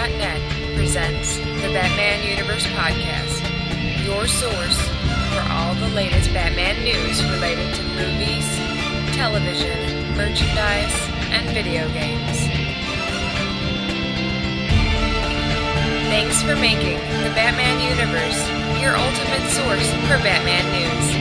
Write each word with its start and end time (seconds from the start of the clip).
BatmanUniverse.net 0.00 0.76
presents 0.76 1.36
the 1.36 1.68
Batman 1.74 2.26
Universe 2.26 2.66
Podcast, 2.68 3.44
your 4.06 4.26
source 4.26 4.80
for 5.28 5.44
all 5.52 5.74
the 5.74 5.88
latest 5.88 6.32
Batman 6.32 6.82
news 6.82 7.22
related 7.24 7.74
to 7.74 7.82
movies, 7.82 8.46
television, 9.14 10.16
merchandise, 10.16 10.96
and 11.32 11.46
video 11.50 11.86
games. 11.92 12.38
Thanks 16.08 16.42
for 16.42 16.56
making 16.56 16.96
the 17.22 17.32
Batman 17.36 17.80
Universe 17.80 18.80
your 18.80 18.96
ultimate 18.96 19.50
source 19.50 19.90
for 20.08 20.16
Batman 20.24 20.64
news. 20.72 21.19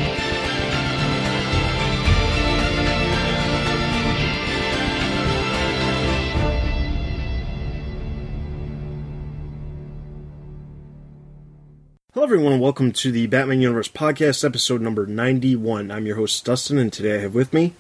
Hello, 12.20 12.28
everyone, 12.28 12.60
welcome 12.60 12.92
to 12.92 13.14
the 13.14 13.28
Batman 13.28 13.62
Universe 13.62 13.88
Podcast, 13.88 14.44
episode 14.44 14.82
number 14.82 15.06
91. 15.06 15.90
I'm 15.90 16.06
your 16.06 16.18
host, 16.18 16.44
Dustin, 16.44 16.78
and 16.78 16.92
today 16.92 17.16
I 17.16 17.22
have 17.22 17.34
with 17.34 17.54
me, 17.54 17.76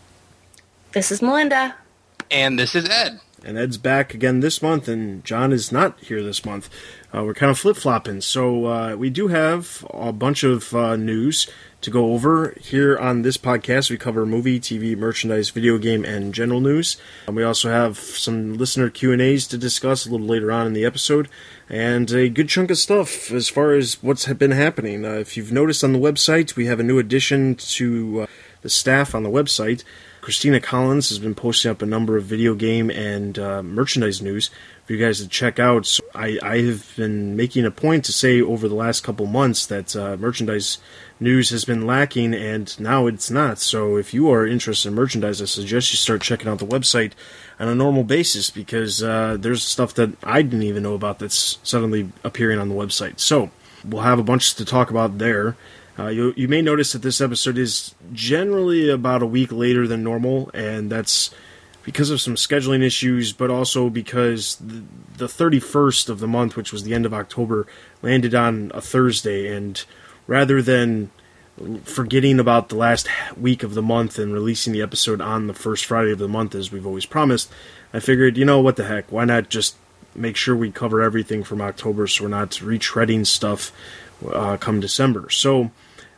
This 0.93 1.11
is 1.11 1.21
Melinda. 1.21 1.75
And 2.31 2.57
this 2.57 2.73
is 2.73 2.87
Ed. 2.87 3.19
And 3.43 3.57
Ed's 3.57 3.77
back 3.77 4.13
again 4.13 4.39
this 4.39 4.61
month, 4.61 4.87
and 4.87 5.23
John 5.23 5.51
is 5.51 5.71
not 5.71 5.99
here 5.99 6.23
this 6.23 6.45
month. 6.45 6.69
Uh, 7.13 7.23
we're 7.23 7.33
kind 7.33 7.49
of 7.49 7.57
flip 7.57 7.77
flopping, 7.77 8.21
so 8.21 8.65
uh, 8.65 8.95
we 8.95 9.09
do 9.09 9.27
have 9.27 9.85
a 9.93 10.13
bunch 10.13 10.43
of 10.43 10.73
uh, 10.75 10.95
news 10.95 11.49
to 11.81 11.89
go 11.89 12.13
over 12.13 12.55
here 12.59 12.97
on 12.97 13.21
this 13.21 13.37
podcast. 13.37 13.89
We 13.89 13.97
cover 13.97 14.25
movie, 14.25 14.59
TV, 14.59 14.97
merchandise, 14.97 15.49
video 15.49 15.77
game, 15.77 16.03
and 16.03 16.33
general 16.33 16.59
news. 16.59 16.97
And 17.27 17.35
we 17.35 17.43
also 17.43 17.69
have 17.69 17.97
some 17.97 18.55
listener 18.55 18.89
Q 18.89 19.13
and 19.13 19.21
A's 19.21 19.47
to 19.47 19.57
discuss 19.57 20.05
a 20.05 20.11
little 20.11 20.27
later 20.27 20.51
on 20.51 20.67
in 20.67 20.73
the 20.73 20.85
episode, 20.85 21.29
and 21.69 22.11
a 22.11 22.29
good 22.29 22.49
chunk 22.49 22.71
of 22.71 22.77
stuff 22.77 23.31
as 23.31 23.49
far 23.49 23.73
as 23.73 24.01
what's 24.03 24.31
been 24.33 24.51
happening. 24.51 25.05
Uh, 25.05 25.13
if 25.13 25.37
you've 25.37 25.51
noticed 25.51 25.83
on 25.83 25.93
the 25.93 25.99
website, 25.99 26.55
we 26.55 26.65
have 26.65 26.79
a 26.79 26.83
new 26.83 26.99
addition 26.99 27.55
to 27.55 28.21
uh, 28.21 28.27
the 28.61 28.69
staff 28.69 29.15
on 29.15 29.23
the 29.23 29.29
website. 29.29 29.83
Christina 30.21 30.59
Collins 30.59 31.09
has 31.09 31.19
been 31.19 31.35
posting 31.35 31.71
up 31.71 31.81
a 31.81 31.85
number 31.85 32.17
of 32.17 32.25
video 32.25 32.53
game 32.53 32.89
and 32.89 33.39
uh, 33.39 33.63
merchandise 33.63 34.21
news 34.21 34.49
for 34.85 34.93
you 34.93 35.05
guys 35.05 35.21
to 35.21 35.27
check 35.27 35.59
out. 35.59 35.85
So 35.85 36.03
I, 36.13 36.37
I 36.43 36.61
have 36.61 36.93
been 36.95 37.35
making 37.35 37.65
a 37.65 37.71
point 37.71 38.05
to 38.05 38.13
say 38.13 38.41
over 38.41 38.67
the 38.67 38.75
last 38.75 39.03
couple 39.03 39.25
months 39.27 39.65
that 39.67 39.95
uh, 39.95 40.17
merchandise 40.17 40.79
news 41.19 41.51
has 41.51 41.63
been 41.63 41.85
lacking, 41.85 42.33
and 42.33 42.77
now 42.79 43.07
it's 43.07 43.31
not. 43.31 43.59
So 43.59 43.97
if 43.97 44.13
you 44.13 44.29
are 44.29 44.45
interested 44.45 44.89
in 44.89 44.95
merchandise, 44.95 45.41
I 45.41 45.45
suggest 45.45 45.91
you 45.91 45.97
start 45.97 46.21
checking 46.21 46.47
out 46.47 46.59
the 46.59 46.65
website 46.65 47.13
on 47.59 47.67
a 47.67 47.75
normal 47.75 48.03
basis 48.03 48.49
because 48.49 49.01
uh, 49.01 49.37
there's 49.39 49.63
stuff 49.63 49.93
that 49.95 50.11
I 50.23 50.41
didn't 50.41 50.63
even 50.63 50.83
know 50.83 50.95
about 50.95 51.19
that's 51.19 51.59
suddenly 51.63 52.11
appearing 52.23 52.59
on 52.59 52.69
the 52.69 52.75
website. 52.75 53.19
So 53.19 53.51
we'll 53.85 54.03
have 54.03 54.19
a 54.19 54.23
bunch 54.23 54.55
to 54.55 54.65
talk 54.65 54.89
about 54.89 55.17
there. 55.17 55.55
Uh, 55.99 56.07
you, 56.07 56.33
you 56.37 56.47
may 56.47 56.61
notice 56.61 56.93
that 56.93 57.01
this 57.01 57.19
episode 57.19 57.57
is 57.57 57.93
generally 58.13 58.89
about 58.89 59.21
a 59.21 59.25
week 59.25 59.51
later 59.51 59.85
than 59.85 60.01
normal, 60.01 60.49
and 60.53 60.89
that's 60.89 61.29
because 61.83 62.09
of 62.09 62.21
some 62.21 62.35
scheduling 62.35 62.81
issues, 62.81 63.33
but 63.33 63.49
also 63.49 63.89
because 63.89 64.55
the, 64.57 64.83
the 65.17 65.25
31st 65.25 66.07
of 66.07 66.19
the 66.19 66.27
month, 66.27 66.55
which 66.55 66.71
was 66.71 66.83
the 66.83 66.93
end 66.93 67.05
of 67.05 67.13
October, 67.13 67.67
landed 68.01 68.33
on 68.33 68.71
a 68.73 68.79
Thursday, 68.79 69.53
and 69.53 69.83
rather 70.25 70.61
than 70.61 71.11
forgetting 71.83 72.39
about 72.39 72.69
the 72.69 72.75
last 72.75 73.09
week 73.35 73.61
of 73.61 73.73
the 73.73 73.81
month 73.81 74.17
and 74.17 74.33
releasing 74.33 74.71
the 74.71 74.81
episode 74.81 75.19
on 75.19 75.47
the 75.47 75.53
first 75.53 75.83
Friday 75.83 76.13
of 76.13 76.19
the 76.19 76.29
month, 76.29 76.55
as 76.55 76.71
we've 76.71 76.87
always 76.87 77.05
promised, 77.05 77.51
I 77.93 77.99
figured, 77.99 78.37
you 78.37 78.45
know, 78.45 78.61
what 78.61 78.77
the 78.77 78.85
heck, 78.85 79.11
why 79.11 79.25
not 79.25 79.49
just 79.49 79.75
make 80.15 80.37
sure 80.37 80.55
we 80.55 80.71
cover 80.71 81.01
everything 81.01 81.43
from 81.43 81.59
October 81.59 82.07
so 82.07 82.23
we're 82.23 82.29
not 82.29 82.51
retreading 82.51 83.27
stuff 83.27 83.73
uh, 84.31 84.55
come 84.57 84.79
December. 84.79 85.29
So 85.29 85.71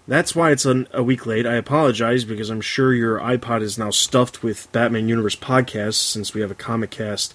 that's 0.08 0.36
why 0.36 0.52
it's 0.52 0.66
an, 0.66 0.88
a 0.94 1.04
week 1.04 1.26
late. 1.26 1.46
I 1.46 1.56
apologize 1.56 2.26
because 2.26 2.50
I'm 2.50 2.62
sure 2.62 2.94
your 2.94 3.20
iPod 3.20 3.62
is 3.62 3.78
now 3.78 3.92
stuffed 3.92 4.44
with 4.44 4.72
Batman 4.72 5.08
Universe 5.08 5.36
podcasts 5.36 5.96
since 5.96 6.34
we 6.34 6.42
have 6.42 6.52
a 6.52 6.56
Comic 6.56 6.90
Cast, 6.90 7.34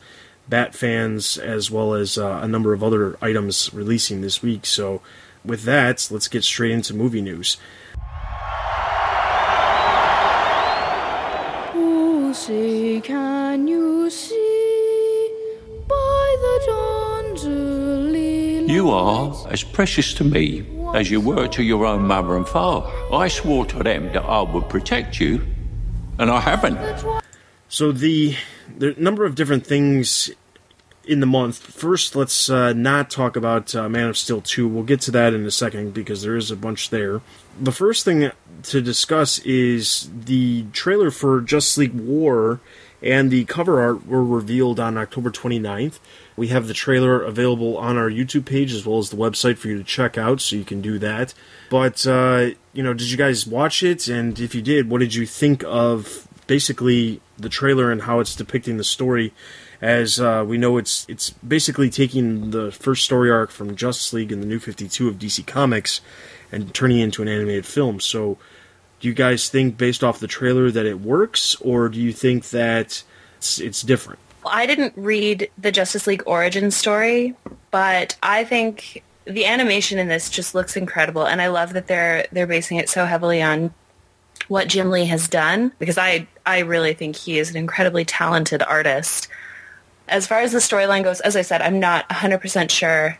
Bat 0.49 0.75
fans, 0.75 1.38
as 1.38 1.71
well 1.71 1.94
as 1.94 2.19
uh, 2.19 2.41
a 2.43 2.49
number 2.49 2.72
of 2.72 2.82
other 2.82 3.16
items 3.22 3.72
releasing 3.72 4.21
this 4.21 4.43
week. 4.43 4.66
So 4.66 5.00
with 5.44 5.62
that, 5.62 6.09
let's 6.10 6.28
get 6.28 6.44
straight 6.44 6.72
into 6.72 6.94
movie 6.94 7.22
news. 7.22 7.56
Lucy, 11.75 13.00
can 13.00 13.66
you 13.66 14.10
see 14.10 15.31
by 15.88 16.37
the 16.41 16.66
early 16.71 16.85
You 18.66 18.91
are 18.91 19.32
as 19.49 19.62
precious 19.62 20.12
to 20.15 20.25
me 20.25 20.66
as 20.93 21.09
you 21.09 21.21
were 21.21 21.47
to 21.47 21.62
your 21.62 21.87
own 21.87 22.03
mother 22.06 22.37
and 22.37 22.47
father. 22.47 22.91
I 23.12 23.28
swore 23.28 23.65
to 23.66 23.82
them 23.82 24.12
that 24.12 24.25
I 24.25 24.43
would 24.43 24.69
protect 24.69 25.21
you, 25.21 25.47
and 26.19 26.28
I 26.28 26.41
haven't. 26.41 26.77
So 27.69 27.93
the 27.93 28.37
the 28.77 28.97
number 28.99 29.25
of 29.25 29.37
different 29.37 29.65
things 29.65 30.31
in 31.04 31.21
the 31.21 31.27
month. 31.27 31.59
First, 31.59 32.16
let's 32.16 32.50
uh, 32.50 32.72
not 32.72 33.09
talk 33.09 33.37
about 33.37 33.72
uh, 33.77 33.88
Man 33.88 34.09
of 34.09 34.19
Steel 34.19 34.41
2. 34.41 34.66
We'll 34.66 34.83
get 34.83 35.00
to 35.03 35.12
that 35.12 35.33
in 35.33 35.47
a 35.47 35.53
second 35.53 35.94
because 35.94 36.22
there 36.22 36.37
is 36.37 36.50
a 36.50 36.56
bunch 36.56 36.91
there. 36.91 37.21
The 37.60 37.71
first 37.71 38.04
thing 38.04 38.33
to 38.65 38.81
discuss 38.81 39.38
is 39.41 40.10
the 40.12 40.65
trailer 40.72 41.12
for 41.12 41.41
Justice 41.41 41.78
League 41.78 41.94
War 41.94 42.60
and 43.03 43.31
the 43.31 43.44
cover 43.44 43.81
art 43.81 44.06
were 44.06 44.25
revealed 44.25 44.81
on 44.81 44.98
October 44.98 45.31
29th. 45.31 45.98
We 46.36 46.48
have 46.48 46.69
the 46.69 46.74
trailer 46.74 47.22
available 47.22 47.78
on 47.78 47.97
our 47.97 48.10
YouTube 48.10 48.44
page 48.44 48.72
as 48.72 48.84
well 48.84 48.98
as 48.98 49.10
the 49.10 49.16
website 49.16 49.56
for 49.56 49.69
you 49.69 49.78
to 49.78 49.84
check 49.84 50.19
out, 50.19 50.41
so 50.41 50.54
you 50.54 50.64
can 50.64 50.82
do 50.82 50.98
that. 50.98 51.32
But, 51.70 52.06
uh, 52.06 52.50
you 52.72 52.82
know, 52.82 52.92
did 52.92 53.10
you 53.10 53.16
guys 53.16 53.47
watch 53.47 53.82
it? 53.82 54.06
And 54.08 54.38
if 54.38 54.54
you 54.54 54.60
did, 54.62 54.91
what 54.91 54.98
did 55.00 55.14
you 55.14 55.26
think 55.26 55.64
of 55.66 56.28
basically 56.47 57.20
the 57.38 57.48
trailer 57.48 57.91
and 57.91 58.02
how 58.02 58.20
it's 58.20 58.36
depicting 58.36 58.76
the 58.76 58.84
story? 58.84 59.32
As 59.80 60.20
uh, 60.20 60.44
we 60.47 60.56
know, 60.56 60.78
it's 60.78 61.04
it's 61.08 61.30
basically 61.30 61.91
taking 61.91 62.50
the 62.50 62.72
first 62.72 63.04
story 63.04 63.30
arc 63.30 63.50
from 63.50 63.76
Justice 63.76 64.12
League 64.12 64.32
and 64.32 64.42
the 64.42 64.47
New 64.47 64.58
52 64.58 65.08
of 65.08 65.16
DC 65.16 65.47
Comics 65.47 66.00
and 66.53 66.72
turning 66.72 67.00
it 67.00 67.04
into 67.04 67.22
an 67.22 67.28
animated 67.28 67.66
film. 67.66 68.00
So, 68.00 68.38
do 69.00 69.08
you 69.08 69.14
guys 69.14 69.48
think, 69.48 69.76
based 69.76 70.03
off 70.03 70.20
the 70.20 70.26
trailer, 70.26 70.70
that 70.70 70.86
it 70.86 71.00
works, 71.00 71.56
or 71.60 71.88
do 71.88 72.00
you 72.00 72.12
think 72.12 72.50
that 72.50 73.03
it's, 73.36 73.60
it's 73.60 73.82
different? 73.82 74.18
I 74.47 74.67
didn't 74.67 74.93
read 74.97 75.51
the 75.59 75.73
Justice 75.73 76.07
League 76.07 76.23
origin 76.27 76.71
story, 76.71 77.34
but 77.71 78.17
I 78.23 78.45
think 78.45 79.03
the 79.25 79.47
animation 79.47 79.99
in 79.99 80.09
this 80.09 80.31
just 80.31 80.55
looks 80.55 80.77
incredible, 80.77 81.27
and 81.27 81.43
I 81.43 81.49
love 81.49 81.73
that 81.73 81.87
they're 81.87 82.27
they're 82.33 82.47
basing 82.47 82.79
it 82.79 82.89
so 82.89 83.05
heavily 83.05 83.43
on 83.43 83.75
what 84.49 84.69
Jim 84.69 84.91
Lee 84.91 85.07
has 85.07 85.29
done 85.29 85.73
because 85.79 85.99
I 85.99 86.27
I 86.45 86.61
really 86.61 86.95
think 86.95 87.17
he 87.17 87.39
is 87.39 87.51
an 87.51 87.57
incredibly 87.57 88.05
talented 88.05 88.62
artist. 88.62 89.29
As 90.09 90.27
far 90.27 90.41
as 90.41 90.53
the 90.53 90.59
storyline 90.59 91.03
goes, 91.03 91.21
as 91.21 91.34
I 91.34 91.43
said, 91.43 91.61
I'm 91.63 91.81
not 91.81 92.09
100% 92.09 92.71
sure 92.71 93.19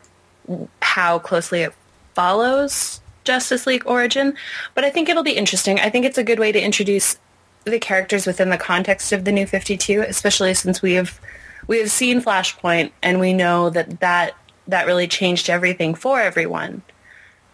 how 0.81 1.19
closely 1.19 1.63
it 1.63 1.75
follows 2.15 3.01
Justice 3.25 3.67
League 3.67 3.83
origin, 3.87 4.37
but 4.75 4.85
I 4.85 4.91
think 4.91 5.09
it'll 5.09 5.25
be 5.25 5.33
interesting. 5.33 5.81
I 5.81 5.91
think 5.91 6.07
it's 6.07 6.19
a 6.19 6.23
good 6.23 6.39
way 6.39 6.53
to 6.53 6.61
introduce 6.63 7.19
the 7.67 7.79
characters 7.81 8.27
within 8.27 8.51
the 8.51 8.57
context 8.57 9.13
of 9.13 9.25
the 9.25 9.33
New 9.33 9.47
52, 9.47 10.03
especially 10.03 10.55
since 10.55 10.81
we 10.81 10.95
have 10.95 11.21
we 11.67 11.79
have 11.81 11.91
seen 11.91 12.23
Flashpoint 12.23 12.93
and 13.03 13.19
we 13.19 13.33
know 13.33 13.71
that 13.71 14.01
that 14.01 14.37
that 14.69 14.87
really 14.87 15.09
changed 15.09 15.51
everything 15.51 15.95
for 15.95 16.21
everyone. 16.21 16.83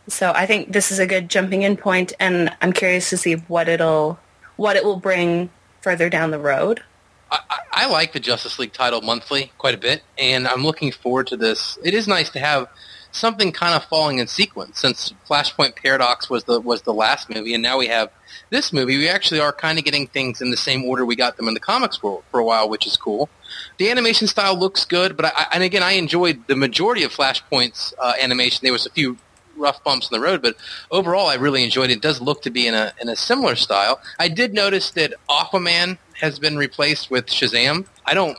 So 0.09 0.33
I 0.35 0.45
think 0.47 0.73
this 0.73 0.93
is 0.93 0.99
a 0.99 1.07
good 1.07 1.31
jumping 1.31 1.63
in 1.63 1.77
point 1.77 2.13
and 2.21 2.55
I'm 2.61 2.73
curious 2.73 3.09
to 3.11 3.17
see 3.17 3.35
what 3.35 3.69
it'll 3.69 4.19
what 4.57 4.77
it 4.77 4.85
will 4.85 4.99
bring 4.99 5.51
further 5.81 6.11
down 6.11 6.31
the 6.31 6.39
road. 6.39 6.83
I- 7.31 7.41
I 7.75 7.87
like 7.87 8.13
the 8.13 8.21
Justice 8.21 8.59
League 8.59 8.75
title 8.75 9.01
monthly 9.01 9.51
quite 9.57 9.75
a 9.75 9.79
bit, 9.79 10.03
and 10.19 10.47
I'm 10.47 10.63
looking 10.63 10.93
forward 10.93 11.27
to 11.29 11.39
this. 11.39 11.79
It 11.83 11.95
is 11.95 12.07
nice 12.07 12.29
to 12.31 12.39
have 12.39 12.69
something 13.13 13.53
kind 13.53 13.75
of 13.75 13.85
falling 13.85 14.19
in 14.19 14.27
sequence 14.27 14.81
since 14.81 15.13
Flashpoint 15.29 15.77
Paradox 15.77 16.29
was 16.29 16.45
the 16.45 16.61
was 16.61 16.83
the 16.83 16.95
last 16.95 17.31
movie, 17.31 17.55
and 17.55 17.63
now 17.63 17.79
we 17.79 17.87
have 17.87 18.11
this 18.51 18.73
movie. 18.73 18.97
We 18.99 19.09
actually 19.09 19.41
are 19.41 19.53
kind 19.53 19.79
of 19.79 19.85
getting 19.85 20.07
things 20.07 20.41
in 20.41 20.51
the 20.51 20.57
same 20.57 20.85
order 20.85 21.05
we 21.07 21.17
got 21.17 21.37
them 21.37 21.49
in 21.49 21.55
the 21.55 21.61
comics 21.61 22.03
world 22.03 22.25
for 22.31 22.41
a 22.41 22.45
while, 22.45 22.69
which 22.69 22.87
is 22.87 22.97
cool. 22.97 23.29
The 23.79 23.91
animation 23.91 24.27
style 24.27 24.59
looks 24.59 24.85
good, 24.85 25.17
but 25.17 25.27
I, 25.27 25.47
and 25.53 25.63
again, 25.63 25.83
I 25.83 25.93
enjoyed 25.93 26.47
the 26.49 26.57
majority 26.57 27.05
of 27.05 27.13
Flashpoint's 27.13 27.95
uh, 27.99 28.15
animation. 28.21 28.61
There 28.63 28.73
was 28.73 28.87
a 28.87 28.91
few 28.91 29.19
rough 29.57 29.83
bumps 29.85 30.11
in 30.11 30.19
the 30.19 30.25
road, 30.25 30.43
but 30.43 30.57
overall, 30.91 31.29
I 31.29 31.35
really 31.35 31.63
enjoyed 31.63 31.91
it. 31.91 31.95
It 31.95 32.03
does 32.03 32.21
look 32.21 32.43
to 32.43 32.51
be 32.51 32.67
in 32.67 32.75
a 32.75 32.93
in 33.01 33.09
a 33.09 33.17
similar 33.17 33.57
style. 33.57 34.01
I 34.19 34.29
did 34.29 34.55
notice 34.55 34.91
that 34.93 35.15
Aquaman 35.29 35.99
has 36.21 36.39
been 36.39 36.57
replaced 36.57 37.11
with 37.11 37.27
Shazam. 37.27 37.87
I 38.07 38.15
don't. 38.15 38.39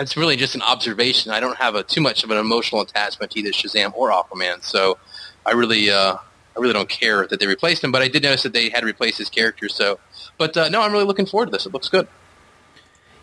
It's 0.00 0.16
really 0.16 0.36
just 0.36 0.54
an 0.54 0.62
observation. 0.62 1.30
I 1.30 1.40
don't 1.40 1.56
have 1.58 1.74
a 1.74 1.82
too 1.82 2.00
much 2.00 2.24
of 2.24 2.30
an 2.30 2.38
emotional 2.38 2.80
attachment 2.80 3.32
to 3.32 3.38
either 3.38 3.50
Shazam 3.50 3.92
or 3.94 4.10
Aquaman, 4.10 4.62
so 4.64 4.98
I 5.44 5.52
really, 5.52 5.90
uh, 5.90 6.14
I 6.14 6.60
really 6.60 6.72
don't 6.72 6.88
care 6.88 7.26
that 7.26 7.38
they 7.38 7.46
replaced 7.46 7.84
him. 7.84 7.92
But 7.92 8.02
I 8.02 8.08
did 8.08 8.22
notice 8.22 8.42
that 8.42 8.52
they 8.52 8.70
had 8.70 8.84
replaced 8.84 9.18
his 9.18 9.28
character. 9.28 9.68
So, 9.68 10.00
but 10.38 10.56
uh, 10.56 10.68
no, 10.68 10.80
I'm 10.82 10.92
really 10.92 11.04
looking 11.04 11.26
forward 11.26 11.46
to 11.46 11.52
this. 11.52 11.66
It 11.66 11.72
looks 11.72 11.88
good. 11.88 12.08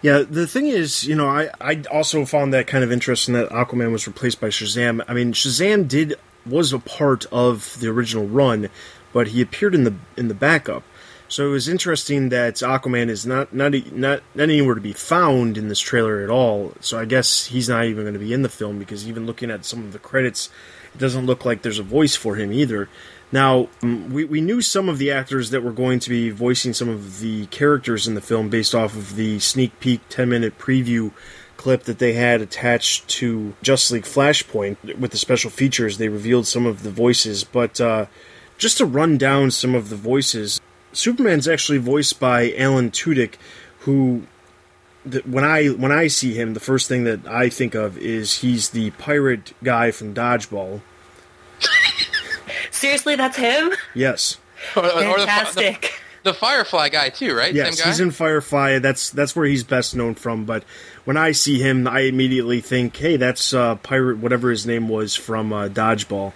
Yeah, 0.02 0.20
the 0.20 0.46
thing 0.46 0.68
is, 0.68 1.06
you 1.06 1.16
know, 1.16 1.28
I, 1.28 1.50
I 1.60 1.82
also 1.92 2.24
found 2.24 2.54
that 2.54 2.68
kind 2.68 2.84
of 2.84 2.92
interesting 2.92 3.34
that 3.34 3.50
Aquaman 3.50 3.92
was 3.92 4.06
replaced 4.06 4.40
by 4.40 4.50
Shazam. 4.50 5.04
I 5.08 5.14
mean, 5.14 5.34
Shazam 5.34 5.88
did 5.88 6.16
was 6.46 6.72
a 6.72 6.80
part 6.80 7.26
of 7.32 7.80
the 7.80 7.90
original 7.90 8.28
run, 8.28 8.70
but 9.12 9.30
he 9.30 9.42
appeared 9.42 9.74
in 9.74 9.84
the 9.84 9.96
in 10.16 10.28
the 10.28 10.36
backup. 10.36 10.84
So 11.30 11.48
it 11.48 11.52
was 11.52 11.68
interesting 11.68 12.30
that 12.30 12.56
Aquaman 12.56 13.10
is 13.10 13.26
not 13.26 13.54
not 13.54 13.74
not, 13.92 14.22
not 14.36 14.44
anywhere 14.44 14.76
to 14.76 14.82
be 14.82 14.94
found 14.94 15.58
in 15.58 15.68
this 15.68 15.80
trailer 15.80 16.22
at 16.22 16.30
all. 16.30 16.74
So 16.80 17.00
I 17.00 17.06
guess 17.06 17.46
he's 17.46 17.68
not 17.68 17.86
even 17.86 18.04
going 18.04 18.14
to 18.14 18.20
be 18.20 18.34
in 18.34 18.44
the 18.44 18.50
film 18.50 18.80
because 18.80 19.08
even 19.08 19.26
looking 19.26 19.52
at 19.52 19.66
some 19.66 19.80
of 19.80 19.94
the 19.94 20.00
credits, 20.00 20.50
it 20.94 21.00
doesn't 21.00 21.26
look 21.26 21.46
like 21.46 21.62
there's 21.62 21.80
a 21.80 21.84
voice 21.84 22.16
for 22.16 22.36
him 22.36 22.54
either. 22.54 22.90
Now, 23.32 23.68
um, 23.84 24.14
we, 24.14 24.24
we 24.24 24.40
knew 24.40 24.62
some 24.62 24.88
of 24.88 25.00
the 25.00 25.12
actors 25.12 25.50
that 25.50 25.62
were 25.62 25.74
going 25.74 26.00
to 26.00 26.10
be 26.10 26.30
voicing 26.30 26.74
some 26.74 26.88
of 26.88 27.20
the 27.20 27.46
characters 27.48 28.08
in 28.08 28.16
the 28.16 28.22
film 28.22 28.50
based 28.50 28.74
off 28.74 28.96
of 28.96 29.16
the 29.16 29.40
sneak 29.40 29.80
peek 29.82 30.02
10 30.10 30.30
minute 30.30 30.58
preview 30.58 31.12
clip 31.58 31.84
that 31.84 32.00
they 32.00 32.14
had 32.14 32.40
attached 32.40 33.08
to 33.10 33.54
Justice 33.62 33.92
League 33.92 34.04
Flashpoint 34.04 34.98
with 34.98 35.12
the 35.12 35.18
special 35.18 35.50
features. 35.50 35.98
They 35.98 36.08
revealed 36.08 36.48
some 36.48 36.66
of 36.66 36.84
the 36.84 36.92
voices, 36.92 37.44
but 37.44 37.82
uh, 37.82 38.06
just 38.58 38.78
to 38.78 38.86
run 38.86 39.18
down 39.18 39.52
some 39.52 39.76
of 39.76 39.90
the 39.90 39.96
voices, 39.96 40.62
Superman's 40.94 41.48
actually 41.48 41.78
voiced 41.80 42.20
by 42.20 42.54
Alan 42.58 42.92
Tudyk, 42.92 43.36
who 43.80 44.24
when 45.26 45.44
I 45.44 45.68
when 45.68 45.92
I 45.92 46.08
see 46.08 46.34
him, 46.34 46.54
the 46.54 46.60
first 46.60 46.88
thing 46.88 47.04
that 47.06 47.26
I 47.28 47.50
think 47.50 47.76
of 47.76 47.98
is 47.98 48.40
he's 48.40 48.70
the 48.70 48.92
pirate 48.92 49.54
guy 49.64 49.92
from 49.92 50.14
Dodgeball. 50.14 50.82
Seriously, 52.72 53.16
that's 53.16 53.38
him? 53.38 53.72
Yes. 53.94 54.38
Or, 54.76 54.84
or 54.86 54.90
the- 55.02 55.26
Fantastic. 55.26 55.82
The, 56.24 56.32
the 56.32 56.34
Firefly 56.34 56.90
guy 56.90 57.10
too, 57.10 57.34
right? 57.36 57.54
Yes, 57.54 57.78
Same 57.78 57.84
guy? 57.86 57.90
he's 57.90 58.00
in 58.00 58.12
Firefly. 58.12 58.80
That's 58.80 59.10
that's 59.12 59.36
where 59.36 59.46
he's 59.46 59.64
best 59.64 59.96
known 59.96 60.16
from. 60.16 60.46
But 60.46 60.64
when 61.06 61.16
I 61.16 61.32
see 61.32 61.60
him, 61.60 61.88
I 61.88 62.02
immediately 62.02 62.60
think, 62.60 62.96
"Hey, 62.98 63.16
that's 63.18 63.54
uh, 63.54 63.76
pirate, 63.76 64.18
whatever 64.18 64.50
his 64.50 64.66
name 64.66 64.90
was 64.90 65.16
from 65.16 65.54
uh, 65.54 65.70
Dodgeball." 65.70 66.34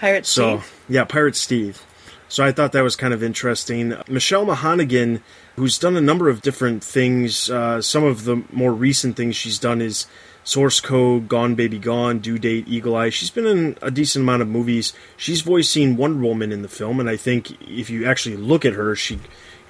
Pirate 0.00 0.26
So 0.26 0.58
Steve. 0.58 0.72
yeah, 0.88 1.04
Pirate 1.04 1.36
Steve. 1.36 1.82
So 2.28 2.44
I 2.44 2.52
thought 2.52 2.72
that 2.72 2.82
was 2.82 2.96
kind 2.96 3.14
of 3.14 3.22
interesting. 3.22 3.94
Michelle 4.06 4.44
Monaghan, 4.44 5.22
who's 5.56 5.78
done 5.78 5.96
a 5.96 6.00
number 6.00 6.28
of 6.28 6.42
different 6.42 6.84
things. 6.84 7.48
Uh, 7.48 7.80
some 7.80 8.04
of 8.04 8.24
the 8.24 8.44
more 8.52 8.72
recent 8.72 9.16
things 9.16 9.34
she's 9.34 9.58
done 9.58 9.80
is 9.80 10.06
Source 10.44 10.80
Code, 10.80 11.28
Gone 11.28 11.54
Baby 11.54 11.78
Gone, 11.78 12.18
Due 12.18 12.38
Date, 12.38 12.68
Eagle 12.68 12.96
Eye. 12.96 13.10
She's 13.10 13.30
been 13.30 13.46
in 13.46 13.78
a 13.80 13.90
decent 13.90 14.22
amount 14.22 14.42
of 14.42 14.48
movies. 14.48 14.92
She's 15.16 15.40
voicing 15.40 15.96
Wonder 15.96 16.20
Woman 16.20 16.52
in 16.52 16.62
the 16.62 16.68
film, 16.68 17.00
and 17.00 17.08
I 17.08 17.16
think 17.16 17.60
if 17.62 17.90
you 17.90 18.06
actually 18.06 18.36
look 18.36 18.64
at 18.64 18.74
her, 18.74 18.94
she, 18.94 19.14
you 19.14 19.20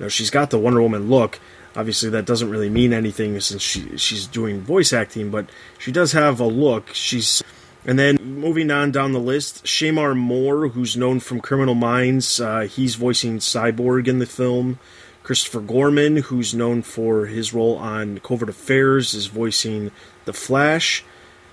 know, 0.00 0.08
she's 0.08 0.30
got 0.30 0.50
the 0.50 0.58
Wonder 0.58 0.82
Woman 0.82 1.08
look. 1.08 1.40
Obviously, 1.76 2.10
that 2.10 2.26
doesn't 2.26 2.50
really 2.50 2.70
mean 2.70 2.92
anything 2.92 3.38
since 3.40 3.62
she 3.62 3.96
she's 3.98 4.26
doing 4.26 4.60
voice 4.60 4.92
acting, 4.92 5.30
but 5.30 5.48
she 5.78 5.92
does 5.92 6.12
have 6.12 6.40
a 6.40 6.46
look. 6.46 6.92
She's 6.92 7.42
and 7.88 7.98
then 7.98 8.18
moving 8.22 8.70
on 8.70 8.92
down 8.92 9.12
the 9.12 9.18
list, 9.18 9.64
Shemar 9.64 10.14
Moore, 10.14 10.68
who's 10.68 10.94
known 10.94 11.20
from 11.20 11.40
Criminal 11.40 11.74
Minds, 11.74 12.38
uh, 12.38 12.68
he's 12.70 12.96
voicing 12.96 13.38
Cyborg 13.38 14.06
in 14.06 14.18
the 14.18 14.26
film. 14.26 14.78
Christopher 15.22 15.60
Gorham, 15.60 16.18
who's 16.18 16.52
known 16.54 16.82
for 16.82 17.24
his 17.24 17.54
role 17.54 17.76
on 17.76 18.18
Covert 18.18 18.50
Affairs, 18.50 19.14
is 19.14 19.28
voicing 19.28 19.90
The 20.26 20.34
Flash. 20.34 21.02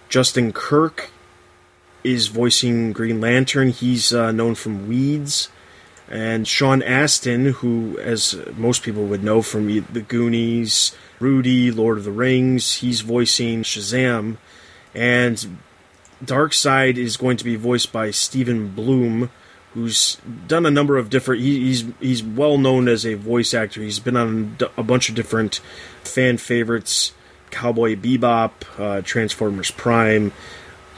Justin 0.09 0.51
Kirk 0.51 1.09
is 2.03 2.27
voicing 2.27 2.91
Green 2.91 3.21
Lantern. 3.21 3.69
He's 3.69 4.13
uh, 4.13 4.33
known 4.33 4.55
from 4.55 4.89
Weeds. 4.89 5.47
And 6.09 6.45
Sean 6.45 6.83
Astin, 6.83 7.53
who, 7.53 7.97
as 7.99 8.38
most 8.57 8.83
people 8.83 9.05
would 9.05 9.23
know 9.23 9.41
from 9.41 9.67
The 9.67 10.01
Goonies, 10.01 10.93
Rudy, 11.21 11.71
Lord 11.71 11.97
of 11.97 12.03
the 12.03 12.11
Rings, 12.11 12.75
he's 12.75 12.99
voicing 12.99 13.63
Shazam. 13.63 14.35
And 14.93 15.59
Darkseid 16.23 16.97
is 16.97 17.17
going 17.17 17.38
to 17.38 17.44
be 17.44 17.56
voiced 17.56 17.91
by 17.91 18.12
Stephen 18.12 18.69
Blum, 18.69 19.29
who's 19.73 20.17
done 20.47 20.65
a 20.65 20.71
number 20.71 20.97
of 20.97 21.09
different. 21.09 21.41
He, 21.41 21.59
he's 21.65 21.85
he's 22.00 22.23
well 22.23 22.57
known 22.57 22.88
as 22.88 23.06
a 23.06 23.15
voice 23.15 23.53
actor. 23.53 23.81
He's 23.81 24.00
been 24.00 24.17
on 24.17 24.57
a 24.77 24.83
bunch 24.83 25.09
of 25.09 25.15
different 25.15 25.59
fan 26.03 26.38
favorites, 26.38 27.13
Cowboy 27.51 27.95
Bebop, 27.95 28.51
uh, 28.79 29.01
Transformers 29.01 29.71
Prime, 29.71 30.31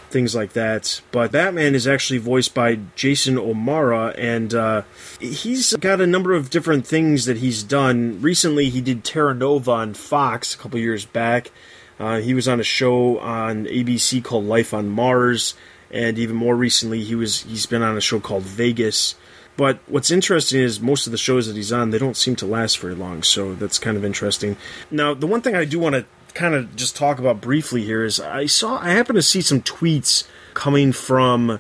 things 0.09 0.35
like 0.35 0.53
that. 0.53 1.01
But 1.11 1.31
Batman 1.31 1.73
is 1.73 1.87
actually 1.87 2.19
voiced 2.19 2.53
by 2.53 2.79
Jason 2.95 3.37
O'Mara, 3.37 4.13
and 4.17 4.53
uh, 4.53 4.83
he's 5.19 5.75
got 5.77 5.99
a 5.99 6.07
number 6.07 6.33
of 6.33 6.49
different 6.51 6.85
things 6.85 7.25
that 7.25 7.37
he's 7.37 7.63
done. 7.63 8.21
Recently, 8.21 8.69
he 8.69 8.81
did 8.81 9.03
Terra 9.03 9.33
Nova 9.33 9.71
on 9.71 9.93
Fox 9.95 10.53
a 10.53 10.57
couple 10.57 10.79
years 10.79 11.05
back. 11.05 11.51
Uh, 11.99 12.19
he 12.19 12.33
was 12.33 12.47
on 12.47 12.59
a 12.59 12.63
show 12.63 13.19
on 13.19 13.65
ABC 13.65 14.23
called 14.23 14.45
Life 14.45 14.73
on 14.73 14.89
Mars, 14.89 15.55
and 15.91 16.19
even 16.19 16.35
more 16.35 16.55
recently, 16.55 17.03
he 17.03 17.15
was 17.15 17.41
he's 17.43 17.65
been 17.65 17.81
on 17.81 17.97
a 17.97 18.01
show 18.01 18.19
called 18.19 18.43
Vegas. 18.43 19.15
But 19.55 19.79
what's 19.87 20.11
interesting 20.11 20.61
is 20.61 20.79
most 20.79 21.07
of 21.07 21.11
the 21.11 21.17
shows 21.17 21.47
that 21.47 21.55
he's 21.55 21.73
on, 21.73 21.89
they 21.89 21.97
don't 21.97 22.15
seem 22.15 22.35
to 22.37 22.45
last 22.45 22.77
very 22.77 22.93
long, 22.93 23.23
so 23.23 23.55
that's 23.55 23.79
kind 23.79 23.97
of 23.97 24.05
interesting. 24.05 24.55
Now, 24.91 25.15
the 25.15 25.25
one 25.25 25.41
thing 25.41 25.55
I 25.55 25.65
do 25.65 25.79
want 25.79 25.95
to 25.95 26.05
kind 26.35 26.53
of 26.53 26.75
just 26.75 26.95
talk 26.95 27.17
about 27.17 27.41
briefly 27.41 27.83
here 27.83 28.05
is 28.05 28.19
I 28.19 28.45
saw 28.45 28.77
I 28.77 28.91
happen 28.91 29.15
to 29.15 29.21
see 29.23 29.41
some 29.41 29.61
tweets 29.61 30.27
coming 30.53 30.91
from 30.91 31.59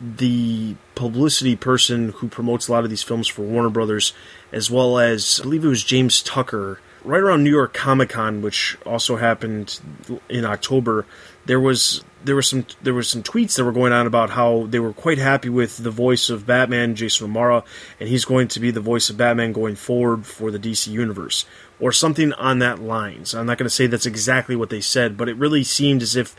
the 0.00 0.76
publicity 0.94 1.56
person 1.56 2.10
who 2.10 2.28
promotes 2.28 2.68
a 2.68 2.72
lot 2.72 2.84
of 2.84 2.90
these 2.90 3.02
films 3.02 3.26
for 3.26 3.42
Warner 3.42 3.70
Brothers, 3.70 4.12
as 4.52 4.70
well 4.70 4.98
as 4.98 5.40
I 5.40 5.42
believe 5.44 5.64
it 5.64 5.68
was 5.68 5.82
James 5.82 6.22
Tucker, 6.22 6.80
right 7.04 7.20
around 7.20 7.44
New 7.44 7.50
York 7.50 7.74
Comic 7.74 8.10
Con, 8.10 8.42
which 8.42 8.78
also 8.86 9.16
happened 9.16 9.80
in 10.28 10.44
October. 10.44 11.06
There 11.46 11.60
was 11.60 12.04
there 12.24 12.36
was 12.36 12.48
some 12.48 12.66
there 12.82 12.94
was 12.94 13.08
some 13.08 13.22
tweets 13.22 13.56
that 13.56 13.64
were 13.64 13.72
going 13.72 13.92
on 13.92 14.06
about 14.06 14.30
how 14.30 14.66
they 14.66 14.78
were 14.78 14.92
quite 14.92 15.18
happy 15.18 15.48
with 15.48 15.78
the 15.78 15.90
voice 15.90 16.30
of 16.30 16.46
Batman, 16.46 16.94
Jason 16.94 17.26
O'Mara, 17.26 17.64
and 17.98 18.08
he's 18.08 18.24
going 18.24 18.48
to 18.48 18.60
be 18.60 18.70
the 18.70 18.80
voice 18.80 19.10
of 19.10 19.16
Batman 19.16 19.52
going 19.52 19.76
forward 19.76 20.26
for 20.26 20.50
the 20.50 20.58
DC 20.58 20.88
universe, 20.88 21.44
or 21.80 21.92
something 21.92 22.32
on 22.34 22.58
that 22.60 22.80
lines. 22.80 23.34
I'm 23.34 23.46
not 23.46 23.58
going 23.58 23.66
to 23.66 23.70
say 23.70 23.86
that's 23.86 24.06
exactly 24.06 24.56
what 24.56 24.70
they 24.70 24.80
said, 24.80 25.16
but 25.16 25.28
it 25.28 25.36
really 25.36 25.64
seemed 25.64 26.02
as 26.02 26.16
if 26.16 26.36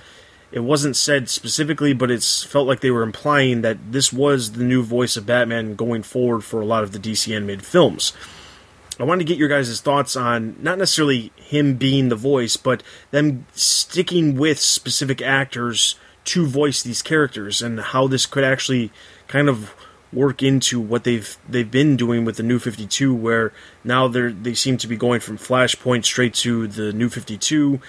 it 0.51 0.61
wasn't 0.61 0.95
said 0.95 1.29
specifically, 1.29 1.93
but 1.93 2.11
it's 2.11 2.43
felt 2.43 2.67
like 2.67 2.81
they 2.81 2.91
were 2.91 3.01
implying 3.01 3.61
that 3.61 3.91
this 3.91 4.13
was 4.13 4.51
the 4.51 4.63
new 4.63 4.83
voice 4.83 5.17
of 5.17 5.25
Batman 5.25 5.75
going 5.75 6.03
forward 6.03 6.43
for 6.43 6.61
a 6.61 6.65
lot 6.65 6.83
of 6.83 6.91
the 6.91 6.99
DC 6.99 7.35
animated 7.35 7.65
films. 7.65 8.13
I 8.99 9.03
wanted 9.03 9.25
to 9.25 9.27
get 9.27 9.37
your 9.37 9.49
guys' 9.49 9.81
thoughts 9.81 10.15
on 10.15 10.55
not 10.61 10.77
necessarily 10.77 11.31
him 11.35 11.75
being 11.75 12.09
the 12.09 12.15
voice, 12.15 12.57
but 12.57 12.83
them 13.11 13.45
sticking 13.53 14.35
with 14.35 14.59
specific 14.59 15.21
actors 15.21 15.95
to 16.25 16.45
voice 16.45 16.83
these 16.83 17.01
characters 17.01 17.61
and 17.61 17.79
how 17.79 18.07
this 18.07 18.25
could 18.25 18.43
actually 18.43 18.91
kind 19.27 19.49
of 19.49 19.73
work 20.11 20.43
into 20.43 20.79
what 20.79 21.03
they've 21.03 21.37
they've 21.49 21.71
been 21.71 21.97
doing 21.97 22.23
with 22.23 22.37
the 22.37 22.43
new 22.43 22.59
52 22.59 23.13
where 23.15 23.51
now 23.83 24.07
they're 24.07 24.31
they 24.31 24.53
seem 24.53 24.77
to 24.77 24.87
be 24.87 24.95
going 24.95 25.19
from 25.19 25.39
Flashpoint 25.39 26.05
straight 26.05 26.35
to 26.35 26.67
the 26.67 26.93
new 26.93 27.09
52 27.09 27.79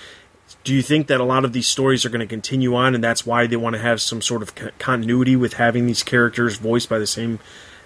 do 0.64 0.74
you 0.74 0.80
think 0.80 1.06
that 1.08 1.20
a 1.20 1.24
lot 1.24 1.44
of 1.44 1.52
these 1.52 1.68
stories 1.68 2.06
are 2.06 2.08
going 2.08 2.20
to 2.20 2.26
continue 2.26 2.74
on 2.74 2.94
and 2.94 3.04
that's 3.04 3.26
why 3.26 3.46
they 3.46 3.56
want 3.56 3.74
to 3.74 3.82
have 3.82 4.00
some 4.00 4.22
sort 4.22 4.40
of 4.40 4.54
co- 4.54 4.70
continuity 4.78 5.36
with 5.36 5.54
having 5.54 5.86
these 5.86 6.02
characters 6.02 6.56
voiced 6.56 6.88
by 6.88 6.98
the 6.98 7.06
same 7.06 7.40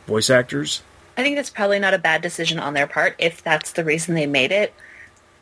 voice 0.07 0.31
actors 0.31 0.83
I 1.19 1.23
think 1.23 1.35
that's 1.35 1.51
probably 1.51 1.81
not 1.81 1.95
a 1.95 1.99
bad 1.99 2.23
decision 2.23 2.61
on 2.61 2.75
their 2.75 2.87
part 2.87 3.17
if 3.19 3.43
that's 3.43 3.73
the 3.73 3.85
reason 3.85 4.15
they 4.15 4.27
made 4.27 4.53
it. 4.53 4.73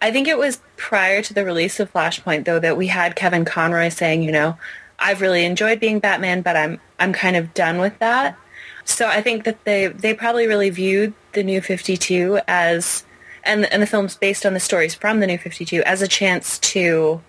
I 0.01 0.11
think 0.11 0.27
it 0.27 0.39
was 0.39 0.63
prior 0.79 1.21
to 1.21 1.35
the 1.35 1.45
release 1.45 1.79
of 1.79 1.93
Flashpoint 1.93 2.47
though 2.47 2.59
that 2.59 2.79
we 2.79 2.87
had 2.87 3.15
Kevin 3.15 3.45
Conroy 3.45 3.91
saying, 3.91 4.23
you 4.23 4.33
know, 4.33 4.57
I've 4.99 5.21
really 5.21 5.45
enjoyed 5.45 5.79
being 5.79 5.99
Batman, 5.99 6.41
but 6.41 6.57
I'm 6.57 6.81
I'm 6.99 7.13
kind 7.13 7.37
of 7.37 7.53
done 7.53 7.79
with 7.79 7.99
that. 7.99 8.39
So 8.87 9.07
I 9.07 9.21
think 9.21 9.45
that 9.45 9.65
they 9.65 9.89
they 9.89 10.15
probably 10.15 10.47
really 10.47 10.71
viewed 10.71 11.13
the 11.35 11.43
New 11.43 11.61
52 11.61 12.41
as 12.49 13.05
and 13.45 13.67
and 13.67 13.83
the 13.83 13.87
films 13.87 14.17
based 14.17 14.47
on 14.47 14.55
the 14.55 14.61
stories 14.61 14.95
from 14.95 15.21
the 15.21 15.27
New 15.27 15.37
52 15.37 15.83
as 15.83 16.01
a 16.01 16.09
chance 16.09 16.59
to 16.61 17.21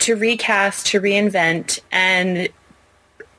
to 0.00 0.16
recast, 0.16 0.86
to 0.88 1.00
reinvent 1.00 1.78
and 1.92 2.48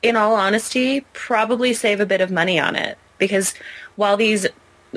in 0.02 0.16
all 0.16 0.34
honesty, 0.34 1.02
probably 1.12 1.74
save 1.74 2.00
a 2.00 2.06
bit 2.06 2.22
of 2.22 2.30
money 2.30 2.58
on 2.58 2.74
it 2.74 2.96
because 3.22 3.54
while 3.96 4.16
these 4.16 4.46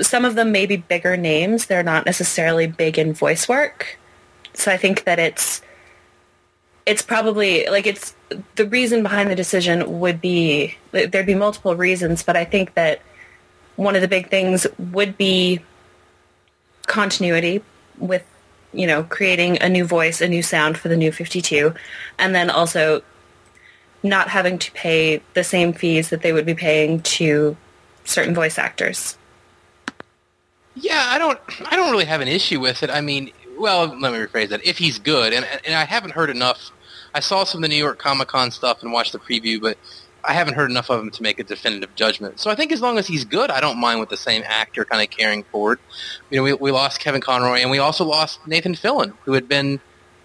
some 0.01 0.25
of 0.25 0.35
them 0.35 0.51
may 0.51 0.65
be 0.65 0.77
bigger 0.77 1.15
names, 1.15 1.67
they're 1.67 1.83
not 1.83 2.05
necessarily 2.05 2.67
big 2.67 2.99
in 2.99 3.13
voice 3.13 3.47
work. 3.47 3.97
So 4.53 4.71
I 4.71 4.77
think 4.77 5.05
that 5.05 5.19
it's 5.19 5.61
it's 6.85 7.01
probably 7.01 7.65
like 7.67 7.87
it's 7.87 8.15
the 8.55 8.67
reason 8.67 9.03
behind 9.03 9.29
the 9.29 9.35
decision 9.35 9.99
would 9.99 10.21
be 10.21 10.77
there'd 10.91 11.25
be 11.25 11.35
multiple 11.35 11.75
reasons, 11.75 12.23
but 12.23 12.35
I 12.35 12.45
think 12.45 12.73
that 12.75 13.01
one 13.75 13.95
of 13.95 14.01
the 14.01 14.07
big 14.07 14.29
things 14.29 14.67
would 14.77 15.17
be 15.17 15.59
continuity 16.87 17.63
with 17.97 18.23
you 18.73 18.85
know 18.85 19.03
creating 19.03 19.61
a 19.61 19.69
new 19.69 19.85
voice, 19.85 20.21
a 20.21 20.27
new 20.27 20.43
sound 20.43 20.77
for 20.77 20.89
the 20.89 20.97
new 20.97 21.11
52 21.11 21.73
and 22.19 22.35
then 22.35 22.49
also 22.49 23.01
not 24.03 24.29
having 24.29 24.59
to 24.59 24.71
pay 24.73 25.21
the 25.33 25.43
same 25.43 25.73
fees 25.73 26.09
that 26.09 26.21
they 26.21 26.31
would 26.31 26.45
be 26.45 26.53
paying 26.53 27.01
to 27.01 27.57
certain 28.05 28.33
voice 28.33 28.57
actors. 28.57 29.17
Yeah, 30.75 31.03
I 31.07 31.17
don't 31.17 31.39
I 31.71 31.75
don't 31.75 31.91
really 31.91 32.05
have 32.05 32.21
an 32.21 32.27
issue 32.27 32.59
with 32.59 32.83
it. 32.83 32.89
I 32.89 33.01
mean, 33.01 33.31
well, 33.57 33.87
let 33.87 34.11
me 34.11 34.19
rephrase 34.19 34.49
that. 34.49 34.65
If 34.65 34.77
he's 34.77 34.99
good, 34.99 35.33
and 35.33 35.45
and 35.65 35.75
I 35.75 35.85
haven't 35.85 36.11
heard 36.11 36.29
enough. 36.29 36.71
I 37.13 37.21
saw 37.21 37.45
some 37.45 37.59
of 37.59 37.61
the 37.61 37.69
New 37.69 37.81
York 37.81 37.97
Comic 37.97 38.27
Con 38.27 38.51
stuff 38.51 38.83
and 38.83 38.91
watched 38.91 39.13
the 39.13 39.19
preview, 39.19 39.61
but 39.61 39.77
I 40.25 40.33
haven't 40.33 40.55
heard 40.55 40.69
enough 40.69 40.89
of 40.89 40.99
him 40.99 41.11
to 41.11 41.23
make 41.23 41.39
a 41.39 41.45
definitive 41.45 41.95
judgment. 41.95 42.41
So 42.41 42.51
I 42.51 42.55
think 42.55 42.73
as 42.73 42.81
long 42.81 42.97
as 42.97 43.07
he's 43.07 43.23
good, 43.23 43.49
I 43.49 43.61
don't 43.61 43.79
mind 43.79 44.01
with 44.01 44.09
the 44.09 44.17
same 44.17 44.43
actor 44.45 44.83
kind 44.83 45.01
of 45.01 45.09
carrying 45.15 45.43
forward. 45.43 45.79
You 46.29 46.37
know, 46.37 46.43
we, 46.43 46.53
we 46.55 46.71
lost 46.71 46.99
Kevin 46.99 47.21
Conroy, 47.21 47.59
and 47.59 47.71
we 47.71 47.79
also 47.79 48.03
lost 48.03 48.45
Nathan 48.45 48.73
Fillion, 48.73 49.13
who 49.23 49.31
had 49.31 49.47
been 49.47 49.79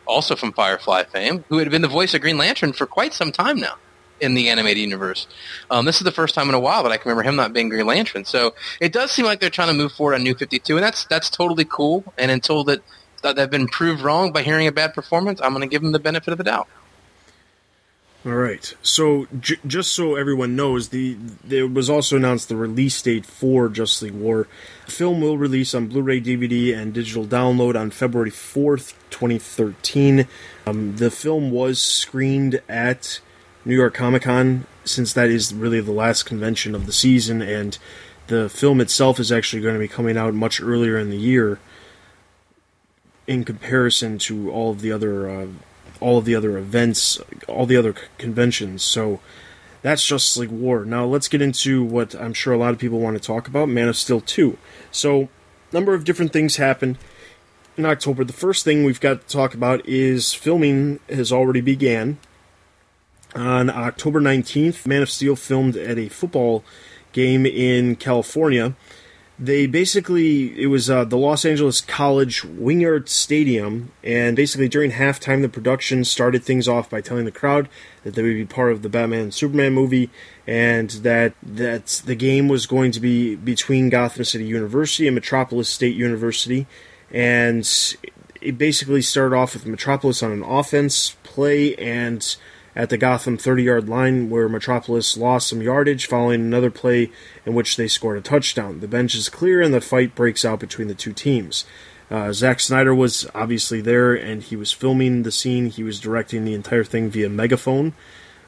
also 0.04 0.34
from 0.34 0.52
Firefly 0.52 1.04
fame, 1.04 1.44
who 1.48 1.58
had 1.58 1.70
been 1.70 1.82
the 1.82 1.86
voice 1.86 2.12
of 2.12 2.22
Green 2.22 2.38
Lantern 2.38 2.72
for 2.72 2.86
quite 2.86 3.14
some 3.14 3.30
time 3.30 3.60
now 3.60 3.76
in 4.20 4.34
the 4.34 4.48
animated 4.48 4.82
universe. 4.82 5.26
Um, 5.70 5.84
this 5.84 5.96
is 5.96 6.02
the 6.02 6.12
first 6.12 6.34
time 6.34 6.48
in 6.48 6.54
a 6.54 6.60
while 6.60 6.82
that 6.82 6.92
I 6.92 6.96
can 6.96 7.08
remember 7.08 7.28
him 7.28 7.36
not 7.36 7.52
being 7.52 7.68
Green 7.68 7.86
Lantern. 7.86 8.24
So 8.24 8.54
it 8.80 8.92
does 8.92 9.10
seem 9.10 9.24
like 9.24 9.40
they're 9.40 9.50
trying 9.50 9.68
to 9.68 9.74
move 9.74 9.92
forward 9.92 10.14
on 10.14 10.22
New 10.22 10.34
52, 10.34 10.76
and 10.76 10.84
that's 10.84 11.04
that's 11.04 11.30
totally 11.30 11.64
cool. 11.64 12.04
And 12.18 12.30
until 12.30 12.64
that, 12.64 12.80
that 13.22 13.36
they've 13.36 13.50
been 13.50 13.68
proved 13.68 14.02
wrong 14.02 14.32
by 14.32 14.42
hearing 14.42 14.66
a 14.66 14.72
bad 14.72 14.94
performance, 14.94 15.40
I'm 15.40 15.52
going 15.52 15.62
to 15.62 15.68
give 15.68 15.82
them 15.82 15.92
the 15.92 15.98
benefit 15.98 16.32
of 16.32 16.38
the 16.38 16.44
doubt. 16.44 16.68
All 18.26 18.32
right. 18.32 18.74
So 18.82 19.26
j- 19.40 19.56
just 19.66 19.92
so 19.92 20.14
everyone 20.14 20.54
knows, 20.54 20.90
the 20.90 21.16
there 21.42 21.66
was 21.66 21.88
also 21.88 22.16
announced 22.16 22.50
the 22.50 22.56
release 22.56 23.00
date 23.00 23.24
for 23.24 23.70
Justice 23.70 24.02
League 24.02 24.12
War. 24.12 24.46
The 24.84 24.92
film 24.92 25.22
will 25.22 25.38
release 25.38 25.74
on 25.74 25.86
Blu-ray, 25.86 26.20
DVD, 26.20 26.76
and 26.76 26.92
digital 26.92 27.24
download 27.24 27.80
on 27.80 27.90
February 27.90 28.28
fourth, 28.28 28.92
twenty 29.08 29.38
thirteen. 29.38 30.28
Um, 30.66 30.96
the 30.96 31.10
film 31.10 31.50
was 31.50 31.80
screened 31.80 32.60
at 32.68 33.20
New 33.64 33.74
York 33.74 33.94
Comic 33.94 34.22
Con, 34.22 34.66
since 34.84 35.12
that 35.12 35.28
is 35.28 35.52
really 35.52 35.80
the 35.80 35.92
last 35.92 36.24
convention 36.24 36.74
of 36.74 36.86
the 36.86 36.92
season, 36.92 37.42
and 37.42 37.78
the 38.28 38.48
film 38.48 38.80
itself 38.80 39.20
is 39.20 39.30
actually 39.30 39.60
going 39.60 39.74
to 39.74 39.80
be 39.80 39.88
coming 39.88 40.16
out 40.16 40.32
much 40.34 40.60
earlier 40.60 40.98
in 40.98 41.10
the 41.10 41.18
year 41.18 41.58
in 43.26 43.44
comparison 43.44 44.18
to 44.18 44.50
all 44.50 44.70
of 44.70 44.80
the 44.80 44.90
other 44.90 45.28
uh, 45.28 45.46
all 46.00 46.16
of 46.16 46.24
the 46.24 46.34
other 46.34 46.56
events, 46.56 47.20
all 47.46 47.66
the 47.66 47.76
other 47.76 47.94
conventions. 48.18 48.82
So 48.82 49.20
that's 49.82 50.06
Justice 50.06 50.36
League 50.38 50.50
War. 50.50 50.84
Now 50.84 51.04
let's 51.04 51.28
get 51.28 51.42
into 51.42 51.84
what 51.84 52.14
I'm 52.14 52.32
sure 52.32 52.52
a 52.52 52.58
lot 52.58 52.72
of 52.72 52.78
people 52.78 52.98
want 52.98 53.16
to 53.16 53.22
talk 53.22 53.46
about: 53.46 53.68
Man 53.68 53.88
of 53.88 53.96
Steel 53.96 54.20
2. 54.20 54.56
So, 54.90 55.28
number 55.72 55.94
of 55.94 56.04
different 56.04 56.32
things 56.32 56.56
happened 56.56 56.98
in 57.76 57.84
October. 57.84 58.24
The 58.24 58.32
first 58.32 58.64
thing 58.64 58.84
we've 58.84 59.00
got 59.00 59.20
to 59.20 59.28
talk 59.28 59.54
about 59.54 59.86
is 59.86 60.32
filming 60.32 61.00
has 61.08 61.30
already 61.30 61.60
began. 61.60 62.18
On 63.34 63.70
October 63.70 64.20
19th, 64.20 64.86
Man 64.86 65.02
of 65.02 65.10
Steel 65.10 65.36
filmed 65.36 65.76
at 65.76 65.98
a 65.98 66.08
football 66.08 66.64
game 67.12 67.46
in 67.46 67.96
California. 67.96 68.74
They 69.38 69.66
basically 69.66 70.60
it 70.60 70.66
was 70.66 70.90
uh, 70.90 71.04
the 71.04 71.16
Los 71.16 71.46
Angeles 71.46 71.80
College 71.80 72.42
Wingert 72.42 73.08
Stadium, 73.08 73.90
and 74.04 74.36
basically 74.36 74.68
during 74.68 74.90
halftime, 74.90 75.40
the 75.40 75.48
production 75.48 76.04
started 76.04 76.44
things 76.44 76.68
off 76.68 76.90
by 76.90 77.00
telling 77.00 77.24
the 77.24 77.32
crowd 77.32 77.68
that 78.04 78.14
they 78.14 78.22
would 78.22 78.34
be 78.34 78.44
part 78.44 78.70
of 78.70 78.82
the 78.82 78.90
Batman 78.90 79.30
Superman 79.30 79.72
movie, 79.72 80.10
and 80.46 80.90
that 80.90 81.32
that 81.42 82.02
the 82.04 82.14
game 82.14 82.48
was 82.48 82.66
going 82.66 82.90
to 82.92 83.00
be 83.00 83.34
between 83.34 83.88
Gotham 83.88 84.24
City 84.24 84.44
University 84.44 85.06
and 85.06 85.14
Metropolis 85.14 85.70
State 85.70 85.96
University, 85.96 86.66
and 87.10 87.66
it 88.42 88.58
basically 88.58 89.00
started 89.00 89.34
off 89.34 89.54
with 89.54 89.64
Metropolis 89.64 90.22
on 90.22 90.32
an 90.32 90.42
offense 90.42 91.16
play 91.22 91.74
and 91.76 92.36
at 92.76 92.90
the 92.90 92.98
Gotham 92.98 93.36
30 93.36 93.62
yard 93.62 93.88
line 93.88 94.30
where 94.30 94.48
Metropolis 94.48 95.16
lost 95.16 95.48
some 95.48 95.62
yardage 95.62 96.06
following 96.06 96.40
another 96.40 96.70
play 96.70 97.10
in 97.44 97.54
which 97.54 97.76
they 97.76 97.88
scored 97.88 98.18
a 98.18 98.20
touchdown. 98.20 98.80
The 98.80 98.88
bench 98.88 99.14
is 99.14 99.28
clear 99.28 99.60
and 99.60 99.74
the 99.74 99.80
fight 99.80 100.14
breaks 100.14 100.44
out 100.44 100.60
between 100.60 100.88
the 100.88 100.94
two 100.94 101.12
teams. 101.12 101.64
Uh, 102.10 102.32
Zack 102.32 102.58
Snyder 102.58 102.94
was 102.94 103.28
obviously 103.34 103.80
there 103.80 104.14
and 104.14 104.42
he 104.42 104.56
was 104.56 104.72
filming 104.72 105.22
the 105.22 105.30
scene. 105.30 105.66
He 105.66 105.82
was 105.82 106.00
directing 106.00 106.44
the 106.44 106.54
entire 106.54 106.84
thing 106.84 107.08
via 107.10 107.28
megaphone. 107.28 107.94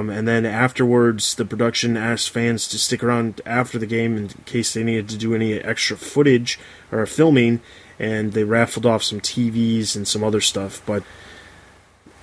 Um, 0.00 0.10
and 0.10 0.26
then 0.26 0.44
afterwards, 0.44 1.34
the 1.34 1.44
production 1.44 1.96
asked 1.96 2.30
fans 2.30 2.66
to 2.68 2.78
stick 2.78 3.04
around 3.04 3.40
after 3.46 3.78
the 3.78 3.86
game 3.86 4.16
in 4.16 4.28
case 4.46 4.72
they 4.72 4.82
needed 4.82 5.08
to 5.10 5.16
do 5.16 5.34
any 5.34 5.54
extra 5.54 5.96
footage 5.96 6.58
or 6.90 7.06
filming. 7.06 7.60
And 7.98 8.32
they 8.32 8.42
raffled 8.42 8.86
off 8.86 9.04
some 9.04 9.20
TVs 9.20 9.94
and 9.94 10.08
some 10.08 10.24
other 10.24 10.40
stuff. 10.40 10.82
But 10.84 11.04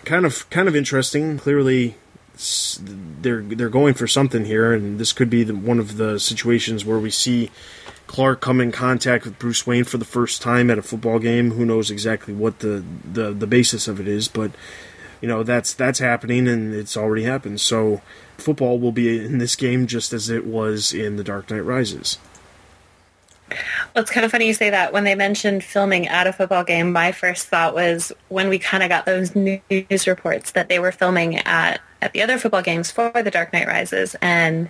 kind 0.10 0.26
of 0.26 0.50
kind 0.50 0.68
of 0.68 0.76
interesting. 0.76 1.38
Clearly, 1.38 1.96
they're 3.22 3.44
they're 3.44 3.70
going 3.70 3.94
for 3.94 4.08
something 4.08 4.46
here, 4.46 4.74
and 4.74 5.00
this 5.00 5.14
could 5.14 5.30
be 5.30 5.44
the, 5.44 5.54
one 5.54 5.80
of 5.80 5.98
the 5.98 6.20
situations 6.20 6.84
where 6.84 6.98
we 6.98 7.12
see 7.12 7.52
Clark 8.08 8.42
come 8.42 8.60
in 8.60 8.72
contact 8.72 9.24
with 9.24 9.38
Bruce 9.38 9.68
Wayne 9.68 9.84
for 9.84 10.00
the 10.00 10.06
first 10.06 10.42
time 10.42 10.72
at 10.72 10.80
a 10.80 10.82
football 10.82 11.20
game. 11.20 11.52
Who 11.52 11.64
knows 11.64 11.92
exactly 11.92 12.34
what 12.34 12.60
the 12.60 12.84
the, 13.14 13.32
the 13.32 13.46
basis 13.48 13.88
of 13.88 14.00
it 14.00 14.08
is, 14.08 14.28
but 14.28 14.52
you 15.22 15.28
know 15.28 15.44
that's 15.44 15.74
that's 15.76 16.00
happening, 16.00 16.48
and 16.48 16.74
it's 16.74 16.98
already 16.98 17.24
happened. 17.24 17.62
So 17.62 18.02
football 18.36 18.80
will 18.80 18.92
be 18.92 19.24
in 19.24 19.38
this 19.38 19.56
game 19.56 19.86
just 19.86 20.12
as 20.12 20.28
it 20.30 20.46
was 20.46 20.92
in 20.92 21.18
The 21.18 21.24
Dark 21.24 21.52
Knight 21.52 21.66
Rises. 21.66 22.18
Well, 23.50 24.04
it's 24.04 24.12
kind 24.12 24.26
of 24.26 24.32
funny 24.32 24.48
you 24.48 24.54
say 24.54 24.70
that. 24.70 24.94
When 24.94 25.04
they 25.04 25.16
mentioned 25.16 25.64
filming 25.64 26.08
at 26.08 26.28
a 26.28 26.34
football 26.34 26.64
game, 26.64 26.92
my 26.92 27.12
first 27.12 27.48
thought 27.48 27.74
was 27.74 28.12
when 28.30 28.50
we 28.50 28.60
kind 28.60 28.84
of 28.84 28.90
got 28.90 29.06
those 29.06 29.36
news 29.36 30.08
reports 30.08 30.52
that 30.52 30.70
they 30.70 30.80
were 30.80 30.92
filming 30.92 31.38
at 31.38 31.82
at 32.02 32.14
the 32.14 32.22
other 32.22 32.38
football 32.38 32.62
games 32.62 32.92
for 32.92 33.12
The 33.12 33.32
Dark 33.32 33.52
Knight 33.52 33.68
Rises, 33.68 34.16
and 34.22 34.70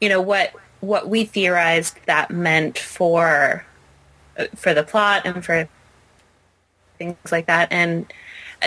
you 0.00 0.08
know 0.08 0.20
what 0.20 0.52
what 0.80 1.08
we 1.08 1.24
theorized 1.24 1.98
that 2.06 2.30
meant 2.30 2.78
for 2.78 3.64
for 4.54 4.74
the 4.74 4.84
plot 4.84 5.22
and 5.24 5.44
for 5.44 5.68
things 6.98 7.16
like 7.32 7.46
that. 7.46 7.68
And 7.70 8.12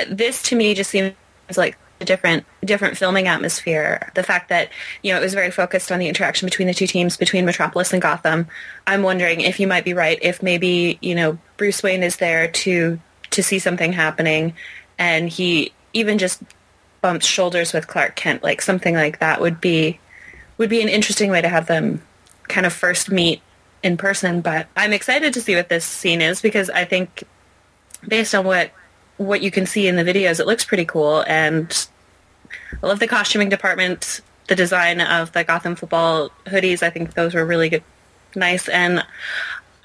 this 0.09 0.41
to 0.43 0.55
me 0.55 0.73
just 0.73 0.89
seems 0.89 1.13
like 1.55 1.77
different 2.05 2.45
different 2.63 2.97
filming 2.97 3.27
atmosphere. 3.27 4.11
The 4.15 4.23
fact 4.23 4.49
that 4.49 4.69
you 5.01 5.11
know 5.11 5.19
it 5.19 5.23
was 5.23 5.33
very 5.33 5.51
focused 5.51 5.91
on 5.91 5.99
the 5.99 6.07
interaction 6.07 6.45
between 6.45 6.67
the 6.67 6.73
two 6.73 6.87
teams, 6.87 7.17
between 7.17 7.45
Metropolis 7.45 7.93
and 7.93 8.01
Gotham. 8.01 8.47
I'm 8.87 9.03
wondering 9.03 9.41
if 9.41 9.59
you 9.59 9.67
might 9.67 9.85
be 9.85 9.93
right. 9.93 10.19
If 10.21 10.43
maybe 10.43 10.97
you 11.01 11.15
know 11.15 11.37
Bruce 11.57 11.83
Wayne 11.83 12.03
is 12.03 12.17
there 12.17 12.47
to 12.47 12.99
to 13.31 13.43
see 13.43 13.59
something 13.59 13.93
happening, 13.93 14.53
and 14.97 15.29
he 15.29 15.73
even 15.93 16.17
just 16.17 16.41
bumps 17.01 17.25
shoulders 17.25 17.73
with 17.73 17.87
Clark 17.87 18.15
Kent, 18.15 18.43
like 18.43 18.61
something 18.61 18.95
like 18.95 19.19
that 19.19 19.41
would 19.41 19.59
be 19.59 19.99
would 20.57 20.69
be 20.69 20.81
an 20.81 20.89
interesting 20.89 21.31
way 21.31 21.41
to 21.41 21.49
have 21.49 21.67
them 21.67 22.01
kind 22.47 22.65
of 22.65 22.73
first 22.73 23.11
meet 23.11 23.41
in 23.83 23.97
person. 23.97 24.41
But 24.41 24.67
I'm 24.75 24.93
excited 24.93 25.33
to 25.33 25.41
see 25.41 25.55
what 25.55 25.69
this 25.69 25.85
scene 25.85 26.21
is 26.21 26.41
because 26.41 26.69
I 26.69 26.85
think 26.85 27.23
based 28.07 28.35
on 28.35 28.45
what 28.45 28.71
what 29.21 29.41
you 29.41 29.51
can 29.51 29.65
see 29.65 29.87
in 29.87 29.95
the 29.95 30.03
videos, 30.03 30.39
it 30.39 30.47
looks 30.47 30.65
pretty 30.65 30.85
cool. 30.85 31.23
And 31.27 31.87
I 32.81 32.87
love 32.87 32.99
the 32.99 33.07
costuming 33.07 33.49
department, 33.49 34.21
the 34.47 34.55
design 34.55 34.99
of 35.01 35.31
the 35.31 35.43
Gotham 35.43 35.75
football 35.75 36.31
hoodies. 36.45 36.83
I 36.83 36.89
think 36.89 37.13
those 37.13 37.33
were 37.33 37.45
really 37.45 37.69
good, 37.69 37.83
nice. 38.35 38.67
And 38.67 39.03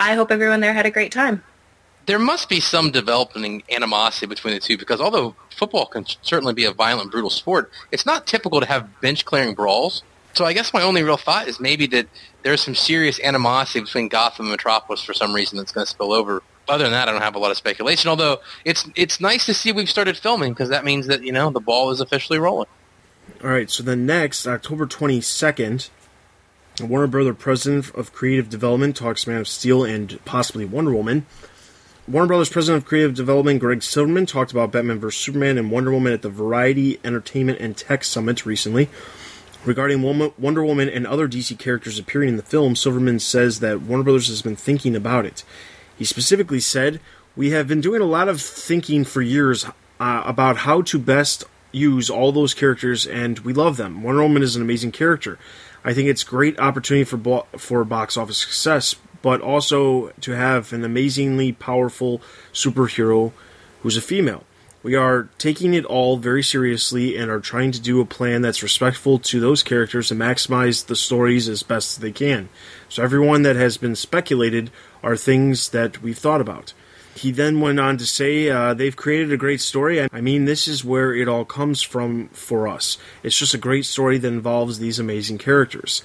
I 0.00 0.14
hope 0.14 0.30
everyone 0.30 0.60
there 0.60 0.72
had 0.72 0.86
a 0.86 0.90
great 0.90 1.12
time. 1.12 1.42
There 2.06 2.18
must 2.18 2.48
be 2.48 2.60
some 2.60 2.92
developing 2.92 3.64
animosity 3.70 4.26
between 4.26 4.54
the 4.54 4.60
two 4.60 4.78
because 4.78 5.00
although 5.00 5.34
football 5.50 5.86
can 5.86 6.06
certainly 6.22 6.54
be 6.54 6.64
a 6.64 6.72
violent, 6.72 7.10
brutal 7.10 7.30
sport, 7.30 7.70
it's 7.90 8.06
not 8.06 8.26
typical 8.26 8.60
to 8.60 8.66
have 8.66 9.00
bench 9.00 9.24
clearing 9.24 9.54
brawls. 9.54 10.02
So 10.34 10.44
I 10.44 10.52
guess 10.52 10.72
my 10.72 10.82
only 10.82 11.02
real 11.02 11.16
thought 11.16 11.48
is 11.48 11.58
maybe 11.58 11.86
that 11.88 12.06
there's 12.42 12.60
some 12.60 12.74
serious 12.74 13.18
animosity 13.20 13.80
between 13.80 14.08
Gotham 14.08 14.46
and 14.46 14.52
Metropolis 14.52 15.02
for 15.02 15.14
some 15.14 15.34
reason 15.34 15.58
that's 15.58 15.72
going 15.72 15.84
to 15.84 15.90
spill 15.90 16.12
over 16.12 16.42
other 16.68 16.84
than 16.84 16.92
that, 16.92 17.08
I 17.08 17.12
don't 17.12 17.22
have 17.22 17.34
a 17.34 17.38
lot 17.38 17.50
of 17.50 17.56
speculation. 17.56 18.08
Although 18.08 18.40
it's 18.64 18.88
it's 18.94 19.20
nice 19.20 19.46
to 19.46 19.54
see 19.54 19.72
we've 19.72 19.88
started 19.88 20.16
filming 20.16 20.52
because 20.52 20.68
that 20.70 20.84
means 20.84 21.06
that 21.06 21.22
you 21.22 21.32
know 21.32 21.50
the 21.50 21.60
ball 21.60 21.90
is 21.90 22.00
officially 22.00 22.38
rolling. 22.38 22.68
All 23.42 23.50
right. 23.50 23.70
So 23.70 23.82
then 23.82 24.06
next, 24.06 24.46
October 24.46 24.86
twenty 24.86 25.20
second, 25.20 25.90
Warner 26.80 27.06
Brother 27.06 27.34
president 27.34 27.94
of 27.94 28.12
creative 28.12 28.48
development 28.48 28.96
talks 28.96 29.26
Man 29.26 29.40
of 29.40 29.48
Steel 29.48 29.84
and 29.84 30.22
possibly 30.24 30.64
Wonder 30.64 30.92
Woman. 30.92 31.26
Warner 32.08 32.28
Brothers 32.28 32.50
president 32.50 32.84
of 32.84 32.88
creative 32.88 33.14
development 33.14 33.58
Greg 33.58 33.82
Silverman 33.82 34.26
talked 34.26 34.52
about 34.52 34.70
Batman 34.70 35.00
vs 35.00 35.20
Superman 35.20 35.58
and 35.58 35.72
Wonder 35.72 35.90
Woman 35.90 36.12
at 36.12 36.22
the 36.22 36.28
Variety 36.28 37.00
Entertainment 37.02 37.58
and 37.58 37.76
Tech 37.76 38.04
Summit 38.04 38.46
recently. 38.46 38.88
Regarding 39.64 40.00
Wonder 40.38 40.64
Woman 40.64 40.88
and 40.88 41.04
other 41.04 41.26
DC 41.26 41.58
characters 41.58 41.98
appearing 41.98 42.28
in 42.28 42.36
the 42.36 42.44
film, 42.44 42.76
Silverman 42.76 43.18
says 43.18 43.58
that 43.58 43.82
Warner 43.82 44.04
Brothers 44.04 44.28
has 44.28 44.40
been 44.40 44.54
thinking 44.54 44.94
about 44.94 45.26
it. 45.26 45.42
He 45.96 46.04
specifically 46.04 46.60
said, 46.60 47.00
We 47.34 47.50
have 47.50 47.68
been 47.68 47.80
doing 47.80 48.02
a 48.02 48.06
lot 48.06 48.28
of 48.28 48.40
thinking 48.40 49.04
for 49.04 49.22
years 49.22 49.66
uh, 49.98 50.22
about 50.24 50.58
how 50.58 50.82
to 50.82 50.98
best 50.98 51.44
use 51.72 52.08
all 52.08 52.32
those 52.32 52.54
characters, 52.54 53.06
and 53.06 53.38
we 53.40 53.52
love 53.52 53.76
them. 53.76 54.02
Wonder 54.02 54.22
Woman 54.22 54.42
is 54.42 54.56
an 54.56 54.62
amazing 54.62 54.92
character. 54.92 55.38
I 55.84 55.94
think 55.94 56.08
it's 56.08 56.24
great 56.24 56.58
opportunity 56.58 57.04
for 57.04 57.16
bo- 57.16 57.46
for 57.56 57.84
box 57.84 58.16
office 58.16 58.38
success, 58.38 58.96
but 59.22 59.40
also 59.40 60.10
to 60.20 60.32
have 60.32 60.72
an 60.72 60.84
amazingly 60.84 61.52
powerful 61.52 62.20
superhero 62.52 63.32
who's 63.82 63.96
a 63.96 64.02
female. 64.02 64.44
We 64.82 64.94
are 64.94 65.28
taking 65.38 65.74
it 65.74 65.84
all 65.84 66.16
very 66.16 66.44
seriously 66.44 67.16
and 67.16 67.28
are 67.28 67.40
trying 67.40 67.72
to 67.72 67.80
do 67.80 68.00
a 68.00 68.04
plan 68.04 68.42
that's 68.42 68.62
respectful 68.62 69.18
to 69.18 69.40
those 69.40 69.64
characters 69.64 70.12
and 70.12 70.20
maximize 70.20 70.86
the 70.86 70.94
stories 70.94 71.48
as 71.48 71.64
best 71.64 72.00
they 72.00 72.12
can. 72.12 72.48
So 72.88 73.02
everyone 73.02 73.42
that 73.42 73.56
has 73.56 73.78
been 73.78 73.96
speculated 73.96 74.70
are 75.02 75.16
things 75.16 75.70
that 75.70 76.02
we've 76.02 76.18
thought 76.18 76.40
about. 76.40 76.72
He 77.14 77.32
then 77.32 77.60
went 77.60 77.80
on 77.80 77.96
to 77.96 78.06
say, 78.06 78.50
uh, 78.50 78.74
they've 78.74 78.94
created 78.94 79.32
a 79.32 79.38
great 79.38 79.62
story. 79.62 80.06
I 80.12 80.20
mean, 80.20 80.44
this 80.44 80.68
is 80.68 80.84
where 80.84 81.14
it 81.14 81.28
all 81.28 81.46
comes 81.46 81.80
from 81.80 82.28
for 82.28 82.68
us. 82.68 82.98
It's 83.22 83.38
just 83.38 83.54
a 83.54 83.58
great 83.58 83.86
story 83.86 84.18
that 84.18 84.28
involves 84.28 84.78
these 84.78 84.98
amazing 84.98 85.38
characters. 85.38 86.02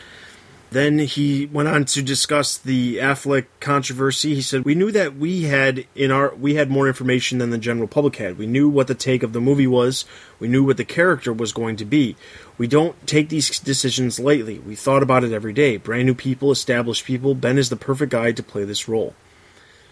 Then 0.71 0.99
he 0.99 1.47
went 1.47 1.67
on 1.67 1.83
to 1.83 2.01
discuss 2.01 2.57
the 2.57 2.95
Affleck 2.99 3.47
controversy. 3.59 4.35
He 4.35 4.41
said, 4.41 4.63
"We 4.63 4.73
knew 4.73 4.89
that 4.93 5.17
we 5.17 5.43
had 5.43 5.85
in 5.95 6.11
our 6.11 6.33
we 6.33 6.55
had 6.55 6.71
more 6.71 6.87
information 6.87 7.39
than 7.39 7.49
the 7.49 7.57
general 7.57 7.89
public 7.89 8.15
had. 8.15 8.37
We 8.37 8.47
knew 8.47 8.69
what 8.69 8.87
the 8.87 8.95
take 8.95 9.21
of 9.21 9.33
the 9.33 9.41
movie 9.41 9.67
was. 9.67 10.05
We 10.39 10.47
knew 10.47 10.63
what 10.63 10.77
the 10.77 10.85
character 10.85 11.33
was 11.33 11.51
going 11.51 11.75
to 11.75 11.83
be. 11.83 12.15
We 12.61 12.67
don't 12.67 13.07
take 13.07 13.29
these 13.29 13.57
decisions 13.59 14.19
lightly. 14.19 14.59
We 14.59 14.75
thought 14.75 15.01
about 15.01 15.23
it 15.23 15.31
every 15.31 15.51
day. 15.51 15.77
Brand 15.77 16.05
new 16.05 16.13
people, 16.13 16.51
established 16.51 17.05
people. 17.05 17.33
Ben 17.33 17.57
is 17.57 17.71
the 17.71 17.75
perfect 17.75 18.11
guy 18.11 18.33
to 18.33 18.43
play 18.43 18.65
this 18.65 18.87
role." 18.87 19.15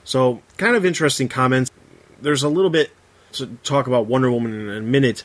So, 0.04 0.44
kind 0.58 0.76
of 0.76 0.86
interesting 0.86 1.30
comments. 1.30 1.72
There's 2.22 2.44
a 2.44 2.48
little 2.48 2.70
bit 2.70 2.92
to 3.32 3.48
talk 3.64 3.88
about 3.88 4.06
Wonder 4.06 4.32
Woman 4.32 4.70
in 4.70 4.70
a 4.70 4.82
minute 4.82 5.24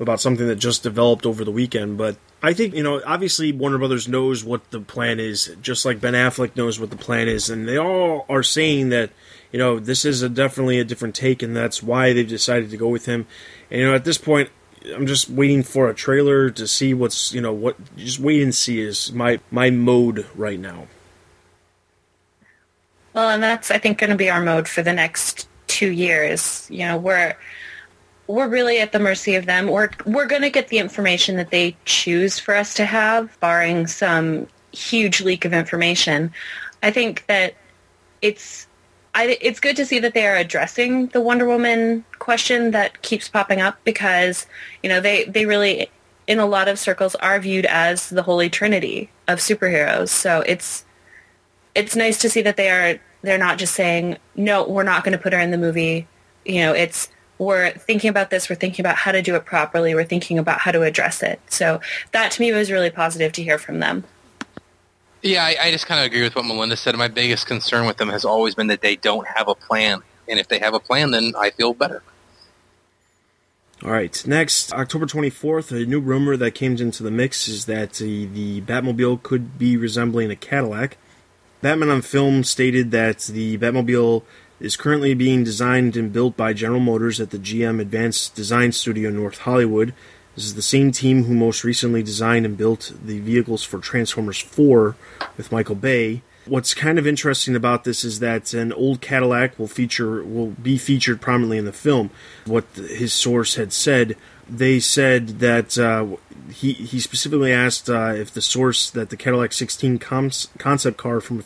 about 0.00 0.20
something 0.20 0.46
that 0.46 0.56
just 0.56 0.82
developed 0.82 1.24
over 1.24 1.44
the 1.44 1.50
weekend, 1.50 1.96
but 1.96 2.16
I 2.42 2.52
think, 2.52 2.74
you 2.74 2.82
know, 2.82 3.00
obviously 3.06 3.52
Warner 3.52 3.78
Brothers 3.78 4.06
knows 4.06 4.44
what 4.44 4.70
the 4.70 4.80
plan 4.80 5.18
is, 5.18 5.56
just 5.62 5.86
like 5.86 5.98
Ben 5.98 6.12
Affleck 6.12 6.56
knows 6.56 6.78
what 6.78 6.90
the 6.90 6.96
plan 6.96 7.26
is, 7.26 7.48
and 7.48 7.66
they 7.66 7.78
all 7.78 8.26
are 8.28 8.42
saying 8.42 8.90
that, 8.90 9.08
you 9.50 9.58
know, 9.58 9.78
this 9.78 10.04
is 10.04 10.20
a, 10.22 10.28
definitely 10.28 10.78
a 10.78 10.84
different 10.84 11.14
take, 11.14 11.42
and 11.42 11.56
that's 11.56 11.82
why 11.82 12.12
they've 12.12 12.28
decided 12.28 12.68
to 12.68 12.76
go 12.76 12.88
with 12.88 13.06
him. 13.06 13.26
And, 13.70 13.80
you 13.80 13.86
know, 13.86 13.94
at 13.94 14.04
this 14.04 14.18
point, 14.18 14.50
I'm 14.94 15.06
just 15.06 15.28
waiting 15.28 15.62
for 15.62 15.88
a 15.88 15.94
trailer 15.94 16.50
to 16.50 16.66
see 16.66 16.94
what's, 16.94 17.32
you 17.32 17.40
know, 17.40 17.52
what, 17.52 17.76
just 17.96 18.18
wait 18.18 18.42
and 18.42 18.54
see 18.54 18.80
is 18.80 19.12
my, 19.12 19.40
my 19.50 19.70
mode 19.70 20.26
right 20.34 20.58
now. 20.58 20.86
Well, 23.14 23.28
and 23.28 23.42
that's, 23.42 23.70
I 23.70 23.78
think, 23.78 23.98
going 23.98 24.10
to 24.10 24.16
be 24.16 24.30
our 24.30 24.42
mode 24.42 24.66
for 24.66 24.82
the 24.82 24.92
next 24.92 25.48
two 25.66 25.90
years. 25.90 26.66
You 26.70 26.86
know, 26.86 26.96
we're, 26.96 27.36
we're 28.26 28.48
really 28.48 28.78
at 28.78 28.92
the 28.92 28.98
mercy 28.98 29.34
of 29.34 29.46
them. 29.46 29.66
We're 29.66 29.90
we're 30.06 30.26
going 30.26 30.42
to 30.42 30.50
get 30.50 30.68
the 30.68 30.78
information 30.78 31.36
that 31.36 31.50
they 31.50 31.76
choose 31.84 32.38
for 32.38 32.54
us 32.54 32.74
to 32.74 32.86
have, 32.86 33.38
barring 33.40 33.86
some 33.86 34.46
huge 34.72 35.20
leak 35.20 35.44
of 35.44 35.52
information. 35.52 36.32
I 36.82 36.90
think 36.90 37.26
that 37.26 37.54
it's 38.22 38.66
I, 39.14 39.36
it's 39.40 39.60
good 39.60 39.76
to 39.76 39.84
see 39.84 39.98
that 39.98 40.14
they 40.14 40.26
are 40.26 40.36
addressing 40.36 41.08
the 41.08 41.20
Wonder 41.20 41.46
Woman 41.46 42.04
question 42.18 42.70
that 42.70 43.02
keeps 43.02 43.28
popping 43.28 43.60
up 43.60 43.78
because 43.84 44.46
you 44.82 44.88
know 44.88 45.00
they 45.00 45.24
they 45.24 45.44
really 45.44 45.90
in 46.26 46.38
a 46.38 46.46
lot 46.46 46.68
of 46.68 46.78
circles 46.78 47.14
are 47.16 47.38
viewed 47.38 47.66
as 47.66 48.08
the 48.08 48.22
holy 48.22 48.48
trinity 48.48 49.10
of 49.28 49.38
superheroes. 49.38 50.08
So 50.08 50.42
it's 50.46 50.84
it's 51.74 51.96
nice 51.96 52.18
to 52.20 52.30
see 52.30 52.42
that 52.42 52.56
they 52.56 52.70
are 52.70 53.00
they're 53.22 53.38
not 53.38 53.58
just 53.58 53.74
saying 53.74 54.16
no, 54.34 54.66
we're 54.66 54.82
not 54.82 55.04
going 55.04 55.16
to 55.16 55.22
put 55.22 55.32
her 55.32 55.40
in 55.40 55.50
the 55.50 55.58
movie. 55.58 56.06
You 56.44 56.60
know, 56.60 56.72
it's 56.72 57.08
we're 57.38 57.72
thinking 57.72 58.08
about 58.08 58.30
this, 58.30 58.48
we're 58.48 58.56
thinking 58.56 58.82
about 58.82 58.96
how 58.96 59.12
to 59.12 59.20
do 59.20 59.34
it 59.34 59.44
properly, 59.44 59.94
we're 59.94 60.04
thinking 60.04 60.38
about 60.38 60.60
how 60.60 60.70
to 60.70 60.82
address 60.82 61.22
it. 61.22 61.40
So 61.50 61.80
that 62.12 62.30
to 62.32 62.40
me 62.40 62.52
was 62.52 62.70
really 62.70 62.90
positive 62.90 63.32
to 63.32 63.42
hear 63.42 63.58
from 63.58 63.80
them. 63.80 64.04
Yeah, 65.22 65.44
I, 65.44 65.56
I 65.60 65.70
just 65.70 65.86
kind 65.86 66.00
of 66.00 66.06
agree 66.06 66.22
with 66.22 66.34
what 66.34 66.44
Melinda 66.44 66.76
said. 66.76 66.96
My 66.96 67.08
biggest 67.08 67.46
concern 67.46 67.86
with 67.86 67.96
them 67.96 68.08
has 68.08 68.24
always 68.24 68.56
been 68.56 68.66
that 68.66 68.80
they 68.80 68.96
don't 68.96 69.26
have 69.28 69.48
a 69.48 69.54
plan. 69.54 70.02
And 70.28 70.40
if 70.40 70.48
they 70.48 70.58
have 70.58 70.74
a 70.74 70.80
plan, 70.80 71.12
then 71.12 71.32
I 71.38 71.50
feel 71.50 71.74
better. 71.74 72.02
All 73.84 73.90
right, 73.90 74.24
next, 74.26 74.72
October 74.72 75.06
24th, 75.06 75.72
a 75.72 75.84
new 75.86 75.98
rumor 75.98 76.36
that 76.36 76.52
came 76.52 76.76
into 76.76 77.02
the 77.02 77.10
mix 77.10 77.48
is 77.48 77.64
that 77.66 77.94
the, 77.94 78.26
the 78.26 78.60
Batmobile 78.60 79.24
could 79.24 79.58
be 79.58 79.76
resembling 79.76 80.30
a 80.30 80.36
Cadillac. 80.36 80.98
Batman 81.62 81.90
on 81.90 82.02
Film 82.02 82.44
stated 82.44 82.92
that 82.92 83.18
the 83.20 83.58
Batmobile 83.58 84.22
is 84.60 84.76
currently 84.76 85.14
being 85.14 85.42
designed 85.42 85.96
and 85.96 86.12
built 86.12 86.36
by 86.36 86.52
General 86.52 86.78
Motors 86.78 87.20
at 87.20 87.30
the 87.30 87.38
GM 87.38 87.80
Advanced 87.80 88.36
Design 88.36 88.70
Studio 88.70 89.08
in 89.08 89.16
North 89.16 89.38
Hollywood. 89.38 89.94
This 90.34 90.44
is 90.44 90.54
the 90.54 90.62
same 90.62 90.92
team 90.92 91.24
who 91.24 91.34
most 91.34 91.62
recently 91.62 92.02
designed 92.02 92.46
and 92.46 92.56
built 92.56 92.92
the 93.04 93.18
vehicles 93.18 93.62
for 93.62 93.78
Transformers 93.78 94.38
4 94.38 94.96
with 95.36 95.52
Michael 95.52 95.74
Bay. 95.74 96.22
What's 96.46 96.74
kind 96.74 96.98
of 96.98 97.06
interesting 97.06 97.54
about 97.54 97.84
this 97.84 98.02
is 98.02 98.18
that 98.20 98.52
an 98.54 98.72
old 98.72 99.00
Cadillac 99.00 99.58
will 99.58 99.68
feature 99.68 100.24
will 100.24 100.48
be 100.48 100.76
featured 100.76 101.20
prominently 101.20 101.58
in 101.58 101.66
the 101.66 101.72
film. 101.72 102.10
What 102.46 102.64
his 102.74 103.12
source 103.14 103.54
had 103.54 103.72
said, 103.72 104.16
they 104.48 104.80
said 104.80 105.38
that 105.38 105.78
uh, 105.78 106.16
he 106.50 106.72
he 106.72 106.98
specifically 106.98 107.52
asked 107.52 107.88
uh, 107.88 108.14
if 108.16 108.32
the 108.32 108.42
source 108.42 108.90
that 108.90 109.10
the 109.10 109.16
Cadillac 109.16 109.52
16 109.52 109.98
concept 109.98 110.96
car 110.96 111.20
from 111.20 111.40
a 111.40 111.44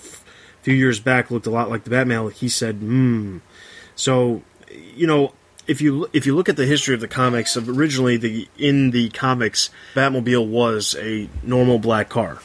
few 0.63 0.75
years 0.75 0.99
back 0.99 1.31
looked 1.31 1.47
a 1.47 1.51
lot 1.51 1.69
like 1.69 1.85
the 1.85 1.91
Batman. 1.91 2.31
He 2.31 2.49
said, 2.49 2.77
"Hmm." 2.77 3.39
So, 3.97 4.43
you 4.95 5.07
know, 5.07 5.33
if 5.67 5.81
you 5.81 6.09
if 6.13 6.27
you 6.27 6.35
look 6.35 6.49
at 6.49 6.57
the 6.57 6.67
history 6.67 6.95
of 6.95 7.01
the 7.01 7.09
comics, 7.09 7.57
of 7.57 7.69
originally 7.69 8.17
the 8.17 8.49
in 8.59 8.91
the 8.91 9.11
comics, 9.11 9.71
Batmobile 9.95 10.49
was 10.49 10.95
a 10.99 11.29
normal 11.43 11.79
black 11.79 12.09
car. 12.09 12.39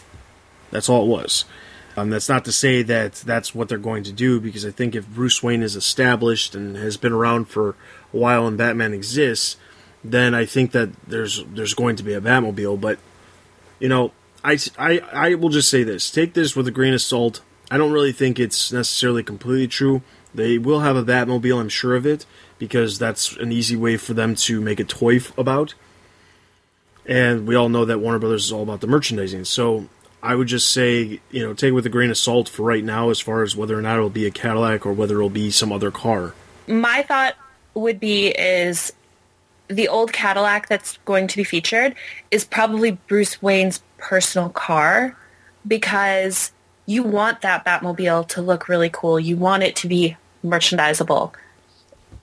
That's 0.71 0.89
all 0.89 1.03
it 1.03 1.07
was. 1.07 1.45
Um, 1.97 2.09
that's 2.09 2.29
not 2.29 2.45
to 2.45 2.51
say 2.51 2.83
that 2.83 3.15
that's 3.15 3.53
what 3.53 3.67
they're 3.67 3.77
going 3.77 4.03
to 4.03 4.13
do, 4.13 4.39
because 4.39 4.65
I 4.65 4.71
think 4.71 4.95
if 4.95 5.07
Bruce 5.07 5.43
Wayne 5.43 5.61
is 5.61 5.75
established 5.75 6.55
and 6.55 6.77
has 6.77 6.95
been 6.95 7.11
around 7.11 7.49
for 7.49 7.69
a 7.69 7.75
while 8.17 8.47
and 8.47 8.57
Batman 8.57 8.93
exists, 8.93 9.57
then 10.03 10.33
I 10.33 10.45
think 10.45 10.71
that 10.71 10.89
there's 11.05 11.43
there's 11.45 11.73
going 11.73 11.97
to 11.97 12.03
be 12.03 12.13
a 12.13 12.21
Batmobile. 12.21 12.79
But 12.79 12.99
you 13.79 13.89
know, 13.89 14.13
I, 14.43 14.57
I, 14.77 14.99
I 15.11 15.33
will 15.35 15.49
just 15.49 15.69
say 15.69 15.83
this: 15.83 16.09
take 16.09 16.33
this 16.33 16.55
with 16.55 16.67
a 16.67 16.71
grain 16.71 16.93
of 16.93 17.01
salt. 17.01 17.41
I 17.69 17.77
don't 17.77 17.91
really 17.91 18.11
think 18.11 18.39
it's 18.39 18.71
necessarily 18.71 19.23
completely 19.23 19.67
true. 19.67 20.01
They 20.33 20.57
will 20.57 20.79
have 20.79 20.95
a 20.95 21.03
Batmobile, 21.03 21.59
I'm 21.59 21.69
sure 21.69 21.95
of 21.95 22.05
it, 22.05 22.25
because 22.61 22.99
that's 22.99 23.35
an 23.37 23.51
easy 23.51 23.75
way 23.75 23.97
for 23.97 24.13
them 24.13 24.35
to 24.35 24.61
make 24.61 24.79
a 24.79 24.83
toy 24.83 25.15
f- 25.15 25.35
about. 25.35 25.73
And 27.07 27.47
we 27.47 27.55
all 27.55 27.69
know 27.69 27.85
that 27.85 27.97
Warner 27.97 28.19
Brothers 28.19 28.45
is 28.45 28.51
all 28.51 28.61
about 28.61 28.81
the 28.81 28.87
merchandising. 28.87 29.45
So 29.45 29.87
I 30.21 30.35
would 30.35 30.45
just 30.45 30.69
say, 30.69 31.19
you 31.31 31.43
know, 31.43 31.55
take 31.55 31.69
it 31.69 31.71
with 31.71 31.87
a 31.87 31.89
grain 31.89 32.11
of 32.11 32.19
salt 32.19 32.47
for 32.47 32.61
right 32.61 32.83
now 32.83 33.09
as 33.09 33.19
far 33.19 33.41
as 33.41 33.55
whether 33.55 33.75
or 33.75 33.81
not 33.81 33.95
it'll 33.95 34.11
be 34.11 34.27
a 34.27 34.31
Cadillac 34.31 34.85
or 34.85 34.93
whether 34.93 35.15
it'll 35.15 35.31
be 35.31 35.49
some 35.49 35.71
other 35.71 35.89
car. 35.89 36.35
My 36.67 37.01
thought 37.01 37.33
would 37.73 37.99
be 37.99 38.27
is 38.27 38.93
the 39.67 39.87
old 39.87 40.13
Cadillac 40.13 40.69
that's 40.69 40.99
going 41.05 41.25
to 41.29 41.37
be 41.37 41.43
featured 41.43 41.95
is 42.29 42.45
probably 42.45 42.91
Bruce 42.91 43.41
Wayne's 43.41 43.81
personal 43.97 44.49
car 44.49 45.17
because 45.67 46.51
you 46.85 47.01
want 47.01 47.41
that 47.41 47.65
Batmobile 47.65 48.27
to 48.27 48.43
look 48.43 48.69
really 48.69 48.91
cool. 48.91 49.19
You 49.19 49.35
want 49.35 49.63
it 49.63 49.75
to 49.77 49.87
be 49.87 50.15
merchandisable. 50.45 51.33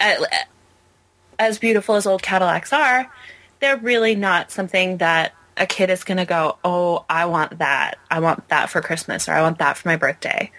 As 0.00 1.58
beautiful 1.58 1.94
as 1.94 2.06
old 2.06 2.22
Cadillacs 2.22 2.72
are, 2.72 3.11
they're 3.61 3.76
really 3.76 4.14
not 4.14 4.50
something 4.50 4.98
that 4.98 5.34
a 5.56 5.66
kid 5.66 5.90
is 5.90 6.04
going 6.04 6.18
to 6.18 6.24
go, 6.24 6.56
oh, 6.64 7.04
I 7.11 7.26
want 7.26 7.58
that. 7.58 7.98
I 8.11 8.20
want 8.20 8.48
that 8.48 8.70
for 8.70 8.80
Christmas 8.80 9.28
or 9.28 9.32
I 9.32 9.42
want 9.42 9.58
that 9.58 9.76
for 9.76 9.88
my 9.88 9.96
birthday. 9.96 10.50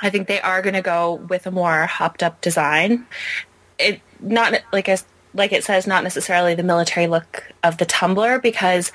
I 0.00 0.10
think 0.10 0.28
they 0.28 0.40
are 0.40 0.62
going 0.62 0.74
to 0.74 0.82
go 0.82 1.14
with 1.14 1.46
a 1.46 1.50
more 1.50 1.86
hopped 1.86 2.22
up 2.22 2.40
design. 2.40 3.06
It 3.78 4.00
not 4.20 4.54
like 4.72 4.88
as 4.88 5.04
like 5.34 5.52
it 5.52 5.64
says, 5.64 5.86
not 5.86 6.02
necessarily 6.02 6.54
the 6.54 6.62
military 6.62 7.06
look 7.06 7.52
of 7.62 7.76
the 7.76 7.84
Tumbler 7.84 8.38
because 8.38 8.90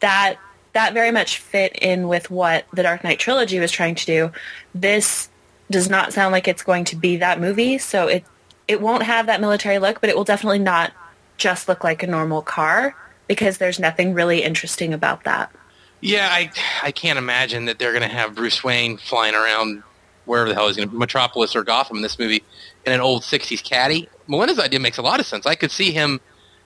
that 0.00 0.36
that 0.74 0.92
very 0.92 1.10
much 1.10 1.38
fit 1.38 1.74
in 1.80 2.08
with 2.08 2.30
what 2.30 2.66
the 2.72 2.82
Dark 2.82 3.02
Knight 3.02 3.18
trilogy 3.18 3.58
was 3.58 3.70
trying 3.70 3.94
to 3.94 4.06
do. 4.06 4.32
This 4.74 5.30
does 5.70 5.88
not 5.88 6.12
sound 6.12 6.32
like 6.32 6.46
it's 6.46 6.62
going 6.62 6.84
to 6.86 6.96
be 6.96 7.16
that 7.16 7.40
movie, 7.40 7.78
so 7.78 8.06
it 8.06 8.24
it 8.68 8.80
won't 8.80 9.02
have 9.02 9.26
that 9.26 9.40
military 9.40 9.78
look, 9.78 10.00
but 10.00 10.10
it 10.10 10.16
will 10.16 10.24
definitely 10.24 10.58
not 10.58 10.92
just 11.36 11.68
look 11.68 11.84
like 11.84 12.02
a 12.02 12.06
normal 12.06 12.42
car 12.42 12.96
because 13.28 13.58
there's 13.58 13.78
nothing 13.78 14.14
really 14.14 14.42
interesting 14.42 14.94
about 14.94 15.24
that. 15.24 15.52
Yeah, 16.00 16.28
I 16.30 16.50
I 16.82 16.92
can't 16.92 17.18
imagine 17.18 17.64
that 17.66 17.78
they're 17.78 17.92
going 17.92 18.02
to 18.02 18.14
have 18.14 18.34
Bruce 18.34 18.62
Wayne 18.62 18.96
flying 18.96 19.34
around 19.34 19.82
wherever 20.24 20.48
the 20.48 20.54
hell 20.54 20.66
he's 20.66 20.76
going 20.76 20.88
to 20.88 20.94
Metropolis 20.94 21.54
or 21.54 21.62
Gotham 21.62 21.98
in 21.98 22.02
this 22.02 22.18
movie 22.18 22.42
in 22.84 22.92
an 22.92 23.00
old 23.00 23.22
60s 23.22 23.62
caddy. 23.62 24.08
Melinda's 24.26 24.58
idea 24.58 24.80
makes 24.80 24.98
a 24.98 25.02
lot 25.02 25.20
of 25.20 25.26
sense. 25.26 25.46
I 25.46 25.54
could 25.54 25.70
see 25.70 25.92
him, 25.92 26.20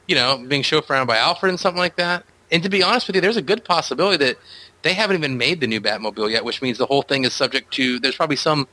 you 0.09 0.15
know, 0.15 0.43
being 0.49 0.63
chauffeured 0.63 0.91
around 0.91 1.07
by 1.07 1.19
Alfred 1.19 1.51
and 1.51 1.61
something 1.61 1.79
like 1.79 1.97
that 1.97 2.25
and 2.51 2.63
to 2.63 2.69
be 2.69 2.83
honest 2.83 3.07
with 3.07 3.17
you, 3.17 3.23
there's 3.23 3.37
a 3.37 3.43
good 3.43 3.65
possibility 3.65 4.25
that 4.25 4.39
they 4.83 4.95
haven't 4.95 5.17
even 5.17 5.37
made 5.37 5.61
the 5.61 5.67
new 5.67 5.81
Batmobile 5.81 6.31
yet, 6.31 6.45
which 6.45 6.63
means 6.63 6.79
the 6.79 6.87
whole 6.87 7.03
thing 7.03 7.25
is 7.25 7.33
subject 7.33 7.73
to. 7.75 7.99
There's 7.99 8.17
probably 8.17 8.37
some 8.37 8.67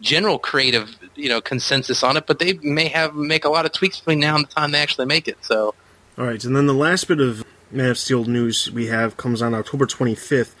general 0.00 0.38
creative, 0.38 0.96
you 1.14 1.28
know, 1.28 1.40
consensus 1.40 2.02
on 2.02 2.16
it, 2.16 2.26
but 2.26 2.38
they 2.38 2.54
may 2.54 2.88
have 2.88 3.14
make 3.14 3.44
a 3.44 3.48
lot 3.48 3.66
of 3.66 3.72
tweaks 3.72 3.98
between 3.98 4.20
now 4.20 4.36
and 4.36 4.46
the 4.46 4.50
time 4.50 4.70
they 4.72 4.80
actually 4.80 5.06
make 5.06 5.28
it. 5.28 5.38
So, 5.44 5.74
all 6.18 6.26
right, 6.26 6.42
and 6.44 6.56
then 6.56 6.66
the 6.66 6.74
last 6.74 7.08
bit 7.08 7.20
of 7.20 7.44
Man 7.70 7.90
of 7.90 7.98
Steel 7.98 8.24
news 8.24 8.70
we 8.70 8.86
have 8.86 9.16
comes 9.16 9.42
on 9.42 9.54
October 9.54 9.86
25th. 9.86 10.54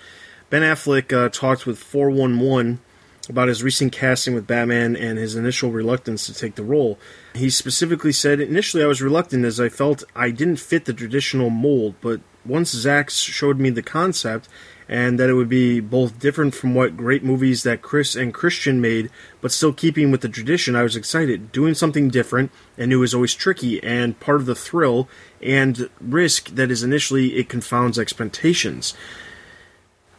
Ben 0.48 0.62
Affleck 0.62 1.12
uh, 1.12 1.28
talked 1.28 1.66
with 1.66 1.78
411 1.78 2.80
about 3.28 3.48
his 3.48 3.62
recent 3.62 3.92
casting 3.92 4.34
with 4.34 4.46
Batman 4.46 4.96
and 4.96 5.18
his 5.18 5.36
initial 5.36 5.70
reluctance 5.70 6.26
to 6.26 6.34
take 6.34 6.56
the 6.56 6.64
role. 6.64 6.98
He 7.34 7.48
specifically 7.50 8.12
said, 8.12 8.40
Initially, 8.40 8.82
I 8.82 8.86
was 8.86 9.00
reluctant 9.00 9.44
as 9.44 9.60
I 9.60 9.68
felt 9.68 10.02
I 10.16 10.30
didn't 10.30 10.56
fit 10.56 10.84
the 10.84 10.92
traditional 10.92 11.50
mold, 11.50 11.94
but 12.00 12.20
once 12.44 12.70
Zack 12.70 13.10
showed 13.10 13.58
me 13.58 13.70
the 13.70 13.82
concept 13.82 14.48
and 14.90 15.20
that 15.20 15.30
it 15.30 15.34
would 15.34 15.48
be 15.48 15.78
both 15.78 16.18
different 16.18 16.52
from 16.52 16.74
what 16.74 16.96
great 16.96 17.22
movies 17.22 17.62
that 17.62 17.80
Chris 17.80 18.16
and 18.16 18.34
Christian 18.34 18.80
made, 18.80 19.08
but 19.40 19.52
still 19.52 19.72
keeping 19.72 20.10
with 20.10 20.20
the 20.20 20.28
tradition, 20.28 20.74
I 20.74 20.82
was 20.82 20.96
excited. 20.96 21.52
Doing 21.52 21.74
something 21.74 22.08
different 22.08 22.50
and 22.76 22.88
knew 22.88 22.98
was 22.98 23.14
always 23.14 23.32
tricky 23.32 23.80
and 23.84 24.18
part 24.18 24.40
of 24.40 24.46
the 24.46 24.54
thrill 24.56 25.08
and 25.40 25.88
risk 26.00 26.48
that 26.56 26.72
is 26.72 26.82
initially 26.82 27.36
it 27.36 27.48
confounds 27.48 28.00
expectations. 28.00 28.92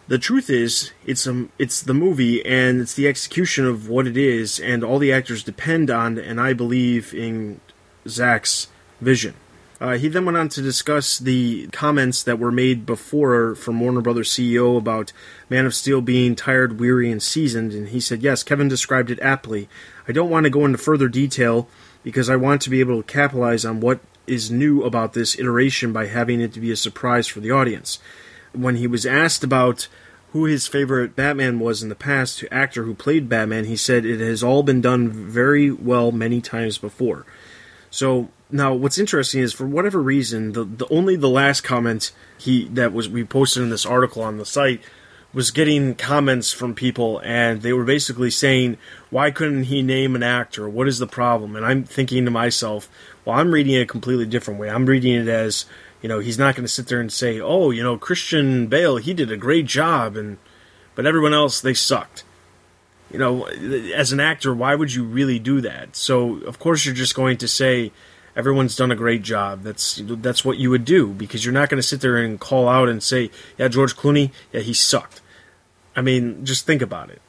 The 0.07 0.17
truth 0.17 0.49
is, 0.49 0.91
it's 1.05 1.27
um, 1.27 1.51
it's 1.59 1.81
the 1.81 1.93
movie 1.93 2.45
and 2.45 2.79
it's 2.79 2.95
the 2.95 3.09
execution 3.09 3.65
of 3.65 3.89
what 3.89 4.07
it 4.07 4.15
is, 4.15 4.57
and 4.57 4.85
all 4.85 4.99
the 4.99 5.11
actors 5.11 5.43
depend 5.43 5.91
on, 5.91 6.17
and 6.17 6.39
I 6.39 6.53
believe 6.53 7.13
in 7.13 7.59
Zack's 8.07 8.67
vision. 9.01 9.35
Uh, 9.81 9.97
he 9.97 10.07
then 10.07 10.25
went 10.25 10.37
on 10.37 10.47
to 10.47 10.61
discuss 10.61 11.17
the 11.17 11.65
comments 11.69 12.21
that 12.21 12.37
were 12.37 12.51
made 12.51 12.85
before 12.85 13.55
from 13.55 13.79
Warner 13.79 14.01
Brothers 14.01 14.29
CEO 14.29 14.77
about 14.77 15.11
Man 15.49 15.65
of 15.65 15.73
Steel 15.73 16.01
being 16.01 16.35
tired, 16.35 16.79
weary, 16.79 17.11
and 17.11 17.21
seasoned, 17.21 17.73
and 17.73 17.89
he 17.89 17.99
said, 17.99 18.21
Yes, 18.21 18.43
Kevin 18.43 18.67
described 18.67 19.09
it 19.09 19.19
aptly. 19.21 19.67
I 20.07 20.11
don't 20.11 20.29
want 20.29 20.43
to 20.43 20.51
go 20.51 20.65
into 20.65 20.77
further 20.77 21.07
detail 21.07 21.67
because 22.03 22.29
I 22.29 22.35
want 22.35 22.61
to 22.61 22.69
be 22.69 22.79
able 22.79 23.01
to 23.01 23.11
capitalize 23.11 23.65
on 23.65 23.79
what 23.79 24.01
is 24.27 24.51
new 24.51 24.83
about 24.83 25.13
this 25.13 25.37
iteration 25.39 25.91
by 25.91 26.05
having 26.05 26.41
it 26.41 26.53
to 26.53 26.59
be 26.59 26.71
a 26.71 26.75
surprise 26.75 27.27
for 27.27 27.39
the 27.39 27.49
audience. 27.49 27.97
When 28.53 28.75
he 28.75 28.85
was 28.85 29.07
asked 29.07 29.43
about 29.43 29.87
who 30.31 30.45
his 30.45 30.67
favorite 30.67 31.15
Batman 31.15 31.59
was 31.59 31.81
in 31.81 31.89
the 31.89 31.95
past, 31.95 32.37
to 32.37 32.53
actor 32.53 32.83
who 32.83 32.93
played 32.93 33.27
Batman, 33.27 33.65
he 33.65 33.75
said 33.75 34.05
it 34.05 34.19
has 34.19 34.43
all 34.43 34.61
been 34.61 34.79
done 34.79 35.09
very 35.09 35.71
well 35.71 36.11
many 36.11 36.39
times 36.39 36.77
before. 36.77 37.25
So 37.89 38.29
now, 38.51 38.73
what's 38.73 38.97
interesting 38.97 39.41
is 39.41 39.53
for 39.53 39.65
whatever 39.65 40.01
reason, 40.01 40.53
the, 40.53 40.63
the 40.63 40.87
only 40.89 41.15
the 41.15 41.29
last 41.29 41.61
comment 41.61 42.11
he 42.37 42.67
that 42.69 42.93
was 42.93 43.09
we 43.09 43.23
posted 43.23 43.63
in 43.63 43.69
this 43.69 43.85
article 43.85 44.21
on 44.21 44.37
the 44.37 44.45
site 44.45 44.81
was 45.33 45.51
getting 45.51 45.95
comments 45.95 46.51
from 46.51 46.75
people, 46.75 47.21
and 47.23 47.61
they 47.61 47.71
were 47.73 47.85
basically 47.85 48.29
saying, 48.29 48.77
"Why 49.09 49.31
couldn't 49.31 49.65
he 49.65 49.81
name 49.81 50.15
an 50.15 50.23
actor? 50.23 50.67
What 50.67 50.87
is 50.87 50.99
the 50.99 51.07
problem?" 51.07 51.55
And 51.55 51.65
I'm 51.65 51.83
thinking 51.83 52.25
to 52.25 52.31
myself, 52.31 52.89
"Well, 53.23 53.37
I'm 53.37 53.51
reading 53.51 53.73
it 53.73 53.81
a 53.81 53.85
completely 53.85 54.25
different 54.25 54.59
way. 54.59 54.69
I'm 54.69 54.85
reading 54.85 55.13
it 55.13 55.27
as, 55.27 55.65
you 56.01 56.09
know, 56.09 56.19
he's 56.19 56.37
not 56.37 56.55
going 56.55 56.65
to 56.65 56.73
sit 56.73 56.87
there 56.87 56.99
and 56.99 57.11
say, 57.11 57.39
"Oh, 57.39 57.71
you 57.71 57.83
know, 57.83 57.97
Christian 57.97 58.67
Bale, 58.67 58.97
he 58.97 59.13
did 59.13 59.31
a 59.31 59.37
great 59.37 59.65
job," 59.65 60.17
and 60.17 60.37
but 60.95 61.05
everyone 61.05 61.33
else 61.33 61.61
they 61.61 61.73
sucked." 61.73 62.23
You 63.09 63.19
know, 63.19 63.45
as 63.45 64.13
an 64.13 64.21
actor, 64.21 64.53
why 64.53 64.75
would 64.75 64.93
you 64.93 65.03
really 65.03 65.37
do 65.37 65.59
that? 65.61 65.97
So, 65.97 66.37
of 66.43 66.59
course, 66.59 66.85
you're 66.85 66.95
just 66.95 67.15
going 67.15 67.37
to 67.37 67.47
say 67.47 67.91
everyone's 68.35 68.75
done 68.75 68.91
a 68.91 68.95
great 68.95 69.21
job. 69.21 69.63
That's 69.63 70.01
that's 70.05 70.45
what 70.45 70.57
you 70.57 70.69
would 70.69 70.85
do 70.85 71.07
because 71.07 71.45
you're 71.45 71.53
not 71.53 71.69
going 71.69 71.81
to 71.81 71.87
sit 71.87 72.01
there 72.01 72.17
and 72.17 72.39
call 72.39 72.67
out 72.67 72.89
and 72.89 73.01
say, 73.01 73.31
"Yeah, 73.57 73.67
George 73.67 73.95
Clooney, 73.95 74.31
yeah, 74.51 74.61
he 74.61 74.73
sucked." 74.73 75.21
I 75.95 76.01
mean, 76.01 76.45
just 76.45 76.65
think 76.65 76.81
about 76.81 77.09
it. 77.09 77.21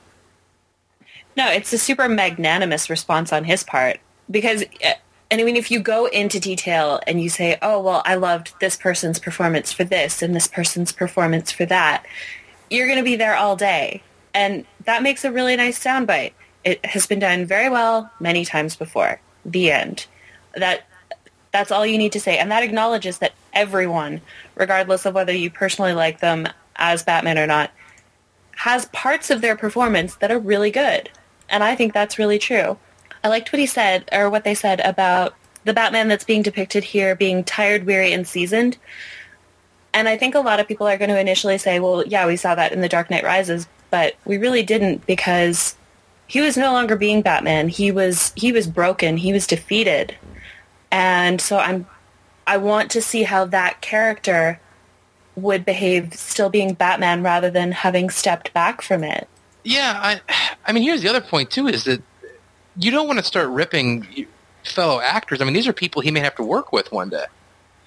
No, 1.36 1.50
it's 1.50 1.72
a 1.72 1.78
super 1.78 2.08
magnanimous 2.08 2.90
response 2.90 3.32
on 3.32 3.44
his 3.44 3.64
part 3.64 3.98
because 4.30 4.64
eh, 4.80 4.94
and 5.30 5.40
I 5.40 5.44
mean 5.44 5.56
if 5.56 5.70
you 5.70 5.80
go 5.80 6.06
into 6.06 6.38
detail 6.38 7.00
and 7.06 7.20
you 7.22 7.28
say, 7.28 7.58
"Oh, 7.62 7.80
well, 7.80 8.02
I 8.04 8.14
loved 8.14 8.54
this 8.60 8.76
person's 8.76 9.18
performance 9.18 9.72
for 9.72 9.84
this 9.84 10.22
and 10.22 10.34
this 10.34 10.48
person's 10.48 10.92
performance 10.92 11.50
for 11.50 11.64
that." 11.66 12.04
You're 12.70 12.86
going 12.86 12.98
to 12.98 13.04
be 13.04 13.16
there 13.16 13.36
all 13.36 13.54
day. 13.54 14.02
And 14.34 14.64
that 14.84 15.02
makes 15.02 15.24
a 15.24 15.32
really 15.32 15.56
nice 15.56 15.82
soundbite. 15.82 16.32
It 16.64 16.84
has 16.86 17.06
been 17.06 17.18
done 17.18 17.44
very 17.44 17.68
well 17.68 18.10
many 18.18 18.44
times 18.46 18.76
before. 18.76 19.20
The 19.44 19.70
end. 19.70 20.06
That 20.54 20.84
that's 21.52 21.70
all 21.70 21.86
you 21.86 21.98
need 21.98 22.12
to 22.12 22.20
say. 22.20 22.38
And 22.38 22.50
that 22.50 22.62
acknowledges 22.62 23.18
that 23.18 23.34
everyone, 23.52 24.20
regardless 24.54 25.06
of 25.06 25.14
whether 25.14 25.32
you 25.32 25.50
personally 25.50 25.92
like 25.92 26.20
them 26.20 26.48
as 26.76 27.02
Batman 27.02 27.38
or 27.38 27.46
not, 27.46 27.70
has 28.56 28.86
parts 28.86 29.30
of 29.30 29.40
their 29.40 29.56
performance 29.56 30.16
that 30.16 30.30
are 30.30 30.38
really 30.38 30.70
good. 30.70 31.10
And 31.48 31.62
I 31.62 31.74
think 31.74 31.92
that's 31.92 32.18
really 32.18 32.38
true. 32.38 32.78
I 33.22 33.28
liked 33.28 33.52
what 33.52 33.60
he 33.60 33.66
said, 33.66 34.08
or 34.10 34.30
what 34.30 34.44
they 34.44 34.54
said 34.54 34.80
about 34.80 35.34
the 35.64 35.72
Batman 35.72 36.08
that's 36.08 36.24
being 36.24 36.42
depicted 36.42 36.82
here 36.82 37.14
being 37.14 37.44
tired, 37.44 37.84
weary, 37.84 38.12
and 38.12 38.26
seasoned. 38.26 38.78
And 39.94 40.08
I 40.08 40.16
think 40.16 40.34
a 40.34 40.40
lot 40.40 40.58
of 40.58 40.66
people 40.66 40.86
are 40.86 40.96
going 40.96 41.10
to 41.10 41.20
initially 41.20 41.58
say, 41.58 41.78
well, 41.78 42.04
yeah, 42.06 42.26
we 42.26 42.36
saw 42.36 42.54
that 42.54 42.72
in 42.72 42.80
The 42.80 42.88
Dark 42.88 43.10
Knight 43.10 43.24
Rises, 43.24 43.68
but 43.90 44.16
we 44.24 44.38
really 44.38 44.62
didn't 44.62 45.06
because 45.06 45.76
he 46.26 46.40
was 46.40 46.56
no 46.56 46.72
longer 46.72 46.96
being 46.96 47.20
Batman. 47.20 47.68
He 47.68 47.90
was 47.90 48.32
he 48.34 48.52
was 48.52 48.66
broken. 48.66 49.18
He 49.18 49.32
was 49.32 49.46
defeated. 49.46 50.16
And 50.92 51.40
so 51.40 51.57
I'm 51.57 51.87
I 52.46 52.59
want 52.59 52.90
to 52.92 53.02
see 53.02 53.22
how 53.22 53.46
that 53.46 53.81
character 53.81 54.61
would 55.35 55.64
behave 55.64 56.12
still 56.14 56.50
being 56.50 56.74
Batman 56.74 57.22
rather 57.22 57.50
than 57.50 57.72
having 57.72 58.11
stepped 58.11 58.52
back 58.52 58.83
from 58.83 59.02
it. 59.02 59.26
Yeah, 59.64 59.98
I 60.00 60.20
I 60.64 60.72
mean 60.72 60.83
here's 60.85 61.02
the 61.02 61.09
other 61.09 61.22
point 61.22 61.50
too 61.50 61.66
is 61.66 61.85
that 61.85 62.02
you 62.76 62.90
don't 62.90 63.07
want 63.07 63.18
to 63.18 63.24
start 63.24 63.48
ripping 63.48 64.26
fellow 64.64 65.00
actors. 65.00 65.40
I 65.40 65.44
mean 65.44 65.55
these 65.55 65.66
are 65.66 65.72
people 65.72 66.02
he 66.02 66.11
may 66.11 66.20
have 66.20 66.37
to 66.37 66.44
work 66.44 66.72
with 66.72 66.92
one 66.92 67.09
day. 67.09 67.24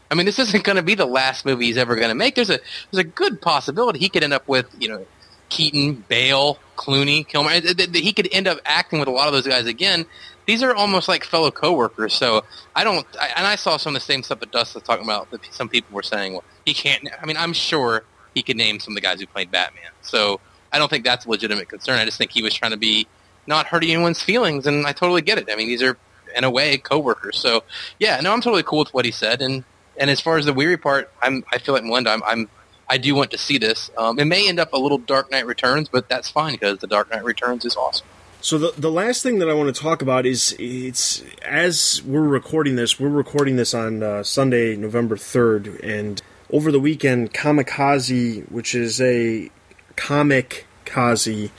I 0.10 0.16
mean 0.16 0.26
this 0.26 0.40
isn't 0.48 0.64
going 0.64 0.78
to 0.78 0.84
be 0.84 0.96
the 0.96 1.06
last 1.06 1.46
movie 1.46 1.68
he's 1.68 1.78
ever 1.78 1.96
going 1.96 2.10
to 2.10 2.16
make. 2.16 2.34
There's 2.34 2.50
a 2.50 2.60
there's 2.92 3.06
a 3.06 3.08
good 3.08 3.40
possibility 3.40 4.00
he 4.00 4.10
could 4.10 4.24
end 4.24 4.34
up 4.34 4.48
with, 4.48 4.66
you 4.80 4.90
know, 4.90 5.06
Keaton, 5.50 6.04
Bale, 6.08 6.58
Clooney, 6.76 7.28
Kilmer. 7.28 7.52
He 7.52 8.14
could 8.14 8.30
end 8.32 8.48
up 8.48 8.58
acting 8.66 8.98
with 8.98 9.08
a 9.08 9.12
lot 9.12 9.28
of 9.28 9.34
those 9.34 9.46
guys 9.46 9.68
again 9.68 10.08
these 10.46 10.64
are 10.64 10.74
almost 10.74 11.08
like 11.08 11.24
fellow 11.24 11.52
coworkers. 11.52 12.14
So 12.14 12.44
I 12.76 12.84
don't, 12.84 13.06
I, 13.20 13.30
and 13.36 13.48
I 13.48 13.56
saw 13.56 13.78
some 13.78 13.96
of 13.96 14.02
the 14.02 14.06
same 14.06 14.24
stuff 14.24 14.40
that 14.40 14.52
Dust 14.52 14.76
was 14.76 14.84
talking 14.84 15.06
about. 15.06 15.32
That 15.32 15.46
some 15.52 15.70
people 15.70 15.96
were 15.96 16.04
saying, 16.04 16.34
well, 16.34 16.44
he 16.66 16.74
can't. 16.74 17.08
I 17.22 17.26
mean, 17.26 17.38
I'm 17.38 17.54
sure 17.54 18.04
he 18.34 18.44
could 18.44 18.58
name 18.58 18.80
some 18.80 18.94
of 18.94 18.96
the 18.96 19.02
guys 19.02 19.20
who 19.20 19.28
played 19.28 19.52
Batman. 19.52 19.92
So 20.02 20.40
I 20.72 20.78
don't 20.78 20.90
think 20.90 21.04
that's 21.04 21.26
a 21.26 21.30
legitimate 21.30 21.70
concern. 21.70 22.00
I 22.00 22.06
just 22.06 22.18
think 22.18 22.32
he 22.32 22.44
was 22.44 22.54
trying 22.54 22.72
to 22.72 22.78
be 22.78 23.08
not 23.48 23.68
hurting 23.68 23.92
anyone's 23.92 24.22
feelings, 24.22 24.66
and 24.68 24.86
I 24.86 24.92
totally 24.92 25.22
get 25.22 25.38
it. 25.38 25.50
I 25.52 25.56
mean, 25.56 25.68
these 25.68 25.82
are 25.82 25.98
in 26.36 26.44
a 26.44 26.50
way 26.50 26.78
coworkers. 26.78 27.40
So 27.40 27.64
yeah, 28.00 28.20
no, 28.22 28.34
I'm 28.34 28.42
totally 28.42 28.64
cool 28.64 28.80
with 28.80 28.94
what 28.94 29.06
he 29.06 29.12
said. 29.12 29.42
And 29.42 29.64
and 29.98 30.10
as 30.10 30.20
far 30.20 30.38
as 30.38 30.46
the 30.46 30.54
weary 30.54 30.78
part, 30.78 31.12
I'm 31.22 31.44
I 31.52 31.58
feel 31.58 31.74
like 31.74 31.84
Melinda, 31.84 32.12
I'm, 32.12 32.24
I'm 32.24 32.50
I 32.90 32.98
do 32.98 33.16
want 33.16 33.32
to 33.32 33.38
see 33.38 33.58
this. 33.58 33.90
Um, 33.98 34.20
it 34.20 34.26
may 34.26 34.48
end 34.48 34.60
up 34.60 34.74
a 34.74 34.78
little 34.78 34.98
Dark 34.98 35.32
Knight 35.32 35.46
Returns, 35.46 35.90
but 35.90 36.08
that's 36.08 36.30
fine 36.30 36.54
because 36.54 36.80
the 36.80 36.88
Dark 36.88 37.10
Knight 37.12 37.24
Returns 37.24 37.66
is 37.66 37.76
awesome. 37.76 38.06
So 38.46 38.60
the 38.60 38.80
the 38.80 38.92
last 38.92 39.24
thing 39.24 39.40
that 39.40 39.50
I 39.50 39.56
want 39.56 39.76
to 39.76 39.82
talk 39.82 40.04
about 40.04 40.28
is 40.28 40.56
it's 40.60 41.24
as 41.42 42.04
we're 42.06 42.22
recording 42.22 42.76
this, 42.76 43.00
we're 43.00 43.10
recording 43.10 43.56
this 43.56 43.74
on 43.74 44.04
uh, 44.04 44.22
Sunday, 44.22 44.76
November 44.76 45.18
third, 45.18 45.80
and 45.82 46.22
over 46.52 46.72
the 46.72 46.80
weekend, 46.80 47.34
Comikaze, 47.34 48.48
which 48.52 48.76
is 48.76 49.02
a 49.02 49.50
comic 49.96 50.68
kazi 50.86 51.50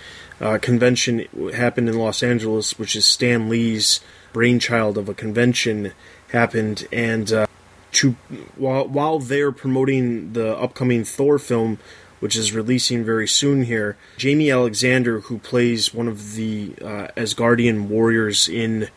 uh, 0.41 0.59
convention, 0.59 1.27
happened 1.55 1.89
in 1.89 1.99
Los 1.99 2.23
Angeles, 2.23 2.79
which 2.79 2.95
is 2.95 3.05
Stan 3.05 3.49
Lee's 3.49 3.99
brainchild 4.33 4.97
of 4.97 5.09
a 5.09 5.15
convention, 5.15 5.91
happened, 6.31 6.87
and 6.93 7.33
uh, 7.33 7.47
to 7.95 8.13
while 8.55 8.87
while 8.87 9.19
they're 9.19 9.51
promoting 9.51 10.35
the 10.35 10.57
upcoming 10.57 11.03
Thor 11.03 11.41
film 11.41 11.81
which 12.27 12.35
is 12.35 12.53
releasing 12.53 13.05
very 13.05 13.29
soon 13.29 13.63
here. 13.63 13.97
Jaimie 14.19 14.53
Alexander, 14.53 15.21
who 15.21 15.39
plays 15.39 15.95
one 15.95 16.09
of 16.09 16.35
the 16.35 16.75
uh, 16.83 17.07
Asgardian 17.17 17.87
warriors 17.87 18.49
in 18.49 18.89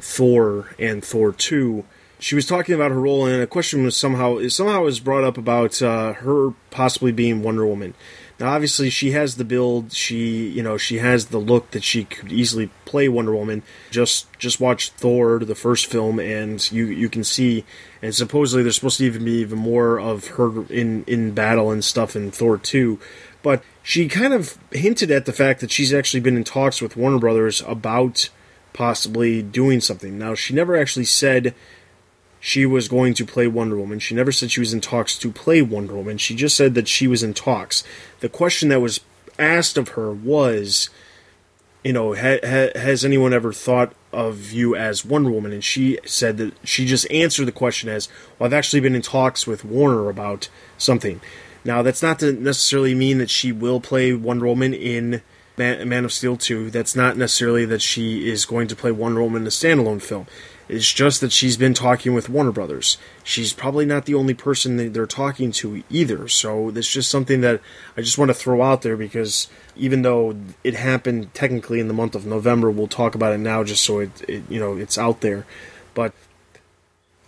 Thor 0.00 0.74
and 0.78 1.04
Thor 1.04 1.32
2, 1.32 1.84
she 2.18 2.34
was 2.34 2.46
talking 2.46 2.74
about 2.74 2.90
her 2.90 2.98
role, 2.98 3.26
and 3.26 3.42
a 3.42 3.46
question 3.46 3.84
was 3.84 3.94
somehow 3.94 4.48
somehow 4.48 4.84
was 4.84 5.00
brought 5.00 5.22
up 5.22 5.36
about 5.36 5.82
uh, 5.82 6.14
her 6.14 6.54
possibly 6.70 7.12
being 7.12 7.42
Wonder 7.42 7.66
Woman. 7.66 7.92
Now, 8.42 8.54
obviously, 8.54 8.90
she 8.90 9.12
has 9.12 9.36
the 9.36 9.44
build. 9.44 9.92
She, 9.92 10.48
you 10.48 10.64
know, 10.64 10.76
she 10.76 10.98
has 10.98 11.26
the 11.26 11.38
look 11.38 11.70
that 11.70 11.84
she 11.84 12.02
could 12.02 12.32
easily 12.32 12.70
play 12.86 13.08
Wonder 13.08 13.36
Woman. 13.36 13.62
Just, 13.92 14.36
just 14.36 14.58
watch 14.58 14.88
Thor, 14.90 15.38
the 15.38 15.54
first 15.54 15.86
film, 15.86 16.18
and 16.18 16.72
you 16.72 16.86
you 16.86 17.08
can 17.08 17.22
see. 17.22 17.64
And 18.02 18.12
supposedly, 18.12 18.64
there's 18.64 18.74
supposed 18.74 18.98
to 18.98 19.04
even 19.04 19.24
be 19.24 19.34
even 19.34 19.60
more 19.60 20.00
of 20.00 20.26
her 20.26 20.64
in 20.64 21.04
in 21.04 21.34
battle 21.34 21.70
and 21.70 21.84
stuff 21.84 22.16
in 22.16 22.32
Thor 22.32 22.58
two. 22.58 22.98
But 23.44 23.62
she 23.80 24.08
kind 24.08 24.32
of 24.32 24.58
hinted 24.72 25.12
at 25.12 25.24
the 25.24 25.32
fact 25.32 25.60
that 25.60 25.70
she's 25.70 25.94
actually 25.94 26.18
been 26.18 26.36
in 26.36 26.42
talks 26.42 26.82
with 26.82 26.96
Warner 26.96 27.20
Brothers 27.20 27.62
about 27.64 28.28
possibly 28.72 29.40
doing 29.40 29.80
something. 29.80 30.18
Now, 30.18 30.34
she 30.34 30.52
never 30.52 30.76
actually 30.76 31.04
said 31.04 31.54
she 32.44 32.66
was 32.66 32.88
going 32.88 33.14
to 33.14 33.24
play 33.24 33.46
Wonder 33.46 33.76
Woman. 33.76 34.00
She 34.00 34.16
never 34.16 34.32
said 34.32 34.50
she 34.50 34.58
was 34.58 34.74
in 34.74 34.80
talks 34.80 35.16
to 35.16 35.30
play 35.30 35.62
Wonder 35.62 35.94
Woman. 35.94 36.18
She 36.18 36.34
just 36.34 36.56
said 36.56 36.74
that 36.74 36.88
she 36.88 37.06
was 37.06 37.22
in 37.22 37.34
talks. 37.34 37.84
The 38.18 38.28
question 38.28 38.68
that 38.70 38.80
was 38.80 38.98
asked 39.38 39.78
of 39.78 39.90
her 39.90 40.12
was, 40.12 40.90
you 41.84 41.92
know, 41.92 42.16
ha- 42.16 42.40
ha- 42.42 42.76
has 42.76 43.04
anyone 43.04 43.32
ever 43.32 43.52
thought 43.52 43.92
of 44.12 44.50
you 44.50 44.74
as 44.74 45.04
Wonder 45.04 45.30
Woman? 45.30 45.52
And 45.52 45.62
she 45.62 46.00
said 46.04 46.36
that 46.38 46.54
she 46.64 46.84
just 46.84 47.08
answered 47.12 47.44
the 47.44 47.52
question 47.52 47.88
as, 47.88 48.08
well, 48.40 48.48
I've 48.48 48.52
actually 48.52 48.80
been 48.80 48.96
in 48.96 49.02
talks 49.02 49.46
with 49.46 49.64
Warner 49.64 50.08
about 50.08 50.48
something. 50.76 51.20
Now, 51.64 51.82
that's 51.82 52.02
not 52.02 52.18
to 52.18 52.32
necessarily 52.32 52.92
mean 52.92 53.18
that 53.18 53.30
she 53.30 53.52
will 53.52 53.80
play 53.80 54.14
Wonder 54.14 54.46
Woman 54.46 54.74
in 54.74 55.22
Man, 55.56 56.04
of 56.04 56.12
Steel 56.12 56.36
2. 56.36 56.70
That's 56.70 56.96
not 56.96 57.16
necessarily 57.16 57.64
that 57.66 57.82
she 57.82 58.28
is 58.28 58.46
going 58.46 58.66
to 58.66 58.74
play 58.74 58.90
Wonder 58.90 59.22
Woman 59.22 59.42
in 59.42 59.46
a 59.46 59.50
standalone 59.50 60.02
film 60.02 60.26
It's 60.72 60.90
just 60.90 61.20
that 61.20 61.32
she's 61.32 61.58
been 61.58 61.74
talking 61.74 62.14
with 62.14 62.30
Warner 62.30 62.50
Brothers. 62.50 62.96
She's 63.22 63.52
probably 63.52 63.84
not 63.84 64.06
the 64.06 64.14
only 64.14 64.32
person 64.32 64.78
that 64.78 64.94
they're 64.94 65.06
talking 65.06 65.52
to 65.52 65.82
either. 65.90 66.28
So 66.28 66.70
it's 66.70 66.90
just 66.90 67.10
something 67.10 67.42
that 67.42 67.60
I 67.94 68.00
just 68.00 68.16
want 68.16 68.30
to 68.30 68.34
throw 68.34 68.62
out 68.62 68.80
there 68.80 68.96
because 68.96 69.48
even 69.76 70.00
though 70.00 70.34
it 70.64 70.74
happened 70.74 71.34
technically 71.34 71.78
in 71.78 71.88
the 71.88 71.94
month 71.94 72.14
of 72.14 72.24
November, 72.24 72.70
we'll 72.70 72.88
talk 72.88 73.14
about 73.14 73.34
it 73.34 73.38
now 73.38 73.62
just 73.62 73.84
so 73.84 73.98
it, 73.98 74.22
it 74.26 74.44
you 74.48 74.58
know 74.58 74.78
it's 74.78 74.96
out 74.96 75.20
there. 75.20 75.44
But 75.92 76.14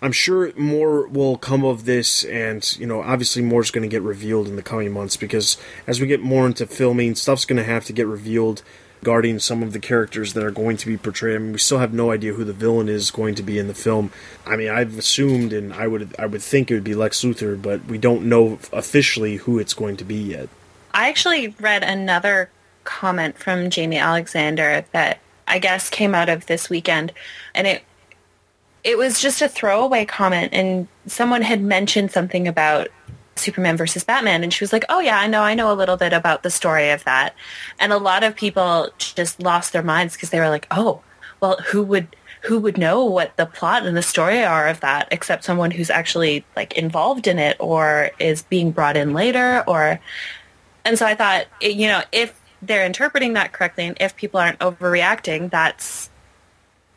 I'm 0.00 0.12
sure 0.12 0.50
more 0.56 1.06
will 1.06 1.36
come 1.36 1.66
of 1.66 1.84
this, 1.84 2.24
and 2.24 2.76
you 2.78 2.86
know, 2.86 3.02
obviously 3.02 3.42
more 3.42 3.60
is 3.60 3.70
going 3.70 3.88
to 3.88 3.94
get 3.94 4.00
revealed 4.00 4.48
in 4.48 4.56
the 4.56 4.62
coming 4.62 4.90
months 4.90 5.18
because 5.18 5.58
as 5.86 6.00
we 6.00 6.06
get 6.06 6.22
more 6.22 6.46
into 6.46 6.66
filming, 6.66 7.14
stuff's 7.14 7.44
going 7.44 7.58
to 7.58 7.64
have 7.64 7.84
to 7.84 7.92
get 7.92 8.06
revealed 8.06 8.62
regarding 9.04 9.38
some 9.38 9.62
of 9.62 9.74
the 9.74 9.78
characters 9.78 10.32
that 10.32 10.42
are 10.42 10.50
going 10.50 10.78
to 10.78 10.86
be 10.86 10.96
portrayed. 10.96 11.36
I 11.36 11.38
mean, 11.38 11.52
we 11.52 11.58
still 11.58 11.76
have 11.76 11.92
no 11.92 12.10
idea 12.10 12.32
who 12.32 12.42
the 12.42 12.54
villain 12.54 12.88
is 12.88 13.10
going 13.10 13.34
to 13.34 13.42
be 13.42 13.58
in 13.58 13.68
the 13.68 13.74
film. 13.74 14.10
I 14.46 14.56
mean, 14.56 14.70
I've 14.70 14.96
assumed 14.96 15.52
and 15.52 15.74
I 15.74 15.86
would 15.86 16.14
I 16.18 16.24
would 16.24 16.40
think 16.40 16.70
it 16.70 16.74
would 16.74 16.84
be 16.84 16.94
Lex 16.94 17.20
Luthor, 17.20 17.60
but 17.60 17.84
we 17.84 17.98
don't 17.98 18.24
know 18.24 18.58
officially 18.72 19.36
who 19.36 19.58
it's 19.58 19.74
going 19.74 19.98
to 19.98 20.04
be 20.04 20.14
yet. 20.14 20.48
I 20.94 21.10
actually 21.10 21.48
read 21.60 21.82
another 21.82 22.48
comment 22.84 23.36
from 23.36 23.68
Jaimie 23.68 24.00
Alexander 24.00 24.86
that 24.92 25.18
I 25.46 25.58
guess 25.58 25.90
came 25.90 26.14
out 26.14 26.30
of 26.30 26.46
this 26.46 26.70
weekend, 26.70 27.12
and 27.54 27.66
it 27.66 27.82
it 28.84 28.96
was 28.96 29.20
just 29.20 29.42
a 29.42 29.48
throwaway 29.50 30.06
comment, 30.06 30.54
and 30.54 30.88
someone 31.06 31.42
had 31.42 31.60
mentioned 31.60 32.10
something 32.10 32.48
about 32.48 32.88
Superman 33.36 33.76
versus 33.76 34.04
Batman. 34.04 34.42
And 34.42 34.52
she 34.52 34.62
was 34.62 34.72
like, 34.72 34.84
oh 34.88 35.00
yeah, 35.00 35.18
I 35.18 35.26
know, 35.26 35.42
I 35.42 35.54
know 35.54 35.72
a 35.72 35.74
little 35.74 35.96
bit 35.96 36.12
about 36.12 36.42
the 36.42 36.50
story 36.50 36.90
of 36.90 37.04
that. 37.04 37.34
And 37.78 37.92
a 37.92 37.98
lot 37.98 38.24
of 38.24 38.36
people 38.36 38.90
just 38.98 39.42
lost 39.42 39.72
their 39.72 39.82
minds 39.82 40.14
because 40.14 40.30
they 40.30 40.40
were 40.40 40.48
like, 40.48 40.66
oh, 40.70 41.02
well, 41.40 41.56
who 41.66 41.82
would, 41.82 42.16
who 42.42 42.58
would 42.60 42.78
know 42.78 43.04
what 43.04 43.36
the 43.36 43.46
plot 43.46 43.86
and 43.86 43.96
the 43.96 44.02
story 44.02 44.42
are 44.44 44.68
of 44.68 44.80
that 44.80 45.08
except 45.10 45.44
someone 45.44 45.70
who's 45.70 45.90
actually 45.90 46.44
like 46.56 46.72
involved 46.74 47.26
in 47.26 47.38
it 47.38 47.56
or 47.58 48.10
is 48.18 48.42
being 48.42 48.70
brought 48.70 48.96
in 48.96 49.14
later 49.14 49.64
or, 49.66 50.00
and 50.84 50.98
so 50.98 51.06
I 51.06 51.14
thought, 51.14 51.46
eh, 51.62 51.68
you 51.68 51.88
know, 51.88 52.02
if 52.12 52.40
they're 52.60 52.86
interpreting 52.86 53.32
that 53.34 53.52
correctly 53.52 53.86
and 53.86 53.96
if 54.00 54.16
people 54.16 54.40
aren't 54.40 54.58
overreacting, 54.58 55.50
that's, 55.50 56.10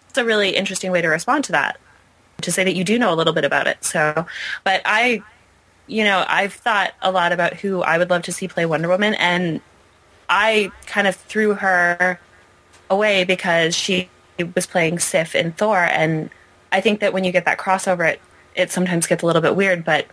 that's 0.07 0.17
a 0.17 0.25
really 0.25 0.55
interesting 0.55 0.91
way 0.91 1.01
to 1.01 1.07
respond 1.07 1.43
to 1.45 1.51
that 1.53 1.77
to 2.41 2.51
say 2.51 2.63
that 2.63 2.75
you 2.75 2.83
do 2.83 2.99
know 2.99 3.13
a 3.13 3.15
little 3.15 3.33
bit 3.33 3.45
about 3.45 3.67
it. 3.67 3.83
So, 3.83 4.25
but 4.63 4.81
I 4.85 5.23
you 5.87 6.03
know, 6.03 6.23
I've 6.27 6.53
thought 6.53 6.93
a 7.01 7.11
lot 7.11 7.31
about 7.31 7.53
who 7.53 7.81
I 7.81 7.97
would 7.97 8.09
love 8.09 8.23
to 8.23 8.31
see 8.31 8.47
play 8.47 8.65
Wonder 8.65 8.87
Woman, 8.87 9.13
and 9.15 9.61
I 10.29 10.71
kind 10.85 11.07
of 11.07 11.15
threw 11.15 11.53
her 11.55 12.19
away 12.89 13.23
because 13.23 13.75
she 13.75 14.09
was 14.55 14.65
playing 14.65 14.99
Sif 14.99 15.35
in 15.35 15.53
Thor, 15.53 15.77
and 15.77 16.29
I 16.71 16.81
think 16.81 16.99
that 16.99 17.13
when 17.13 17.23
you 17.23 17.31
get 17.31 17.45
that 17.45 17.57
crossover, 17.57 18.07
it 18.07 18.21
it 18.55 18.71
sometimes 18.71 19.07
gets 19.07 19.23
a 19.23 19.25
little 19.25 19.41
bit 19.41 19.55
weird. 19.55 19.85
But 19.85 20.07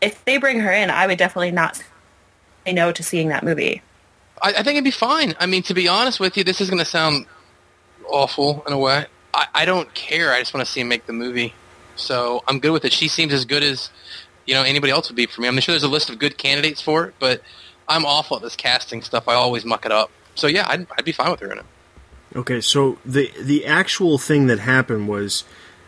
if 0.00 0.24
they 0.24 0.38
bring 0.38 0.60
her 0.60 0.72
in, 0.72 0.90
I 0.90 1.06
would 1.06 1.18
definitely 1.18 1.52
not 1.52 1.76
say 2.64 2.72
no 2.72 2.90
to 2.90 3.02
seeing 3.02 3.28
that 3.28 3.44
movie. 3.44 3.82
I, 4.40 4.48
I 4.50 4.62
think 4.62 4.70
it'd 4.70 4.84
be 4.84 4.90
fine. 4.90 5.34
I 5.38 5.46
mean, 5.46 5.62
to 5.64 5.74
be 5.74 5.88
honest 5.88 6.18
with 6.18 6.36
you, 6.36 6.42
this 6.42 6.60
is 6.60 6.68
going 6.68 6.80
to 6.80 6.84
sound 6.84 7.26
awful 8.08 8.64
in 8.66 8.72
a 8.72 8.78
way. 8.78 9.06
I, 9.34 9.46
I 9.54 9.64
don't 9.64 9.92
care. 9.94 10.32
I 10.32 10.40
just 10.40 10.54
want 10.54 10.66
to 10.66 10.72
see 10.72 10.80
him 10.80 10.88
make 10.88 11.06
the 11.06 11.12
movie. 11.12 11.54
So 11.96 12.42
I'm 12.48 12.58
good 12.58 12.72
with 12.72 12.84
it. 12.84 12.92
She 12.92 13.08
seems 13.08 13.32
as 13.32 13.44
good 13.44 13.62
as 13.62 13.90
you 14.46 14.54
know 14.54 14.62
anybody 14.62 14.92
else 14.92 15.08
would 15.08 15.16
be 15.16 15.26
for 15.26 15.40
me. 15.40 15.48
I'm 15.48 15.58
sure 15.60 15.72
there's 15.72 15.82
a 15.82 15.88
list 15.88 16.10
of 16.10 16.18
good 16.18 16.38
candidates 16.38 16.80
for 16.80 17.06
it, 17.06 17.14
but 17.18 17.42
I'm 17.88 18.04
awful 18.04 18.36
at 18.36 18.42
this 18.42 18.56
casting 18.56 19.02
stuff. 19.02 19.28
I 19.28 19.34
always 19.34 19.64
muck 19.64 19.84
it 19.84 19.92
up. 19.92 20.10
So 20.34 20.46
yeah, 20.46 20.66
I'd, 20.68 20.86
I'd 20.96 21.04
be 21.04 21.12
fine 21.12 21.30
with 21.30 21.40
her 21.40 21.52
in 21.52 21.58
it. 21.58 21.66
Okay, 22.34 22.60
so 22.60 22.98
the 23.04 23.30
the 23.40 23.66
actual 23.66 24.18
thing 24.18 24.46
that 24.46 24.58
happened 24.58 25.08
was 25.08 25.44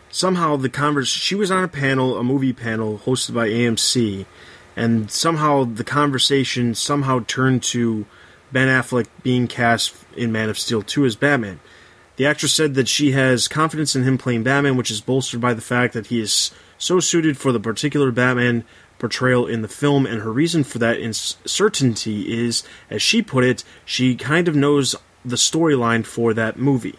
somehow 0.09 0.55
the 0.55 0.69
converse 0.69 1.07
she 1.07 1.35
was 1.35 1.49
on 1.49 1.63
a 1.63 1.67
panel, 1.67 2.17
a 2.17 2.23
movie 2.23 2.53
panel 2.53 2.99
hosted 2.99 3.33
by 3.33 3.49
AMC, 3.49 4.25
and 4.75 5.09
somehow 5.09 5.63
the 5.63 5.83
conversation 5.83 6.75
somehow 6.75 7.23
turned 7.27 7.63
to 7.63 8.05
Ben 8.51 8.67
Affleck 8.67 9.07
being 9.23 9.47
cast 9.47 9.95
in 10.15 10.31
Man 10.31 10.49
of 10.49 10.59
Steel 10.59 10.81
2 10.81 11.05
as 11.05 11.15
Batman. 11.15 11.59
The 12.17 12.25
actress 12.25 12.53
said 12.53 12.75
that 12.75 12.87
she 12.87 13.11
has 13.11 13.47
confidence 13.47 13.95
in 13.95 14.03
him 14.03 14.17
playing 14.17 14.43
Batman, 14.43 14.77
which 14.77 14.91
is 14.91 15.01
bolstered 15.01 15.41
by 15.41 15.53
the 15.53 15.61
fact 15.61 15.93
that 15.93 16.07
he 16.07 16.21
is 16.21 16.51
so 16.77 16.99
suited 16.99 17.37
for 17.37 17.51
the 17.51 17.59
particular 17.59 18.11
Batman 18.11 18.63
portrayal 18.99 19.45
in 19.45 19.61
the 19.61 19.67
film, 19.67 20.05
and 20.05 20.21
her 20.21 20.31
reason 20.31 20.63
for 20.63 20.79
that 20.79 20.99
uncertainty 20.99 22.45
is, 22.45 22.63
as 22.89 23.01
she 23.01 23.21
put 23.21 23.43
it, 23.43 23.63
she 23.83 24.15
kind 24.15 24.47
of 24.47 24.55
knows 24.55 24.95
the 25.23 25.35
storyline 25.35 26.05
for 26.05 26.33
that 26.33 26.57
movie. 26.57 26.97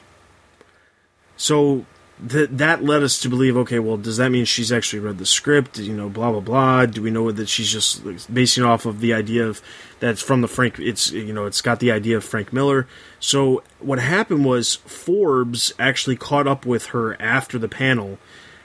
So 1.36 1.86
th- 2.28 2.50
that 2.50 2.82
led 2.82 3.02
us 3.02 3.18
to 3.20 3.28
believe, 3.28 3.56
okay, 3.56 3.78
well, 3.78 3.96
does 3.96 4.16
that 4.16 4.30
mean 4.30 4.44
she's 4.44 4.72
actually 4.72 5.00
read 5.00 5.18
the 5.18 5.26
script? 5.26 5.78
You 5.78 5.94
know, 5.94 6.08
blah 6.08 6.32
blah 6.32 6.40
blah. 6.40 6.86
Do 6.86 7.02
we 7.02 7.10
know 7.10 7.30
that 7.30 7.48
she's 7.48 7.70
just 7.70 8.02
basing 8.32 8.64
off 8.64 8.86
of 8.86 9.00
the 9.00 9.14
idea 9.14 9.46
of 9.46 9.62
that's 10.00 10.22
from 10.22 10.40
the 10.40 10.48
Frank? 10.48 10.78
It's 10.78 11.12
you 11.12 11.32
know, 11.32 11.46
it's 11.46 11.60
got 11.60 11.80
the 11.80 11.92
idea 11.92 12.16
of 12.16 12.24
Frank 12.24 12.52
Miller. 12.52 12.86
So 13.20 13.62
what 13.78 13.98
happened 13.98 14.44
was 14.44 14.76
Forbes 14.76 15.72
actually 15.78 16.16
caught 16.16 16.46
up 16.46 16.66
with 16.66 16.86
her 16.86 17.20
after 17.20 17.58
the 17.58 17.68
panel 17.68 18.18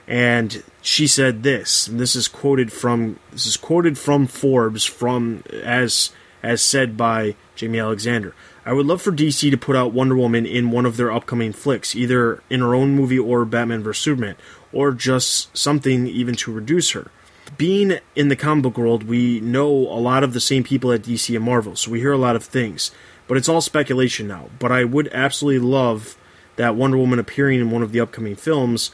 and 0.06 0.62
she 0.82 1.06
said 1.06 1.42
this 1.42 1.86
and 1.86 1.98
this 1.98 2.14
is 2.16 2.28
quoted 2.28 2.72
from 2.72 3.18
this 3.30 3.46
is 3.46 3.56
quoted 3.56 3.96
from 3.96 4.26
Forbes 4.26 4.84
from 4.84 5.42
as 5.62 6.10
as 6.42 6.60
said 6.60 6.96
by 6.96 7.36
Jaimie 7.56 7.80
Alexander. 7.80 8.34
I 8.66 8.72
would 8.72 8.86
love 8.86 9.00
for 9.00 9.12
DC 9.12 9.50
to 9.50 9.56
put 9.56 9.76
out 9.76 9.92
Wonder 9.92 10.16
Woman 10.16 10.44
in 10.44 10.70
one 10.70 10.86
of 10.86 10.96
their 10.96 11.12
upcoming 11.12 11.52
flicks, 11.52 11.94
either 11.96 12.42
in 12.50 12.60
her 12.60 12.74
own 12.74 12.94
movie 12.94 13.18
or 13.18 13.44
Batman 13.44 13.82
vs 13.82 14.02
Superman, 14.02 14.36
or 14.72 14.92
just 14.92 15.56
something 15.56 16.06
even 16.06 16.34
to 16.36 16.52
reduce 16.52 16.92
her. 16.92 17.10
Being 17.58 17.98
in 18.14 18.28
the 18.28 18.36
comic 18.36 18.62
book 18.62 18.78
world, 18.78 19.04
we 19.04 19.40
know 19.40 19.68
a 19.70 19.98
lot 19.98 20.24
of 20.24 20.32
the 20.32 20.40
same 20.40 20.62
people 20.64 20.92
at 20.92 21.02
DC 21.02 21.34
and 21.34 21.44
Marvel, 21.44 21.76
so 21.76 21.90
we 21.90 22.00
hear 22.00 22.12
a 22.12 22.18
lot 22.18 22.36
of 22.36 22.44
things. 22.44 22.90
But 23.26 23.36
it's 23.36 23.48
all 23.48 23.60
speculation 23.60 24.28
now. 24.28 24.48
But 24.58 24.72
I 24.72 24.84
would 24.84 25.08
absolutely 25.12 25.66
love 25.66 26.16
that 26.56 26.76
Wonder 26.76 26.96
Woman 26.96 27.18
appearing 27.18 27.60
in 27.60 27.70
one 27.70 27.82
of 27.82 27.92
the 27.92 28.00
upcoming 28.00 28.36
films 28.36 28.90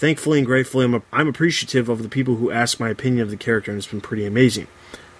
thankfully 0.00 0.38
and 0.38 0.46
gratefully, 0.46 0.86
I'm, 0.86 1.02
I'm 1.12 1.28
appreciative 1.28 1.90
of 1.90 2.02
the 2.02 2.08
people 2.08 2.36
who 2.36 2.50
ask 2.50 2.80
my 2.80 2.88
opinion 2.88 3.22
of 3.22 3.30
the 3.30 3.36
character, 3.36 3.70
and 3.70 3.76
it's 3.76 3.86
been 3.86 4.00
pretty 4.00 4.24
amazing. 4.24 4.66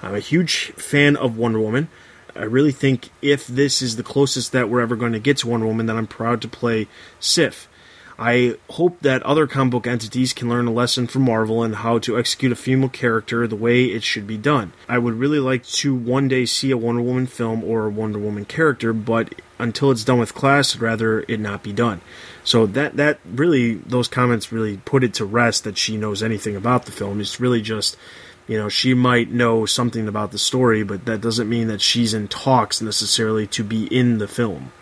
I'm 0.02 0.14
a 0.14 0.20
huge 0.20 0.72
fan 0.72 1.16
of 1.16 1.36
Wonder 1.36 1.60
Woman. 1.60 1.88
I 2.34 2.44
really 2.44 2.72
think 2.72 3.10
if 3.20 3.46
this 3.46 3.82
is 3.82 3.96
the 3.96 4.02
closest 4.02 4.52
that 4.52 4.70
we're 4.70 4.80
ever 4.80 4.96
going 4.96 5.12
to 5.12 5.18
get 5.18 5.36
to 5.38 5.48
Wonder 5.48 5.66
Woman, 5.66 5.84
then 5.84 5.98
I'm 5.98 6.06
proud 6.06 6.40
to 6.42 6.48
play 6.48 6.88
Sif. 7.20 7.68
I 8.18 8.56
hope 8.70 9.00
that 9.00 9.22
other 9.22 9.46
comic 9.46 9.72
book 9.72 9.86
entities 9.86 10.32
can 10.32 10.48
learn 10.48 10.66
a 10.66 10.72
lesson 10.72 11.06
from 11.06 11.22
Marvel 11.22 11.62
and 11.62 11.76
how 11.76 11.98
to 12.00 12.18
execute 12.18 12.52
a 12.52 12.56
female 12.56 12.88
character 12.88 13.46
the 13.46 13.56
way 13.56 13.84
it 13.84 14.02
should 14.02 14.26
be 14.26 14.38
done. 14.38 14.72
I 14.88 14.98
would 14.98 15.14
really 15.14 15.40
like 15.40 15.64
to 15.66 15.94
one 15.94 16.28
day 16.28 16.46
see 16.46 16.70
a 16.70 16.76
Wonder 16.78 17.02
Woman 17.02 17.26
film 17.26 17.64
or 17.64 17.86
a 17.86 17.90
Wonder 17.90 18.18
Woman 18.18 18.46
character, 18.46 18.94
but 18.94 19.34
until 19.58 19.90
it's 19.90 20.04
done 20.04 20.18
with 20.18 20.34
class, 20.34 20.74
I'd 20.74 20.82
rather 20.82 21.20
it 21.28 21.40
not 21.40 21.62
be 21.62 21.72
done. 21.72 22.00
So 22.44 22.66
that 22.66 22.96
that 22.96 23.20
really 23.24 23.74
those 23.74 24.08
comments 24.08 24.52
really 24.52 24.78
put 24.78 25.04
it 25.04 25.14
to 25.14 25.24
rest 25.24 25.64
that 25.64 25.78
she 25.78 25.96
knows 25.96 26.22
anything 26.22 26.56
about 26.56 26.86
the 26.86 26.92
film. 26.92 27.20
It's 27.20 27.40
really 27.40 27.60
just 27.60 27.96
you 28.48 28.56
know 28.56 28.68
she 28.68 28.94
might 28.94 29.30
know 29.30 29.66
something 29.66 30.08
about 30.08 30.32
the 30.32 30.38
story, 30.38 30.82
but 30.82 31.04
that 31.04 31.20
doesn't 31.20 31.48
mean 31.48 31.68
that 31.68 31.80
she's 31.80 32.14
in 32.14 32.28
talks 32.28 32.80
necessarily 32.80 33.46
to 33.48 33.62
be 33.62 33.84
in 33.86 34.18
the 34.18 34.28
film. 34.28 34.72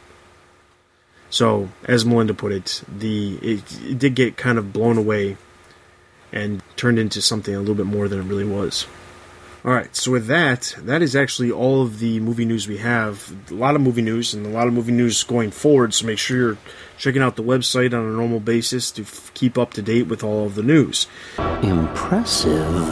So, 1.31 1.69
as 1.85 2.07
Melinda 2.07 2.33
put 2.33 2.53
it, 2.53 2.83
the 2.89 3.37
it, 3.43 3.81
it 3.83 3.99
did 3.99 4.15
get 4.15 4.37
kind 4.37 4.57
of 4.59 4.73
blown 4.73 4.97
away 4.97 5.37
and 6.33 6.63
turned 6.77 6.99
into 6.99 7.21
something 7.21 7.55
a 7.55 7.59
little 7.59 7.75
bit 7.75 7.87
more 7.87 8.09
than 8.09 8.21
it 8.21 8.25
really 8.25 8.45
was. 8.45 8.87
All 9.69 9.75
right, 9.75 9.95
so 9.95 10.13
with 10.13 10.29
that, 10.29 10.75
that 10.79 11.03
is 11.03 11.15
actually 11.15 11.51
all 11.51 11.83
of 11.83 11.99
the 11.99 12.21
movie 12.21 12.47
news 12.47 12.67
we 12.67 12.79
have. 12.79 13.31
A 13.51 13.55
lot 13.55 13.75
of 13.75 13.83
movie 13.83 14.01
news 14.01 14.33
and 14.33 14.47
a 14.47 14.49
lot 14.49 14.67
of 14.67 14.73
movie 14.73 14.93
news 14.93 15.23
going 15.25 15.51
forward, 15.51 15.93
so 15.93 16.07
make 16.07 16.17
sure 16.17 16.39
you're 16.39 16.59
checking 16.97 17.21
out 17.21 17.37
the 17.37 17.43
website 17.43 17.93
on 17.93 18.03
a 18.03 18.11
normal 18.11 18.41
basis 18.41 18.91
to 18.93 19.03
f- 19.03 19.31
keep 19.35 19.59
up 19.59 19.75
to 19.75 19.83
date 19.83 20.07
with 20.07 20.25
all 20.25 20.47
of 20.47 20.55
the 20.55 20.63
news. 20.63 21.07
Impressive. 21.63 22.83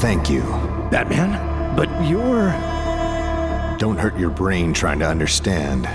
Thank 0.00 0.28
you, 0.28 0.42
Batman. 0.90 1.76
But 1.76 1.88
you're. 2.08 2.50
Don't 3.78 3.96
hurt 3.96 4.18
your 4.18 4.30
brain 4.30 4.72
trying 4.72 4.98
to 4.98 5.06
understand. 5.06 5.86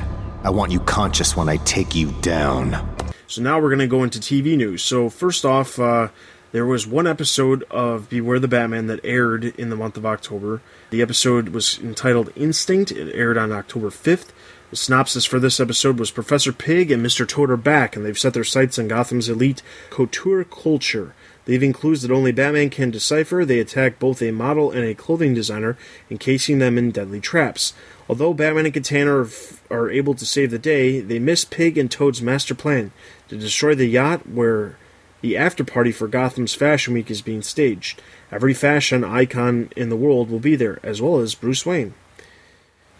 I 0.46 0.50
want 0.52 0.72
you 0.72 0.80
conscious 0.80 1.36
when 1.36 1.50
I 1.50 1.58
take 1.58 1.96
you 1.96 2.14
down. 2.22 2.96
So 3.28 3.42
now 3.42 3.60
we're 3.60 3.76
going 3.76 3.80
to 3.80 3.88
go 3.88 4.04
into 4.04 4.20
TV 4.20 4.56
news. 4.56 4.84
So, 4.84 5.10
first 5.10 5.44
off, 5.44 5.80
uh, 5.80 6.08
there 6.56 6.66
was 6.66 6.88
one 6.88 7.06
episode 7.06 7.66
of 7.70 8.08
Beware 8.08 8.40
the 8.40 8.48
Batman 8.48 8.88
that 8.88 9.04
aired 9.04 9.44
in 9.44 9.70
the 9.70 9.76
month 9.76 9.98
of 9.98 10.06
October. 10.06 10.62
The 10.90 11.02
episode 11.02 11.50
was 11.50 11.78
entitled 11.80 12.32
Instinct. 12.34 12.94
It 12.94 13.14
aired 13.14 13.38
on 13.38 13.52
October 13.52 13.90
5th. 13.90 14.28
The 14.70 14.78
synopsis 14.78 15.26
for 15.26 15.38
this 15.38 15.60
episode 15.60 16.00
was 16.00 16.12
Professor 16.12 16.54
Pig 16.54 16.92
and 16.92 17.06
Mr. 17.06 17.28
Toad 17.28 17.50
are 17.50 17.58
back, 17.58 17.98
and 17.98 18.06
they've 18.06 18.18
set 18.18 18.34
their 18.34 18.46
sights 18.46 18.80
on 18.80 18.88
Gotham's 18.88 19.28
elite 19.28 19.64
couture 19.90 20.46
culture. 20.46 21.14
Leaving 21.46 21.74
clues 21.74 22.04
that 22.04 22.12
only 22.12 22.32
Batman 22.32 22.70
can 22.70 22.90
decipher, 22.90 23.44
they 23.44 23.60
attack 23.60 24.00
both 24.00 24.22
a 24.22 24.32
model 24.32 24.72
and 24.72 24.86
a 24.86 24.96
clothing 24.96 25.34
designer, 25.34 25.78
encasing 26.10 26.60
them 26.60 26.78
in 26.78 26.90
deadly 26.90 27.20
traps. 27.20 27.74
Although 28.08 28.34
Batman 28.34 28.64
and 28.64 28.74
Katana 28.74 29.14
are, 29.14 29.30
are 29.70 29.92
able 29.92 30.14
to 30.14 30.26
save 30.26 30.52
the 30.52 30.58
day, 30.58 31.02
they 31.02 31.20
miss 31.20 31.44
Pig 31.44 31.78
and 31.78 31.92
Toad's 31.92 32.22
master 32.22 32.56
plan 32.56 32.94
to 33.28 33.36
destroy 33.36 33.76
the 33.76 33.88
yacht 33.88 34.30
where 34.30 34.78
the 35.26 35.36
after 35.36 35.64
party 35.64 35.92
for 35.92 36.08
Gotham's 36.08 36.54
Fashion 36.54 36.94
Week 36.94 37.10
is 37.10 37.24
being 37.24 37.42
staged. 37.42 38.00
Every 38.32 38.54
fashion 38.54 39.04
icon 39.04 39.72
in 39.76 39.90
the 39.90 39.96
world 39.96 40.30
will 40.30 40.40
be 40.40 40.56
there, 40.56 40.80
as 40.84 41.02
well 41.02 41.18
as 41.18 41.34
Bruce 41.34 41.66
Wayne. 41.66 41.96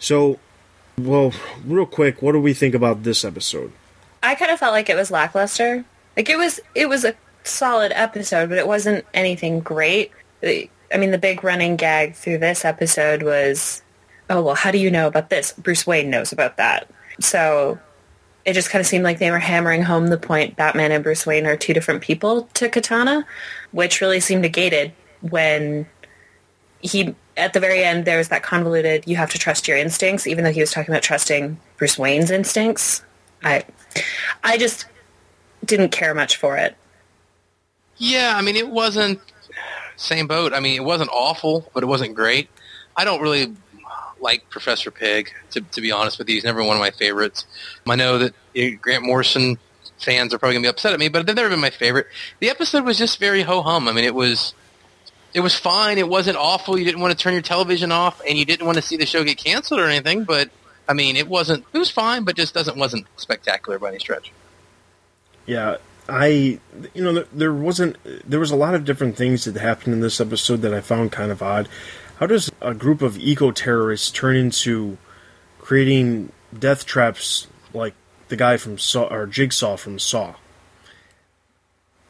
So, 0.00 0.40
well, 0.98 1.32
real 1.64 1.86
quick, 1.86 2.20
what 2.20 2.32
do 2.32 2.40
we 2.40 2.52
think 2.52 2.74
about 2.74 3.04
this 3.04 3.24
episode? 3.24 3.70
I 4.24 4.34
kind 4.34 4.50
of 4.50 4.58
felt 4.58 4.72
like 4.72 4.90
it 4.90 4.96
was 4.96 5.12
lackluster. 5.12 5.84
Like 6.16 6.28
it 6.28 6.36
was, 6.36 6.58
it 6.74 6.88
was 6.88 7.04
a 7.04 7.14
solid 7.44 7.92
episode, 7.94 8.48
but 8.48 8.58
it 8.58 8.66
wasn't 8.66 9.06
anything 9.14 9.60
great. 9.60 10.10
I 10.42 10.68
mean, 10.98 11.12
the 11.12 11.18
big 11.18 11.44
running 11.44 11.76
gag 11.76 12.16
through 12.16 12.38
this 12.38 12.64
episode 12.64 13.22
was, 13.22 13.82
oh 14.28 14.42
well, 14.42 14.56
how 14.56 14.72
do 14.72 14.78
you 14.78 14.90
know 14.90 15.06
about 15.06 15.30
this? 15.30 15.52
Bruce 15.52 15.86
Wayne 15.86 16.10
knows 16.10 16.32
about 16.32 16.56
that. 16.56 16.90
So 17.20 17.78
it 18.46 18.54
just 18.54 18.70
kind 18.70 18.80
of 18.80 18.86
seemed 18.86 19.02
like 19.02 19.18
they 19.18 19.32
were 19.32 19.40
hammering 19.40 19.82
home 19.82 20.06
the 20.06 20.16
point 20.16 20.54
Batman 20.56 20.92
and 20.92 21.02
Bruce 21.02 21.26
Wayne 21.26 21.46
are 21.46 21.56
two 21.56 21.74
different 21.74 22.00
people 22.00 22.42
to 22.54 22.68
Katana, 22.68 23.26
which 23.72 24.00
really 24.00 24.20
seemed 24.20 24.42
negated 24.42 24.92
when 25.20 25.86
he 26.80 27.14
at 27.36 27.52
the 27.52 27.60
very 27.60 27.82
end 27.82 28.04
there 28.04 28.18
was 28.18 28.28
that 28.28 28.42
convoluted 28.42 29.02
you 29.06 29.16
have 29.16 29.30
to 29.30 29.38
trust 29.38 29.66
your 29.66 29.76
instincts 29.76 30.26
even 30.26 30.44
though 30.44 30.52
he 30.52 30.60
was 30.60 30.70
talking 30.70 30.92
about 30.92 31.02
trusting 31.02 31.58
Bruce 31.76 31.98
Wayne's 31.98 32.30
instincts. 32.30 33.02
I 33.42 33.64
I 34.44 34.56
just 34.58 34.86
didn't 35.64 35.90
care 35.90 36.14
much 36.14 36.36
for 36.36 36.56
it. 36.56 36.76
Yeah, 37.96 38.34
I 38.36 38.42
mean, 38.42 38.56
it 38.56 38.68
wasn't 38.68 39.20
same 39.96 40.28
boat. 40.28 40.52
I 40.52 40.60
mean, 40.60 40.76
it 40.76 40.84
wasn't 40.84 41.10
awful, 41.12 41.68
but 41.74 41.82
it 41.82 41.86
wasn't 41.86 42.14
great. 42.14 42.48
I 42.96 43.04
don't 43.04 43.20
really 43.20 43.56
like 44.20 44.48
Professor 44.50 44.90
Pig, 44.90 45.32
to, 45.50 45.60
to 45.60 45.80
be 45.80 45.92
honest 45.92 46.18
with 46.18 46.28
you. 46.28 46.36
He's 46.36 46.44
never 46.44 46.62
one 46.62 46.76
of 46.76 46.80
my 46.80 46.90
favorites. 46.90 47.44
I 47.86 47.96
know 47.96 48.18
that 48.18 48.34
Grant 48.80 49.04
Morrison 49.04 49.58
fans 49.98 50.34
are 50.34 50.38
probably 50.38 50.54
going 50.54 50.62
to 50.62 50.66
be 50.66 50.70
upset 50.70 50.92
at 50.92 50.98
me, 50.98 51.08
but 51.08 51.26
they've 51.26 51.36
never 51.36 51.48
been 51.48 51.60
my 51.60 51.70
favorite. 51.70 52.06
The 52.40 52.50
episode 52.50 52.84
was 52.84 52.98
just 52.98 53.18
very 53.18 53.42
ho-hum. 53.42 53.88
I 53.88 53.92
mean, 53.92 54.04
it 54.04 54.14
was 54.14 54.54
it 55.34 55.40
was 55.40 55.54
fine. 55.54 55.98
It 55.98 56.08
wasn't 56.08 56.38
awful. 56.38 56.78
You 56.78 56.84
didn't 56.84 57.00
want 57.00 57.12
to 57.12 57.22
turn 57.22 57.34
your 57.34 57.42
television 57.42 57.92
off, 57.92 58.22
and 58.26 58.38
you 58.38 58.44
didn't 58.44 58.64
want 58.66 58.76
to 58.76 58.82
see 58.82 58.96
the 58.96 59.06
show 59.06 59.22
get 59.22 59.36
canceled 59.36 59.80
or 59.80 59.86
anything, 59.86 60.24
but 60.24 60.50
I 60.88 60.94
mean, 60.94 61.16
it 61.16 61.28
wasn't. 61.28 61.64
It 61.72 61.78
was 61.78 61.90
fine, 61.90 62.24
but 62.24 62.36
just 62.36 62.54
doesn't 62.54 62.76
wasn't 62.76 63.06
spectacular 63.16 63.78
by 63.78 63.88
any 63.88 63.98
stretch. 63.98 64.32
Yeah, 65.44 65.76
I 66.08 66.58
you 66.94 67.04
know 67.04 67.24
there 67.32 67.52
wasn't 67.52 67.96
there 68.28 68.40
was 68.40 68.50
a 68.50 68.56
lot 68.56 68.74
of 68.74 68.84
different 68.84 69.16
things 69.16 69.44
that 69.44 69.56
happened 69.56 69.94
in 69.94 70.00
this 70.00 70.20
episode 70.20 70.62
that 70.62 70.72
I 70.72 70.80
found 70.80 71.12
kind 71.12 71.30
of 71.30 71.42
odd. 71.42 71.68
How 72.18 72.26
does 72.26 72.50
a 72.62 72.72
group 72.72 73.02
of 73.02 73.18
eco 73.18 73.50
terrorists 73.50 74.10
turn 74.10 74.36
into 74.36 74.96
creating 75.58 76.32
death 76.58 76.86
traps 76.86 77.46
like 77.74 77.94
the 78.28 78.36
guy 78.36 78.56
from 78.56 78.78
Saw 78.78 79.06
or 79.12 79.26
Jigsaw 79.26 79.76
from 79.76 79.98
Saw? 79.98 80.34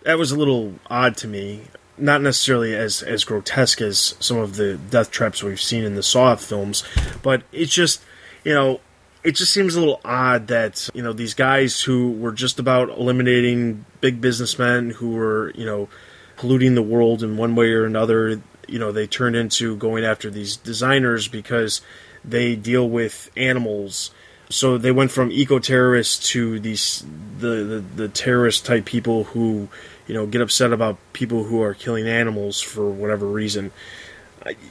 That 0.03 0.19
was 0.19 0.31
a 0.31 0.38
little 0.38 0.75
odd 0.88 1.16
to 1.19 1.29
me. 1.29 1.62
Not 1.99 2.23
necessarily 2.23 2.75
as 2.75 3.03
as 3.03 3.25
grotesque 3.25 3.81
as 3.81 4.14
some 4.21 4.37
of 4.37 4.57
the 4.57 4.77
death 4.77 5.11
traps 5.11 5.42
we've 5.42 5.61
seen 5.61 5.83
in 5.83 5.97
the 5.97 6.03
Saw 6.03 6.37
films, 6.37 6.85
but 7.23 7.42
it's 7.53 7.73
just 7.73 8.05
you 8.45 8.55
know 8.55 8.81
it 9.25 9.35
just 9.35 9.53
seems 9.53 9.75
a 9.75 9.81
little 9.81 10.01
odd 10.05 10.47
that 10.49 10.88
you 10.95 11.03
know 11.03 11.12
these 11.12 11.35
guys 11.35 11.81
who 11.81 12.12
were 12.12 12.33
just 12.33 12.61
about 12.61 12.90
eliminating 12.90 13.85
big 14.01 14.21
businessmen 14.21 14.90
who 14.90 15.12
were 15.12 15.53
you 15.57 15.64
know 15.64 15.88
polluting 16.37 16.75
the 16.75 16.83
world 16.83 17.23
in 17.23 17.37
one 17.37 17.57
way 17.57 17.73
or 17.73 17.87
another 17.87 18.40
you 18.66 18.79
know 18.79 18.92
they 18.92 19.07
turned 19.07 19.37
into 19.37 19.76
going 19.76 20.05
after 20.05 20.31
these 20.31 20.57
designers 20.57 21.29
because 21.29 21.81
they 22.24 22.57
deal 22.57 22.88
with 22.88 23.31
animals 23.37 24.11
so 24.48 24.79
they 24.79 24.92
went 24.92 25.11
from 25.11 25.31
eco 25.31 25.59
terrorists 25.59 26.31
to 26.31 26.61
these 26.61 27.05
the, 27.38 27.46
the 27.46 27.85
the 27.96 28.09
terrorist 28.09 28.64
type 28.64 28.85
people 28.85 29.24
who 29.24 29.68
you 30.07 30.14
know 30.14 30.26
get 30.26 30.40
upset 30.40 30.72
about 30.72 30.96
people 31.12 31.44
who 31.44 31.62
are 31.62 31.74
killing 31.74 32.07
animals 32.07 32.61
for 32.61 32.88
whatever 32.88 33.26
reason 33.26 33.72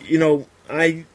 you 0.05 0.17
know 0.17 0.47
i 0.69 1.05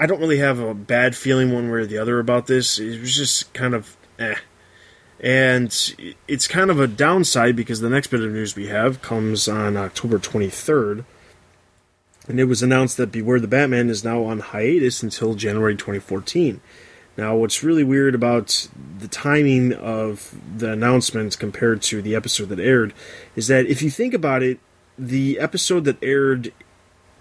I 0.00 0.06
don't 0.06 0.20
really 0.20 0.38
have 0.38 0.60
a 0.60 0.74
bad 0.74 1.16
feeling 1.16 1.52
one 1.52 1.70
way 1.70 1.80
or 1.80 1.86
the 1.86 1.98
other 1.98 2.20
about 2.20 2.46
this. 2.46 2.78
It 2.78 3.00
was 3.00 3.16
just 3.16 3.52
kind 3.52 3.74
of 3.74 3.96
eh. 4.18 4.36
And 5.20 6.16
it's 6.28 6.46
kind 6.46 6.70
of 6.70 6.78
a 6.78 6.86
downside 6.86 7.56
because 7.56 7.80
the 7.80 7.90
next 7.90 8.06
bit 8.06 8.20
of 8.20 8.30
news 8.30 8.54
we 8.54 8.68
have 8.68 9.02
comes 9.02 9.48
on 9.48 9.76
October 9.76 10.18
23rd. 10.20 11.04
And 12.28 12.38
it 12.38 12.44
was 12.44 12.62
announced 12.62 12.96
that 12.98 13.10
Beware 13.10 13.40
the 13.40 13.48
Batman 13.48 13.88
is 13.88 14.04
now 14.04 14.24
on 14.24 14.40
hiatus 14.40 15.02
until 15.02 15.34
January 15.34 15.74
2014. 15.74 16.60
Now, 17.16 17.34
what's 17.34 17.64
really 17.64 17.82
weird 17.82 18.14
about 18.14 18.68
the 18.98 19.08
timing 19.08 19.72
of 19.72 20.36
the 20.56 20.72
announcement 20.72 21.38
compared 21.38 21.82
to 21.82 22.00
the 22.02 22.14
episode 22.14 22.50
that 22.50 22.60
aired 22.60 22.94
is 23.34 23.48
that 23.48 23.66
if 23.66 23.82
you 23.82 23.90
think 23.90 24.14
about 24.14 24.42
it, 24.42 24.60
the 24.96 25.40
episode 25.40 25.84
that 25.84 25.96
aired 26.02 26.52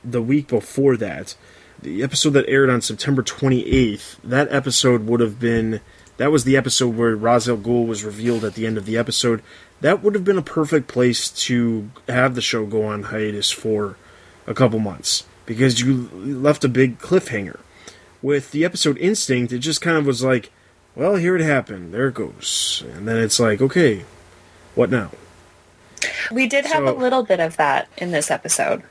the 0.03 0.21
week 0.21 0.47
before 0.47 0.97
that 0.97 1.35
the 1.81 2.03
episode 2.03 2.31
that 2.31 2.47
aired 2.47 2.69
on 2.69 2.81
September 2.81 3.21
28th, 3.21 4.17
that 4.23 4.51
episode 4.51 5.05
would 5.05 5.19
have 5.19 5.39
been 5.39 5.81
that 6.17 6.31
was 6.31 6.43
the 6.43 6.57
episode 6.57 6.95
where 6.95 7.15
Ra's 7.15 7.47
al 7.47 7.57
Ghul 7.57 7.85
was 7.85 8.03
revealed 8.03 8.43
at 8.43 8.55
the 8.55 8.65
end 8.65 8.77
of 8.77 8.85
the 8.85 8.97
episode. 8.97 9.43
That 9.81 10.01
would 10.01 10.15
have 10.15 10.23
been 10.23 10.37
a 10.37 10.43
perfect 10.43 10.87
place 10.87 11.29
to 11.45 11.91
have 12.07 12.33
the 12.33 12.41
show 12.41 12.65
go 12.65 12.85
on 12.85 13.03
hiatus 13.03 13.51
for 13.51 13.97
a 14.47 14.53
couple 14.53 14.79
months 14.79 15.25
because 15.45 15.81
you 15.81 16.09
left 16.13 16.63
a 16.63 16.69
big 16.69 16.97
cliffhanger. 16.99 17.59
With 18.21 18.51
the 18.51 18.65
episode 18.65 18.97
Instinct, 18.97 19.53
it 19.53 19.59
just 19.59 19.79
kind 19.79 19.97
of 19.97 20.05
was 20.05 20.23
like, 20.23 20.51
well, 20.95 21.17
here 21.17 21.35
it 21.35 21.43
happened. 21.43 21.93
There 21.93 22.07
it 22.07 22.15
goes. 22.15 22.83
And 22.95 23.07
then 23.07 23.17
it's 23.17 23.39
like, 23.39 23.61
okay, 23.61 24.05
what 24.73 24.89
now? 24.89 25.11
We 26.31 26.47
did 26.47 26.65
have 26.65 26.87
so, 26.87 26.89
a 26.89 26.97
little 26.97 27.21
bit 27.21 27.39
of 27.39 27.57
that 27.57 27.87
in 27.97 28.11
this 28.11 28.31
episode 28.31 28.81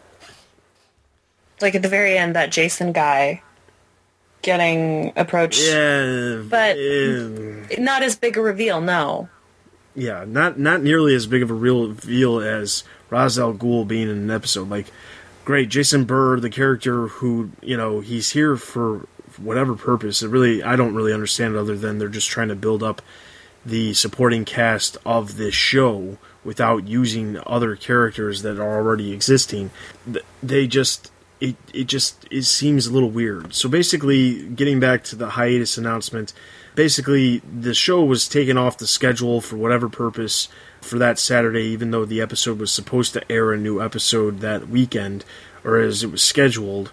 like 1.61 1.75
at 1.75 1.83
the 1.83 1.89
very 1.89 2.17
end 2.17 2.37
that 2.37 2.51
Jason 2.51 2.93
guy 2.93 3.43
getting 4.43 5.13
approached. 5.17 5.63
Yeah, 5.63 6.43
but 6.49 6.77
not 7.79 8.03
as 8.03 8.17
big 8.17 8.37
a 8.37 8.41
reveal. 8.41 8.81
No. 8.81 9.29
Yeah, 9.95 10.25
not 10.27 10.59
not 10.59 10.83
nearly 10.83 11.15
as 11.15 11.27
big 11.27 11.43
of 11.43 11.51
a 11.51 11.55
real 11.55 11.89
reveal 11.89 12.41
as 12.41 12.85
Ra's 13.09 13.39
al 13.39 13.55
Ghul 13.55 13.89
being 13.89 14.09
in 14.11 14.19
an 14.19 14.31
episode. 14.31 14.69
Like, 14.69 14.87
great, 15.47 15.71
Jason 15.71 16.05
Burr, 16.05 16.39
the 16.41 16.51
character 16.51 17.07
who 17.07 17.53
you 17.63 17.79
know 17.79 18.01
he's 18.01 18.33
here 18.33 18.59
for 18.59 19.09
whatever 19.39 19.75
purpose. 19.75 20.23
It 20.23 20.29
really, 20.29 20.63
I 20.63 20.77
don't 20.77 20.95
really 20.95 21.15
understand 21.15 21.55
it 21.55 21.59
other 21.59 21.77
than 21.77 21.99
they're 21.99 22.09
just 22.09 22.29
trying 22.29 22.49
to 22.49 22.57
build 22.57 22.83
up 22.83 23.01
the 23.65 23.95
supporting 23.95 24.45
cast 24.45 24.99
of 25.07 25.37
this 25.39 25.55
show 25.55 26.19
without 26.45 26.87
using 26.87 27.39
other 27.47 27.75
characters 27.75 28.43
that 28.43 28.61
are 28.61 28.77
already 28.77 29.13
existing. 29.13 29.71
They 30.43 30.67
just 30.67 31.11
it 31.41 31.57
it 31.73 31.85
just 31.85 32.27
it 32.31 32.45
seems 32.45 32.87
a 32.87 32.93
little 32.93 33.11
weird. 33.11 33.55
So 33.55 33.69
basically, 33.69 34.49
getting 34.49 34.81
back 34.81 35.05
to 35.05 35.17
the 35.17 35.31
hiatus 35.31 35.79
announcement, 35.79 36.33
basically 36.75 37.39
the 37.39 37.75
show 37.75 38.05
was 38.05 38.29
taken 38.29 38.59
off 38.59 38.79
the 38.79 38.87
schedule 38.87 39.41
for 39.41 39.57
whatever 39.57 39.89
purpose 39.89 40.49
for 40.87 40.99
that 40.99 41.19
Saturday, 41.19 41.65
even 41.65 41.91
though 41.91 42.05
the 42.05 42.21
episode 42.21 42.59
was 42.59 42.73
supposed 42.73 43.13
to 43.15 43.33
air 43.33 43.53
a 43.53 43.59
new 43.59 43.83
episode 43.83 44.41
that 44.41 44.69
weekend, 44.69 45.25
or 45.65 45.79
as 45.79 46.03
it 46.03 46.11
was 46.11 46.23
scheduled. 46.23 46.93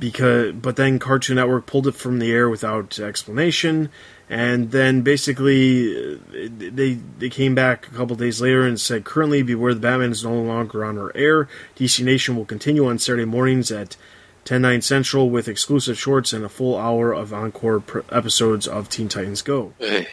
Because, 0.00 0.52
but 0.54 0.74
then 0.74 0.98
Cartoon 0.98 1.36
Network 1.36 1.66
pulled 1.66 1.86
it 1.86 1.94
from 1.94 2.18
the 2.18 2.32
air 2.32 2.50
without 2.50 2.98
explanation, 2.98 3.90
and 4.28 4.72
then 4.72 5.02
basically 5.02 6.14
uh, 6.14 6.18
they 6.32 6.94
they 7.18 7.28
came 7.28 7.54
back 7.54 7.86
a 7.86 7.90
couple 7.90 8.16
days 8.16 8.40
later 8.40 8.66
and 8.66 8.80
said 8.80 9.04
currently 9.04 9.42
beware 9.42 9.74
the 9.74 9.80
batman 9.80 10.10
is 10.10 10.24
no 10.24 10.34
longer 10.34 10.82
on 10.82 10.96
our 10.96 11.12
air 11.14 11.46
dc 11.76 12.02
nation 12.02 12.34
will 12.34 12.46
continue 12.46 12.86
on 12.86 12.98
saturday 12.98 13.26
mornings 13.26 13.70
at 13.70 13.98
10 14.46 14.62
9 14.62 14.80
central 14.80 15.28
with 15.28 15.46
exclusive 15.46 15.98
shorts 15.98 16.32
and 16.32 16.42
a 16.42 16.48
full 16.48 16.76
hour 16.78 17.12
of 17.12 17.34
encore 17.34 17.82
episodes 18.10 18.66
of 18.66 18.88
teen 18.88 19.10
titans 19.10 19.42
go 19.42 19.74
Hey. 19.78 20.08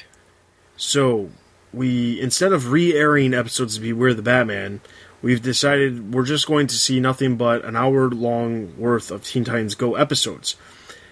so 0.76 1.30
we 1.74 2.20
instead 2.20 2.52
of 2.52 2.72
re-airing 2.72 3.34
episodes 3.34 3.78
of 3.78 3.84
beware 3.84 4.14
the 4.14 4.22
batman 4.22 4.82
we've 5.22 5.42
decided 5.42 6.14
we're 6.14 6.26
just 6.26 6.48
going 6.48 6.68
to 6.68 6.76
see 6.76 7.00
nothing 7.00 7.38
but 7.38 7.64
an 7.66 7.76
hour 7.76 8.10
long 8.10 8.76
worth 8.78 9.12
of 9.12 9.24
teen 9.24 9.44
titans 9.44 9.76
go 9.76 9.96
episodes 9.96 10.56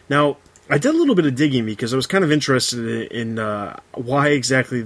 now 0.10 0.38
I 0.72 0.78
did 0.78 0.94
a 0.94 0.98
little 0.98 1.16
bit 1.16 1.26
of 1.26 1.34
digging 1.34 1.66
because 1.66 1.94
I 1.94 1.96
was 1.96 2.06
kind 2.06 2.24
of 2.24 2.32
interested 2.32 3.12
in 3.12 3.40
uh, 3.40 3.80
why 3.96 4.28
exactly 4.28 4.86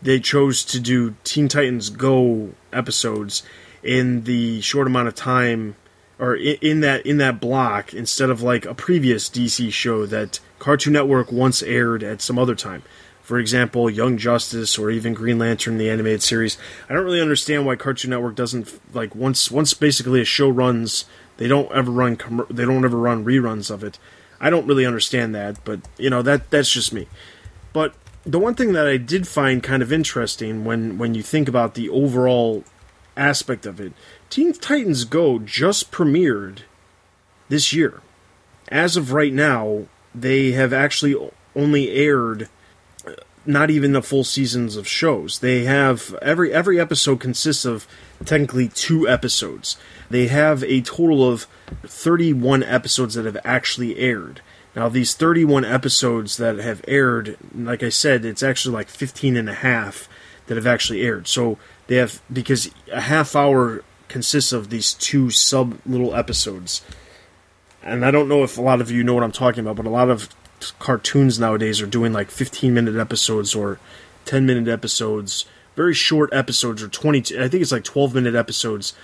they 0.00 0.20
chose 0.20 0.64
to 0.64 0.80
do 0.80 1.14
Teen 1.22 1.48
Titans 1.48 1.90
Go 1.90 2.52
episodes 2.72 3.42
in 3.82 4.24
the 4.24 4.62
short 4.62 4.86
amount 4.86 5.08
of 5.08 5.14
time 5.14 5.76
or 6.18 6.34
in, 6.34 6.80
that 6.80 7.04
in 7.04 7.18
that 7.18 7.40
block 7.40 7.92
instead 7.92 8.30
of 8.30 8.40
like 8.40 8.64
a 8.64 8.74
previous 8.74 9.28
DC 9.28 9.70
show 9.70 10.06
that 10.06 10.40
Cartoon 10.58 10.94
Network 10.94 11.30
once 11.30 11.62
aired 11.62 12.02
at 12.02 12.22
some 12.22 12.38
other 12.38 12.54
time. 12.54 12.82
For 13.26 13.40
example, 13.40 13.90
Young 13.90 14.18
Justice 14.18 14.78
or 14.78 14.88
even 14.88 15.12
Green 15.12 15.36
Lantern, 15.36 15.78
the 15.78 15.90
animated 15.90 16.22
series. 16.22 16.56
I 16.88 16.94
don't 16.94 17.04
really 17.04 17.20
understand 17.20 17.66
why 17.66 17.74
Cartoon 17.74 18.10
Network 18.10 18.36
doesn't 18.36 18.80
like 18.94 19.16
once 19.16 19.50
once 19.50 19.74
basically 19.74 20.20
a 20.20 20.24
show 20.24 20.48
runs, 20.48 21.06
they 21.36 21.48
don't 21.48 21.70
ever 21.72 21.90
run 21.90 22.20
they 22.48 22.64
don't 22.64 22.84
ever 22.84 22.96
run 22.96 23.24
reruns 23.24 23.68
of 23.68 23.82
it. 23.82 23.98
I 24.40 24.48
don't 24.48 24.68
really 24.68 24.86
understand 24.86 25.34
that, 25.34 25.56
but 25.64 25.80
you 25.98 26.08
know 26.08 26.22
that 26.22 26.50
that's 26.50 26.70
just 26.70 26.92
me. 26.92 27.08
But 27.72 27.94
the 28.22 28.38
one 28.38 28.54
thing 28.54 28.74
that 28.74 28.86
I 28.86 28.96
did 28.96 29.26
find 29.26 29.60
kind 29.60 29.82
of 29.82 29.92
interesting 29.92 30.64
when 30.64 30.96
when 30.96 31.14
you 31.14 31.22
think 31.24 31.48
about 31.48 31.74
the 31.74 31.88
overall 31.88 32.62
aspect 33.16 33.66
of 33.66 33.80
it, 33.80 33.92
Teen 34.30 34.52
Titans 34.52 35.04
Go 35.04 35.40
just 35.40 35.90
premiered 35.90 36.60
this 37.48 37.72
year. 37.72 38.02
As 38.68 38.96
of 38.96 39.12
right 39.12 39.32
now, 39.32 39.86
they 40.14 40.52
have 40.52 40.72
actually 40.72 41.16
only 41.56 41.90
aired 41.90 42.48
not 43.46 43.70
even 43.70 43.92
the 43.92 44.02
full 44.02 44.24
seasons 44.24 44.76
of 44.76 44.88
shows. 44.88 45.38
They 45.38 45.64
have 45.64 46.14
every 46.20 46.52
every 46.52 46.80
episode 46.80 47.20
consists 47.20 47.64
of 47.64 47.86
technically 48.24 48.68
two 48.68 49.08
episodes. 49.08 49.76
They 50.10 50.28
have 50.28 50.62
a 50.64 50.80
total 50.82 51.28
of 51.28 51.46
31 51.84 52.62
episodes 52.62 53.14
that 53.14 53.24
have 53.24 53.38
actually 53.44 53.98
aired. 53.98 54.40
Now 54.74 54.88
these 54.88 55.14
31 55.14 55.64
episodes 55.64 56.36
that 56.36 56.56
have 56.58 56.84
aired, 56.86 57.36
like 57.54 57.82
I 57.82 57.88
said, 57.88 58.24
it's 58.24 58.42
actually 58.42 58.74
like 58.74 58.88
15 58.88 59.36
and 59.36 59.48
a 59.48 59.54
half 59.54 60.08
that 60.46 60.56
have 60.56 60.66
actually 60.66 61.02
aired. 61.02 61.26
So 61.28 61.58
they 61.86 61.96
have 61.96 62.20
because 62.32 62.70
a 62.92 63.00
half 63.00 63.34
hour 63.34 63.82
consists 64.08 64.52
of 64.52 64.70
these 64.70 64.94
two 64.94 65.30
sub 65.30 65.78
little 65.86 66.14
episodes. 66.14 66.82
And 67.82 68.04
I 68.04 68.10
don't 68.10 68.28
know 68.28 68.42
if 68.42 68.58
a 68.58 68.62
lot 68.62 68.80
of 68.80 68.90
you 68.90 69.04
know 69.04 69.14
what 69.14 69.22
I'm 69.22 69.32
talking 69.32 69.60
about, 69.60 69.76
but 69.76 69.86
a 69.86 69.90
lot 69.90 70.10
of 70.10 70.28
cartoons 70.78 71.38
nowadays 71.38 71.80
are 71.80 71.86
doing 71.86 72.12
like 72.12 72.30
15 72.30 72.72
minute 72.72 72.96
episodes 72.96 73.54
or 73.54 73.78
10 74.24 74.46
minute 74.46 74.68
episodes, 74.68 75.46
very 75.74 75.94
short 75.94 76.32
episodes 76.32 76.82
or 76.82 76.88
20 76.88 77.38
I 77.38 77.48
think 77.48 77.62
it's 77.62 77.72
like 77.72 77.84
12 77.84 78.14
minute 78.14 78.34
episodes 78.34 78.94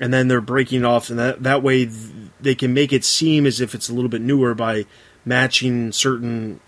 and 0.00 0.12
then 0.14 0.28
they're 0.28 0.40
breaking 0.40 0.84
off 0.84 1.10
and 1.10 1.18
that 1.18 1.42
that 1.42 1.62
way 1.62 1.84
they 2.40 2.54
can 2.54 2.72
make 2.72 2.92
it 2.92 3.04
seem 3.04 3.46
as 3.46 3.60
if 3.60 3.74
it's 3.74 3.88
a 3.88 3.92
little 3.92 4.08
bit 4.08 4.22
newer 4.22 4.54
by 4.54 4.86
matching 5.24 5.92
certain 5.92 6.60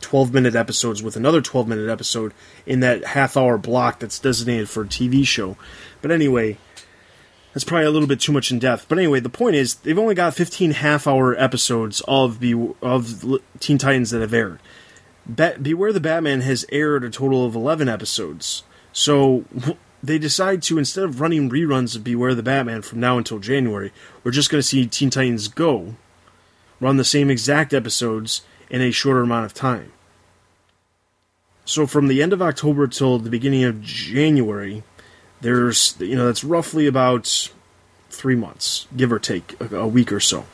12 0.00 0.32
minute 0.32 0.54
episodes 0.54 1.02
with 1.02 1.16
another 1.16 1.40
12 1.40 1.68
minute 1.68 1.88
episode 1.88 2.32
in 2.66 2.80
that 2.80 3.04
half 3.04 3.36
hour 3.36 3.58
block 3.58 3.98
that's 3.98 4.18
designated 4.18 4.68
for 4.68 4.82
a 4.82 4.86
TV 4.86 5.26
show. 5.26 5.56
But 6.00 6.10
anyway, 6.10 6.56
that's 7.58 7.64
probably 7.64 7.86
a 7.86 7.90
little 7.90 8.06
bit 8.06 8.20
too 8.20 8.30
much 8.30 8.52
in 8.52 8.60
depth. 8.60 8.86
But 8.88 8.98
anyway, 8.98 9.18
the 9.18 9.28
point 9.28 9.56
is 9.56 9.74
they've 9.74 9.98
only 9.98 10.14
got 10.14 10.32
15 10.32 10.70
half-hour 10.70 11.36
episodes 11.36 12.00
of 12.06 12.38
Be- 12.38 12.72
of 12.80 13.24
Teen 13.58 13.78
Titans 13.78 14.10
that 14.12 14.20
have 14.20 14.32
aired. 14.32 14.60
Be- 15.26 15.56
Beware 15.60 15.92
the 15.92 15.98
Batman 15.98 16.42
has 16.42 16.64
aired 16.70 17.02
a 17.02 17.10
total 17.10 17.44
of 17.44 17.56
11 17.56 17.88
episodes. 17.88 18.62
So 18.92 19.44
they 20.04 20.20
decide 20.20 20.62
to 20.62 20.78
instead 20.78 21.02
of 21.02 21.20
running 21.20 21.50
reruns 21.50 21.96
of 21.96 22.04
Beware 22.04 22.36
the 22.36 22.44
Batman 22.44 22.82
from 22.82 23.00
now 23.00 23.18
until 23.18 23.40
January, 23.40 23.92
we're 24.22 24.30
just 24.30 24.50
going 24.50 24.60
to 24.60 24.68
see 24.68 24.86
Teen 24.86 25.10
Titans 25.10 25.48
Go 25.48 25.96
run 26.78 26.96
the 26.96 27.02
same 27.02 27.28
exact 27.28 27.74
episodes 27.74 28.42
in 28.70 28.80
a 28.82 28.92
shorter 28.92 29.22
amount 29.22 29.46
of 29.46 29.52
time. 29.52 29.90
So 31.64 31.88
from 31.88 32.06
the 32.06 32.22
end 32.22 32.32
of 32.32 32.40
October 32.40 32.86
till 32.86 33.18
the 33.18 33.30
beginning 33.30 33.64
of 33.64 33.82
January, 33.82 34.84
there's 35.40 35.96
you 35.98 36.16
know 36.16 36.26
that's 36.26 36.44
roughly 36.44 36.86
about 36.86 37.50
three 38.10 38.34
months, 38.34 38.86
give 38.96 39.12
or 39.12 39.18
take 39.18 39.54
a, 39.60 39.76
a 39.76 39.86
week 39.86 40.12
or 40.12 40.20
so. 40.20 40.44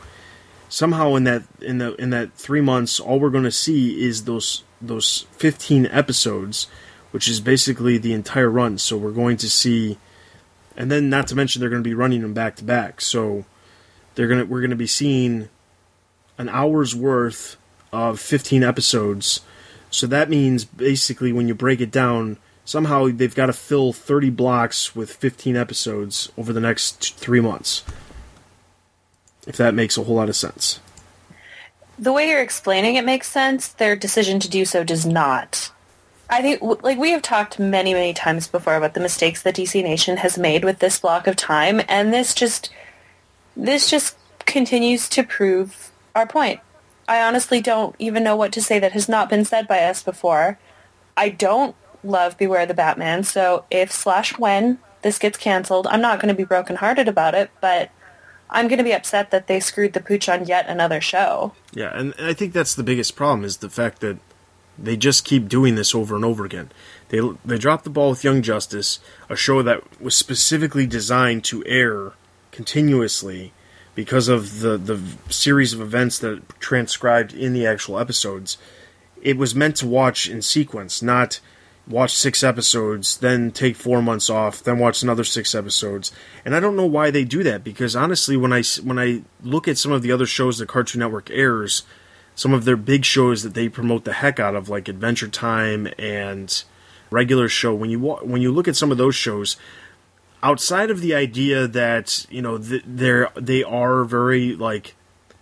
Somehow 0.68 1.14
in 1.14 1.24
that 1.24 1.44
in 1.60 1.78
the 1.78 1.94
in 1.96 2.10
that 2.10 2.34
three 2.34 2.60
months, 2.60 3.00
all 3.00 3.20
we're 3.20 3.30
going 3.30 3.44
to 3.44 3.50
see 3.50 4.04
is 4.04 4.24
those 4.24 4.62
those 4.80 5.26
15 5.32 5.86
episodes, 5.86 6.66
which 7.10 7.28
is 7.28 7.40
basically 7.40 7.96
the 7.98 8.12
entire 8.12 8.50
run. 8.50 8.78
So 8.78 8.96
we're 8.96 9.12
going 9.12 9.36
to 9.38 9.48
see, 9.48 9.98
and 10.76 10.90
then 10.90 11.08
not 11.08 11.26
to 11.28 11.34
mention 11.34 11.60
they're 11.60 11.70
going 11.70 11.82
to 11.82 11.88
be 11.88 11.94
running 11.94 12.22
them 12.22 12.34
back 12.34 12.56
to 12.56 12.64
back. 12.64 13.00
So 13.00 13.44
they're 14.14 14.28
gonna 14.28 14.44
we're 14.44 14.60
going 14.60 14.70
to 14.70 14.76
be 14.76 14.86
seeing 14.86 15.48
an 16.38 16.48
hour's 16.48 16.94
worth 16.94 17.56
of 17.92 18.20
15 18.20 18.62
episodes. 18.62 19.40
So 19.90 20.08
that 20.08 20.28
means 20.28 20.64
basically 20.64 21.32
when 21.32 21.46
you 21.46 21.54
break 21.54 21.80
it 21.80 21.92
down, 21.92 22.38
somehow 22.64 23.08
they've 23.08 23.34
got 23.34 23.46
to 23.46 23.52
fill 23.52 23.92
30 23.92 24.30
blocks 24.30 24.96
with 24.96 25.12
15 25.12 25.56
episodes 25.56 26.30
over 26.36 26.52
the 26.52 26.60
next 26.60 27.14
three 27.14 27.40
months. 27.40 27.84
If 29.46 29.56
that 29.58 29.74
makes 29.74 29.98
a 29.98 30.04
whole 30.04 30.16
lot 30.16 30.28
of 30.28 30.36
sense. 30.36 30.80
The 31.98 32.12
way 32.12 32.28
you're 32.28 32.40
explaining 32.40 32.96
it 32.96 33.04
makes 33.04 33.28
sense. 33.28 33.68
Their 33.68 33.94
decision 33.94 34.40
to 34.40 34.48
do 34.48 34.64
so 34.64 34.82
does 34.82 35.06
not. 35.06 35.70
I 36.30 36.40
think, 36.40 36.62
like 36.82 36.98
we 36.98 37.10
have 37.10 37.22
talked 37.22 37.58
many, 37.58 37.92
many 37.92 38.14
times 38.14 38.48
before 38.48 38.76
about 38.76 38.94
the 38.94 39.00
mistakes 39.00 39.42
that 39.42 39.56
DC 39.56 39.82
Nation 39.82 40.16
has 40.16 40.38
made 40.38 40.64
with 40.64 40.78
this 40.78 40.98
block 40.98 41.26
of 41.26 41.36
time, 41.36 41.82
and 41.86 42.12
this 42.12 42.34
just, 42.34 42.70
this 43.54 43.90
just 43.90 44.16
continues 44.46 45.08
to 45.10 45.22
prove 45.22 45.92
our 46.14 46.26
point. 46.26 46.60
I 47.06 47.20
honestly 47.20 47.60
don't 47.60 47.94
even 47.98 48.24
know 48.24 48.36
what 48.36 48.52
to 48.52 48.62
say 48.62 48.78
that 48.78 48.92
has 48.92 49.08
not 49.08 49.28
been 49.28 49.44
said 49.44 49.68
by 49.68 49.80
us 49.80 50.02
before. 50.02 50.58
I 51.16 51.28
don't 51.28 51.76
love 52.04 52.36
Beware 52.38 52.66
the 52.66 52.74
Batman. 52.74 53.24
So 53.24 53.64
if 53.70 53.90
slash 53.90 54.38
when 54.38 54.78
this 55.02 55.18
gets 55.18 55.38
canceled, 55.38 55.86
I'm 55.86 56.00
not 56.00 56.20
going 56.20 56.34
to 56.34 56.36
be 56.36 56.44
brokenhearted 56.44 57.08
about 57.08 57.34
it, 57.34 57.50
but 57.60 57.90
I'm 58.50 58.68
going 58.68 58.78
to 58.78 58.84
be 58.84 58.92
upset 58.92 59.30
that 59.30 59.46
they 59.46 59.60
screwed 59.60 59.92
the 59.92 60.00
pooch 60.00 60.28
on 60.28 60.46
yet 60.46 60.66
another 60.68 61.00
show. 61.00 61.52
Yeah, 61.72 61.96
and 61.96 62.14
I 62.18 62.34
think 62.34 62.52
that's 62.52 62.74
the 62.74 62.82
biggest 62.82 63.16
problem 63.16 63.44
is 63.44 63.58
the 63.58 63.70
fact 63.70 64.00
that 64.00 64.18
they 64.78 64.96
just 64.96 65.24
keep 65.24 65.48
doing 65.48 65.74
this 65.74 65.94
over 65.94 66.16
and 66.16 66.24
over 66.24 66.44
again. 66.44 66.70
They 67.08 67.20
they 67.44 67.58
dropped 67.58 67.84
the 67.84 67.90
ball 67.90 68.10
with 68.10 68.24
Young 68.24 68.42
Justice, 68.42 68.98
a 69.28 69.36
show 69.36 69.62
that 69.62 70.00
was 70.00 70.16
specifically 70.16 70.86
designed 70.86 71.44
to 71.44 71.64
air 71.66 72.12
continuously 72.50 73.52
because 73.94 74.28
of 74.28 74.60
the 74.60 74.76
the 74.76 75.00
series 75.30 75.72
of 75.72 75.80
events 75.80 76.18
that 76.20 76.42
transcribed 76.60 77.32
in 77.32 77.52
the 77.52 77.66
actual 77.66 77.98
episodes. 77.98 78.58
It 79.22 79.36
was 79.36 79.54
meant 79.54 79.76
to 79.76 79.86
watch 79.86 80.28
in 80.28 80.42
sequence, 80.42 81.02
not 81.02 81.40
watch 81.86 82.16
six 82.16 82.42
episodes, 82.42 83.18
then 83.18 83.50
take 83.50 83.76
four 83.76 84.00
months 84.02 84.30
off, 84.30 84.62
then 84.62 84.78
watch 84.78 85.02
another 85.02 85.24
six 85.24 85.54
episodes. 85.54 86.12
And 86.44 86.54
I 86.54 86.60
don't 86.60 86.76
know 86.76 86.86
why 86.86 87.10
they 87.10 87.24
do 87.24 87.42
that 87.42 87.62
because 87.62 87.94
honestly, 87.94 88.36
when 88.36 88.52
I 88.52 88.62
when 88.82 88.98
I 88.98 89.22
look 89.42 89.68
at 89.68 89.78
some 89.78 89.92
of 89.92 90.02
the 90.02 90.12
other 90.12 90.26
shows 90.26 90.58
that 90.58 90.68
Cartoon 90.68 91.00
Network 91.00 91.30
airs, 91.30 91.82
some 92.34 92.54
of 92.54 92.64
their 92.64 92.76
big 92.76 93.04
shows 93.04 93.42
that 93.42 93.54
they 93.54 93.68
promote 93.68 94.04
the 94.04 94.14
heck 94.14 94.40
out 94.40 94.54
of, 94.54 94.68
like 94.68 94.88
Adventure 94.88 95.28
Time 95.28 95.88
and 95.98 96.64
regular 97.10 97.48
show, 97.48 97.74
when 97.74 97.90
you 97.90 98.00
when 98.00 98.40
you 98.42 98.50
look 98.50 98.68
at 98.68 98.76
some 98.76 98.90
of 98.90 98.98
those 98.98 99.14
shows, 99.14 99.56
outside 100.42 100.90
of 100.90 101.00
the 101.00 101.14
idea 101.14 101.66
that 101.66 102.26
you 102.30 102.42
know 102.42 102.58
they're 102.58 103.30
they 103.34 103.62
are 103.62 104.04
very 104.04 104.54
like 104.54 104.94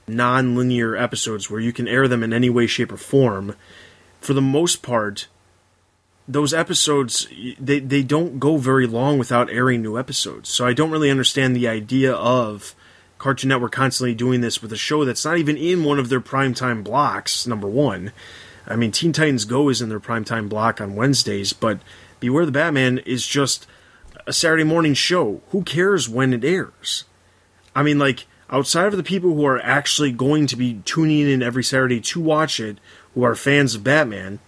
non-linear 0.09 0.97
episodes 0.97 1.49
where 1.49 1.61
you 1.61 1.73
can 1.73 1.87
air 1.87 2.09
them 2.09 2.23
in 2.23 2.33
any 2.33 2.51
way, 2.51 2.67
shape, 2.67 2.93
or 2.93 2.97
form. 2.97 3.55
For 4.21 4.35
the 4.35 4.43
most 4.43 4.83
part, 4.83 5.27
those 6.29 6.55
episodes 6.55 7.27
they 7.59 7.81
they 7.81 8.03
don't 8.03 8.39
go 8.39 8.57
very 8.57 8.87
long 8.87 9.19
without 9.19 9.51
airing 9.51 9.83
new 9.83 9.99
episodes. 9.99 10.49
So 10.49 10.67
I 10.67 10.73
don't 10.73 10.91
really 10.91 11.11
understand 11.11 11.57
the 11.57 11.69
idea 11.69 12.13
of 12.13 12.75
Cartoon 13.19 13.49
Network 13.49 13.73
constantly 13.73 14.15
doing 14.15 14.41
this 14.41 14.63
with 14.63 14.73
a 14.73 14.77
show 14.77 15.05
that's 15.05 15.25
not 15.25 15.39
even 15.39 15.57
in 15.57 15.85
one 15.85 15.99
of 15.99 16.09
their 16.09 16.21
primetime 16.21 16.85
blocks. 16.85 17.47
Number 17.47 17.69
one, 17.69 18.13
I 18.67 18.77
mean, 18.77 18.93
Teen 18.93 19.13
Titans 19.13 19.45
Go 19.45 19.69
is 19.69 19.83
in 19.83 19.89
their 19.89 20.01
primetime 20.01 20.49
block 20.49 20.81
on 20.81 20.97
Wednesdays, 20.97 21.53
but 21.53 21.81
Beware 22.21 22.47
the 22.47 22.53
Batman 22.53 22.99
is 22.99 23.27
just 23.27 23.67
a 24.27 24.33
Saturday 24.33 24.65
morning 24.65 24.95
show. 24.95 25.41
Who 25.51 25.63
cares 25.63 26.09
when 26.09 26.33
it 26.33 26.45
airs? 26.45 27.05
I 27.75 27.83
mean, 27.83 27.99
like 27.99 28.27
outside 28.49 28.87
of 28.87 28.97
the 28.97 29.03
people 29.03 29.35
who 29.35 29.45
are 29.45 29.61
actually 29.61 30.13
going 30.13 30.47
to 30.47 30.57
be 30.57 30.81
tuning 30.85 31.29
in 31.29 31.43
every 31.43 31.65
Saturday 31.65 32.01
to 32.01 32.21
watch 32.21 32.61
it, 32.61 32.79
who 33.15 33.25
are 33.25 33.35
fans 33.35 33.75
of 33.75 33.83
Batman 33.83 34.39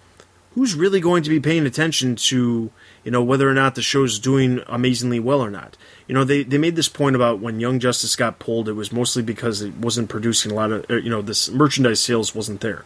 who's 0.54 0.74
really 0.74 1.00
going 1.00 1.22
to 1.22 1.30
be 1.30 1.40
paying 1.40 1.66
attention 1.66 2.16
to 2.16 2.70
you 3.04 3.10
know 3.10 3.22
whether 3.22 3.48
or 3.48 3.54
not 3.54 3.74
the 3.74 3.82
show's 3.82 4.18
doing 4.18 4.60
amazingly 4.66 5.20
well 5.20 5.40
or 5.40 5.50
not? 5.50 5.76
You 6.06 6.14
know 6.14 6.24
they, 6.24 6.42
they 6.42 6.58
made 6.58 6.76
this 6.76 6.88
point 6.88 7.16
about 7.16 7.40
when 7.40 7.60
young 7.60 7.80
justice 7.80 8.16
got 8.16 8.38
pulled 8.38 8.68
it 8.68 8.72
was 8.72 8.92
mostly 8.92 9.22
because 9.22 9.62
it 9.62 9.74
wasn't 9.76 10.08
producing 10.08 10.52
a 10.52 10.54
lot 10.54 10.72
of 10.72 10.86
er, 10.90 10.98
you 10.98 11.10
know 11.10 11.22
this 11.22 11.50
merchandise 11.50 12.00
sales 12.00 12.34
wasn't 12.34 12.60
there. 12.60 12.84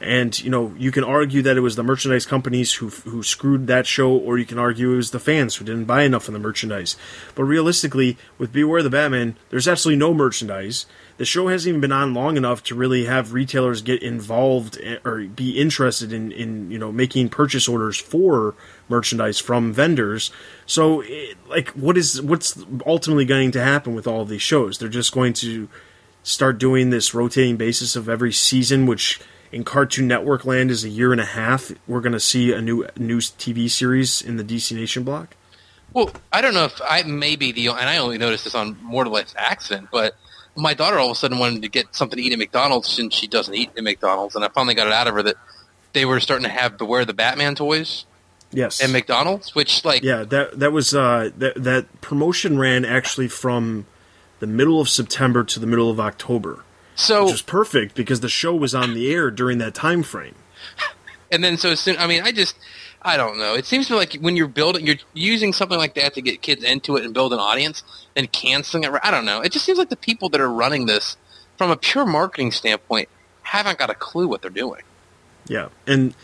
And 0.00 0.40
you 0.42 0.50
know 0.50 0.74
you 0.78 0.90
can 0.92 1.04
argue 1.04 1.42
that 1.42 1.56
it 1.56 1.60
was 1.60 1.76
the 1.76 1.82
merchandise 1.82 2.26
companies 2.26 2.74
who 2.74 2.88
who 2.88 3.22
screwed 3.22 3.66
that 3.66 3.86
show 3.86 4.10
or 4.10 4.38
you 4.38 4.46
can 4.46 4.58
argue 4.58 4.92
it 4.92 4.96
was 4.96 5.10
the 5.10 5.20
fans 5.20 5.56
who 5.56 5.64
didn't 5.64 5.84
buy 5.84 6.02
enough 6.02 6.28
of 6.28 6.34
the 6.34 6.40
merchandise. 6.40 6.96
But 7.34 7.44
realistically 7.44 8.16
with 8.38 8.52
beware 8.52 8.82
the 8.82 8.90
batman 8.90 9.36
there's 9.50 9.68
absolutely 9.68 9.98
no 9.98 10.14
merchandise 10.14 10.86
the 11.20 11.26
show 11.26 11.48
hasn't 11.48 11.68
even 11.68 11.82
been 11.82 11.92
on 11.92 12.14
long 12.14 12.38
enough 12.38 12.62
to 12.62 12.74
really 12.74 13.04
have 13.04 13.34
retailers 13.34 13.82
get 13.82 14.02
involved 14.02 14.78
eh, 14.82 14.96
or 15.04 15.24
be 15.24 15.58
interested 15.60 16.14
in, 16.14 16.32
in 16.32 16.70
you 16.70 16.78
know 16.78 16.90
making 16.90 17.28
purchase 17.28 17.68
orders 17.68 17.98
for 17.98 18.54
merchandise 18.88 19.38
from 19.38 19.70
vendors. 19.70 20.30
So, 20.64 21.02
it, 21.04 21.36
like, 21.46 21.68
what 21.72 21.98
is 21.98 22.22
what's 22.22 22.64
ultimately 22.86 23.26
going 23.26 23.50
to 23.50 23.62
happen 23.62 23.94
with 23.94 24.06
all 24.06 24.22
of 24.22 24.30
these 24.30 24.40
shows? 24.40 24.78
They're 24.78 24.88
just 24.88 25.12
going 25.12 25.34
to 25.34 25.68
start 26.22 26.56
doing 26.56 26.88
this 26.88 27.12
rotating 27.12 27.58
basis 27.58 27.96
of 27.96 28.08
every 28.08 28.32
season, 28.32 28.86
which 28.86 29.20
in 29.52 29.62
Cartoon 29.62 30.08
Network 30.08 30.46
land 30.46 30.70
is 30.70 30.84
a 30.84 30.88
year 30.88 31.12
and 31.12 31.20
a 31.20 31.26
half, 31.26 31.70
we're 31.86 32.00
going 32.00 32.14
to 32.14 32.20
see 32.20 32.50
a 32.54 32.62
new 32.62 32.86
new 32.96 33.18
TV 33.18 33.68
series 33.68 34.22
in 34.22 34.38
the 34.38 34.44
DC 34.44 34.74
Nation 34.74 35.02
block? 35.02 35.36
Well, 35.92 36.12
I 36.32 36.40
don't 36.40 36.54
know 36.54 36.64
if 36.64 36.80
I 36.82 37.02
may 37.02 37.36
be 37.36 37.52
the 37.52 37.68
and 37.68 37.90
I 37.90 37.98
only 37.98 38.16
noticed 38.16 38.44
this 38.44 38.54
on 38.54 38.78
more 38.80 39.04
or 39.04 39.08
less 39.10 39.34
accident, 39.36 39.88
but 39.92 40.16
my 40.56 40.74
daughter 40.74 40.98
all 40.98 41.06
of 41.06 41.12
a 41.12 41.14
sudden 41.14 41.38
wanted 41.38 41.62
to 41.62 41.68
get 41.68 41.94
something 41.94 42.16
to 42.16 42.22
eat 42.22 42.32
at 42.32 42.38
McDonald's 42.38 42.88
since 42.88 43.14
she 43.14 43.26
doesn't 43.26 43.54
eat 43.54 43.70
at 43.76 43.84
McDonald's, 43.84 44.34
and 44.34 44.44
I 44.44 44.48
finally 44.48 44.74
got 44.74 44.86
it 44.86 44.92
out 44.92 45.06
of 45.06 45.14
her 45.14 45.22
that 45.22 45.36
they 45.92 46.04
were 46.04 46.20
starting 46.20 46.44
to 46.44 46.50
have 46.50 46.78
Beware 46.78 47.04
the 47.04 47.14
Batman 47.14 47.54
toys 47.54 48.04
Yes. 48.52 48.82
at 48.82 48.90
McDonald's, 48.90 49.54
which 49.54 49.84
like 49.84 50.02
Yeah, 50.02 50.24
that 50.24 50.58
that 50.58 50.72
was 50.72 50.94
uh, 50.94 51.30
that 51.38 51.62
that 51.62 52.00
promotion 52.00 52.58
ran 52.58 52.84
actually 52.84 53.28
from 53.28 53.86
the 54.40 54.46
middle 54.46 54.80
of 54.80 54.88
September 54.88 55.44
to 55.44 55.60
the 55.60 55.66
middle 55.66 55.90
of 55.90 56.00
October, 56.00 56.64
so 56.96 57.24
which 57.24 57.32
was 57.32 57.42
perfect 57.42 57.94
because 57.94 58.20
the 58.20 58.28
show 58.28 58.54
was 58.54 58.74
on 58.74 58.94
the 58.94 59.12
air 59.12 59.30
during 59.30 59.58
that 59.58 59.74
time 59.74 60.02
frame. 60.02 60.34
and 61.30 61.44
then 61.44 61.56
so 61.56 61.70
as 61.70 61.80
soon 61.80 61.96
I 61.98 62.06
mean 62.06 62.22
I 62.22 62.32
just 62.32 62.56
I 63.02 63.16
don't 63.16 63.38
know. 63.38 63.54
It 63.54 63.64
seems 63.64 63.88
to 63.88 63.96
like 63.96 64.14
when 64.14 64.36
you're 64.36 64.48
building 64.48 64.86
you're 64.86 64.96
using 65.14 65.52
something 65.52 65.78
like 65.78 65.94
that 65.94 66.14
to 66.14 66.22
get 66.22 66.42
kids 66.42 66.62
into 66.62 66.96
it 66.96 67.04
and 67.04 67.14
build 67.14 67.32
an 67.32 67.38
audience, 67.38 67.82
then 68.14 68.26
canceling 68.26 68.84
it. 68.84 68.92
I 69.02 69.10
don't 69.10 69.24
know. 69.24 69.40
It 69.40 69.52
just 69.52 69.64
seems 69.64 69.78
like 69.78 69.88
the 69.88 69.96
people 69.96 70.28
that 70.30 70.40
are 70.40 70.50
running 70.50 70.86
this 70.86 71.16
from 71.56 71.70
a 71.70 71.76
pure 71.76 72.04
marketing 72.04 72.52
standpoint 72.52 73.08
haven't 73.42 73.78
got 73.78 73.90
a 73.90 73.94
clue 73.94 74.28
what 74.28 74.42
they're 74.42 74.50
doing. 74.50 74.82
Yeah, 75.46 75.68
and 75.86 76.14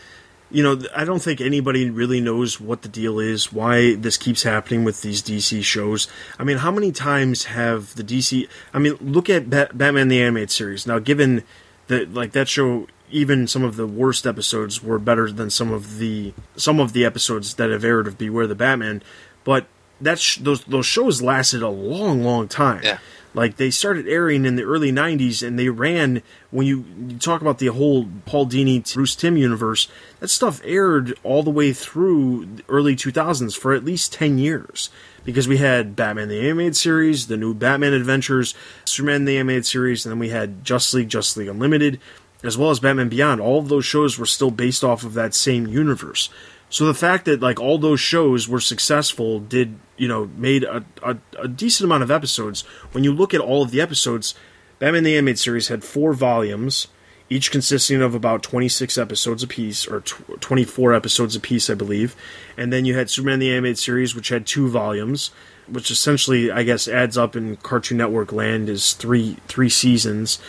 you 0.49 0.63
know, 0.63 0.81
I 0.95 1.03
don't 1.03 1.21
think 1.21 1.41
anybody 1.41 1.89
really 1.89 2.21
knows 2.21 2.59
what 2.59 2.81
the 2.81 2.87
deal 2.87 3.19
is, 3.19 3.51
why 3.51 3.95
this 3.95 4.15
keeps 4.17 4.43
happening 4.43 4.83
with 4.83 5.01
these 5.01 5.21
DC 5.21 5.63
shows. 5.63 6.07
I 6.39 6.43
mean, 6.43 6.57
how 6.57 6.71
many 6.71 6.91
times 6.91 7.45
have 7.45 7.95
the 7.95 8.03
DC? 8.03 8.47
I 8.73 8.79
mean, 8.79 8.95
look 9.01 9.29
at 9.29 9.49
Bat- 9.49 9.77
Batman 9.77 10.07
the 10.07 10.21
Animated 10.21 10.51
Series. 10.51 10.87
Now, 10.87 10.99
given 10.99 11.43
that, 11.87 12.13
like 12.13 12.31
that 12.31 12.47
show, 12.47 12.87
even 13.09 13.47
some 13.47 13.63
of 13.63 13.75
the 13.75 13.87
worst 13.87 14.25
episodes 14.25 14.83
were 14.83 14.99
better 14.99 15.31
than 15.31 15.49
some 15.49 15.71
of 15.71 15.97
the 15.97 16.33
some 16.55 16.79
of 16.79 16.93
the 16.93 17.05
episodes 17.05 17.55
that 17.55 17.69
have 17.69 17.83
aired 17.83 18.07
of 18.07 18.17
Beware 18.17 18.47
the 18.47 18.55
Batman, 18.55 19.01
but 19.43 19.67
that 20.01 20.19
sh- 20.19 20.37
those 20.37 20.63
those 20.65 20.85
shows 20.85 21.21
lasted 21.21 21.61
a 21.61 21.69
long, 21.69 22.23
long 22.23 22.47
time. 22.47 22.81
Yeah. 22.83 22.99
Like 23.33 23.57
they 23.57 23.69
started 23.69 24.07
airing 24.07 24.45
in 24.45 24.55
the 24.55 24.63
early 24.63 24.91
'90s, 24.91 25.45
and 25.45 25.59
they 25.59 25.69
ran. 25.69 26.23
When 26.49 26.65
you, 26.65 26.85
you 27.07 27.17
talk 27.17 27.41
about 27.41 27.59
the 27.59 27.67
whole 27.67 28.07
Paul 28.25 28.47
Dini, 28.47 28.91
Bruce 28.93 29.15
Timm 29.15 29.37
universe, 29.37 29.87
that 30.19 30.29
stuff 30.29 30.59
aired 30.63 31.13
all 31.23 31.43
the 31.43 31.51
way 31.51 31.71
through 31.71 32.45
the 32.45 32.63
early 32.69 32.95
2000s 32.95 33.55
for 33.55 33.73
at 33.73 33.83
least 33.83 34.13
10 34.13 34.37
years. 34.37 34.89
Because 35.25 35.45
we 35.45 35.57
had 35.57 35.95
Batman 35.95 36.29
the 36.29 36.39
Animated 36.39 36.77
Series, 36.77 37.27
the 37.27 37.35
new 37.35 37.53
Batman 37.53 37.91
Adventures, 37.91 38.55
Superman 38.85 39.25
the 39.25 39.37
Animated 39.37 39.65
Series, 39.65 40.05
and 40.05 40.11
then 40.13 40.19
we 40.19 40.29
had 40.29 40.63
Justice 40.63 40.93
League, 40.93 41.09
Justice 41.09 41.37
League 41.37 41.49
Unlimited, 41.49 41.99
as 42.43 42.57
well 42.57 42.69
as 42.69 42.79
Batman 42.79 43.09
Beyond. 43.09 43.41
All 43.41 43.59
of 43.59 43.69
those 43.69 43.85
shows 43.85 44.17
were 44.17 44.25
still 44.25 44.51
based 44.51 44.83
off 44.83 45.03
of 45.03 45.13
that 45.13 45.33
same 45.33 45.67
universe. 45.67 46.29
So 46.69 46.85
the 46.85 46.93
fact 46.93 47.25
that 47.25 47.41
like 47.41 47.59
all 47.59 47.77
those 47.77 47.99
shows 47.99 48.47
were 48.47 48.59
successful 48.59 49.39
did 49.39 49.79
you 49.97 50.07
know 50.07 50.29
made 50.35 50.63
a, 50.63 50.83
a, 51.01 51.17
a 51.39 51.47
decent 51.47 51.85
amount 51.85 52.03
of 52.03 52.11
episodes. 52.11 52.61
When 52.91 53.03
you 53.03 53.13
look 53.13 53.33
at 53.33 53.41
all 53.41 53.63
of 53.63 53.71
the 53.71 53.81
episodes, 53.81 54.35
Batman 54.79 55.03
the 55.03 55.15
Animated 55.15 55.39
Series 55.39 55.69
had 55.69 55.83
four 55.83 56.13
volumes, 56.13 56.87
each 57.29 57.51
consisting 57.51 58.01
of 58.01 58.13
about 58.13 58.43
26 58.43 58.97
episodes 58.97 59.43
apiece, 59.43 59.87
or 59.87 60.01
tw- 60.01 60.41
24 60.41 60.93
episodes 60.93 61.35
apiece, 61.35 61.69
I 61.69 61.73
believe. 61.73 62.15
And 62.57 62.71
then 62.71 62.85
you 62.85 62.95
had 62.95 63.09
Superman 63.09 63.39
the 63.39 63.51
Animated 63.51 63.79
Series, 63.79 64.13
which 64.13 64.29
had 64.29 64.45
two 64.45 64.69
volumes, 64.69 65.31
which 65.67 65.89
essentially, 65.89 66.51
I 66.51 66.63
guess, 66.63 66.87
adds 66.87 67.17
up 67.17 67.35
in 67.35 67.55
Cartoon 67.57 67.97
Network 67.97 68.31
land 68.33 68.67
is 68.67 68.93
three 68.93 69.37
three 69.47 69.69
seasons. 69.69 70.39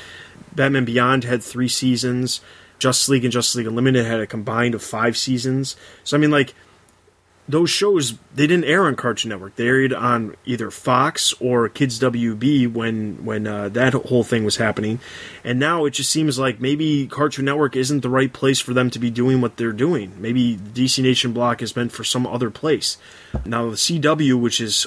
Batman 0.55 0.85
Beyond 0.85 1.25
had 1.25 1.43
three 1.43 1.69
seasons. 1.69 2.41
Justice 2.79 3.09
League 3.09 3.25
and 3.25 3.33
Justice 3.33 3.57
League 3.57 3.67
Unlimited 3.67 4.07
had 4.07 4.21
a 4.21 4.27
combined 4.27 4.75
of 4.75 4.83
five 4.83 5.17
seasons. 5.17 5.77
So 6.05 6.17
I 6.17 6.21
mean, 6.21 6.31
like 6.31 6.55
those 7.49 7.71
shows, 7.71 8.19
they 8.35 8.47
didn't 8.47 8.67
air 8.67 8.85
on 8.85 8.95
Cartoon 8.95 9.31
Network. 9.31 9.57
They 9.57 9.67
aired 9.67 9.95
on 9.95 10.37
either 10.45 10.71
Fox 10.71 11.33
or 11.41 11.69
Kids 11.71 11.99
WB 11.99 12.71
when 12.71 13.25
when 13.25 13.47
uh, 13.47 13.71
that 13.71 13.95
whole 13.95 14.23
thing 14.23 14.45
was 14.45 14.57
happening. 14.57 15.01
And 15.43 15.59
now 15.59 15.87
it 15.87 15.93
just 15.93 16.11
seems 16.11 16.39
like 16.39 16.61
maybe 16.61 17.07
Cartoon 17.07 17.47
Network 17.47 17.75
isn't 17.75 18.01
the 18.01 18.11
right 18.11 18.33
place 18.33 18.61
for 18.61 18.75
them 18.75 18.91
to 18.91 18.99
be 18.99 19.11
doing 19.11 19.41
what 19.41 19.57
they're 19.57 19.73
doing. 19.73 20.13
Maybe 20.19 20.57
DC 20.57 21.03
Nation 21.03 21.33
block 21.33 21.63
is 21.63 21.75
meant 21.75 21.91
for 21.91 22.05
some 22.05 22.27
other 22.27 22.51
place. 22.51 22.99
Now 23.47 23.71
the 23.71 23.77
CW, 23.77 24.39
which 24.39 24.61
is 24.61 24.87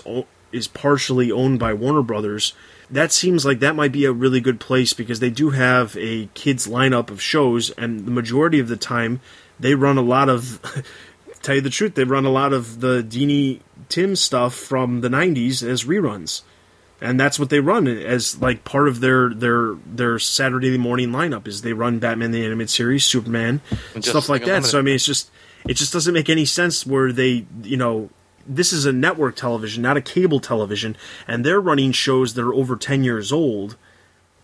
is 0.52 0.68
partially 0.68 1.32
owned 1.32 1.60
by 1.60 1.74
Warner 1.74 2.04
Brothers, 2.04 2.54
that 2.92 3.12
seems 3.12 3.46
like 3.46 3.60
that 3.60 3.76
might 3.76 3.92
be 3.92 4.06
a 4.06 4.12
really 4.12 4.42
good 4.42 4.60
place 4.60 4.94
because 4.94 5.20
they 5.20 5.30
do 5.30 5.52
have 5.52 5.96
a 5.98 6.28
kids 6.34 6.68
lineup 6.68 7.10
of 7.10 7.22
shows, 7.22 7.70
and 7.72 8.06
the 8.06 8.12
majority 8.12 8.60
of 8.60 8.68
the 8.68 8.78
time 8.78 9.22
they 9.60 9.76
run 9.76 9.98
a 9.98 10.02
lot 10.02 10.30
of. 10.30 10.62
tell 11.42 11.56
you 11.56 11.62
the 11.62 11.72
truth, 11.72 11.96
they 11.96 12.04
run 12.04 12.26
a 12.26 12.30
lot 12.30 12.54
of 12.54 12.82
the 12.82 13.02
Dini 13.02 13.62
Timm 13.90 14.16
stuff 14.16 14.54
from 14.54 15.02
the 15.02 15.10
'90s 15.10 15.68
as 15.68 15.86
reruns, 15.86 16.44
and 17.02 17.20
that's 17.20 17.40
what 17.40 17.50
they 17.50 17.60
run 17.60 17.88
as 17.88 18.40
like 18.40 18.64
part 18.64 18.88
of 18.88 19.00
their 19.00 19.34
their 19.34 19.76
their 19.86 20.20
Saturday 20.20 20.78
morning 20.78 21.10
lineup. 21.10 21.48
Is 21.48 21.62
they 21.62 21.74
run 21.74 22.00
Batman 22.00 22.32
the 22.32 22.46
Animated 22.46 22.70
Series, 22.70 23.06
Superman, 23.06 23.62
And 23.96 24.06
stuff 24.06 24.30
like 24.30 24.46
that. 24.46 24.66
So 24.66 24.80
I 24.80 24.82
mean, 24.82 24.96
it's 24.96 25.06
just 25.06 25.32
it 25.68 25.74
just 25.76 25.94
doesn't 25.94 26.14
make 26.14 26.30
any 26.30 26.46
sense 26.46 26.86
where 26.86 27.12
they 27.12 27.46
you 27.64 27.78
know 27.78 28.10
this 28.48 28.74
is 28.74 28.86
a 28.86 28.94
network 28.94 29.36
television, 29.36 29.84
not 29.84 29.98
a 29.98 30.02
cable 30.02 30.40
television, 30.40 30.96
and 31.28 31.46
they're 31.46 31.62
running 31.62 31.92
shows 31.92 32.34
that 32.34 32.44
are 32.44 32.54
over 32.54 32.76
ten 32.76 33.04
years 33.04 33.32
old. 33.32 33.78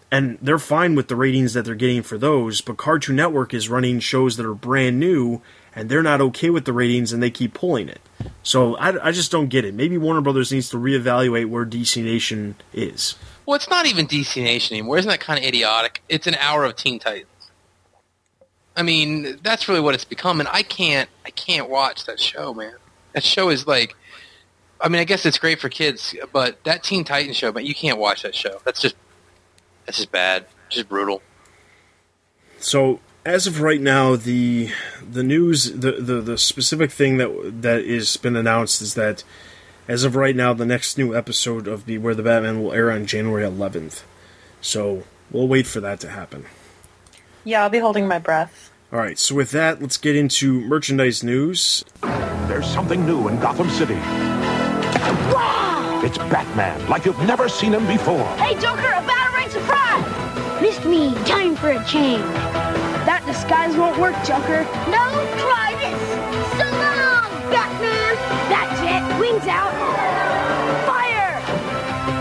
And 0.10 0.38
they're 0.42 0.58
fine 0.58 0.96
with 0.96 1.10
the 1.10 1.18
ratings 1.18 1.54
that 1.54 1.66
they're 1.66 1.76
getting 1.76 2.02
for 2.02 2.18
those, 2.18 2.62
but 2.62 2.78
Cartoon 2.78 3.18
Network 3.18 3.54
is 3.54 3.68
running 3.68 4.00
shows 4.00 4.38
that 4.38 4.46
are 4.46 4.54
brand 4.54 5.02
new, 5.02 5.42
and 5.76 5.90
they're 5.90 6.02
not 6.02 6.22
okay 6.22 6.50
with 6.50 6.64
the 6.64 6.72
ratings, 6.72 7.12
and 7.12 7.22
they 7.22 7.30
keep 7.30 7.54
pulling 7.54 7.90
it. 7.90 8.00
So 8.42 8.78
I, 8.78 9.10
I 9.10 9.12
just 9.12 9.32
don't 9.32 9.50
get 9.50 9.66
it. 9.66 9.74
Maybe 9.74 9.98
Warner 9.98 10.22
Brothers 10.22 10.50
needs 10.50 10.70
to 10.70 10.78
reevaluate 10.78 11.50
where 11.50 11.66
DC 11.66 12.02
Nation 12.02 12.56
is. 12.72 13.16
Well, 13.46 13.56
it's 13.56 13.70
not 13.70 13.86
even 13.86 14.08
DC 14.08 14.42
Nation 14.42 14.76
anymore. 14.78 14.98
Isn't 14.98 15.10
that 15.10 15.20
kind 15.20 15.40
of 15.40 15.46
idiotic? 15.46 16.02
It's 16.08 16.26
an 16.26 16.36
hour 16.36 16.64
of 16.64 16.78
Teen 16.78 17.00
Titans. 17.00 17.28
I 18.78 18.84
mean, 18.84 19.40
that's 19.42 19.68
really 19.68 19.82
what 19.82 19.94
it's 19.94 20.06
become, 20.06 20.40
and 20.40 20.48
I 20.50 20.64
can't, 20.64 21.10
I 21.26 21.32
can't 21.32 21.70
watch 21.70 22.06
that 22.06 22.20
show, 22.20 22.54
man. 22.54 22.76
That 23.18 23.24
show 23.24 23.50
is 23.50 23.66
like, 23.66 23.96
I 24.80 24.90
mean, 24.90 25.02
I 25.02 25.04
guess 25.04 25.26
it's 25.26 25.40
great 25.40 25.60
for 25.60 25.70
kids, 25.70 26.14
but 26.32 26.64
that 26.66 26.84
Teen 26.84 27.04
Titans 27.04 27.36
show, 27.36 27.52
but 27.52 27.66
you 27.66 27.74
can't 27.74 27.98
watch 27.98 28.22
that 28.22 28.36
show. 28.36 28.62
That's 28.64 28.80
just, 28.80 28.96
that's 29.88 29.98
just 29.98 30.12
bad, 30.12 30.46
just 30.70 30.88
brutal. 30.88 31.24
So 32.60 33.00
as 33.26 33.48
of 33.48 33.60
right 33.60 33.82
now, 33.82 34.16
the 34.16 34.70
the 35.02 35.24
news, 35.24 35.72
the, 35.74 35.94
the 35.94 36.22
the 36.22 36.38
specific 36.38 36.92
thing 36.92 37.18
that 37.18 37.64
that 37.64 37.80
is 37.80 38.16
been 38.18 38.36
announced 38.36 38.84
is 38.84 38.94
that 38.94 39.24
as 39.88 40.04
of 40.04 40.16
right 40.16 40.36
now, 40.36 40.54
the 40.54 40.68
next 40.68 40.96
new 40.96 41.16
episode 41.16 41.68
of 41.68 41.88
Beware 41.88 42.14
the 42.14 42.22
Batman 42.22 42.62
will 42.62 42.72
air 42.72 42.92
on 42.92 43.08
January 43.08 43.44
11th. 43.44 44.04
So 44.62 45.06
we'll 45.32 45.48
wait 45.48 45.66
for 45.66 45.80
that 45.80 46.00
to 46.02 46.10
happen. 46.10 46.46
Yeah, 47.44 47.64
I'll 47.64 47.70
be 47.72 47.80
holding 47.80 48.08
my 48.08 48.20
breath. 48.20 48.67
All 48.92 49.00
right. 49.00 49.20
So 49.20 49.36
with 49.36 49.52
that, 49.52 49.82
let's 49.82 49.98
get 49.98 50.16
into 50.16 50.62
merchandise 50.62 51.24
news. 51.24 51.84
There's 52.48 52.68
something 52.68 53.06
new 53.06 53.28
in 53.28 53.40
Gotham 53.40 53.70
City. 53.70 54.00
It's 56.06 56.18
Batman, 56.18 56.88
like 56.88 57.06
you've 57.06 57.20
never 57.28 57.50
seen 57.50 57.74
him 57.74 57.86
before. 57.86 58.24
Hey, 58.38 58.54
Joker, 58.54 58.88
a 58.88 59.02
batarang 59.04 59.50
surprise! 59.50 60.62
Missed 60.62 60.86
me. 60.86 61.14
Time 61.26 61.56
for 61.56 61.72
a 61.72 61.84
change. 61.84 62.24
That 63.04 63.24
disguise 63.26 63.76
won't 63.76 63.98
work, 64.00 64.16
Joker. 64.24 64.64
No, 64.88 65.04
try 65.36 65.76
this. 65.84 66.00
So 66.56 66.64
long, 66.64 67.28
Batman. 67.52 68.16
That's 68.48 68.80
it. 68.88 69.04
Wings 69.20 69.48
out. 69.52 69.74
Fire! 70.88 71.36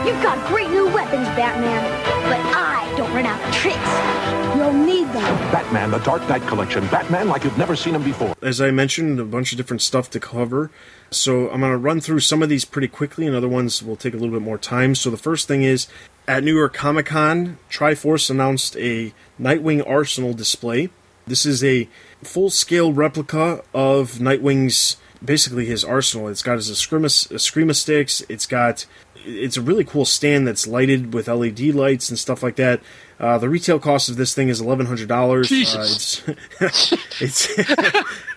You've 0.03 0.23
got 0.23 0.41
great 0.49 0.71
new 0.71 0.87
weapons, 0.91 1.29
Batman. 1.39 1.85
But 2.27 2.41
I 2.43 2.57
don't 2.57 2.86
run 3.17 3.25
out 3.25 3.43
of 3.49 3.55
tricks. 3.55 4.57
You'll 4.57 4.75
need 4.75 5.07
them. 5.07 5.51
Batman, 5.51 5.91
the 5.91 5.99
Dark 6.01 6.29
Knight 6.29 6.43
Collection. 6.43 6.87
Batman, 6.89 7.29
like 7.29 7.45
you've 7.45 7.57
never 7.57 7.75
seen 7.75 7.95
him 7.95 8.03
before. 8.03 8.35
As 8.43 8.61
I 8.61 8.71
mentioned, 8.71 9.19
a 9.19 9.25
bunch 9.25 9.53
of 9.53 9.57
different 9.57 9.81
stuff 9.81 10.11
to 10.11 10.21
cover. 10.21 10.71
So 11.11 11.49
I'm 11.49 11.61
going 11.61 11.73
to 11.73 11.79
run 11.79 12.03
through 12.03 12.21
some 12.21 12.43
of 12.43 12.51
these 12.51 12.67
pretty 12.67 12.89
quickly, 12.89 13.27
and 13.27 13.35
other 13.35 13.49
ones 13.49 13.83
will 13.83 13.97
take 13.97 14.13
a 14.13 14.19
little 14.19 14.35
bit 14.35 14.43
more 14.43 14.59
time. 14.59 14.95
So 14.95 15.09
the 15.09 15.17
first 15.17 15.49
thing 15.49 15.63
is 15.63 15.87
at 16.29 16.45
New 16.45 16.55
York 16.55 16.75
Comic 16.75 17.07
Con, 17.07 17.57
Triforce 17.71 18.29
announced 18.29 18.77
a 18.77 19.15
Nightwing 19.41 19.89
Arsenal 19.89 20.35
display. 20.35 20.91
This 21.27 21.47
is 21.47 21.65
a 21.65 21.89
full 22.23 22.51
scale 22.51 22.93
replica 22.93 23.65
of 23.73 24.19
Nightwing's 24.19 24.99
basically 25.25 25.65
his 25.65 25.85
arsenal. 25.85 26.29
It's 26.29 26.43
got 26.43 26.57
his 26.57 26.71
Eskrima, 26.71 27.07
Eskrima 27.07 27.75
sticks. 27.75 28.23
It's 28.29 28.47
got 28.47 28.85
it's 29.27 29.57
a 29.57 29.63
really 29.63 29.85
cool 29.85 30.05
stand 30.05 30.47
that's 30.47 30.67
lighted 30.67 31.13
with 31.13 31.29
LED 31.29 31.61
lights 31.75 32.09
and 32.09 32.19
stuff 32.19 32.43
like 32.43 32.57
that. 32.57 32.81
Uh, 33.19 33.39
the 33.39 33.49
retail 33.49 33.79
cost 33.79 34.09
of 34.09 34.17
this 34.17 34.35
thing 34.35 34.49
is 34.49 34.61
eleven 34.61 34.87
hundred 34.87 35.09
dollars. 35.09 35.49
Jesus. 35.49 36.27
Uh, 36.29 36.35
it's 36.61 36.93
it's 37.21 37.49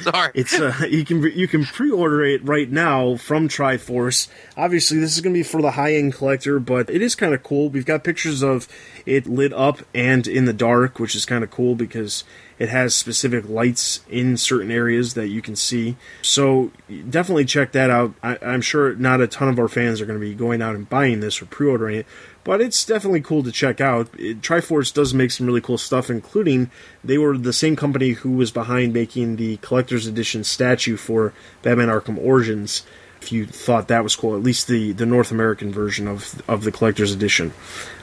Sorry. 0.00 0.30
It's 0.34 0.58
uh, 0.58 0.86
you 0.88 1.04
can 1.04 1.22
you 1.22 1.46
can 1.46 1.64
pre-order 1.64 2.24
it 2.24 2.42
right 2.44 2.70
now 2.70 3.16
from 3.16 3.48
Triforce. 3.48 4.28
Obviously, 4.56 4.98
this 4.98 5.14
is 5.14 5.20
going 5.20 5.34
to 5.34 5.38
be 5.38 5.44
for 5.44 5.60
the 5.60 5.72
high-end 5.72 6.14
collector, 6.14 6.58
but 6.58 6.88
it 6.88 7.02
is 7.02 7.14
kind 7.14 7.34
of 7.34 7.42
cool. 7.42 7.68
We've 7.68 7.84
got 7.84 8.02
pictures 8.02 8.42
of 8.42 8.66
it 9.04 9.26
lit 9.26 9.52
up 9.52 9.80
and 9.94 10.26
in 10.26 10.46
the 10.46 10.52
dark, 10.52 10.98
which 10.98 11.14
is 11.14 11.26
kind 11.26 11.44
of 11.44 11.50
cool 11.50 11.74
because 11.74 12.24
it 12.58 12.68
has 12.68 12.94
specific 12.94 13.48
lights 13.48 14.00
in 14.08 14.36
certain 14.36 14.70
areas 14.70 15.14
that 15.14 15.28
you 15.28 15.42
can 15.42 15.56
see. 15.56 15.96
So 16.22 16.70
definitely 17.08 17.44
check 17.44 17.72
that 17.72 17.90
out. 17.90 18.14
I, 18.22 18.38
I'm 18.42 18.60
sure 18.62 18.94
not 18.94 19.20
a 19.20 19.26
ton 19.26 19.48
of 19.48 19.58
our 19.58 19.68
fans 19.68 20.00
are 20.00 20.06
going 20.06 20.18
to 20.18 20.24
be 20.24 20.34
going 20.34 20.62
out 20.62 20.74
and 20.74 20.88
buying 20.88 21.20
this 21.20 21.40
or 21.40 21.46
pre-ordering 21.46 21.96
it, 21.96 22.06
but 22.44 22.60
it's 22.60 22.84
definitely 22.84 23.20
cool 23.20 23.42
to 23.42 23.52
check 23.52 23.80
out. 23.80 24.08
It, 24.18 24.40
Triforce 24.40 24.92
does 24.92 25.12
make 25.12 25.30
some 25.30 25.46
really 25.46 25.60
cool 25.60 25.78
stuff, 25.78 26.10
including 26.10 26.70
they 27.04 27.18
were 27.18 27.36
the 27.36 27.52
same 27.52 27.76
company 27.76 28.10
who 28.10 28.30
was 28.30 28.50
behind 28.50 28.92
making 28.92 29.36
the 29.36 29.58
collector's 29.58 30.06
edition 30.06 30.44
statue 30.44 30.96
for 30.96 31.32
Batman 31.62 31.88
Arkham 31.88 32.18
Origins. 32.18 32.84
If 33.20 33.32
you 33.32 33.44
thought 33.44 33.88
that 33.88 34.02
was 34.02 34.16
cool, 34.16 34.34
at 34.34 34.42
least 34.42 34.66
the, 34.66 34.92
the 34.92 35.04
North 35.04 35.30
American 35.30 35.70
version 35.70 36.08
of 36.08 36.40
of 36.48 36.64
the 36.64 36.72
collector's 36.72 37.12
edition. 37.12 37.52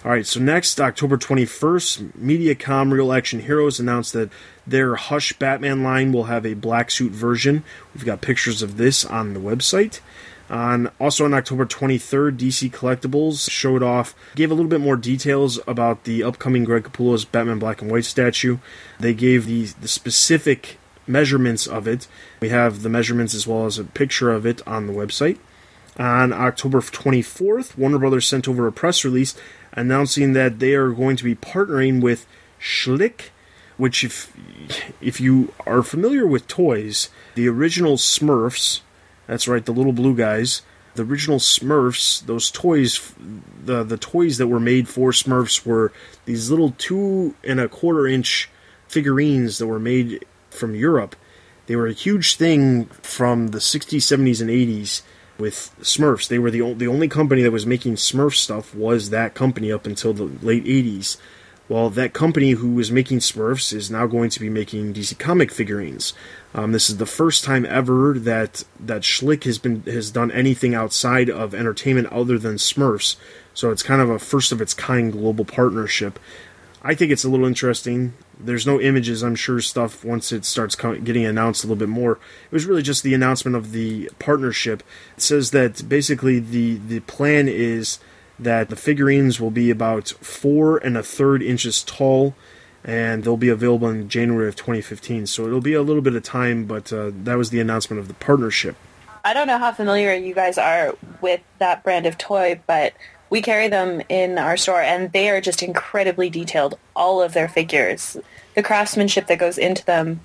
All 0.06 0.12
right, 0.12 0.28
so 0.28 0.40
next 0.40 0.80
October 0.80 1.18
21st, 1.18 2.12
Medicom 2.20 2.92
Real 2.92 3.12
Action 3.12 3.40
Heroes 3.40 3.80
announced 3.80 4.14
that 4.14 4.30
their 4.68 4.96
Hush 4.96 5.34
Batman 5.34 5.82
line 5.82 6.12
will 6.12 6.26
have 6.26 6.46
a 6.46 6.54
black 6.54 6.92
suit 6.92 7.14
version. 7.14 7.64
We've 7.96 8.06
got 8.06 8.22
pictures 8.22 8.62
of 8.62 8.78
this 8.78 9.04
on 9.04 9.34
the 9.34 9.40
website. 9.40 10.02
On 10.50 10.90
also 11.00 11.26
on 11.26 11.34
October 11.34 11.66
23rd, 11.66 12.38
DC 12.38 12.72
Collectibles 12.72 13.50
showed 13.50 13.84
off, 13.84 14.16
gave 14.36 14.50
a 14.50 14.54
little 14.54 14.70
bit 14.70 14.80
more 14.80 14.96
details 14.96 15.60
about 15.68 16.06
the 16.06 16.24
upcoming 16.24 16.64
Greg 16.64 16.84
Capullo's 16.84 17.26
Batman 17.26 17.60
Black 17.60 17.82
and 17.82 17.92
White 17.92 18.06
statue. 18.06 18.58
They 19.00 19.14
gave 19.14 19.46
the 19.46 19.66
the 19.82 19.88
specific 19.88 20.78
measurements 21.06 21.68
of 21.68 21.88
it. 21.88 22.08
We 22.40 22.50
have 22.50 22.84
the 22.84 22.90
measurements 22.90 23.34
as 23.34 23.46
well 23.46 23.66
as 23.66 23.78
a 23.78 23.84
picture 23.84 24.32
of 24.32 24.46
it 24.46 24.66
on 24.68 24.88
the 24.88 24.94
website. 24.94 25.38
On 25.98 26.32
October 26.32 26.80
24th, 26.80 27.78
Warner 27.78 27.98
Brothers 27.98 28.28
sent 28.28 28.48
over 28.48 28.68
a 28.68 28.72
press 28.72 29.04
release 29.04 29.36
announcing 29.74 30.34
that 30.34 30.60
they 30.60 30.76
are 30.76 30.92
going 30.92 31.18
to 31.18 31.24
be 31.24 31.36
partnering 31.36 32.02
with 32.02 32.26
Schleich, 32.60 33.30
which 33.78 34.04
if 34.04 34.32
if 35.02 35.20
you 35.20 35.54
are 35.66 35.84
familiar 35.84 36.26
with 36.26 36.48
toys, 36.48 37.10
the 37.36 37.50
original 37.50 37.98
Smurfs 37.98 38.82
that's 39.28 39.48
right, 39.48 39.66
the 39.66 39.74
little 39.74 39.94
blue 39.94 40.16
guys. 40.16 40.62
The 40.96 41.04
original 41.04 41.38
Smurfs, 41.38 42.26
those 42.26 42.50
toys, 42.50 43.14
the 43.64 43.84
the 43.84 43.98
toys 43.98 44.40
that 44.40 44.48
were 44.48 44.60
made 44.60 44.88
for 44.88 45.12
Smurfs 45.12 45.64
were 45.66 45.92
these 46.26 46.50
little 46.50 46.74
two 46.78 47.36
and 47.44 47.60
a 47.60 47.70
quarter 47.70 48.08
inch 48.08 48.50
figurines 48.88 49.60
that 49.60 49.68
were 49.68 49.80
made 49.80 50.26
from 50.50 50.74
Europe. 50.74 51.16
They 51.68 51.76
were 51.76 51.88
a 51.88 51.94
huge 51.94 52.38
thing 52.38 52.86
from 52.86 53.50
the 53.50 53.58
60s, 53.58 53.98
70s, 53.98 54.42
and 54.42 54.50
80s 54.50 55.02
with 55.38 55.76
Smurfs. 55.82 56.28
They 56.28 56.40
were 56.40 56.50
the, 56.50 56.62
o- 56.62 56.74
the 56.74 56.88
only 56.88 57.08
company 57.08 57.42
that 57.44 57.52
was 57.52 57.66
making 57.66 57.96
Smurf 57.96 58.36
stuff 58.36 58.74
was 58.74 59.10
that 59.10 59.34
company 59.34 59.72
up 59.72 59.86
until 59.86 60.14
the 60.14 60.24
late 60.42 60.64
80s. 60.64 61.18
Well, 61.70 61.90
that 61.92 62.14
company 62.14 62.52
who 62.52 62.72
was 62.72 62.92
making 62.92 63.20
Smurfs 63.20 63.74
is 63.74 63.92
now 63.92 64.08
going 64.08 64.30
to 64.30 64.40
be 64.40 64.50
making 64.50 64.94
DC 64.94 65.20
comic 65.20 65.52
figurines. 65.52 66.14
Um, 66.58 66.72
this 66.72 66.90
is 66.90 66.98
the 66.98 67.06
first 67.06 67.44
time 67.44 67.68
ever 67.68 68.18
that 68.18 68.64
that 68.80 69.04
Schleich 69.04 69.44
has 69.44 69.60
been 69.60 69.84
has 69.84 70.10
done 70.10 70.32
anything 70.32 70.74
outside 70.74 71.30
of 71.30 71.54
entertainment 71.54 72.08
other 72.08 72.40
than 72.40 72.56
Smurfs. 72.56 73.16
So 73.54 73.70
it's 73.70 73.84
kind 73.84 74.02
of 74.02 74.10
a 74.10 74.18
first 74.18 74.52
of 74.52 74.60
its 74.60 74.74
kind 74.74 75.12
global 75.12 75.46
partnership. 75.46 76.20
I 76.82 76.96
think 76.96 77.12
it's 77.12 77.24
a 77.24 77.30
little 77.30 77.46
interesting. 77.46 78.14
There's 78.40 78.66
no 78.66 78.82
images, 78.82 79.24
I'm 79.24 79.36
sure, 79.36 79.62
stuff 79.62 80.04
once 80.04 80.32
it 80.32 80.46
starts 80.46 80.76
getting 80.76 81.26
announced 81.26 81.64
a 81.64 81.68
little 81.68 81.80
bit 81.80 81.90
more. 81.90 82.14
It 82.14 82.52
was 82.52 82.66
really 82.66 82.84
just 82.84 83.04
the 83.04 83.14
announcement 83.14 83.56
of 83.56 83.72
the 83.72 84.10
partnership. 84.18 84.82
It 85.16 85.22
says 85.22 85.52
that 85.52 85.88
basically 85.88 86.40
the 86.40 86.78
the 86.78 87.02
plan 87.02 87.48
is 87.48 88.00
that 88.40 88.70
the 88.70 88.76
figurines 88.76 89.40
will 89.40 89.52
be 89.52 89.70
about 89.70 90.10
four 90.10 90.78
and 90.78 90.98
a 90.98 91.04
third 91.04 91.44
inches 91.44 91.84
tall, 91.84 92.36
and 92.88 93.26
they'll 93.26 93.38
be 93.38 93.50
available 93.50 93.90
in 93.90 94.08
January 94.08 94.48
of 94.48 94.56
2015. 94.56 95.28
So 95.28 95.46
it'll 95.46 95.60
be 95.60 95.74
a 95.74 95.82
little 95.82 96.02
bit 96.02 96.16
of 96.16 96.24
time, 96.24 96.66
but 96.66 96.92
uh, 96.94 97.12
that 97.24 97.38
was 97.38 97.50
the 97.50 97.60
announcement 97.60 98.00
of 98.00 98.08
the 98.08 98.14
partnership. 98.14 98.78
I 99.26 99.34
don't 99.34 99.48
know 99.48 99.58
how 99.58 99.74
familiar 99.74 100.14
you 100.14 100.34
guys 100.34 100.58
are 100.58 100.96
with 101.20 101.42
that 101.60 101.84
brand 101.84 102.06
of 102.06 102.18
toy, 102.18 102.62
but 102.66 102.94
we 103.30 103.42
carry 103.42 103.68
them 103.68 104.02
in 104.08 104.38
our 104.38 104.56
store 104.56 104.82
and 104.82 105.12
they 105.12 105.30
are 105.30 105.42
just 105.42 105.62
incredibly 105.62 106.30
detailed. 106.30 106.80
All 106.96 107.22
of 107.22 107.34
their 107.34 107.50
figures, 107.50 108.16
the 108.56 108.64
craftsmanship 108.64 109.28
that 109.28 109.38
goes 109.38 109.58
into 109.58 109.84
them. 109.84 110.22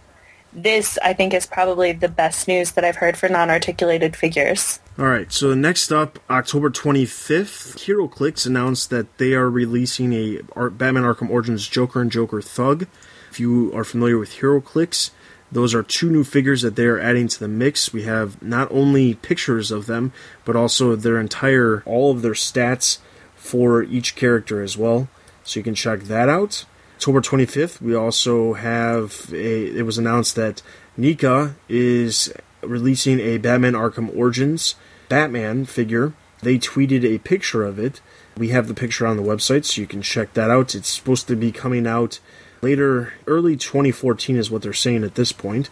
This, 0.54 0.98
I 1.02 1.14
think, 1.14 1.32
is 1.32 1.46
probably 1.46 1.92
the 1.92 2.08
best 2.08 2.46
news 2.46 2.72
that 2.72 2.84
I've 2.84 2.96
heard 2.96 3.16
for 3.16 3.28
non-articulated 3.28 4.14
figures. 4.14 4.80
All 4.98 5.06
right, 5.06 5.32
so 5.32 5.54
next 5.54 5.90
up, 5.90 6.18
October 6.28 6.68
25th, 6.68 7.76
HeroClix 7.78 8.46
announced 8.46 8.90
that 8.90 9.16
they 9.16 9.32
are 9.32 9.48
releasing 9.48 10.12
a 10.12 10.42
Batman 10.70 11.04
Arkham 11.04 11.30
Origins 11.30 11.66
Joker 11.66 12.02
and 12.02 12.12
Joker 12.12 12.42
Thug. 12.42 12.86
If 13.30 13.40
you 13.40 13.72
are 13.74 13.84
familiar 13.84 14.18
with 14.18 14.32
HeroClix, 14.32 15.10
those 15.50 15.74
are 15.74 15.82
two 15.82 16.10
new 16.10 16.24
figures 16.24 16.60
that 16.60 16.76
they 16.76 16.84
are 16.84 17.00
adding 17.00 17.28
to 17.28 17.40
the 17.40 17.48
mix. 17.48 17.92
We 17.94 18.02
have 18.02 18.42
not 18.42 18.70
only 18.70 19.14
pictures 19.14 19.70
of 19.70 19.86
them, 19.86 20.12
but 20.44 20.56
also 20.56 20.94
their 20.96 21.18
entire, 21.18 21.82
all 21.86 22.10
of 22.10 22.20
their 22.20 22.32
stats 22.32 22.98
for 23.34 23.82
each 23.82 24.16
character 24.16 24.62
as 24.62 24.76
well. 24.76 25.08
So 25.44 25.60
you 25.60 25.64
can 25.64 25.74
check 25.74 26.00
that 26.02 26.28
out. 26.28 26.66
October 27.02 27.20
25th, 27.20 27.80
we 27.80 27.96
also 27.96 28.52
have 28.52 29.28
a. 29.32 29.76
It 29.76 29.84
was 29.84 29.98
announced 29.98 30.36
that 30.36 30.62
NECA 30.96 31.56
is 31.68 32.32
releasing 32.60 33.18
a 33.18 33.38
Batman 33.38 33.72
Arkham 33.72 34.16
Origins 34.16 34.76
Batman 35.08 35.64
figure. 35.64 36.12
They 36.42 36.58
tweeted 36.58 37.04
a 37.04 37.18
picture 37.18 37.64
of 37.64 37.80
it. 37.80 38.00
We 38.36 38.50
have 38.50 38.68
the 38.68 38.74
picture 38.74 39.04
on 39.04 39.16
the 39.16 39.22
website, 39.24 39.64
so 39.64 39.80
you 39.80 39.88
can 39.88 40.00
check 40.00 40.34
that 40.34 40.48
out. 40.48 40.76
It's 40.76 40.90
supposed 40.90 41.26
to 41.26 41.34
be 41.34 41.50
coming 41.50 41.88
out 41.88 42.20
later, 42.60 43.14
early 43.26 43.56
2014 43.56 44.36
is 44.36 44.48
what 44.48 44.62
they're 44.62 44.72
saying 44.72 45.02
at 45.02 45.16
this 45.16 45.32
point. 45.32 45.70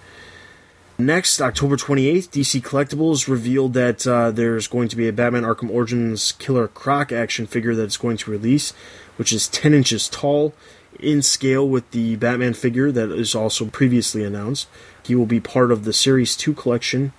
Next, 0.98 1.40
October 1.40 1.76
28th, 1.76 2.28
DC 2.30 2.60
Collectibles 2.60 3.28
revealed 3.28 3.74
that 3.74 4.04
uh, 4.04 4.32
there's 4.32 4.66
going 4.66 4.88
to 4.88 4.96
be 4.96 5.06
a 5.06 5.12
Batman 5.12 5.44
Arkham 5.44 5.70
Origins 5.70 6.32
Killer 6.32 6.66
Croc 6.66 7.12
action 7.12 7.46
figure 7.46 7.76
that's 7.76 7.96
going 7.96 8.16
to 8.16 8.32
release, 8.32 8.72
which 9.16 9.32
is 9.32 9.46
10 9.46 9.72
inches 9.72 10.08
tall, 10.08 10.52
in 11.02 11.22
scale 11.22 11.68
with 11.68 11.90
the 11.90 12.16
Batman 12.16 12.54
figure 12.54 12.92
that 12.92 13.10
is 13.10 13.34
also 13.34 13.66
previously 13.66 14.24
announced. 14.24 14.68
He 15.02 15.14
will 15.14 15.26
be 15.26 15.40
part 15.40 15.72
of 15.72 15.84
the 15.84 15.92
Series 15.92 16.36
2 16.36 16.54
collection 16.54 17.12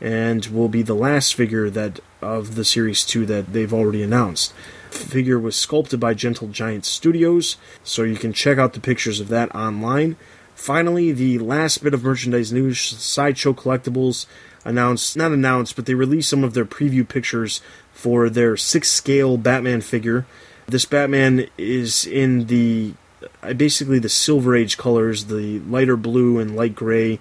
and 0.00 0.46
will 0.46 0.68
be 0.68 0.82
the 0.82 0.94
last 0.94 1.34
figure 1.34 1.70
that 1.70 2.00
of 2.22 2.54
the 2.54 2.64
Series 2.64 3.04
2 3.04 3.26
that 3.26 3.52
they've 3.52 3.72
already 3.72 4.02
announced. 4.02 4.52
The 4.90 4.98
Figure 4.98 5.38
was 5.38 5.56
sculpted 5.56 6.00
by 6.00 6.14
Gentle 6.14 6.48
Giant 6.48 6.84
Studios, 6.84 7.56
so 7.84 8.02
you 8.02 8.16
can 8.16 8.32
check 8.32 8.58
out 8.58 8.72
the 8.72 8.80
pictures 8.80 9.20
of 9.20 9.28
that 9.28 9.54
online. 9.54 10.16
Finally, 10.54 11.12
the 11.12 11.38
last 11.38 11.82
bit 11.84 11.94
of 11.94 12.02
merchandise 12.02 12.52
news 12.52 12.80
Sideshow 12.80 13.52
Collectibles 13.52 14.26
announced, 14.64 15.16
not 15.16 15.32
announced, 15.32 15.76
but 15.76 15.86
they 15.86 15.94
released 15.94 16.30
some 16.30 16.42
of 16.42 16.54
their 16.54 16.64
preview 16.64 17.06
pictures 17.06 17.60
for 17.92 18.28
their 18.28 18.56
six 18.56 18.90
scale 18.90 19.36
Batman 19.36 19.80
figure. 19.80 20.26
This 20.66 20.84
Batman 20.84 21.48
is 21.56 22.06
in 22.06 22.46
the 22.46 22.94
basically 23.56 23.98
the 23.98 24.08
Silver 24.08 24.56
Age 24.56 24.76
colors, 24.76 25.26
the 25.26 25.60
lighter 25.60 25.96
blue 25.96 26.38
and 26.38 26.56
light 26.56 26.74
gray. 26.74 27.20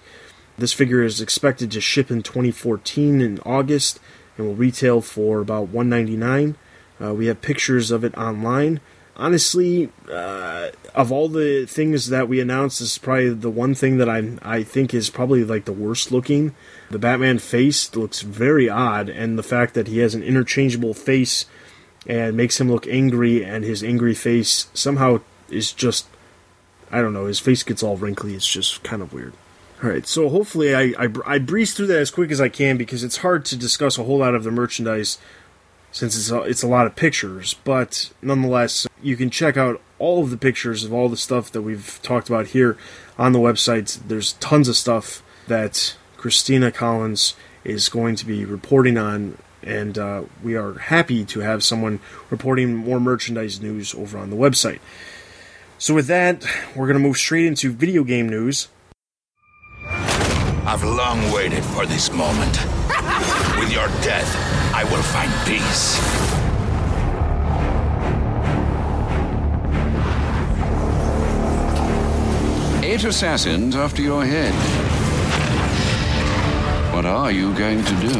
This 0.57 0.73
figure 0.73 1.03
is 1.03 1.21
expected 1.21 1.71
to 1.71 1.81
ship 1.81 2.09
in 2.09 2.23
2014 2.23 3.21
in 3.21 3.39
August 3.45 3.99
and 4.37 4.47
will 4.47 4.55
retail 4.55 5.01
for 5.01 5.39
about 5.39 5.69
199. 5.69 6.55
Uh, 7.03 7.13
we 7.13 7.27
have 7.27 7.41
pictures 7.41 7.91
of 7.91 8.03
it 8.03 8.17
online. 8.17 8.79
Honestly, 9.15 9.89
uh, 10.11 10.69
of 10.93 11.11
all 11.11 11.27
the 11.27 11.65
things 11.65 12.09
that 12.09 12.29
we 12.29 12.39
announced, 12.39 12.79
this 12.79 12.91
is 12.91 12.97
probably 12.97 13.33
the 13.33 13.49
one 13.49 13.73
thing 13.73 13.97
that 13.97 14.07
I 14.07 14.37
I 14.43 14.61
think 14.61 14.93
is 14.93 15.09
probably 15.09 15.43
like 15.43 15.65
the 15.65 15.73
worst 15.73 16.11
looking. 16.11 16.53
The 16.91 16.99
Batman 16.99 17.39
face 17.39 17.95
looks 17.95 18.21
very 18.21 18.69
odd, 18.69 19.09
and 19.09 19.37
the 19.37 19.43
fact 19.43 19.73
that 19.73 19.87
he 19.87 19.99
has 19.99 20.13
an 20.13 20.21
interchangeable 20.21 20.93
face 20.93 21.47
and 22.05 22.37
makes 22.37 22.61
him 22.61 22.71
look 22.71 22.85
angry, 22.87 23.43
and 23.43 23.63
his 23.63 23.83
angry 23.83 24.13
face 24.13 24.67
somehow 24.75 25.21
is 25.49 25.71
just 25.71 26.07
I 26.91 27.01
don't 27.01 27.13
know. 27.13 27.25
His 27.25 27.39
face 27.39 27.63
gets 27.63 27.83
all 27.83 27.97
wrinkly. 27.97 28.33
It's 28.33 28.47
just 28.47 28.83
kind 28.83 29.01
of 29.01 29.13
weird. 29.13 29.33
All 29.83 29.89
right, 29.89 30.07
so 30.07 30.29
hopefully 30.29 30.73
I, 30.73 30.93
I 30.97 31.09
I 31.25 31.37
breeze 31.37 31.73
through 31.73 31.87
that 31.87 31.99
as 31.99 32.11
quick 32.11 32.31
as 32.31 32.41
I 32.41 32.49
can 32.49 32.77
because 32.77 33.03
it's 33.03 33.17
hard 33.17 33.45
to 33.45 33.55
discuss 33.55 33.97
a 33.97 34.03
whole 34.03 34.19
lot 34.19 34.33
of 34.33 34.43
the 34.43 34.51
merchandise 34.51 35.19
since 35.91 36.17
it's 36.17 36.31
a, 36.31 36.41
it's 36.41 36.63
a 36.63 36.67
lot 36.67 36.87
of 36.87 36.95
pictures. 36.95 37.55
But 37.63 38.11
nonetheless, 38.21 38.87
you 39.01 39.15
can 39.15 39.29
check 39.29 39.57
out 39.57 39.81
all 39.99 40.23
of 40.23 40.29
the 40.29 40.37
pictures 40.37 40.83
of 40.83 40.93
all 40.93 41.09
the 41.09 41.17
stuff 41.17 41.51
that 41.51 41.61
we've 41.61 41.99
talked 42.01 42.29
about 42.29 42.47
here 42.47 42.77
on 43.17 43.33
the 43.33 43.39
website. 43.39 43.99
There's 44.07 44.33
tons 44.33 44.67
of 44.67 44.75
stuff 44.75 45.23
that 45.47 45.95
Christina 46.17 46.71
Collins 46.71 47.35
is 47.63 47.89
going 47.89 48.15
to 48.15 48.25
be 48.25 48.45
reporting 48.45 48.97
on, 48.97 49.37
and 49.61 49.97
uh, 49.97 50.23
we 50.43 50.55
are 50.55 50.73
happy 50.73 51.25
to 51.25 51.39
have 51.41 51.63
someone 51.63 51.99
reporting 52.29 52.75
more 52.75 52.99
merchandise 52.99 53.61
news 53.61 53.93
over 53.93 54.17
on 54.17 54.29
the 54.29 54.35
website. 54.35 54.79
So 55.79 55.93
with 55.93 56.07
that, 56.07 56.43
we're 56.75 56.87
going 56.87 56.97
to 56.97 57.07
move 57.07 57.17
straight 57.17 57.45
into 57.45 57.71
video 57.71 58.03
game 58.03 58.27
news. 58.27 58.67
I've 60.67 60.83
long 60.83 61.31
waited 61.31 61.63
for 61.63 61.85
this 61.85 62.11
moment. 62.11 62.57
With 63.59 63.71
your 63.71 63.87
death, 64.01 64.27
I 64.73 64.83
will 64.83 65.01
find 65.01 65.31
peace. 65.45 65.97
Eight 72.83 73.03
assassins 73.03 73.75
after 73.75 74.01
your 74.01 74.25
head. 74.25 74.53
What 76.93 77.05
are 77.05 77.31
you 77.31 77.53
going 77.53 77.83
to 77.83 77.95
do? 78.01 78.19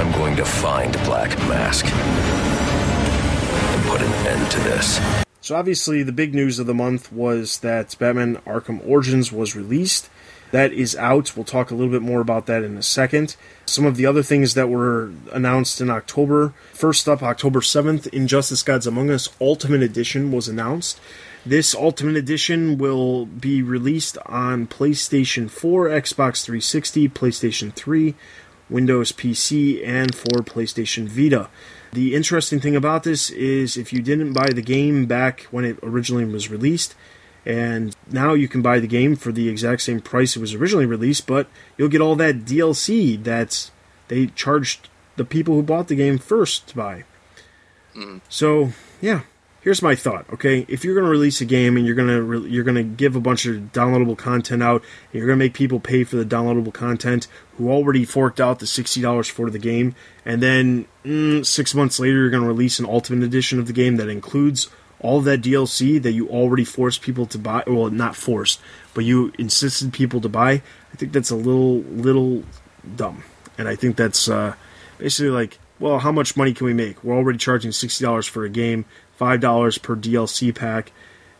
I'm 0.00 0.10
going 0.12 0.36
to 0.36 0.44
find 0.44 0.92
Black 1.04 1.30
Mask 1.48 1.86
and 1.86 3.84
put 3.84 4.00
an 4.00 4.12
end 4.26 4.50
to 4.52 4.58
this. 4.60 5.29
So 5.50 5.56
obviously, 5.56 6.04
the 6.04 6.12
big 6.12 6.32
news 6.32 6.60
of 6.60 6.68
the 6.68 6.74
month 6.74 7.12
was 7.12 7.58
that 7.58 7.96
Batman 7.98 8.36
Arkham 8.46 8.86
Origins 8.86 9.32
was 9.32 9.56
released. 9.56 10.08
That 10.52 10.72
is 10.72 10.94
out. 10.94 11.34
We'll 11.34 11.44
talk 11.44 11.72
a 11.72 11.74
little 11.74 11.90
bit 11.90 12.02
more 12.02 12.20
about 12.20 12.46
that 12.46 12.62
in 12.62 12.76
a 12.76 12.84
second. 12.84 13.34
Some 13.66 13.84
of 13.84 13.96
the 13.96 14.06
other 14.06 14.22
things 14.22 14.54
that 14.54 14.68
were 14.68 15.10
announced 15.32 15.80
in 15.80 15.90
October. 15.90 16.54
First 16.72 17.08
up, 17.08 17.20
October 17.24 17.58
7th, 17.58 18.06
Injustice 18.12 18.62
Gods 18.62 18.86
Among 18.86 19.10
Us 19.10 19.28
Ultimate 19.40 19.82
Edition 19.82 20.30
was 20.30 20.46
announced. 20.46 21.00
This 21.44 21.74
Ultimate 21.74 22.14
Edition 22.14 22.78
will 22.78 23.26
be 23.26 23.60
released 23.60 24.18
on 24.26 24.68
PlayStation 24.68 25.50
4, 25.50 25.88
Xbox 25.88 26.44
360, 26.44 27.08
PlayStation 27.08 27.72
3, 27.72 28.14
Windows 28.68 29.10
PC, 29.10 29.84
and 29.84 30.14
for 30.14 30.44
PlayStation 30.44 31.08
Vita. 31.08 31.50
The 31.92 32.14
interesting 32.14 32.60
thing 32.60 32.76
about 32.76 33.02
this 33.02 33.30
is 33.30 33.76
if 33.76 33.92
you 33.92 34.00
didn't 34.00 34.32
buy 34.32 34.50
the 34.50 34.62
game 34.62 35.06
back 35.06 35.42
when 35.50 35.64
it 35.64 35.78
originally 35.82 36.24
was 36.24 36.50
released, 36.50 36.94
and 37.44 37.96
now 38.10 38.34
you 38.34 38.48
can 38.48 38.62
buy 38.62 38.78
the 38.78 38.86
game 38.86 39.16
for 39.16 39.32
the 39.32 39.48
exact 39.48 39.82
same 39.82 40.00
price 40.00 40.36
it 40.36 40.40
was 40.40 40.54
originally 40.54 40.86
released, 40.86 41.26
but 41.26 41.48
you'll 41.76 41.88
get 41.88 42.00
all 42.00 42.16
that 42.16 42.44
DLC 42.44 43.22
that 43.24 43.70
they 44.08 44.26
charged 44.26 44.88
the 45.16 45.24
people 45.24 45.54
who 45.54 45.62
bought 45.62 45.88
the 45.88 45.94
game 45.94 46.18
first 46.18 46.68
to 46.68 46.76
buy. 46.76 47.04
Mm. 47.96 48.20
So, 48.28 48.72
yeah, 49.00 49.22
here's 49.60 49.82
my 49.82 49.94
thought. 49.94 50.26
Okay, 50.32 50.64
if 50.68 50.84
you're 50.84 50.94
going 50.94 51.04
to 51.04 51.10
release 51.10 51.40
a 51.40 51.44
game 51.44 51.76
and 51.76 51.86
you're 51.86 51.94
going 51.94 52.08
to 52.08 52.22
re- 52.22 52.50
you're 52.50 52.64
going 52.64 52.76
to 52.76 52.82
give 52.82 53.16
a 53.16 53.20
bunch 53.20 53.46
of 53.46 53.56
downloadable 53.72 54.16
content 54.16 54.62
out, 54.62 54.82
and 54.82 55.18
you're 55.18 55.26
going 55.26 55.38
to 55.38 55.44
make 55.44 55.54
people 55.54 55.80
pay 55.80 56.04
for 56.04 56.16
the 56.16 56.24
downloadable 56.24 56.72
content 56.72 57.26
who 57.56 57.70
already 57.70 58.04
forked 58.04 58.40
out 58.40 58.58
the 58.58 58.66
sixty 58.66 59.00
dollars 59.00 59.28
for 59.28 59.50
the 59.50 59.58
game, 59.58 59.94
and 60.24 60.42
then 60.42 60.86
mm, 61.04 61.44
six 61.44 61.74
months 61.74 62.00
later 62.00 62.18
you're 62.18 62.30
going 62.30 62.42
to 62.42 62.48
release 62.48 62.78
an 62.78 62.86
ultimate 62.86 63.24
edition 63.24 63.58
of 63.58 63.66
the 63.66 63.72
game 63.72 63.96
that 63.96 64.08
includes 64.08 64.68
all 65.00 65.20
that 65.22 65.40
DLC 65.40 66.00
that 66.02 66.12
you 66.12 66.28
already 66.28 66.64
forced 66.64 67.02
people 67.02 67.26
to 67.26 67.38
buy. 67.38 67.62
Well, 67.66 67.90
not 67.90 68.16
forced, 68.16 68.60
but 68.94 69.04
you 69.04 69.32
insisted 69.38 69.92
people 69.92 70.20
to 70.20 70.28
buy. 70.28 70.62
I 70.92 70.96
think 70.96 71.12
that's 71.12 71.30
a 71.30 71.36
little 71.36 71.78
little 71.80 72.44
dumb, 72.96 73.24
and 73.58 73.68
I 73.68 73.76
think 73.76 73.96
that's 73.96 74.28
uh, 74.28 74.54
basically 74.98 75.30
like, 75.30 75.58
well, 75.78 75.98
how 75.98 76.12
much 76.12 76.36
money 76.36 76.52
can 76.52 76.66
we 76.66 76.74
make? 76.74 77.02
We're 77.02 77.16
already 77.16 77.38
charging 77.38 77.72
sixty 77.72 78.04
dollars 78.04 78.26
for 78.26 78.44
a 78.44 78.50
game, 78.50 78.84
five 79.20 79.38
dollars 79.38 79.76
per 79.76 79.94
DLC 79.94 80.54
pack, 80.54 80.92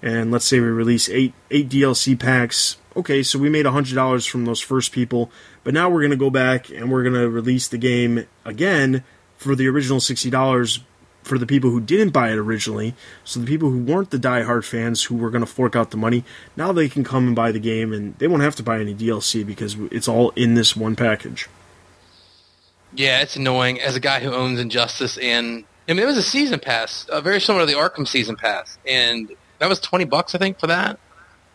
and 0.02 0.30
let's 0.30 0.44
say 0.44 0.60
we 0.60 0.66
release 0.66 1.08
eight 1.08 1.32
eight 1.50 1.70
DLC 1.70 2.18
packs. 2.18 2.76
Okay, 2.94 3.22
so 3.22 3.38
we 3.38 3.48
made 3.48 3.64
hundred 3.64 3.94
dollars 3.94 4.26
from 4.26 4.44
those 4.44 4.60
first 4.60 4.92
people, 4.92 5.30
but 5.64 5.72
now 5.72 5.88
we're 5.88 6.02
gonna 6.02 6.14
go 6.14 6.28
back 6.28 6.68
and 6.68 6.92
we're 6.92 7.02
gonna 7.02 7.26
release 7.26 7.68
the 7.68 7.78
game 7.78 8.26
again 8.44 9.02
for 9.38 9.56
the 9.56 9.66
original 9.66 9.98
sixty 9.98 10.28
dollars 10.28 10.80
for 11.22 11.38
the 11.38 11.46
people 11.46 11.70
who 11.70 11.80
didn't 11.80 12.10
buy 12.10 12.30
it 12.30 12.36
originally. 12.36 12.94
So 13.24 13.40
the 13.40 13.46
people 13.46 13.70
who 13.70 13.82
weren't 13.82 14.10
the 14.10 14.18
die-hard 14.18 14.66
fans 14.66 15.04
who 15.04 15.16
were 15.16 15.30
to 15.30 15.46
fork 15.46 15.74
out 15.74 15.90
the 15.90 15.96
money, 15.96 16.24
now 16.56 16.72
they 16.72 16.88
can 16.88 17.02
come 17.02 17.26
and 17.26 17.36
buy 17.36 17.50
the 17.50 17.60
game 17.60 17.92
and 17.92 18.16
they 18.18 18.26
won't 18.26 18.42
have 18.42 18.56
to 18.56 18.62
buy 18.62 18.80
any 18.80 18.94
DLC 18.94 19.46
because 19.46 19.76
it's 19.90 20.08
all 20.08 20.30
in 20.30 20.54
this 20.54 20.76
one 20.76 20.96
package. 20.96 21.48
Yeah, 22.92 23.20
it's 23.20 23.36
annoying. 23.36 23.80
As 23.80 23.96
a 23.96 24.00
guy 24.00 24.20
who 24.20 24.32
owns 24.32 24.58
Injustice, 24.58 25.16
and 25.18 25.64
I 25.88 25.92
mean, 25.92 26.02
it 26.02 26.06
was 26.06 26.16
a 26.16 26.22
season 26.22 26.60
pass, 26.60 27.06
uh, 27.08 27.20
very 27.20 27.40
similar 27.40 27.66
to 27.66 27.72
the 27.72 27.78
Arkham 27.78 28.06
season 28.06 28.36
pass, 28.36 28.78
and 28.86 29.30
that 29.58 29.68
was 29.68 29.80
twenty 29.80 30.04
bucks, 30.04 30.34
I 30.34 30.38
think, 30.38 30.58
for 30.58 30.66
that. 30.68 30.98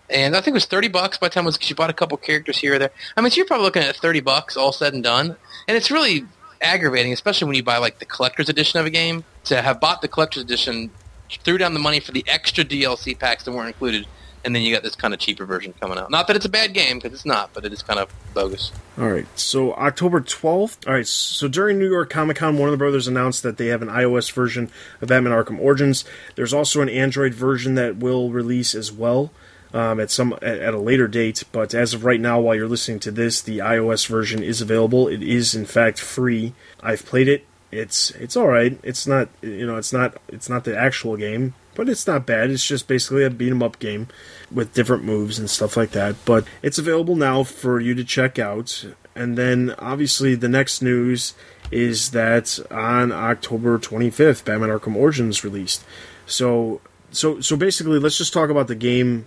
And 0.10 0.36
I 0.36 0.40
think 0.42 0.54
it 0.54 0.54
was 0.54 0.66
thirty 0.66 0.88
bucks 0.88 1.18
by 1.18 1.28
the 1.28 1.34
time 1.34 1.46
was 1.46 1.58
you 1.70 1.76
bought 1.76 1.90
a 1.90 1.94
couple 1.94 2.18
characters 2.18 2.58
here 2.58 2.76
or 2.76 2.80
there. 2.80 2.92
I 3.16 3.22
mean, 3.22 3.32
so 3.32 3.38
you're 3.38 3.46
probably 3.46 3.66
looking 3.66 3.84
at 3.84 3.96
thirty 3.96 4.22
bucks, 4.22 4.58
all 4.58 4.72
said 4.72 4.94
and 4.94 5.04
done. 5.04 5.36
And 5.68 5.78
it's 5.78 5.90
really 5.90 6.26
aggravating, 6.62 7.14
especially 7.14 7.48
when 7.48 7.56
you 7.56 7.64
buy 7.64 7.78
like 7.78 8.00
the 8.00 8.06
collector's 8.06 8.50
edition 8.50 8.80
of 8.80 8.86
a 8.86 8.90
game. 8.90 9.24
To 9.46 9.62
have 9.62 9.80
bought 9.80 10.02
the 10.02 10.08
collector's 10.08 10.44
edition, 10.44 10.92
threw 11.44 11.58
down 11.58 11.74
the 11.74 11.80
money 11.80 12.00
for 12.00 12.12
the 12.12 12.24
extra 12.28 12.64
DLC 12.64 13.18
packs 13.18 13.44
that 13.44 13.52
weren't 13.52 13.68
included, 13.68 14.08
and 14.46 14.56
then 14.56 14.62
you 14.62 14.74
got 14.74 14.84
this 14.84 14.96
kind 14.96 15.14
of 15.14 15.20
cheaper 15.20 15.46
version 15.46 15.74
coming 15.80 15.98
out. 15.98 16.10
Not 16.12 16.28
that 16.28 16.36
it's 16.36 16.46
a 16.46 16.50
bad 16.50 16.74
game, 16.74 16.98
because 16.98 17.14
it's 17.14 17.26
not, 17.26 17.52
but 17.54 17.66
it 17.66 17.74
is 17.74 17.82
kind 17.82 18.00
of 18.00 18.14
bogus. 18.34 18.72
All 18.98 19.10
right, 19.10 19.28
so 19.38 19.74
October 19.74 20.22
12th. 20.22 20.88
All 20.88 20.94
right, 20.94 21.08
so 21.08 21.48
during 21.48 21.80
New 21.80 21.90
York 21.90 22.10
Comic 22.10 22.38
Con, 22.38 22.58
Warner 22.58 22.78
Brothers 22.78 23.08
announced 23.08 23.44
that 23.44 23.58
they 23.58 23.68
have 23.68 23.82
an 23.82 23.90
iOS 23.90 24.32
version 24.32 24.72
of 25.02 25.10
Batman 25.10 25.34
Arkham 25.34 25.60
Origins. 25.60 26.06
There's 26.36 26.54
also 26.54 26.82
an 26.82 26.90
Android 26.90 27.34
version 27.34 27.76
that 27.76 27.98
will 27.98 28.32
release 28.32 28.76
as 28.76 28.92
well 28.92 29.32
um, 29.76 30.00
at 30.00 30.10
some 30.10 30.34
at 30.42 30.74
a 30.74 30.80
later 30.80 31.08
date. 31.08 31.44
But 31.52 31.74
as 31.74 31.94
of 31.94 32.06
right 32.06 32.20
now, 32.20 32.40
while 32.40 32.56
you're 32.56 32.68
listening 32.68 33.00
to 33.02 33.12
this, 33.12 33.42
the 33.42 33.60
iOS 33.60 34.08
version 34.08 34.42
is 34.42 34.62
available. 34.62 35.08
It 35.08 35.22
is 35.22 35.54
in 35.54 35.66
fact 35.66 36.00
free. 36.00 36.54
I've 36.82 37.06
played 37.06 37.28
it. 37.28 37.46
It's 37.72 38.12
it's 38.12 38.38
all 38.38 38.48
right. 38.48 38.80
It's 38.84 39.06
not 39.06 39.28
you 39.42 39.68
know 39.68 39.76
it's 39.76 39.92
not 39.92 40.16
it's 40.30 40.48
not 40.48 40.64
the 40.64 40.78
actual 40.78 41.18
game, 41.18 41.54
but 41.76 41.90
it's 41.90 42.08
not 42.08 42.26
bad. 42.26 42.50
It's 42.50 42.66
just 42.66 42.88
basically 42.88 43.24
a 43.24 43.30
beat 43.30 43.52
'em 43.52 43.64
up 43.64 43.80
game 43.80 44.08
with 44.52 44.74
different 44.74 45.04
moves 45.04 45.38
and 45.38 45.50
stuff 45.50 45.78
like 45.78 45.92
that. 45.92 46.16
But 46.26 46.46
it's 46.62 46.78
available 46.78 47.16
now 47.16 47.44
for 47.44 47.80
you 47.80 47.94
to 47.96 48.04
check 48.04 48.40
out. 48.40 48.86
And 49.16 49.38
then 49.38 49.76
obviously 49.80 50.36
the 50.36 50.50
next 50.50 50.82
news 50.82 51.34
is 51.72 52.12
that 52.12 52.60
on 52.70 53.12
October 53.12 53.78
25th, 53.78 54.44
Batman 54.46 54.70
Arkham 54.70 54.96
Origins 54.96 55.44
released. 55.44 55.84
So 56.26 56.82
so 57.12 57.40
so 57.40 57.56
basically, 57.56 58.00
let's 58.00 58.18
just 58.18 58.34
talk 58.34 58.50
about 58.50 58.68
the 58.68 58.76
game 58.76 59.26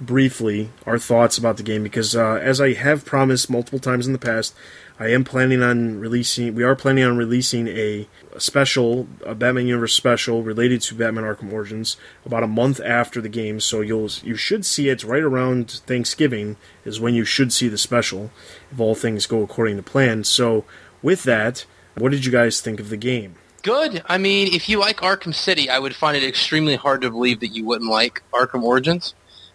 briefly, 0.00 0.70
our 0.86 0.98
thoughts 0.98 1.36
about 1.36 1.56
the 1.56 1.62
game 1.62 1.82
because 1.82 2.16
uh, 2.16 2.34
as 2.34 2.60
I 2.60 2.72
have 2.72 3.04
promised 3.04 3.50
multiple 3.50 3.78
times 3.78 4.06
in 4.06 4.12
the 4.12 4.18
past, 4.18 4.54
I 4.98 5.08
am 5.08 5.24
planning 5.24 5.62
on 5.62 5.98
releasing. 5.98 6.54
We 6.54 6.62
are 6.62 6.76
planning 6.76 7.04
on 7.04 7.16
releasing 7.16 7.68
a, 7.68 8.06
a 8.34 8.40
special, 8.40 9.08
a 9.24 9.34
Batman 9.34 9.66
Universe 9.66 9.94
special 9.94 10.42
related 10.42 10.82
to 10.82 10.94
Batman 10.94 11.24
Arkham 11.24 11.52
Origins 11.52 11.96
about 12.26 12.42
a 12.42 12.46
month 12.46 12.80
after 12.80 13.20
the 13.20 13.28
game. 13.28 13.60
So 13.60 13.80
you'll 13.80 14.10
you 14.22 14.36
should 14.36 14.66
see 14.66 14.88
it 14.88 15.04
right 15.04 15.22
around 15.22 15.70
Thanksgiving 15.86 16.56
is 16.84 17.00
when 17.00 17.14
you 17.14 17.24
should 17.24 17.52
see 17.52 17.68
the 17.68 17.78
special 17.78 18.30
if 18.70 18.78
all 18.78 18.94
things 18.94 19.26
go 19.26 19.42
according 19.42 19.76
to 19.76 19.82
plan. 19.82 20.24
So 20.24 20.64
with 21.02 21.22
that, 21.24 21.64
what 21.94 22.12
did 22.12 22.24
you 22.24 22.32
guys 22.32 22.60
think 22.60 22.80
of 22.80 22.90
the 22.90 22.96
game? 22.96 23.36
Good. 23.62 24.02
I 24.06 24.16
mean, 24.16 24.54
if 24.54 24.68
you 24.68 24.78
like 24.78 24.98
Arkham 24.98 25.34
City, 25.34 25.68
I 25.68 25.78
would 25.78 25.94
find 25.94 26.16
it 26.16 26.24
extremely 26.24 26.76
hard 26.76 27.02
to 27.02 27.10
believe 27.10 27.40
that 27.40 27.48
you 27.48 27.64
wouldn't 27.64 27.90
like 27.90 28.22
Arkham 28.32 28.62
Origins. 28.62 29.14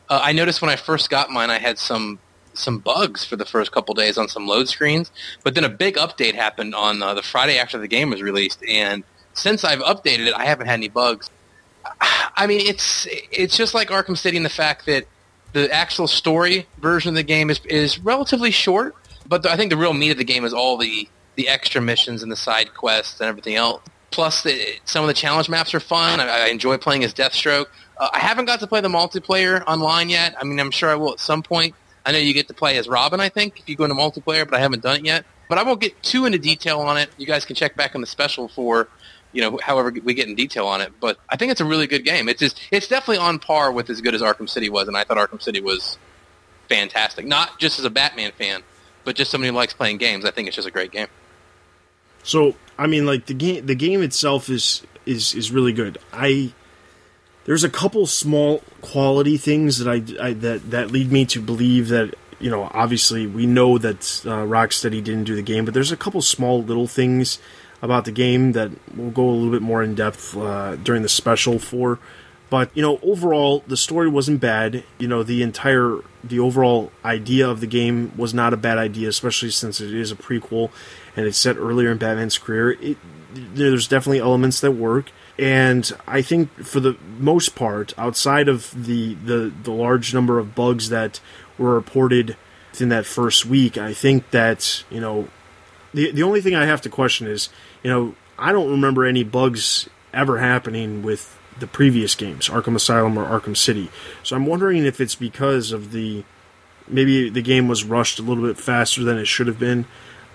Uh, 0.10 0.20
I 0.24 0.32
noticed 0.32 0.62
when 0.62 0.70
I 0.70 0.76
first 0.76 1.10
got 1.10 1.30
mine, 1.30 1.49
I 1.49 1.60
had 1.60 1.80
some 1.80 2.20
some 2.53 2.80
bugs 2.80 3.26
for 3.26 3.36
the 3.36 3.45
first 3.45 3.72
couple 3.72 3.93
days 3.93 4.18
on 4.18 4.30
some 4.30 4.47
load 4.47 4.70
screens, 4.70 5.12
but 5.43 5.56
then 5.56 5.66
a 5.66 5.70
big 5.70 5.97
update 5.97 6.36
happened 6.36 6.74
on 6.74 7.03
uh, 7.03 7.14
the 7.14 7.22
Friday 7.22 7.58
after 7.58 7.78
the 7.78 7.88
game 7.88 8.10
was 8.10 8.22
released, 8.22 8.64
and 8.64 9.03
since 9.34 9.64
I've 9.64 9.80
updated 9.80 10.28
it, 10.28 10.34
I 10.34 10.45
haven't 10.45 10.68
had 10.68 10.76
any 10.76 10.88
bugs. 10.88 11.30
I 12.36 12.47
mean, 12.47 12.62
it's 12.62 13.08
it's 13.32 13.58
just 13.58 13.74
like 13.74 13.89
Arkham 13.89 14.18
City 14.18 14.38
in 14.38 14.43
the 14.43 14.49
fact 14.49 14.86
that 14.86 15.06
the 15.53 15.72
actual 15.72 16.08
story 16.08 16.68
version 16.80 17.10
of 17.10 17.16
the 17.16 17.24
game 17.24 17.49
is 17.49 17.60
is 17.66 17.99
relatively 17.99 18.51
short, 18.51 18.95
but 19.28 19.43
the, 19.43 19.51
I 19.51 19.58
think 19.58 19.70
the 19.70 19.78
real 19.78 19.93
meat 19.93 20.12
of 20.12 20.18
the 20.18 20.24
game 20.24 20.45
is 20.45 20.53
all 20.53 20.78
the 20.78 21.08
the 21.36 21.49
extra 21.49 21.82
missions 21.82 22.24
and 22.24 22.32
the 22.32 22.36
side 22.36 22.74
quests 22.74 23.20
and 23.20 23.28
everything 23.28 23.56
else. 23.56 23.82
Plus, 24.12 24.43
the, 24.43 24.58
some 24.86 25.03
of 25.03 25.10
the 25.10 25.14
challenge 25.14 25.49
maps 25.49 25.74
are 25.74 25.80
fun. 25.82 26.22
I, 26.22 26.45
I 26.45 26.47
enjoy 26.47 26.78
playing 26.78 27.03
as 27.03 27.14
Deathstroke. 27.14 27.66
Uh, 27.98 28.10
I 28.14 28.20
haven't 28.20 28.46
got 28.46 28.60
to 28.60 28.68
play 28.68 28.82
the 28.82 28.89
multiplayer 28.89 29.64
online 29.68 30.10
yet. 30.10 30.36
I 30.39 30.43
mean, 30.43 30.60
I'm 30.60 30.72
sure 30.72 30.89
I 30.89 30.96
will 30.96 31.14
at 31.14 31.20
some 31.20 31.43
point. 31.43 31.76
I 32.06 32.12
know 32.12 32.18
you 32.18 32.34
get 32.34 32.48
to 32.50 32.54
play 32.54 32.78
as 32.78 32.88
Robin, 32.88 33.20
I 33.20 33.30
think, 33.30 33.60
if 33.60 33.68
you 33.68 33.76
go 33.76 33.84
into 33.84 33.96
multiplayer, 33.96 34.46
but 34.46 34.54
I 34.54 34.60
haven't 34.60 34.84
done 34.84 34.98
it 34.98 35.06
yet. 35.06 35.26
But 35.50 35.58
I 35.58 35.64
won't 35.64 35.82
get 35.82 36.02
too 36.04 36.26
into 36.26 36.38
detail 36.38 36.80
on 36.82 36.98
it. 36.98 37.10
You 37.18 37.26
guys 37.26 37.46
can 37.46 37.56
check 37.56 37.76
back 37.76 37.96
on 37.96 38.02
the 38.02 38.08
special 38.08 38.48
for, 38.48 38.88
you 39.32 39.41
know, 39.41 39.60
however 39.64 39.93
we 40.04 40.14
get 40.14 40.28
in 40.28 40.36
detail 40.36 40.68
on 40.68 40.82
it. 40.82 40.91
But 41.00 41.18
I 41.30 41.36
think 41.36 41.52
it's 41.52 41.62
a 41.62 41.66
really 41.66 41.88
good 41.88 42.04
game. 42.04 42.30
It's 42.30 42.39
just, 42.39 42.60
it's 42.72 42.88
definitely 42.88 43.18
on 43.18 43.39
par 43.39 43.72
with 43.72 43.89
as 43.89 44.02
good 44.02 44.14
as 44.14 44.22
Arkham 44.22 44.50
City 44.50 44.70
was, 44.70 44.88
and 44.88 44.98
I 44.98 45.04
thought 45.04 45.18
Arkham 45.18 45.41
City 45.41 45.62
was 45.62 45.98
fantastic. 46.70 47.26
Not 47.26 47.60
just 47.60 47.80
as 47.80 47.86
a 47.86 47.89
Batman 47.89 48.32
fan, 48.32 48.62
but 49.04 49.16
just 49.16 49.32
somebody 49.32 49.50
who 49.50 49.56
likes 49.56 49.74
playing 49.74 49.98
games. 49.98 50.26
I 50.26 50.32
think 50.32 50.48
it's 50.48 50.56
just 50.56 50.68
a 50.68 50.72
great 50.72 50.91
game. 50.91 51.08
So 52.24 52.56
I 52.78 52.88
mean, 52.88 53.06
like 53.06 53.28
the 53.28 53.34
game, 53.34 53.66
the 53.66 53.76
game 53.76 54.02
itself 54.02 54.50
is 54.50 54.84
is 55.06 55.34
is 55.34 55.52
really 55.52 55.74
good. 55.74 55.98
I 56.12 56.52
there's 57.46 57.64
a 57.64 57.70
couple 57.70 58.06
small 58.06 58.62
quality 58.82 59.38
things 59.38 59.78
that 59.78 59.88
I, 59.88 60.28
I 60.28 60.34
that 60.34 60.72
that 60.72 60.91
lead 60.91 61.12
me 61.12 61.26
to 61.26 61.41
believe 61.41 61.89
that 61.89 62.14
you 62.39 62.50
know 62.50 62.70
obviously 62.74 63.26
we 63.26 63.46
know 63.46 63.78
that 63.78 64.22
uh, 64.26 64.43
Rocksteady 64.46 65.04
didn't 65.04 65.24
do 65.24 65.36
the 65.36 65.41
game, 65.41 65.66
but 65.66 65.74
there's 65.74 65.91
a 65.91 65.98
couple 65.98 66.22
small 66.22 66.62
little 66.62 66.88
things 66.88 67.39
about 67.82 68.06
the 68.06 68.12
game 68.12 68.54
that 68.54 68.72
we'll 68.96 69.12
go 69.12 69.30
a 69.30 69.32
little 69.32 69.52
bit 69.52 69.62
more 69.62 69.84
in 69.84 69.96
depth 69.96 70.36
uh, 70.36 70.76
during 70.78 71.02
the 71.04 71.10
special 71.10 71.60
for. 71.60 72.00
But 72.50 72.70
you 72.76 72.82
know, 72.82 73.00
overall, 73.02 73.64
the 73.68 73.78
story 73.78 74.08
wasn't 74.08 74.39
bad. 74.39 74.84
You 74.98 75.08
know, 75.08 75.24
the 75.24 75.41
entire 75.41 76.00
the 76.24 76.39
overall 76.39 76.91
idea 77.04 77.48
of 77.50 77.60
the 77.60 77.68
game 77.68 78.12
was 78.18 78.34
not 78.34 78.54
a 78.54 78.58
bad 78.58 78.78
idea, 78.78 79.10
especially 79.10 79.52
since 79.52 79.82
it 79.82 79.93
is 79.93 80.12
a 80.12 80.16
prequel 80.16 80.72
and 81.16 81.26
it's 81.26 81.38
set 81.38 81.58
earlier 81.58 81.91
in 81.91 81.98
Batman's 81.98 82.38
career. 82.38 82.72
It, 82.82 82.98
there's 83.34 83.88
definitely 83.88 84.20
elements 84.20 84.62
that 84.62 84.72
work, 84.72 85.12
and 85.38 85.91
I 86.07 86.21
think 86.21 86.51
for 86.63 86.79
the 86.79 86.97
most 87.19 87.55
part, 87.55 87.93
outside 87.97 88.47
of 88.47 88.71
the 88.86 89.15
the, 89.15 89.51
the 89.63 89.71
large 89.71 90.13
number 90.13 90.39
of 90.39 90.55
bugs 90.55 90.89
that 90.89 91.19
were 91.57 91.73
reported 91.73 92.38
in 92.79 92.89
that 92.89 93.05
first 93.05 93.45
week, 93.45 93.77
I 93.77 93.93
think 93.93 94.31
that 94.31 94.83
you 94.89 94.99
know 94.99 95.27
the 95.93 96.11
the 96.11 96.23
only 96.23 96.41
thing 96.41 96.55
I 96.55 96.65
have 96.65 96.81
to 96.81 96.89
question 96.89 97.27
is 97.27 97.49
you 97.83 97.89
know 97.89 98.15
I 98.38 98.51
don't 98.51 98.71
remember 98.71 99.05
any 99.05 99.23
bugs 99.23 99.89
ever 100.13 100.39
happening 100.39 101.03
with 101.03 101.38
the 101.59 101.67
previous 101.67 102.15
games, 102.15 102.49
Arkham 102.49 102.75
Asylum 102.75 103.17
or 103.17 103.25
Arkham 103.25 103.55
City. 103.55 103.89
So 104.23 104.36
I'm 104.36 104.45
wondering 104.45 104.86
if 104.86 104.99
it's 104.99 105.15
because 105.15 105.71
of 105.71 105.91
the 105.91 106.23
maybe 106.88 107.29
the 107.29 107.41
game 107.41 107.67
was 107.67 107.83
rushed 107.83 108.19
a 108.19 108.21
little 108.21 108.43
bit 108.45 108.57
faster 108.57 109.03
than 109.03 109.17
it 109.17 109.25
should 109.25 109.47
have 109.47 109.59
been. 109.59 109.86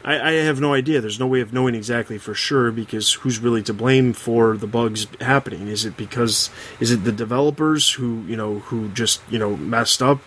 I, 0.05 0.21
I, 0.21 0.33
have 0.33 0.61
no 0.61 0.73
idea. 0.73 1.01
There's 1.01 1.21
no 1.21 1.27
way 1.27 1.41
of 1.41 1.53
knowing 1.53 1.75
exactly 1.75 2.19
for 2.19 2.35
sure 2.35 2.71
because 2.73 3.13
who's 3.13 3.39
really 3.39 3.63
to 3.65 3.75
blame 3.75 4.13
for 4.13 4.57
the 4.57 4.67
bugs 4.67 5.07
happening? 5.21 5.69
Is 5.69 5.85
it 5.85 5.97
because 5.97 6.51
is 6.79 6.91
it 6.91 7.05
the 7.05 7.13
developers 7.13 7.93
who 7.93 8.23
you 8.23 8.37
know 8.37 8.61
who 8.61 8.89
just 8.89 9.21
you 9.31 9.39
know 9.39 9.57
messed 9.57 10.03
up? 10.03 10.21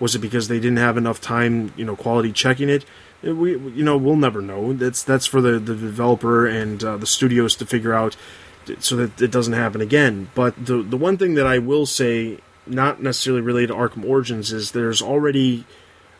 Was 0.00 0.14
it 0.14 0.20
because 0.20 0.48
they 0.48 0.58
didn't 0.58 0.78
have 0.78 0.96
enough 0.96 1.20
time 1.20 1.72
you 1.76 1.84
know 1.84 1.96
quality 1.96 2.32
checking 2.32 2.68
it? 2.68 2.84
We 3.22 3.52
you 3.52 3.84
know 3.84 3.96
we'll 3.96 4.16
never 4.16 4.42
know. 4.42 4.72
That's 4.72 5.02
that's 5.02 5.26
for 5.26 5.40
the 5.40 5.58
the 5.58 5.76
developer 5.76 6.46
and 6.46 6.82
uh, 6.82 6.96
the 6.96 7.06
studios 7.06 7.54
to 7.56 7.66
figure 7.66 7.94
out 7.94 8.16
so 8.78 8.96
that 8.96 9.20
it 9.20 9.30
doesn't 9.30 9.54
happen 9.54 9.80
again. 9.80 10.30
But 10.34 10.66
the 10.66 10.82
the 10.82 10.96
one 10.96 11.16
thing 11.16 11.34
that 11.34 11.46
I 11.46 11.58
will 11.58 11.86
say, 11.86 12.38
not 12.66 13.02
necessarily 13.02 13.42
related 13.42 13.68
to 13.68 13.74
Arkham 13.74 14.04
Origins, 14.04 14.52
is 14.52 14.72
there's 14.72 15.00
already 15.02 15.66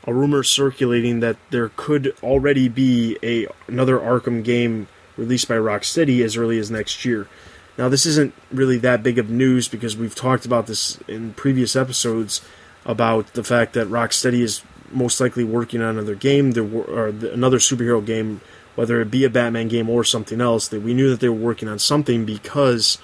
a 0.07 0.15
rumor 0.15 0.43
circulating 0.43 1.21
that 1.21 1.37
there 1.51 1.71
could 1.77 2.15
already 2.23 2.69
be 2.69 3.19
a 3.23 3.47
another 3.67 3.99
Arkham 3.99 4.43
game 4.43 4.89
released 5.17 5.49
by 5.49 5.57
Rocksteady 5.57 6.25
as 6.25 6.37
early 6.37 6.59
as 6.59 6.71
next 6.71 7.05
year. 7.05 7.29
Now, 7.77 7.89
this 7.89 8.07
isn't 8.07 8.35
really 8.51 8.79
that 8.79 9.03
big 9.03 9.19
of 9.19 9.31
news 9.31 9.69
because 9.69 9.97
we've 9.97 10.15
talked 10.15 10.45
about 10.45 10.67
this 10.67 10.99
in 11.09 11.35
previous 11.35 11.77
episodes 11.77 12.43
about 12.85 13.35
the 13.35 13.45
fact 13.45 13.75
that 13.75 13.89
Rocksteady 13.89 14.41
is 14.41 14.63
most 14.91 15.21
likely 15.21 15.45
working 15.45 15.81
on 15.81 15.97
another 15.97 16.15
game, 16.15 16.53
or 16.59 17.09
another 17.09 17.59
superhero 17.59 18.05
game 18.05 18.41
whether 18.75 19.01
it 19.01 19.11
be 19.11 19.25
a 19.25 19.31
Batman 19.31 19.69
game 19.69 19.91
or 19.91 20.05
something 20.05 20.41
else, 20.41 20.69
that 20.69 20.81
we 20.81 20.95
knew 20.95 21.11
that 21.11 21.21
they 21.21 21.29
were 21.29 21.35
working 21.35 21.69
on 21.69 21.79
something 21.79 22.25
because 22.25 22.99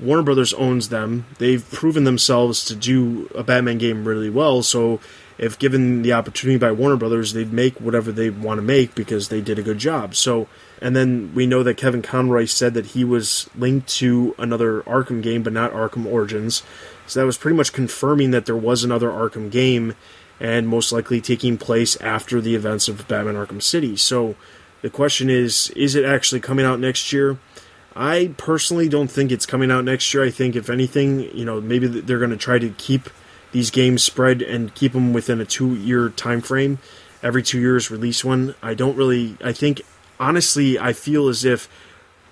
Warner 0.00 0.22
Brothers 0.22 0.52
owns 0.54 0.88
them. 0.88 1.26
They've 1.38 1.66
proven 1.70 2.04
themselves 2.04 2.64
to 2.66 2.76
do 2.76 3.30
a 3.34 3.42
Batman 3.42 3.78
game 3.78 4.06
really 4.06 4.30
well, 4.30 4.62
so 4.62 5.00
if 5.38 5.58
given 5.58 6.02
the 6.02 6.12
opportunity 6.12 6.58
by 6.58 6.72
Warner 6.72 6.96
Brothers, 6.96 7.32
they'd 7.32 7.52
make 7.52 7.80
whatever 7.80 8.12
they 8.12 8.30
want 8.30 8.58
to 8.58 8.62
make 8.62 8.94
because 8.94 9.28
they 9.28 9.40
did 9.40 9.58
a 9.58 9.62
good 9.62 9.78
job. 9.78 10.14
So, 10.14 10.46
and 10.80 10.94
then 10.94 11.32
we 11.34 11.46
know 11.46 11.62
that 11.62 11.76
Kevin 11.76 12.02
Conroy 12.02 12.44
said 12.44 12.74
that 12.74 12.86
he 12.86 13.04
was 13.04 13.50
linked 13.56 13.88
to 13.96 14.34
another 14.38 14.82
Arkham 14.82 15.22
game, 15.22 15.42
but 15.42 15.52
not 15.52 15.72
Arkham 15.72 16.06
Origins. 16.06 16.62
So 17.06 17.20
that 17.20 17.26
was 17.26 17.38
pretty 17.38 17.56
much 17.56 17.72
confirming 17.72 18.30
that 18.30 18.46
there 18.46 18.56
was 18.56 18.84
another 18.84 19.08
Arkham 19.08 19.50
game, 19.50 19.94
and 20.40 20.68
most 20.68 20.92
likely 20.92 21.20
taking 21.20 21.58
place 21.58 21.96
after 22.00 22.40
the 22.40 22.54
events 22.54 22.88
of 22.88 23.06
Batman 23.08 23.34
Arkham 23.34 23.62
City. 23.62 23.96
So 23.96 24.36
the 24.82 24.90
question 24.90 25.30
is, 25.30 25.70
is 25.70 25.94
it 25.94 26.04
actually 26.04 26.40
coming 26.40 26.66
out 26.66 26.80
next 26.80 27.12
year? 27.12 27.38
I 27.96 28.34
personally 28.36 28.88
don't 28.88 29.10
think 29.10 29.30
it's 29.30 29.46
coming 29.46 29.70
out 29.70 29.84
next 29.84 30.12
year. 30.12 30.24
I 30.24 30.30
think, 30.30 30.56
if 30.56 30.68
anything, 30.68 31.20
you 31.36 31.44
know, 31.44 31.60
maybe 31.60 31.86
they're 31.86 32.18
going 32.18 32.30
to 32.30 32.36
try 32.36 32.58
to 32.58 32.70
keep 32.70 33.08
these 33.54 33.70
games 33.70 34.02
spread 34.02 34.42
and 34.42 34.74
keep 34.74 34.92
them 34.92 35.12
within 35.12 35.40
a 35.40 35.44
two-year 35.44 36.08
time 36.08 36.40
frame. 36.40 36.80
Every 37.22 37.42
two 37.42 37.60
years, 37.60 37.88
release 37.88 38.24
one. 38.24 38.56
I 38.60 38.74
don't 38.74 38.96
really. 38.96 39.36
I 39.42 39.52
think, 39.52 39.80
honestly, 40.18 40.76
I 40.76 40.92
feel 40.92 41.28
as 41.28 41.44
if 41.44 41.68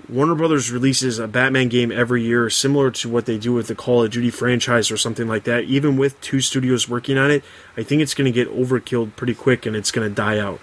Warner 0.09 0.35
Brothers 0.35 0.73
releases 0.73 1.21
a 1.21 1.29
Batman 1.29 1.69
game 1.69 1.93
every 1.93 2.23
year, 2.25 2.51
similar 2.51 2.91
to 2.91 3.09
what 3.09 3.27
they 3.27 3.39
do 3.39 3.53
with 3.53 3.69
the 3.69 3.77
Call 3.77 4.03
of 4.03 4.11
Duty 4.11 4.31
franchise 4.31 4.91
or 4.91 4.97
something 4.97 5.29
like 5.29 5.45
that. 5.45 5.65
Even 5.65 5.97
with 5.97 6.21
two 6.21 6.41
studios 6.41 6.89
working 6.89 7.17
on 7.17 7.31
it, 7.31 7.45
I 7.77 7.85
think 7.85 8.03
it's 8.03 8.15
going 8.15 8.31
to 8.31 8.33
get 8.33 8.53
overkilled 8.53 9.15
pretty 9.15 9.35
quick 9.35 9.65
and 9.65 9.77
it's 9.77 9.93
going 9.93 10.09
to 10.09 10.15
die 10.15 10.41
out. 10.41 10.59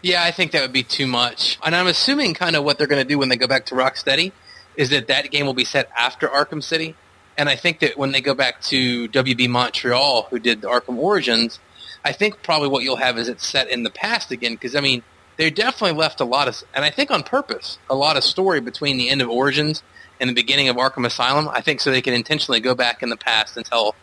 Yeah, 0.00 0.24
I 0.24 0.30
think 0.30 0.52
that 0.52 0.62
would 0.62 0.72
be 0.72 0.82
too 0.82 1.06
much. 1.06 1.58
And 1.62 1.76
I'm 1.76 1.86
assuming 1.86 2.32
kind 2.32 2.56
of 2.56 2.64
what 2.64 2.78
they're 2.78 2.86
going 2.86 3.02
to 3.02 3.08
do 3.08 3.18
when 3.18 3.28
they 3.28 3.36
go 3.36 3.46
back 3.46 3.66
to 3.66 3.74
Rocksteady 3.74 4.32
is 4.74 4.88
that 4.88 5.06
that 5.08 5.30
game 5.30 5.44
will 5.44 5.54
be 5.54 5.64
set 5.64 5.90
after 5.96 6.26
Arkham 6.28 6.62
City. 6.62 6.96
And 7.36 7.48
I 7.48 7.56
think 7.56 7.80
that 7.80 7.98
when 7.98 8.12
they 8.12 8.20
go 8.20 8.34
back 8.34 8.60
to 8.62 9.08
WB 9.08 9.48
Montreal, 9.48 10.28
who 10.30 10.38
did 10.38 10.60
the 10.60 10.68
Arkham 10.68 10.96
Origins, 10.96 11.58
I 12.04 12.12
think 12.12 12.42
probably 12.42 12.68
what 12.68 12.84
you'll 12.84 12.96
have 12.96 13.18
is 13.18 13.28
it's 13.28 13.46
set 13.46 13.68
in 13.68 13.82
the 13.82 13.90
past 13.90 14.30
again. 14.30 14.54
Because, 14.54 14.76
I 14.76 14.80
mean, 14.80 15.02
they 15.36 15.50
definitely 15.50 15.98
left 15.98 16.20
a 16.20 16.24
lot 16.24 16.48
of, 16.48 16.62
and 16.74 16.84
I 16.84 16.90
think 16.90 17.10
on 17.10 17.22
purpose, 17.22 17.78
a 17.90 17.94
lot 17.94 18.16
of 18.16 18.24
story 18.24 18.60
between 18.60 18.96
the 18.96 19.08
end 19.08 19.20
of 19.20 19.28
Origins 19.28 19.82
and 20.20 20.30
the 20.30 20.34
beginning 20.34 20.68
of 20.68 20.76
Arkham 20.76 21.06
Asylum. 21.06 21.48
I 21.48 21.60
think 21.60 21.80
so 21.80 21.90
they 21.90 22.02
can 22.02 22.14
intentionally 22.14 22.60
go 22.60 22.74
back 22.74 23.02
in 23.02 23.08
the 23.08 23.16
past 23.16 23.56
and 23.56 23.66
tell 23.66 23.94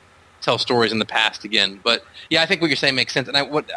tell 0.41 0.57
stories 0.57 0.91
in 0.91 0.99
the 0.99 1.05
past 1.05 1.45
again. 1.45 1.79
But 1.83 2.03
yeah, 2.29 2.41
I 2.41 2.47
think 2.47 2.61
what 2.61 2.67
you're 2.67 2.75
saying 2.75 2.95
makes 2.95 3.13
sense. 3.13 3.27
And 3.27 3.37
I, 3.37 3.43
what 3.43 3.69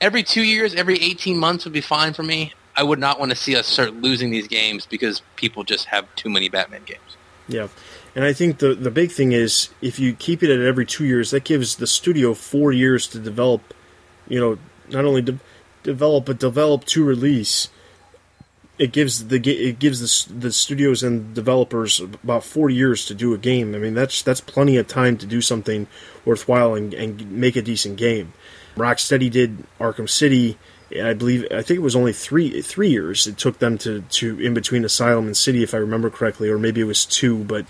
every 0.00 0.22
two 0.22 0.42
years, 0.42 0.74
every 0.74 0.98
18 0.98 1.38
months 1.38 1.64
would 1.64 1.74
be 1.74 1.80
fine 1.80 2.14
for 2.14 2.22
me. 2.22 2.54
I 2.74 2.82
would 2.82 2.98
not 2.98 3.18
want 3.18 3.30
to 3.30 3.36
see 3.36 3.56
us 3.56 3.66
start 3.66 3.94
losing 3.94 4.30
these 4.30 4.48
games 4.48 4.86
because 4.86 5.22
people 5.36 5.64
just 5.64 5.86
have 5.86 6.06
too 6.14 6.28
many 6.28 6.48
Batman 6.48 6.82
games. 6.84 7.16
Yeah. 7.48 7.68
And 8.16 8.24
I 8.24 8.32
think 8.32 8.58
the 8.58 8.74
the 8.74 8.90
big 8.90 9.12
thing 9.12 9.32
is 9.32 9.68
if 9.82 9.98
you 10.00 10.14
keep 10.14 10.42
it 10.42 10.48
at 10.48 10.66
every 10.66 10.86
two 10.86 11.04
years, 11.04 11.30
that 11.30 11.44
gives 11.44 11.76
the 11.76 11.86
studio 11.86 12.32
four 12.32 12.72
years 12.72 13.06
to 13.08 13.18
develop. 13.20 13.74
You 14.26 14.40
know, 14.40 14.58
not 14.88 15.04
only 15.04 15.22
de- 15.22 15.38
develop 15.82 16.24
but 16.24 16.38
develop 16.38 16.86
to 16.86 17.04
release. 17.04 17.68
It 18.78 18.92
gives 18.92 19.28
the 19.28 19.36
it 19.36 19.78
gives 19.78 20.00
the 20.00 20.34
the 20.34 20.52
studios 20.52 21.02
and 21.02 21.34
developers 21.34 22.00
about 22.00 22.42
four 22.42 22.70
years 22.70 23.04
to 23.06 23.14
do 23.14 23.34
a 23.34 23.38
game. 23.38 23.74
I 23.74 23.78
mean, 23.78 23.92
that's 23.92 24.22
that's 24.22 24.40
plenty 24.40 24.78
of 24.78 24.88
time 24.88 25.18
to 25.18 25.26
do 25.26 25.42
something 25.42 25.86
worthwhile 26.24 26.74
and, 26.74 26.94
and 26.94 27.30
make 27.30 27.56
a 27.56 27.62
decent 27.62 27.96
game. 27.96 28.32
Rocksteady 28.76 29.30
did 29.30 29.64
Arkham 29.78 30.08
City. 30.08 30.58
I 30.90 31.12
believe 31.12 31.46
I 31.50 31.60
think 31.62 31.78
it 31.78 31.82
was 31.82 31.96
only 31.96 32.14
three 32.14 32.62
three 32.62 32.90
years 32.90 33.26
it 33.26 33.36
took 33.36 33.58
them 33.58 33.76
to, 33.78 34.00
to 34.00 34.40
in 34.40 34.54
between 34.54 34.84
Asylum 34.84 35.26
and 35.26 35.36
City, 35.36 35.62
if 35.62 35.74
I 35.74 35.78
remember 35.78 36.08
correctly, 36.08 36.48
or 36.48 36.58
maybe 36.58 36.80
it 36.80 36.84
was 36.84 37.04
two. 37.04 37.44
But 37.44 37.66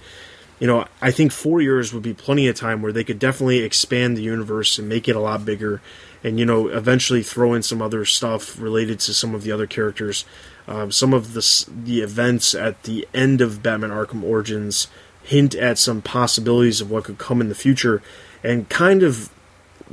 you 0.59 0.67
know, 0.67 0.87
I 1.03 1.11
think 1.11 1.33
four 1.33 1.61
years 1.61 1.93
would 1.93 2.03
be 2.03 2.15
plenty 2.15 2.49
of 2.49 2.57
time 2.57 2.83
where 2.83 2.93
they 2.93 3.05
could 3.05 3.19
definitely 3.19 3.59
expand 3.59 4.17
the 4.17 4.23
universe 4.23 4.79
and 4.79 4.89
make 4.89 5.09
it 5.09 5.17
a 5.17 5.21
lot 5.21 5.45
bigger, 5.45 5.83
and 6.25 6.39
you 6.39 6.47
know, 6.47 6.69
eventually 6.69 7.23
throw 7.23 7.55
in 7.55 7.63
some 7.63 7.83
other 7.83 8.05
stuff 8.05 8.59
related 8.59 9.01
to 9.01 9.15
some 9.15 9.35
of 9.35 9.43
the 9.43 9.53
other 9.53 9.67
characters. 9.67 10.25
Um, 10.69 10.91
some 10.91 11.13
of 11.13 11.35
the 11.35 11.67
the 11.69 12.01
events 12.01 12.55
at 12.55 12.85
the 12.85 13.07
end 13.15 13.41
of 13.41 13.63
Batman 13.63 13.91
Arkham 13.91 14.23
Origins 14.23 14.89
hint 15.23 15.55
at 15.55 15.79
some 15.79 16.03
possibilities 16.03 16.81
of 16.81 16.91
what 16.91 17.05
could 17.05 17.19
come 17.19 17.41
in 17.41 17.49
the 17.49 17.55
future, 17.55 18.03
and 18.43 18.69
kind 18.69 19.03
of 19.03 19.31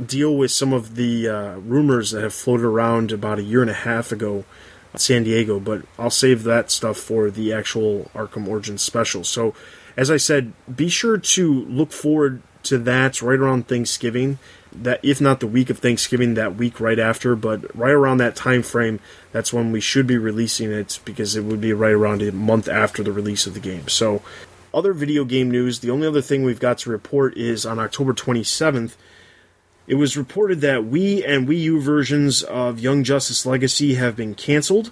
deal 0.03 0.35
with 0.35 0.49
some 0.49 0.73
of 0.73 0.95
the 0.95 1.27
uh, 1.27 1.55
rumors 1.57 2.11
that 2.11 2.23
have 2.23 2.33
floated 2.33 2.65
around 2.65 3.11
about 3.11 3.37
a 3.37 3.43
year 3.43 3.61
and 3.61 3.69
a 3.69 3.75
half 3.75 4.11
ago 4.11 4.43
San 4.95 5.23
Diego, 5.23 5.59
but 5.59 5.83
I'll 5.97 6.09
save 6.09 6.43
that 6.43 6.69
stuff 6.71 6.97
for 6.97 7.31
the 7.31 7.51
actual 7.51 8.11
Arkham 8.13 8.47
Origins 8.47 8.81
special. 8.81 9.23
So, 9.23 9.55
as 9.95 10.09
I 10.09 10.17
said, 10.17 10.53
be 10.73 10.89
sure 10.89 11.17
to 11.17 11.65
look 11.65 11.91
forward 11.91 12.41
to 12.63 12.77
that 12.79 13.21
right 13.21 13.39
around 13.39 13.67
Thanksgiving. 13.67 14.39
That 14.71 14.99
if 15.03 15.21
not 15.21 15.39
the 15.39 15.47
week 15.47 15.69
of 15.69 15.79
Thanksgiving, 15.79 16.33
that 16.33 16.55
week 16.55 16.79
right 16.79 16.97
after, 16.97 17.35
but 17.35 17.75
right 17.75 17.91
around 17.91 18.17
that 18.17 18.35
time 18.35 18.63
frame, 18.63 18.99
that's 19.31 19.53
when 19.53 19.71
we 19.71 19.79
should 19.79 20.07
be 20.07 20.17
releasing 20.17 20.71
it 20.71 20.99
because 21.05 21.35
it 21.35 21.43
would 21.43 21.61
be 21.61 21.73
right 21.73 21.91
around 21.93 22.23
a 22.23 22.31
month 22.31 22.67
after 22.67 23.03
the 23.03 23.11
release 23.11 23.45
of 23.45 23.53
the 23.53 23.59
game. 23.59 23.87
So, 23.87 24.23
other 24.73 24.93
video 24.93 25.25
game 25.25 25.51
news, 25.51 25.79
the 25.79 25.91
only 25.91 26.07
other 26.07 26.21
thing 26.21 26.43
we've 26.43 26.59
got 26.59 26.79
to 26.79 26.89
report 26.89 27.37
is 27.37 27.65
on 27.65 27.77
October 27.77 28.13
27th, 28.13 28.95
it 29.85 29.95
was 29.95 30.17
reported 30.17 30.61
that 30.61 30.81
Wii 30.81 31.27
and 31.27 31.47
Wii 31.47 31.59
U 31.59 31.79
versions 31.79 32.41
of 32.41 32.79
Young 32.79 33.03
Justice 33.03 33.45
Legacy 33.45 33.95
have 33.95 34.15
been 34.15 34.33
canceled. 34.33 34.91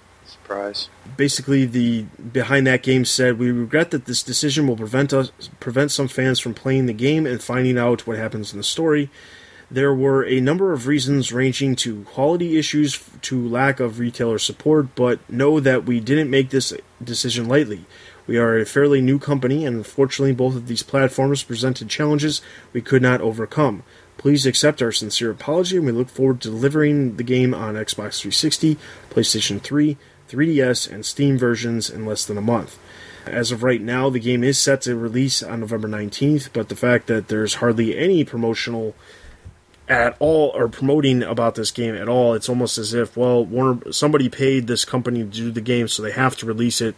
Surprise. 0.52 0.89
Basically, 1.16 1.66
the 1.66 2.04
behind 2.34 2.68
that 2.68 2.84
game 2.84 3.06
said, 3.06 3.39
"We 3.39 3.52
regret 3.52 3.91
that 3.91 4.06
this 4.06 4.22
decision 4.22 4.68
will 4.68 4.76
prevent 4.76 5.14
us 5.14 5.32
prevent 5.60 5.91
some 5.91 6.08
fans 6.08 6.39
from 6.39 6.54
playing 6.54 6.88
the 6.88 6.93
game 6.93 7.26
and 7.26 7.41
finding 7.41 7.78
out 7.78 8.06
what 8.06 8.18
happens 8.18 8.52
in 8.52 8.58
the 8.58 8.64
story." 8.64 9.10
There 9.70 9.93
were 9.93 10.26
a 10.26 10.41
number 10.41 10.74
of 10.74 10.88
reasons 10.88 11.32
ranging 11.32 11.78
to 11.78 12.02
quality 12.02 12.58
issues 12.58 12.99
to 13.22 13.47
lack 13.47 13.80
of 13.80 13.99
retailer 13.99 14.38
support, 14.38 14.95
but 14.95 15.20
know 15.30 15.62
that 15.62 15.86
we 15.86 16.02
didn't 16.02 16.30
make 16.30 16.49
this 16.49 16.74
decision 17.02 17.47
lightly. 17.47 17.86
We 18.28 18.38
are 18.38 18.58
a 18.58 18.66
fairly 18.66 18.99
new 18.99 19.18
company, 19.18 19.66
and 19.66 19.78
unfortunately, 19.78 20.34
both 20.34 20.56
of 20.56 20.68
these 20.68 20.84
platforms 20.84 21.43
presented 21.43 21.88
challenges 21.88 22.41
we 22.74 22.82
could 22.82 23.02
not 23.02 23.22
overcome. 23.22 23.84
Please 24.18 24.45
accept 24.45 24.82
our 24.82 24.91
sincere 24.91 25.32
apology, 25.32 25.78
and 25.78 25.86
we 25.86 25.93
look 25.93 26.10
forward 26.10 26.41
to 26.41 26.49
delivering 26.49 27.16
the 27.16 27.24
game 27.24 27.54
on 27.54 27.76
Xbox 27.76 28.20
360, 28.20 28.78
PlayStation 29.10 29.62
3, 29.62 29.97
3DS, 30.32 30.92
and 30.92 31.06
Steam 31.06 31.38
versions 31.38 31.90
in 31.90 32.06
less 32.06 32.26
than 32.26 32.38
a 32.38 32.42
month. 32.42 32.80
As 33.26 33.52
of 33.52 33.62
right 33.62 33.82
now, 33.82 34.10
the 34.10 34.20
game 34.20 34.44
is 34.44 34.58
set 34.58 34.82
to 34.82 34.96
release 34.96 35.44
on 35.44 35.60
November 35.60 35.88
19th, 35.88 36.50
but 36.54 36.70
the 36.70 36.76
fact 36.76 37.08
that 37.08 37.28
there's 37.28 37.56
hardly 37.56 37.98
any 37.98 38.24
promotional 38.24 38.96
at 39.88 40.16
all 40.20 40.52
or 40.56 40.68
promoting 40.70 41.22
about 41.22 41.56
this 41.56 41.70
game 41.70 41.96
at 41.96 42.08
all, 42.08 42.34
it's 42.34 42.50
almost 42.50 42.78
as 42.78 42.94
if, 42.94 43.18
well, 43.18 43.44
Warner 43.44 43.92
somebody 43.92 44.30
paid 44.30 44.68
this 44.68 44.86
company 44.86 45.20
to 45.20 45.26
do 45.26 45.52
the 45.52 45.62
game, 45.62 45.88
so 45.88 46.02
they 46.02 46.12
have 46.12 46.38
to 46.38 46.46
release 46.46 46.82
it 46.82 46.96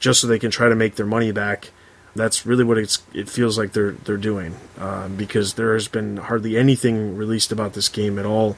just 0.00 0.20
so 0.20 0.26
they 0.26 0.38
can 0.38 0.50
try 0.50 0.68
to 0.68 0.74
make 0.74 0.96
their 0.96 1.06
money 1.06 1.32
back. 1.32 1.70
That's 2.14 2.44
really 2.44 2.64
what 2.64 2.78
it's, 2.78 3.02
it 3.14 3.28
feels 3.28 3.56
like 3.56 3.72
they're 3.72 3.92
they're 3.92 4.16
doing 4.16 4.56
uh, 4.78 5.08
because 5.08 5.54
there 5.54 5.74
has 5.74 5.86
been 5.86 6.16
hardly 6.16 6.56
anything 6.56 7.16
released 7.16 7.52
about 7.52 7.74
this 7.74 7.88
game 7.88 8.18
at 8.18 8.26
all, 8.26 8.56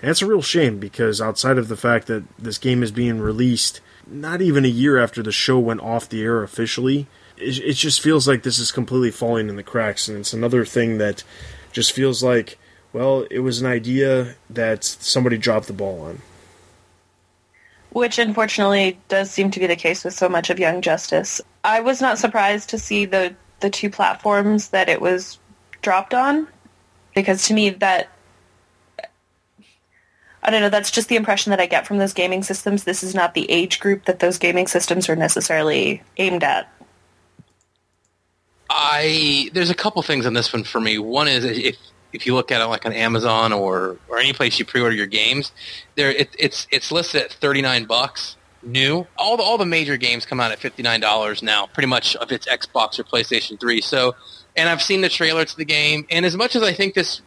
and 0.00 0.10
it's 0.10 0.22
a 0.22 0.26
real 0.26 0.42
shame 0.42 0.78
because 0.78 1.20
outside 1.20 1.58
of 1.58 1.68
the 1.68 1.76
fact 1.76 2.06
that 2.06 2.24
this 2.38 2.58
game 2.58 2.82
is 2.82 2.90
being 2.90 3.20
released 3.20 3.80
not 4.06 4.40
even 4.40 4.64
a 4.64 4.68
year 4.68 4.98
after 4.98 5.22
the 5.22 5.32
show 5.32 5.58
went 5.58 5.80
off 5.80 6.08
the 6.08 6.22
air 6.22 6.42
officially, 6.42 7.06
it, 7.36 7.58
it 7.58 7.74
just 7.74 8.00
feels 8.00 8.26
like 8.26 8.42
this 8.42 8.58
is 8.58 8.72
completely 8.72 9.10
falling 9.10 9.48
in 9.48 9.56
the 9.56 9.62
cracks, 9.62 10.08
and 10.08 10.18
it's 10.18 10.32
another 10.32 10.64
thing 10.64 10.98
that 10.98 11.22
just 11.72 11.92
feels 11.92 12.22
like 12.22 12.58
well, 12.92 13.26
it 13.30 13.40
was 13.40 13.60
an 13.60 13.66
idea 13.66 14.34
that 14.48 14.82
somebody 14.82 15.38
dropped 15.38 15.68
the 15.68 15.72
ball 15.72 16.00
on. 16.02 16.22
Which 17.90 18.18
unfortunately 18.18 18.98
does 19.08 19.30
seem 19.30 19.50
to 19.52 19.60
be 19.60 19.66
the 19.66 19.76
case 19.76 20.04
with 20.04 20.14
so 20.14 20.28
much 20.28 20.50
of 20.50 20.58
Young 20.58 20.80
Justice. 20.80 21.40
I 21.64 21.80
was 21.80 22.00
not 22.00 22.18
surprised 22.18 22.70
to 22.70 22.78
see 22.78 23.04
the 23.04 23.34
the 23.60 23.70
two 23.70 23.90
platforms 23.90 24.70
that 24.70 24.88
it 24.88 25.00
was 25.02 25.38
dropped 25.82 26.14
on 26.14 26.48
because 27.14 27.46
to 27.46 27.54
me 27.54 27.70
that 27.70 28.08
I 30.42 30.50
don't 30.50 30.62
know, 30.62 30.70
that's 30.70 30.90
just 30.90 31.08
the 31.08 31.16
impression 31.16 31.50
that 31.50 31.60
I 31.60 31.66
get 31.66 31.86
from 31.86 31.98
those 31.98 32.12
gaming 32.12 32.42
systems. 32.42 32.84
This 32.84 33.02
is 33.02 33.14
not 33.14 33.34
the 33.34 33.50
age 33.50 33.78
group 33.78 34.06
that 34.06 34.20
those 34.20 34.38
gaming 34.38 34.66
systems 34.66 35.08
are 35.08 35.16
necessarily 35.16 36.02
aimed 36.16 36.42
at. 36.42 36.72
I 38.70 39.50
there's 39.52 39.70
a 39.70 39.74
couple 39.74 40.00
things 40.02 40.26
on 40.26 40.32
this 40.32 40.52
one 40.52 40.64
for 40.64 40.80
me. 40.80 40.98
One 40.98 41.28
is 41.28 41.44
if 41.44 41.76
if 42.12 42.26
you 42.26 42.34
look 42.34 42.50
at 42.50 42.60
it 42.60 42.66
like 42.66 42.86
on 42.86 42.92
Amazon 42.92 43.52
or 43.52 43.98
or 44.08 44.18
any 44.18 44.32
place 44.32 44.58
you 44.58 44.64
pre-order 44.64 44.94
your 44.94 45.06
games, 45.06 45.52
there 45.96 46.10
it, 46.10 46.30
it's 46.38 46.66
it's 46.70 46.92
listed 46.92 47.22
at 47.22 47.32
thirty 47.32 47.62
nine 47.62 47.84
bucks 47.84 48.36
new. 48.62 49.06
All 49.18 49.36
the 49.36 49.42
all 49.42 49.58
the 49.58 49.66
major 49.66 49.96
games 49.96 50.24
come 50.24 50.40
out 50.40 50.52
at 50.52 50.60
fifty 50.60 50.82
nine 50.82 51.00
dollars 51.00 51.42
now, 51.42 51.66
pretty 51.66 51.88
much 51.88 52.16
if 52.20 52.30
it's 52.30 52.46
Xbox 52.46 52.98
or 52.98 53.04
PlayStation 53.04 53.58
Three. 53.58 53.80
So, 53.80 54.14
and 54.56 54.68
I've 54.68 54.82
seen 54.82 55.00
the 55.00 55.08
trailer 55.08 55.44
to 55.44 55.56
the 55.56 55.64
game, 55.64 56.06
and 56.10 56.24
as 56.24 56.36
much 56.36 56.54
as 56.54 56.62
I 56.62 56.72
think 56.72 56.94
this 56.94 57.22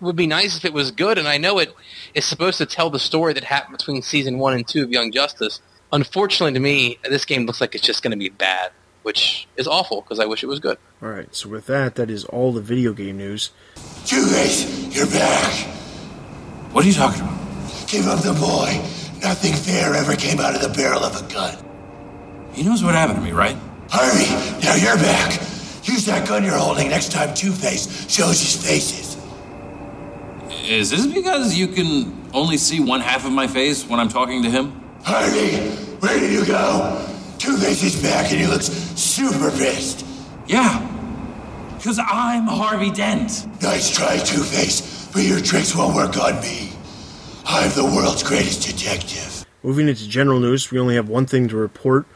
would 0.00 0.16
be 0.16 0.26
nice 0.26 0.56
if 0.56 0.64
it 0.64 0.72
was 0.72 0.90
good, 0.90 1.18
and 1.18 1.26
I 1.26 1.38
know 1.38 1.58
it 1.58 1.74
is 2.14 2.24
supposed 2.24 2.58
to 2.58 2.66
tell 2.66 2.90
the 2.90 2.98
story 2.98 3.32
that 3.32 3.44
happened 3.44 3.78
between 3.78 4.02
season 4.02 4.38
one 4.38 4.54
and 4.54 4.66
two 4.66 4.82
of 4.82 4.90
Young 4.90 5.10
Justice. 5.12 5.60
Unfortunately, 5.92 6.52
to 6.52 6.60
me, 6.60 6.98
this 7.08 7.24
game 7.24 7.46
looks 7.46 7.60
like 7.60 7.74
it's 7.74 7.84
just 7.84 8.02
going 8.02 8.10
to 8.10 8.16
be 8.16 8.28
bad, 8.28 8.72
which 9.02 9.46
is 9.56 9.66
awful 9.66 10.02
because 10.02 10.18
I 10.18 10.26
wish 10.26 10.42
it 10.42 10.46
was 10.46 10.60
good. 10.60 10.78
All 11.02 11.08
right, 11.08 11.34
so 11.34 11.48
with 11.48 11.66
that, 11.66 11.94
that 11.94 12.10
is 12.10 12.24
all 12.26 12.52
the 12.52 12.60
video 12.60 12.92
game 12.92 13.18
news. 13.18 13.50
Two-Face, 14.04 14.94
you're 14.94 15.06
back. 15.06 15.52
What 16.72 16.84
are 16.84 16.88
you 16.88 16.94
talking 16.94 17.22
about? 17.22 17.38
Give 17.88 18.06
up 18.06 18.20
the 18.20 18.32
boy. 18.32 18.82
Nothing 19.22 19.54
fair 19.54 19.94
ever 19.94 20.14
came 20.14 20.40
out 20.40 20.54
of 20.54 20.60
the 20.60 20.68
barrel 20.68 21.02
of 21.02 21.16
a 21.16 21.32
gun. 21.32 21.56
He 22.52 22.62
knows 22.62 22.82
what 22.82 22.94
happened 22.94 23.18
to 23.18 23.24
me, 23.24 23.32
right? 23.32 23.56
Harvey, 23.88 24.28
now 24.64 24.74
you're 24.74 24.96
back. 24.96 25.40
Use 25.86 26.04
that 26.06 26.26
gun 26.26 26.42
you're 26.42 26.58
holding 26.58 26.88
next 26.90 27.12
time 27.12 27.32
Two-Face 27.34 28.10
shows 28.10 28.40
his 28.40 28.56
faces. 28.62 29.15
Is 30.66 30.90
this 30.90 31.06
because 31.06 31.54
you 31.54 31.68
can 31.68 32.28
only 32.34 32.56
see 32.56 32.80
one 32.80 33.00
half 33.00 33.24
of 33.24 33.30
my 33.30 33.46
face 33.46 33.86
when 33.86 34.00
I'm 34.00 34.08
talking 34.08 34.42
to 34.42 34.50
him? 34.50 34.72
Harvey, 35.04 35.58
where 36.00 36.18
did 36.18 36.32
you 36.32 36.44
go? 36.44 37.06
Two-Face 37.38 37.84
is 37.84 38.02
back 38.02 38.32
and 38.32 38.40
he 38.40 38.48
looks 38.48 38.66
super 38.66 39.52
pissed. 39.52 40.04
Yeah, 40.48 40.80
because 41.76 42.00
I'm 42.00 42.48
Harvey 42.48 42.90
Dent. 42.90 43.46
Nice 43.62 43.94
try, 43.94 44.18
Two-Face, 44.18 45.08
but 45.12 45.22
your 45.22 45.38
tricks 45.38 45.72
won't 45.76 45.94
work 45.94 46.16
on 46.16 46.40
me. 46.40 46.72
I'm 47.44 47.70
the 47.76 47.84
world's 47.84 48.24
greatest 48.24 48.66
detective. 48.66 49.46
Moving 49.62 49.88
into 49.88 50.08
general 50.08 50.40
news, 50.40 50.72
we 50.72 50.80
only 50.80 50.96
have 50.96 51.08
one 51.08 51.26
thing 51.26 51.46
to 51.46 51.56
report. 51.56 52.06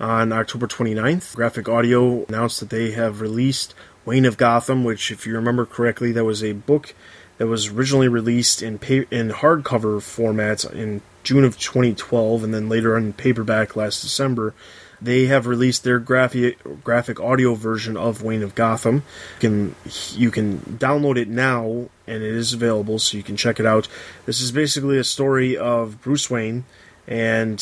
On 0.00 0.32
October 0.32 0.66
29th, 0.66 1.36
Graphic 1.36 1.68
Audio 1.68 2.24
announced 2.24 2.58
that 2.58 2.70
they 2.70 2.90
have 2.90 3.20
released 3.20 3.72
Wayne 4.04 4.24
of 4.24 4.36
Gotham, 4.36 4.82
which, 4.82 5.12
if 5.12 5.28
you 5.28 5.34
remember 5.36 5.64
correctly, 5.64 6.10
that 6.10 6.24
was 6.24 6.42
a 6.42 6.54
book 6.54 6.94
that 7.40 7.46
was 7.46 7.68
originally 7.68 8.06
released 8.06 8.62
in 8.62 8.78
pa- 8.78 9.08
in 9.10 9.30
hardcover 9.30 10.02
format 10.02 10.62
in 10.62 11.00
June 11.22 11.42
of 11.42 11.58
2012, 11.58 12.44
and 12.44 12.52
then 12.52 12.68
later 12.68 12.94
on 12.94 13.14
paperback 13.14 13.74
last 13.74 14.02
December. 14.02 14.52
They 15.00 15.24
have 15.24 15.46
released 15.46 15.82
their 15.82 15.98
graphic 15.98 16.58
graphic 16.84 17.18
audio 17.18 17.54
version 17.54 17.96
of 17.96 18.22
Wayne 18.22 18.42
of 18.42 18.54
Gotham. 18.54 19.04
You 19.36 19.40
can 19.40 19.74
you 20.12 20.30
can 20.30 20.58
download 20.78 21.16
it 21.16 21.28
now, 21.28 21.88
and 22.06 22.22
it 22.22 22.34
is 22.34 22.52
available, 22.52 22.98
so 22.98 23.16
you 23.16 23.22
can 23.22 23.38
check 23.38 23.58
it 23.58 23.64
out. 23.64 23.88
This 24.26 24.42
is 24.42 24.52
basically 24.52 24.98
a 24.98 25.04
story 25.04 25.56
of 25.56 26.02
Bruce 26.02 26.28
Wayne 26.28 26.66
and 27.08 27.58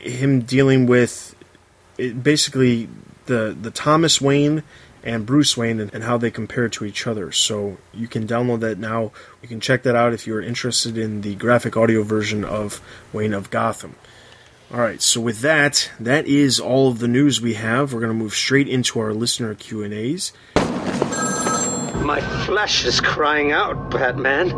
him 0.00 0.42
dealing 0.42 0.84
with 0.84 1.34
it, 1.96 2.22
basically 2.22 2.90
the 3.24 3.56
the 3.58 3.70
Thomas 3.70 4.20
Wayne 4.20 4.64
and 5.02 5.26
Bruce 5.26 5.56
Wayne 5.56 5.80
and, 5.80 5.92
and, 5.94 6.04
how 6.04 6.18
they 6.18 6.30
compare 6.30 6.68
to 6.68 6.84
each 6.84 7.06
other. 7.06 7.32
So 7.32 7.78
you 7.92 8.08
can 8.08 8.26
download 8.26 8.60
that 8.60 8.78
now. 8.78 9.12
You 9.42 9.48
can 9.48 9.60
check 9.60 9.82
that 9.84 9.94
out 9.94 10.12
if 10.12 10.26
you're 10.26 10.42
interested 10.42 10.98
in 10.98 11.20
the 11.20 11.34
graphic 11.34 11.76
audio 11.76 12.02
version 12.02 12.44
of 12.44 12.80
Wayne 13.12 13.34
of 13.34 13.50
Gotham. 13.50 13.94
All 14.72 14.80
right, 14.80 15.00
so 15.00 15.20
with 15.20 15.40
that, 15.40 15.90
that 15.98 16.26
is 16.26 16.60
all 16.60 16.88
of 16.88 16.98
the 16.98 17.08
news 17.08 17.40
we 17.40 17.54
have. 17.54 17.94
We're 17.94 18.00
going 18.00 18.12
to 18.12 18.18
move 18.18 18.34
straight 18.34 18.68
into 18.68 19.00
our 19.00 19.14
listener 19.14 19.54
Q&As. 19.54 20.32
My 22.04 22.20
flesh 22.44 22.84
is 22.84 23.00
crying 23.00 23.52
out, 23.52 23.90
Batman. 23.90 24.50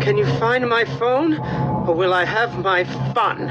Can 0.00 0.16
you 0.16 0.24
find 0.38 0.66
my 0.66 0.84
phone 0.98 1.34
or 1.34 1.94
will 1.94 2.14
I 2.14 2.24
have 2.24 2.58
my 2.58 2.84
fun? 3.12 3.50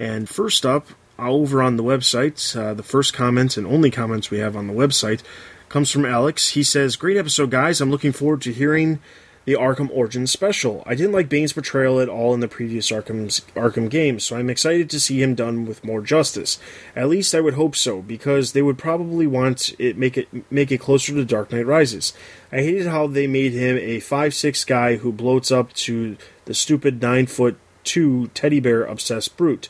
And 0.00 0.28
first 0.28 0.66
up, 0.66 0.88
over 1.18 1.62
on 1.62 1.76
the 1.76 1.84
website, 1.84 2.56
uh, 2.56 2.74
the 2.74 2.82
first 2.82 3.14
comments 3.14 3.56
and 3.56 3.66
only 3.66 3.90
comments 3.90 4.30
we 4.30 4.38
have 4.38 4.56
on 4.56 4.66
the 4.66 4.74
website 4.74 5.22
comes 5.68 5.90
from 5.90 6.04
Alex. 6.04 6.50
He 6.50 6.62
says, 6.62 6.96
Great 6.96 7.16
episode, 7.16 7.50
guys. 7.50 7.80
I'm 7.80 7.90
looking 7.90 8.12
forward 8.12 8.42
to 8.42 8.52
hearing 8.52 9.00
the 9.44 9.54
Arkham 9.54 9.90
Origins 9.92 10.30
special. 10.30 10.82
I 10.86 10.94
didn't 10.94 11.12
like 11.12 11.28
Bane's 11.28 11.52
portrayal 11.52 12.00
at 12.00 12.08
all 12.08 12.32
in 12.32 12.40
the 12.40 12.48
previous 12.48 12.90
Arkham's, 12.90 13.40
Arkham 13.54 13.90
games, 13.90 14.24
so 14.24 14.36
I'm 14.36 14.48
excited 14.48 14.88
to 14.90 15.00
see 15.00 15.22
him 15.22 15.34
done 15.34 15.66
with 15.66 15.84
more 15.84 16.00
justice. 16.00 16.58
At 16.96 17.08
least 17.08 17.34
I 17.34 17.40
would 17.40 17.54
hope 17.54 17.76
so, 17.76 18.00
because 18.00 18.52
they 18.52 18.62
would 18.62 18.78
probably 18.78 19.26
want 19.26 19.74
it 19.78 19.98
make 19.98 20.16
it 20.16 20.28
make 20.50 20.72
it 20.72 20.80
closer 20.80 21.12
to 21.14 21.24
Dark 21.24 21.52
Knight 21.52 21.66
Rises. 21.66 22.12
I 22.50 22.58
hated 22.58 22.86
how 22.86 23.06
they 23.06 23.26
made 23.26 23.52
him 23.52 23.76
a 23.76 24.00
five 24.00 24.34
six 24.34 24.64
guy 24.64 24.96
who 24.96 25.12
bloats 25.12 25.54
up 25.54 25.72
to 25.74 26.16
the 26.46 26.54
stupid 26.54 27.02
nine 27.02 27.26
foot 27.26 27.58
two 27.82 28.28
teddy 28.28 28.60
bear 28.60 28.84
obsessed 28.84 29.36
brute. 29.36 29.68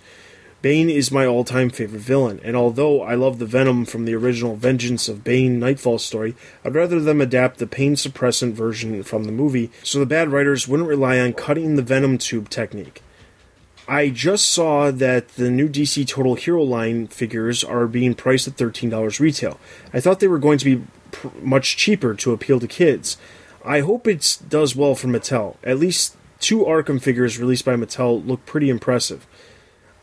Bane 0.65 0.89
is 0.89 1.13
my 1.13 1.27
all 1.27 1.45
time 1.45 1.69
favorite 1.69 2.01
villain, 2.01 2.41
and 2.43 2.57
although 2.57 3.03
I 3.03 3.17
love 3.17 3.39
the 3.39 3.45
Venom 3.45 3.85
from 3.85 4.07
the 4.07 4.15
original 4.15 4.57
Vengeance 4.57 5.11
of 5.11 5.23
Bane 5.23 5.59
Nightfall 5.59 5.99
story, 5.99 6.35
I'd 6.65 6.75
rather 6.75 7.01
them 7.01 7.21
adapt 7.21 7.59
the 7.59 7.67
pain 7.67 7.97
suppressant 7.97 8.55
version 8.55 9.03
from 9.03 9.25
the 9.25 9.31
movie 9.31 9.71
so 9.83 9.99
the 9.99 10.07
bad 10.07 10.31
writers 10.31 10.67
wouldn't 10.67 10.89
rely 10.89 11.19
on 11.19 11.35
cutting 11.35 11.77
the 11.77 11.83
Venom 11.83 12.17
tube 12.17 12.49
technique. 12.49 13.03
I 13.87 14.09
just 14.09 14.51
saw 14.51 14.91
that 14.91 15.29
the 15.37 15.51
new 15.51 15.69
DC 15.69 16.09
Total 16.09 16.35
Hero 16.35 16.63
line 16.63 17.09
figures 17.09 17.63
are 17.63 17.87
being 17.87 18.15
priced 18.15 18.49
at 18.49 18.57
$13 18.57 19.21
retail. 19.21 19.61
I 19.93 20.01
thought 20.01 20.21
they 20.21 20.29
were 20.29 20.39
going 20.39 20.57
to 20.57 20.65
be 20.65 20.83
pr- 21.11 21.29
much 21.43 21.77
cheaper 21.77 22.15
to 22.15 22.33
appeal 22.33 22.59
to 22.59 22.67
kids. 22.67 23.19
I 23.67 23.81
hope 23.81 24.09
it 24.09 24.39
does 24.49 24.75
well 24.75 24.95
for 24.95 25.09
Mattel. 25.09 25.57
At 25.63 25.79
least 25.79 26.17
two 26.41 26.61
Arkham 26.61 27.03
figures 27.03 27.39
released 27.39 27.67
by 27.67 27.77
Mattel 27.77 28.27
look 28.27 28.47
pretty 28.47 28.71
impressive. 28.71 29.27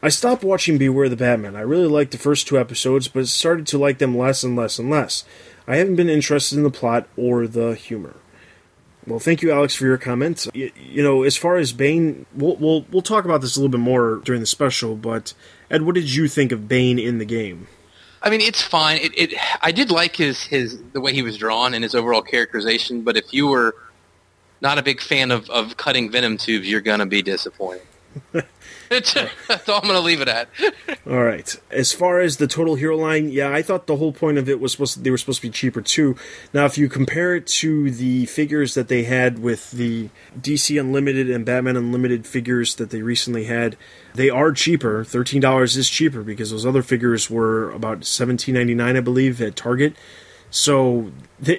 I 0.03 0.09
stopped 0.09 0.43
watching 0.43 0.77
Beware 0.77 1.09
the 1.09 1.15
Batman. 1.15 1.55
I 1.55 1.61
really 1.61 1.87
liked 1.87 2.11
the 2.11 2.17
first 2.17 2.47
two 2.47 2.59
episodes, 2.59 3.07
but 3.07 3.27
started 3.27 3.67
to 3.67 3.77
like 3.77 3.99
them 3.99 4.17
less 4.17 4.43
and 4.43 4.55
less 4.55 4.79
and 4.79 4.89
less. 4.89 5.23
I 5.67 5.75
haven't 5.75 5.95
been 5.95 6.09
interested 6.09 6.57
in 6.57 6.63
the 6.63 6.71
plot 6.71 7.07
or 7.15 7.45
the 7.47 7.75
humor. 7.75 8.15
Well, 9.05 9.19
thank 9.19 9.41
you, 9.41 9.51
Alex, 9.51 9.75
for 9.75 9.85
your 9.85 9.97
comments. 9.97 10.47
You, 10.53 10.71
you 10.75 11.03
know, 11.03 11.23
as 11.23 11.37
far 11.37 11.57
as 11.57 11.73
Bane, 11.73 12.25
we'll, 12.35 12.55
we'll 12.57 12.85
we'll 12.91 13.01
talk 13.01 13.25
about 13.25 13.41
this 13.41 13.55
a 13.55 13.59
little 13.59 13.71
bit 13.71 13.79
more 13.79 14.21
during 14.23 14.41
the 14.41 14.47
special. 14.47 14.95
But 14.95 15.33
Ed, 15.69 15.83
what 15.83 15.95
did 15.95 16.13
you 16.13 16.27
think 16.27 16.51
of 16.51 16.67
Bane 16.67 16.99
in 16.99 17.17
the 17.17 17.25
game? 17.25 17.67
I 18.21 18.29
mean, 18.29 18.41
it's 18.41 18.61
fine. 18.61 18.97
It, 18.97 19.17
it 19.17 19.33
I 19.61 19.71
did 19.71 19.89
like 19.89 20.15
his 20.15 20.43
his 20.43 20.79
the 20.93 21.01
way 21.01 21.13
he 21.13 21.23
was 21.23 21.37
drawn 21.37 21.73
and 21.73 21.83
his 21.83 21.95
overall 21.95 22.21
characterization. 22.21 23.01
But 23.01 23.17
if 23.17 23.33
you 23.33 23.47
were 23.47 23.75
not 24.61 24.77
a 24.77 24.83
big 24.83 25.01
fan 25.01 25.31
of, 25.31 25.49
of 25.49 25.77
cutting 25.77 26.11
venom 26.11 26.37
tubes, 26.37 26.69
you're 26.69 26.81
gonna 26.81 27.07
be 27.07 27.23
disappointed. 27.23 27.81
That's 29.47 29.69
all 29.69 29.77
I'm 29.77 29.83
going 29.83 29.93
to 29.93 30.01
leave 30.01 30.19
it 30.19 30.27
at. 30.27 30.49
All 31.07 31.23
right. 31.23 31.55
As 31.71 31.93
far 31.93 32.19
as 32.19 32.37
the 32.37 32.47
total 32.47 32.75
hero 32.75 32.97
line, 32.97 33.29
yeah, 33.29 33.49
I 33.49 33.61
thought 33.61 33.87
the 33.87 33.95
whole 33.95 34.11
point 34.11 34.37
of 34.37 34.49
it 34.49 34.59
was 34.59 34.73
supposed 34.73 34.95
to, 34.95 34.99
they 34.99 35.09
were 35.09 35.17
supposed 35.17 35.39
to 35.41 35.47
be 35.47 35.51
cheaper 35.51 35.81
too. 35.81 36.17
Now, 36.53 36.65
if 36.65 36.77
you 36.77 36.89
compare 36.89 37.33
it 37.35 37.47
to 37.47 37.89
the 37.89 38.25
figures 38.25 38.73
that 38.73 38.89
they 38.89 39.03
had 39.03 39.39
with 39.39 39.71
the 39.71 40.09
DC 40.37 40.77
Unlimited 40.77 41.29
and 41.29 41.45
Batman 41.45 41.77
Unlimited 41.77 42.27
figures 42.27 42.75
that 42.75 42.89
they 42.89 43.01
recently 43.01 43.45
had, 43.45 43.77
they 44.13 44.29
are 44.29 44.51
cheaper. 44.51 45.05
Thirteen 45.05 45.39
dollars 45.39 45.77
is 45.77 45.89
cheaper 45.89 46.21
because 46.21 46.51
those 46.51 46.65
other 46.65 46.81
figures 46.81 47.29
were 47.29 47.71
about 47.71 48.03
seventeen 48.03 48.55
ninety 48.55 48.75
nine, 48.75 48.97
I 48.97 49.01
believe, 49.01 49.41
at 49.41 49.55
Target. 49.55 49.95
So, 50.49 51.13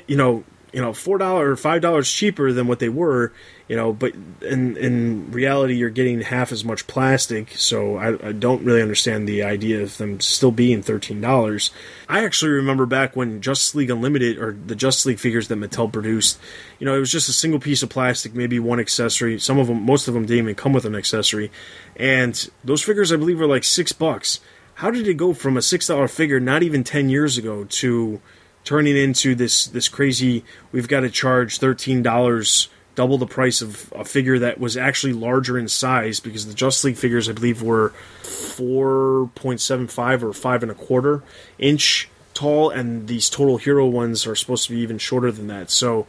you 0.07 0.17
know, 0.17 0.45
you 0.73 0.81
know, 0.81 0.93
four 0.93 1.19
dollar 1.19 1.51
or 1.51 1.57
five 1.57 1.83
dollars 1.83 2.11
cheaper 2.11 2.51
than 2.53 2.67
what 2.67 2.79
they 2.79 2.89
were, 2.89 3.33
you 3.69 3.77
know, 3.77 3.93
but 3.93 4.15
in 4.41 4.77
in 4.79 5.31
reality, 5.31 5.75
you're 5.75 5.91
getting 5.91 6.23
half 6.23 6.51
as 6.51 6.65
much 6.65 6.87
plastic. 6.87 7.51
So 7.57 7.97
I, 7.97 8.29
I 8.29 8.33
don't 8.33 8.65
really 8.65 8.81
understand 8.81 9.29
the 9.29 9.43
idea 9.43 9.83
of 9.83 9.99
them 9.99 10.21
still 10.21 10.51
being 10.51 10.83
thirteen 10.83 11.21
dollars. 11.21 11.71
I 12.09 12.25
actually 12.25 12.53
remember 12.53 12.87
back 12.87 13.15
when 13.15 13.43
Justice 13.43 13.75
League 13.75 13.91
Unlimited 13.91 14.39
or 14.39 14.53
the 14.53 14.75
Justice 14.75 15.07
League 15.07 15.21
figures 15.21 15.49
that 15.49 15.59
Mattel 15.59 15.93
produced, 15.93 16.39
you 16.79 16.87
know, 16.87 16.95
it 16.97 17.01
was 17.01 17.13
just 17.13 17.29
a 17.29 17.33
single 17.33 17.61
piece 17.61 17.83
of 17.83 17.91
plastic, 17.91 18.35
maybe 18.35 18.59
one 18.59 18.81
accessory. 18.81 19.39
Some 19.39 19.59
of 19.59 19.67
them, 19.67 19.83
most 19.83 20.09
of 20.09 20.15
them, 20.15 20.25
didn't 20.25 20.45
even 20.45 20.55
come 20.55 20.73
with 20.73 20.87
an 20.87 20.97
accessory, 20.97 21.51
and 21.97 22.51
those 22.65 22.83
figures 22.83 23.13
I 23.13 23.17
believe 23.17 23.39
were 23.39 23.47
like 23.47 23.65
six 23.65 23.93
bucks. 23.93 24.41
How 24.77 24.91
did 24.91 25.07
it 25.07 25.15
go 25.15 25.35
from 25.35 25.59
a 25.59 25.63
six 25.63 25.89
dollar 25.89 26.09
figure 26.09 26.41
not 26.41 26.63
even 26.63 26.83
ten 26.83 27.11
years 27.11 27.37
ago 27.37 27.65
to 27.65 28.23
turning 28.65 28.97
into 28.97 29.35
this 29.35 29.67
this 29.67 29.89
crazy 29.89 30.45
we've 30.71 30.89
got 30.89 31.01
to 31.01 31.11
charge 31.11 31.59
$13 31.59 32.69
double 32.95 33.19
the 33.19 33.27
price 33.27 33.63
of 33.63 33.93
a 33.97 34.05
figure 34.05 34.39
that 34.39 34.61
was 34.61 34.77
actually 34.77 35.13
larger 35.13 35.59
in 35.59 35.67
size 35.67 36.21
because 36.21 36.47
the 36.47 36.55
Justice 36.55 36.85
League 36.85 36.97
figures 36.97 37.29
I 37.29 37.33
believe 37.33 37.63
were 37.63 37.93
4.75 38.23 40.23
or 40.23 40.33
5 40.33 40.63
and 40.63 40.73
a 40.73 40.75
quarter 40.75 41.23
inch 41.59 42.09
tall 42.35 42.71
and 42.71 43.09
these 43.09 43.31
total 43.31 43.59
hero 43.59 43.87
ones 43.87 44.27
are 44.27 44.37
supposed 44.37 44.67
to 44.67 44.75
be 44.75 44.81
even 44.81 44.99
shorter 44.99 45.33
than 45.33 45.47
that. 45.49 45.71
So 45.71 46.07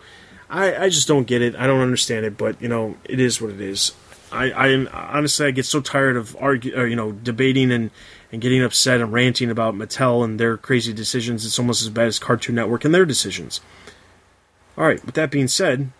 I, 0.49 0.85
I 0.85 0.89
just 0.89 1.07
don't 1.07 1.25
get 1.25 1.41
it. 1.41 1.55
I 1.55 1.67
don't 1.67 1.81
understand 1.81 2.25
it 2.25 2.37
but 2.37 2.61
you 2.61 2.67
know 2.67 2.97
it 3.05 3.19
is 3.19 3.41
what 3.41 3.51
it 3.51 3.61
is. 3.61 3.93
I, 4.31 4.51
I 4.51 4.85
honestly 5.15 5.45
I 5.45 5.51
get 5.51 5.65
so 5.65 5.79
tired 5.79 6.17
of 6.17 6.35
argue, 6.39 6.75
or, 6.75 6.87
you 6.87 6.95
know 6.95 7.11
debating 7.11 7.71
and 7.71 7.91
and 8.33 8.41
getting 8.41 8.63
upset 8.63 8.99
and 8.99 9.13
ranting 9.13 9.51
about 9.51 9.75
Mattel 9.75 10.25
and 10.25 10.39
their 10.39 10.57
crazy 10.57 10.91
decisions. 10.91 11.45
It's 11.45 11.59
almost 11.59 11.83
as 11.83 11.89
bad 11.89 12.07
as 12.07 12.17
Cartoon 12.17 12.55
Network 12.55 12.83
and 12.83 12.93
their 12.93 13.05
decisions. 13.05 13.61
All 14.75 14.85
right, 14.85 15.05
with 15.05 15.13
that 15.13 15.29
being 15.29 15.47
said, 15.47 15.91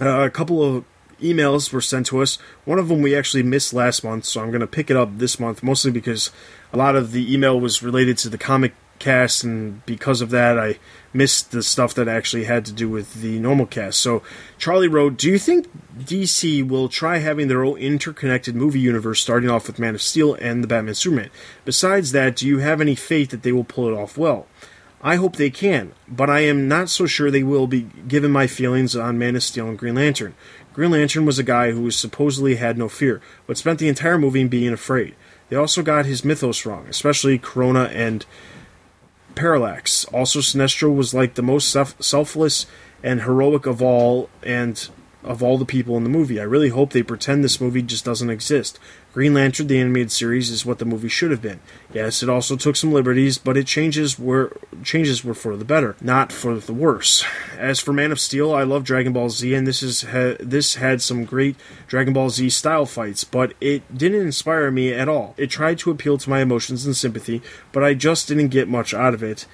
uh, 0.00 0.22
a 0.24 0.30
couple 0.30 0.60
of 0.60 0.84
emails 1.20 1.72
were 1.72 1.80
sent 1.80 2.06
to 2.06 2.20
us. 2.20 2.36
One 2.64 2.80
of 2.80 2.88
them 2.88 3.00
we 3.00 3.14
actually 3.14 3.44
missed 3.44 3.72
last 3.72 4.02
month, 4.02 4.24
so 4.24 4.42
I'm 4.42 4.50
going 4.50 4.60
to 4.60 4.66
pick 4.66 4.90
it 4.90 4.96
up 4.96 5.18
this 5.18 5.38
month, 5.38 5.62
mostly 5.62 5.92
because 5.92 6.32
a 6.72 6.76
lot 6.76 6.96
of 6.96 7.12
the 7.12 7.32
email 7.32 7.60
was 7.60 7.80
related 7.80 8.18
to 8.18 8.28
the 8.28 8.38
comic 8.38 8.74
cast, 9.02 9.44
and 9.44 9.84
because 9.84 10.20
of 10.20 10.30
that, 10.30 10.58
I 10.58 10.78
missed 11.12 11.50
the 11.50 11.62
stuff 11.62 11.92
that 11.94 12.08
actually 12.08 12.44
had 12.44 12.64
to 12.64 12.72
do 12.72 12.88
with 12.88 13.20
the 13.20 13.38
normal 13.38 13.66
cast. 13.66 14.00
So, 14.00 14.22
Charlie 14.56 14.88
wrote, 14.88 15.18
Do 15.18 15.28
you 15.28 15.38
think 15.38 15.68
DC 15.98 16.66
will 16.66 16.88
try 16.88 17.18
having 17.18 17.48
their 17.48 17.64
own 17.64 17.76
interconnected 17.76 18.54
movie 18.54 18.80
universe 18.80 19.20
starting 19.20 19.50
off 19.50 19.66
with 19.66 19.78
Man 19.78 19.94
of 19.94 20.00
Steel 20.00 20.34
and 20.34 20.62
the 20.62 20.68
Batman 20.68 20.94
Superman? 20.94 21.30
Besides 21.64 22.12
that, 22.12 22.36
do 22.36 22.46
you 22.46 22.58
have 22.58 22.80
any 22.80 22.94
faith 22.94 23.30
that 23.30 23.42
they 23.42 23.52
will 23.52 23.64
pull 23.64 23.88
it 23.88 23.98
off 23.98 24.16
well? 24.16 24.46
I 25.04 25.16
hope 25.16 25.34
they 25.34 25.50
can, 25.50 25.92
but 26.06 26.30
I 26.30 26.40
am 26.40 26.68
not 26.68 26.88
so 26.88 27.06
sure 27.06 27.28
they 27.28 27.42
will 27.42 27.66
be 27.66 27.88
given 28.06 28.30
my 28.30 28.46
feelings 28.46 28.94
on 28.94 29.18
Man 29.18 29.34
of 29.34 29.42
Steel 29.42 29.68
and 29.68 29.78
Green 29.78 29.96
Lantern. 29.96 30.34
Green 30.72 30.92
Lantern 30.92 31.26
was 31.26 31.40
a 31.40 31.44
guy 31.44 31.72
who 31.72 31.90
supposedly 31.90 32.54
had 32.54 32.78
no 32.78 32.88
fear, 32.88 33.20
but 33.48 33.58
spent 33.58 33.80
the 33.80 33.88
entire 33.88 34.16
movie 34.16 34.44
being 34.44 34.72
afraid. 34.72 35.16
They 35.48 35.56
also 35.56 35.82
got 35.82 36.06
his 36.06 36.24
mythos 36.24 36.64
wrong, 36.64 36.86
especially 36.88 37.38
Krona 37.38 37.90
and 37.90 38.24
Parallax. 39.42 40.04
Also, 40.12 40.38
Sinestro 40.38 40.94
was 40.94 41.12
like 41.12 41.34
the 41.34 41.42
most 41.42 41.68
self- 41.68 42.00
selfless 42.00 42.64
and 43.02 43.22
heroic 43.22 43.66
of 43.66 43.82
all, 43.82 44.30
and 44.44 44.88
of 45.24 45.42
all 45.42 45.58
the 45.58 45.64
people 45.64 45.96
in 45.96 46.04
the 46.04 46.08
movie. 46.08 46.38
I 46.38 46.44
really 46.44 46.68
hope 46.68 46.92
they 46.92 47.02
pretend 47.02 47.42
this 47.42 47.60
movie 47.60 47.82
just 47.82 48.04
doesn't 48.04 48.30
exist. 48.30 48.78
Green 49.12 49.34
Lantern, 49.34 49.66
the 49.66 49.78
animated 49.78 50.10
series, 50.10 50.48
is 50.48 50.64
what 50.64 50.78
the 50.78 50.86
movie 50.86 51.08
should 51.08 51.30
have 51.30 51.42
been. 51.42 51.60
Yes, 51.92 52.22
it 52.22 52.30
also 52.30 52.56
took 52.56 52.76
some 52.76 52.92
liberties, 52.92 53.36
but 53.36 53.58
it 53.58 53.66
changes 53.66 54.18
were 54.18 54.56
changes 54.82 55.22
were 55.22 55.34
for 55.34 55.54
the 55.54 55.66
better, 55.66 55.96
not 56.00 56.32
for 56.32 56.56
the 56.56 56.72
worse. 56.72 57.22
As 57.58 57.78
for 57.78 57.92
Man 57.92 58.10
of 58.10 58.18
Steel, 58.18 58.54
I 58.54 58.62
love 58.62 58.84
Dragon 58.84 59.12
Ball 59.12 59.28
Z, 59.28 59.52
and 59.52 59.66
this 59.66 59.82
is 59.82 60.02
ha- 60.02 60.36
this 60.40 60.76
had 60.76 61.02
some 61.02 61.26
great 61.26 61.56
Dragon 61.88 62.14
Ball 62.14 62.30
Z 62.30 62.48
style 62.50 62.86
fights, 62.86 63.22
but 63.22 63.52
it 63.60 63.82
didn't 63.96 64.22
inspire 64.22 64.70
me 64.70 64.94
at 64.94 65.10
all. 65.10 65.34
It 65.36 65.50
tried 65.50 65.78
to 65.80 65.90
appeal 65.90 66.16
to 66.16 66.30
my 66.30 66.40
emotions 66.40 66.86
and 66.86 66.96
sympathy, 66.96 67.42
but 67.70 67.84
I 67.84 67.92
just 67.92 68.28
didn't 68.28 68.48
get 68.48 68.66
much 68.66 68.94
out 68.94 69.12
of 69.12 69.22
it, 69.22 69.46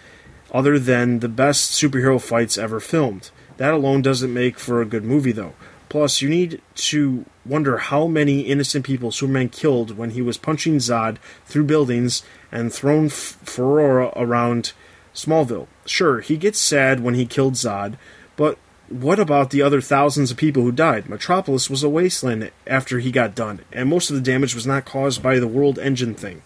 other 0.53 0.79
than 0.79 1.19
the 1.19 1.29
best 1.29 1.73
superhero 1.73 2.21
fights 2.21 2.59
ever 2.59 2.79
filmed. 2.79 3.31
That 3.57 3.75
alone 3.75 4.03
doesn't 4.03 4.33
make 4.33 4.57
for 4.57 4.81
a 4.81 4.87
good 4.87 5.05
movie, 5.05 5.33
though. 5.33 5.55
Plus, 5.89 6.21
you 6.21 6.29
need 6.29 6.61
to 6.75 7.25
wonder 7.47 7.79
how 7.79 8.07
many 8.07 8.43
innocent 8.43 8.85
people 8.85 9.11
Superman 9.11 9.49
killed 9.49 9.97
when 9.97 10.11
he 10.11 10.23
was 10.23 10.37
punching 10.37 10.77
Zod 10.77 11.17
through 11.47 11.65
buildings 11.65 12.23
and 12.53 12.73
thrown 12.73 13.07
F- 13.07 13.39
Faora 13.45 14.13
around 14.15 14.73
Smallville. 15.15 15.67
Sure, 15.87 16.21
he 16.21 16.37
gets 16.37 16.59
sad 16.59 17.01
when 17.01 17.15
he 17.15 17.25
killed 17.25 17.55
Zod, 17.55 17.97
but 18.37 18.59
what 18.89 19.19
about 19.19 19.51
the 19.51 19.63
other 19.63 19.81
thousands 19.81 20.31
of 20.31 20.37
people 20.37 20.63
who 20.63 20.73
died? 20.73 21.09
Metropolis 21.09 21.69
was 21.69 21.83
a 21.83 21.89
wasteland 21.89 22.51
after 22.67 22.99
he 22.99 23.11
got 23.11 23.35
done, 23.35 23.61
and 23.73 23.89
most 23.89 24.11
of 24.11 24.17
the 24.17 24.23
damage 24.23 24.55
was 24.55 24.67
not 24.67 24.85
caused 24.85 25.23
by 25.23 25.39
the 25.39 25.49
world 25.49 25.79
engine 25.79 26.15
thing. 26.15 26.43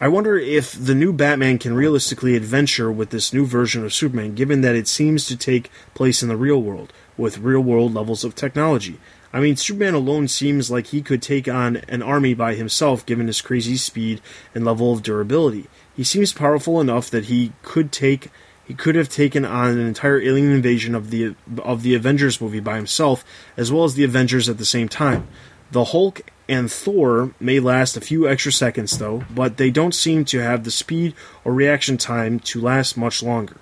I 0.00 0.06
wonder 0.06 0.38
if 0.38 0.72
the 0.72 0.94
new 0.94 1.12
Batman 1.12 1.58
can 1.58 1.74
realistically 1.74 2.36
adventure 2.36 2.92
with 2.92 3.10
this 3.10 3.32
new 3.32 3.44
version 3.44 3.84
of 3.84 3.92
Superman, 3.92 4.36
given 4.36 4.60
that 4.60 4.76
it 4.76 4.86
seems 4.86 5.26
to 5.26 5.36
take 5.36 5.70
place 5.94 6.22
in 6.22 6.28
the 6.28 6.36
real 6.36 6.62
world, 6.62 6.92
with 7.18 7.38
real 7.38 7.60
world 7.60 7.92
levels 7.92 8.24
of 8.24 8.34
technology. 8.34 8.98
I 9.32 9.40
mean, 9.40 9.56
Superman 9.56 9.94
alone 9.94 10.28
seems 10.28 10.70
like 10.70 10.86
he 10.86 11.02
could 11.02 11.20
take 11.20 11.48
on 11.48 11.76
an 11.88 12.02
army 12.02 12.32
by 12.32 12.54
himself 12.54 13.04
given 13.04 13.26
his 13.26 13.42
crazy 13.42 13.76
speed 13.76 14.22
and 14.54 14.64
level 14.64 14.92
of 14.92 15.02
durability. 15.02 15.66
He 15.94 16.04
seems 16.04 16.32
powerful 16.32 16.80
enough 16.80 17.10
that 17.10 17.26
he 17.26 17.52
could 17.62 17.92
take 17.92 18.30
he 18.64 18.74
could 18.74 18.96
have 18.96 19.08
taken 19.08 19.46
on 19.46 19.70
an 19.70 19.86
entire 19.86 20.20
alien 20.20 20.52
invasion 20.52 20.94
of 20.94 21.10
the 21.10 21.34
of 21.58 21.82
the 21.82 21.94
Avengers 21.94 22.40
movie 22.40 22.60
by 22.60 22.76
himself 22.76 23.24
as 23.56 23.72
well 23.72 23.84
as 23.84 23.94
the 23.94 24.04
Avengers 24.04 24.48
at 24.48 24.58
the 24.58 24.64
same 24.64 24.88
time. 24.88 25.26
The 25.70 25.84
Hulk 25.84 26.22
and 26.48 26.72
Thor 26.72 27.34
may 27.38 27.60
last 27.60 27.96
a 27.96 28.00
few 28.00 28.26
extra 28.26 28.52
seconds 28.52 28.96
though, 28.96 29.24
but 29.30 29.58
they 29.58 29.70
don't 29.70 29.94
seem 29.94 30.24
to 30.26 30.38
have 30.38 30.64
the 30.64 30.70
speed 30.70 31.14
or 31.44 31.52
reaction 31.52 31.98
time 31.98 32.40
to 32.40 32.60
last 32.60 32.96
much 32.96 33.22
longer. 33.22 33.56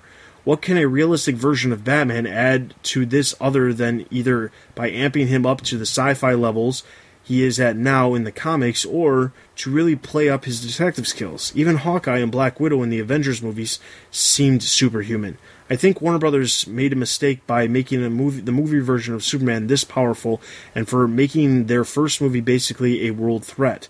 What 0.47 0.61
can 0.61 0.77
a 0.77 0.87
realistic 0.87 1.35
version 1.35 1.73
of 1.73 1.83
Batman 1.83 2.25
add 2.25 2.73
to 2.83 3.05
this 3.05 3.35
other 3.41 3.73
than 3.73 4.05
either 4.09 4.49
by 4.75 4.89
amping 4.89 5.27
him 5.27 5.45
up 5.45 5.59
to 5.63 5.77
the 5.77 5.81
sci 5.81 6.13
fi 6.13 6.35
levels 6.35 6.83
he 7.21 7.43
is 7.43 7.59
at 7.59 7.75
now 7.75 8.13
in 8.13 8.23
the 8.23 8.31
comics 8.31 8.85
or 8.85 9.33
to 9.57 9.69
really 9.69 9.97
play 9.97 10.29
up 10.29 10.45
his 10.45 10.65
detective 10.65 11.05
skills? 11.05 11.51
Even 11.53 11.75
Hawkeye 11.75 12.19
and 12.19 12.31
Black 12.31 12.61
Widow 12.61 12.81
in 12.81 12.89
the 12.89 13.01
Avengers 13.01 13.43
movies 13.43 13.79
seemed 14.09 14.63
superhuman. 14.63 15.37
I 15.69 15.75
think 15.75 15.99
Warner 15.99 16.17
Brothers 16.17 16.65
made 16.65 16.93
a 16.93 16.95
mistake 16.95 17.45
by 17.45 17.67
making 17.67 18.01
movie, 18.13 18.39
the 18.39 18.53
movie 18.53 18.79
version 18.79 19.13
of 19.13 19.25
Superman 19.25 19.67
this 19.67 19.83
powerful, 19.83 20.39
and 20.73 20.87
for 20.87 21.09
making 21.09 21.65
their 21.65 21.83
first 21.83 22.21
movie 22.21 22.39
basically 22.39 23.05
a 23.05 23.11
world 23.11 23.43
threat. 23.43 23.89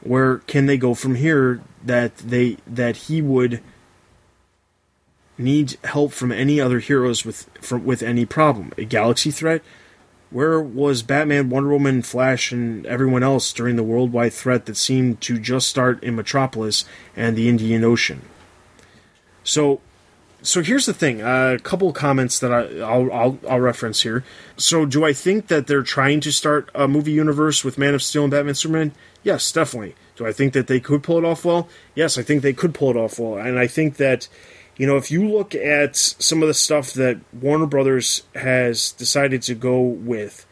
Where 0.00 0.38
can 0.46 0.64
they 0.64 0.78
go 0.78 0.94
from 0.94 1.16
here 1.16 1.60
that 1.84 2.16
they 2.16 2.56
that 2.66 2.96
he 2.96 3.20
would 3.20 3.60
need 5.36 5.76
help 5.84 6.12
from 6.12 6.32
any 6.32 6.60
other 6.60 6.78
heroes 6.78 7.24
with 7.24 7.48
from 7.60 7.84
with 7.84 8.02
any 8.02 8.24
problem? 8.24 8.72
A 8.78 8.84
galaxy 8.84 9.30
threat? 9.30 9.62
Where 10.30 10.60
was 10.60 11.02
Batman, 11.02 11.48
Wonder 11.48 11.70
Woman, 11.70 12.02
Flash, 12.02 12.50
and 12.50 12.84
everyone 12.86 13.22
else 13.22 13.52
during 13.52 13.76
the 13.76 13.84
worldwide 13.84 14.32
threat 14.32 14.66
that 14.66 14.76
seemed 14.76 15.20
to 15.22 15.38
just 15.38 15.68
start 15.68 16.02
in 16.02 16.16
Metropolis 16.16 16.84
and 17.14 17.36
the 17.36 17.48
Indian 17.48 17.84
Ocean? 17.84 18.22
So 19.44 19.80
so 20.44 20.62
here's 20.62 20.84
the 20.86 20.92
thing: 20.92 21.22
uh, 21.22 21.56
a 21.58 21.58
couple 21.58 21.90
comments 21.92 22.38
that 22.38 22.52
I, 22.52 22.80
I'll, 22.80 23.12
I'll, 23.12 23.38
I'll 23.48 23.60
reference 23.60 24.02
here. 24.02 24.24
So, 24.56 24.84
do 24.84 25.04
I 25.04 25.14
think 25.14 25.48
that 25.48 25.66
they're 25.66 25.82
trying 25.82 26.20
to 26.20 26.30
start 26.30 26.70
a 26.74 26.86
movie 26.86 27.12
universe 27.12 27.64
with 27.64 27.78
Man 27.78 27.94
of 27.94 28.02
Steel 28.02 28.24
and 28.24 28.30
Batman 28.30 28.54
Superman? 28.54 28.92
Yes, 29.22 29.50
definitely. 29.50 29.94
Do 30.16 30.26
I 30.26 30.32
think 30.32 30.52
that 30.52 30.66
they 30.66 30.80
could 30.80 31.02
pull 31.02 31.18
it 31.18 31.24
off 31.24 31.46
well? 31.46 31.68
Yes, 31.94 32.18
I 32.18 32.22
think 32.22 32.42
they 32.42 32.52
could 32.52 32.74
pull 32.74 32.90
it 32.90 32.96
off 32.96 33.18
well, 33.18 33.38
and 33.38 33.58
I 33.58 33.66
think 33.66 33.96
that 33.96 34.28
you 34.76 34.86
know 34.86 34.96
if 34.96 35.10
you 35.10 35.28
look 35.28 35.54
at 35.54 35.96
some 35.96 36.42
of 36.42 36.48
the 36.48 36.54
stuff 36.54 36.92
that 36.94 37.20
Warner 37.32 37.66
Brothers 37.66 38.22
has 38.34 38.92
decided 38.92 39.42
to 39.42 39.54
go 39.54 39.80
with, 39.80 40.46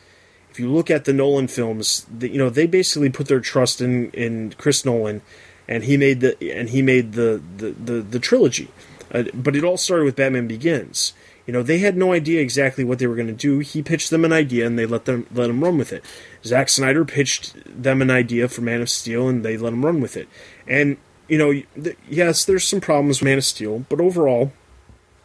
if 0.51 0.59
you 0.59 0.71
look 0.71 0.91
at 0.91 1.05
the 1.05 1.13
Nolan 1.13 1.49
films, 1.49 2.07
the, 2.11 2.29
you 2.29 2.39
know 2.39 2.51
they 2.51 2.67
basically 2.67 3.11
put 3.11 3.29
their 3.29 3.41
trust 3.41 3.81
in 3.81 4.11
in 4.13 4.55
Chris 4.59 4.85
Nolan, 4.85 5.23
and 5.69 5.85
he 5.85 5.97
made 5.97 6.21
the 6.21 6.37
and 6.53 6.71
he 6.71 6.83
made 6.83 7.13
the 7.13 7.43
the, 7.57 7.71
the, 7.71 8.01
the 8.03 8.19
trilogy 8.19 8.69
uh, 9.13 9.25
but 9.35 9.55
it 9.55 9.65
all 9.65 9.77
started 9.77 10.05
with 10.05 10.17
Batman 10.17 10.49
Begins. 10.49 11.13
You 11.47 11.53
know, 11.53 11.63
they 11.63 11.79
had 11.79 11.97
no 11.97 12.13
idea 12.13 12.41
exactly 12.41 12.85
what 12.85 12.99
they 12.99 13.07
were 13.07 13.17
going 13.17 13.27
to 13.27 13.33
do. 13.33 13.59
He 13.59 13.83
pitched 13.83 14.11
them 14.11 14.25
an 14.25 14.33
idea, 14.33 14.67
and 14.67 14.79
they 14.79 14.87
let 14.87 15.05
them 15.05 15.27
let 15.33 15.51
him 15.51 15.63
run 15.63 15.77
with 15.77 15.93
it. 15.93 16.05
Zack 16.45 16.69
Snyder 16.69 17.05
pitched 17.05 17.55
them 17.83 18.01
an 18.01 18.11
idea 18.11 18.49
for 18.49 18.63
Man 18.63 18.81
of 18.81 18.89
Steel, 18.89 19.29
and 19.29 19.45
they 19.45 19.57
let 19.57 19.73
him 19.73 19.85
run 19.85 20.01
with 20.01 20.17
it. 20.17 20.29
And 20.67 20.97
you 21.33 21.39
know, 21.39 21.51
th- 21.83 21.97
yes, 22.11 22.45
there's 22.45 22.63
some 22.63 22.83
problems 22.83 23.21
with 23.21 23.25
Man 23.25 23.39
of 23.39 23.45
Steel, 23.47 23.87
but 23.89 24.03
overall, 24.03 24.53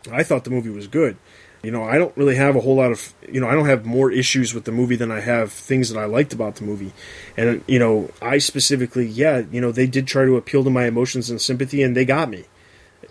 I 0.09 0.23
thought 0.23 0.45
the 0.45 0.49
movie 0.49 0.69
was 0.69 0.87
good. 0.87 1.17
You 1.61 1.69
know, 1.69 1.83
I 1.83 1.97
don't 1.97 2.15
really 2.15 2.37
have 2.37 2.55
a 2.55 2.61
whole 2.61 2.77
lot 2.77 2.93
of, 2.93 3.13
you 3.29 3.41
know, 3.41 3.49
I 3.49 3.55
don't 3.55 3.65
have 3.65 3.85
more 3.85 4.09
issues 4.09 4.53
with 4.53 4.63
the 4.63 4.71
movie 4.71 4.95
than 4.95 5.11
I 5.11 5.19
have 5.19 5.51
things 5.51 5.89
that 5.89 5.99
I 5.99 6.05
liked 6.05 6.31
about 6.31 6.55
the 6.55 6.63
movie. 6.63 6.93
And, 7.35 7.61
you 7.67 7.77
know, 7.77 8.09
I 8.21 8.37
specifically, 8.37 9.05
yeah, 9.05 9.43
you 9.51 9.59
know, 9.59 9.73
they 9.73 9.85
did 9.85 10.07
try 10.07 10.23
to 10.23 10.37
appeal 10.37 10.63
to 10.63 10.69
my 10.69 10.85
emotions 10.85 11.29
and 11.29 11.41
sympathy, 11.41 11.83
and 11.83 11.93
they 11.93 12.05
got 12.05 12.29
me. 12.29 12.45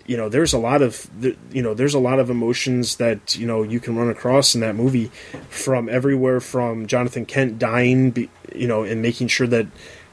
You 0.07 0.17
know, 0.17 0.27
there's 0.27 0.53
a 0.53 0.57
lot 0.57 0.81
of, 0.81 1.07
you 1.51 1.61
know, 1.61 1.75
there's 1.75 1.93
a 1.93 1.99
lot 1.99 2.17
of 2.17 2.31
emotions 2.31 2.95
that, 2.95 3.37
you 3.37 3.45
know, 3.45 3.61
you 3.61 3.79
can 3.79 3.95
run 3.95 4.09
across 4.09 4.55
in 4.55 4.61
that 4.61 4.73
movie 4.75 5.11
from 5.49 5.87
everywhere 5.87 6.39
from 6.39 6.87
Jonathan 6.87 7.27
Kent 7.27 7.59
dying, 7.59 8.27
you 8.55 8.67
know, 8.67 8.81
and 8.81 9.03
making 9.03 9.27
sure 9.27 9.45
that 9.45 9.67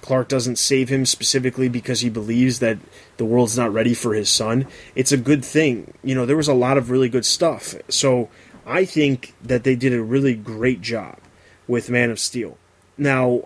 Clark 0.05 0.28
doesn't 0.28 0.56
save 0.56 0.90
him 0.90 1.06
specifically 1.06 1.66
because 1.66 2.02
he 2.02 2.10
believes 2.10 2.59
that 2.59 2.76
the 3.16 3.24
world's 3.24 3.56
not 3.56 3.72
ready 3.72 3.94
for 3.94 4.12
his 4.12 4.28
son. 4.28 4.66
It's 4.94 5.12
a 5.12 5.16
good 5.16 5.43
thing. 5.43 5.94
You 6.02 6.14
know, 6.14 6.26
there 6.26 6.36
was 6.36 6.47
a 6.47 6.52
lot 6.52 6.76
of 6.76 6.90
really 6.90 7.09
good 7.09 7.24
stuff. 7.24 7.74
So 7.89 8.28
I 8.66 8.85
think 8.85 9.32
that 9.43 9.64
they 9.64 9.74
did 9.74 9.94
a 9.94 10.02
really 10.02 10.35
great 10.35 10.82
job 10.82 11.16
with 11.66 11.89
Man 11.89 12.10
of 12.10 12.18
Steel. 12.18 12.59
Now, 12.98 13.44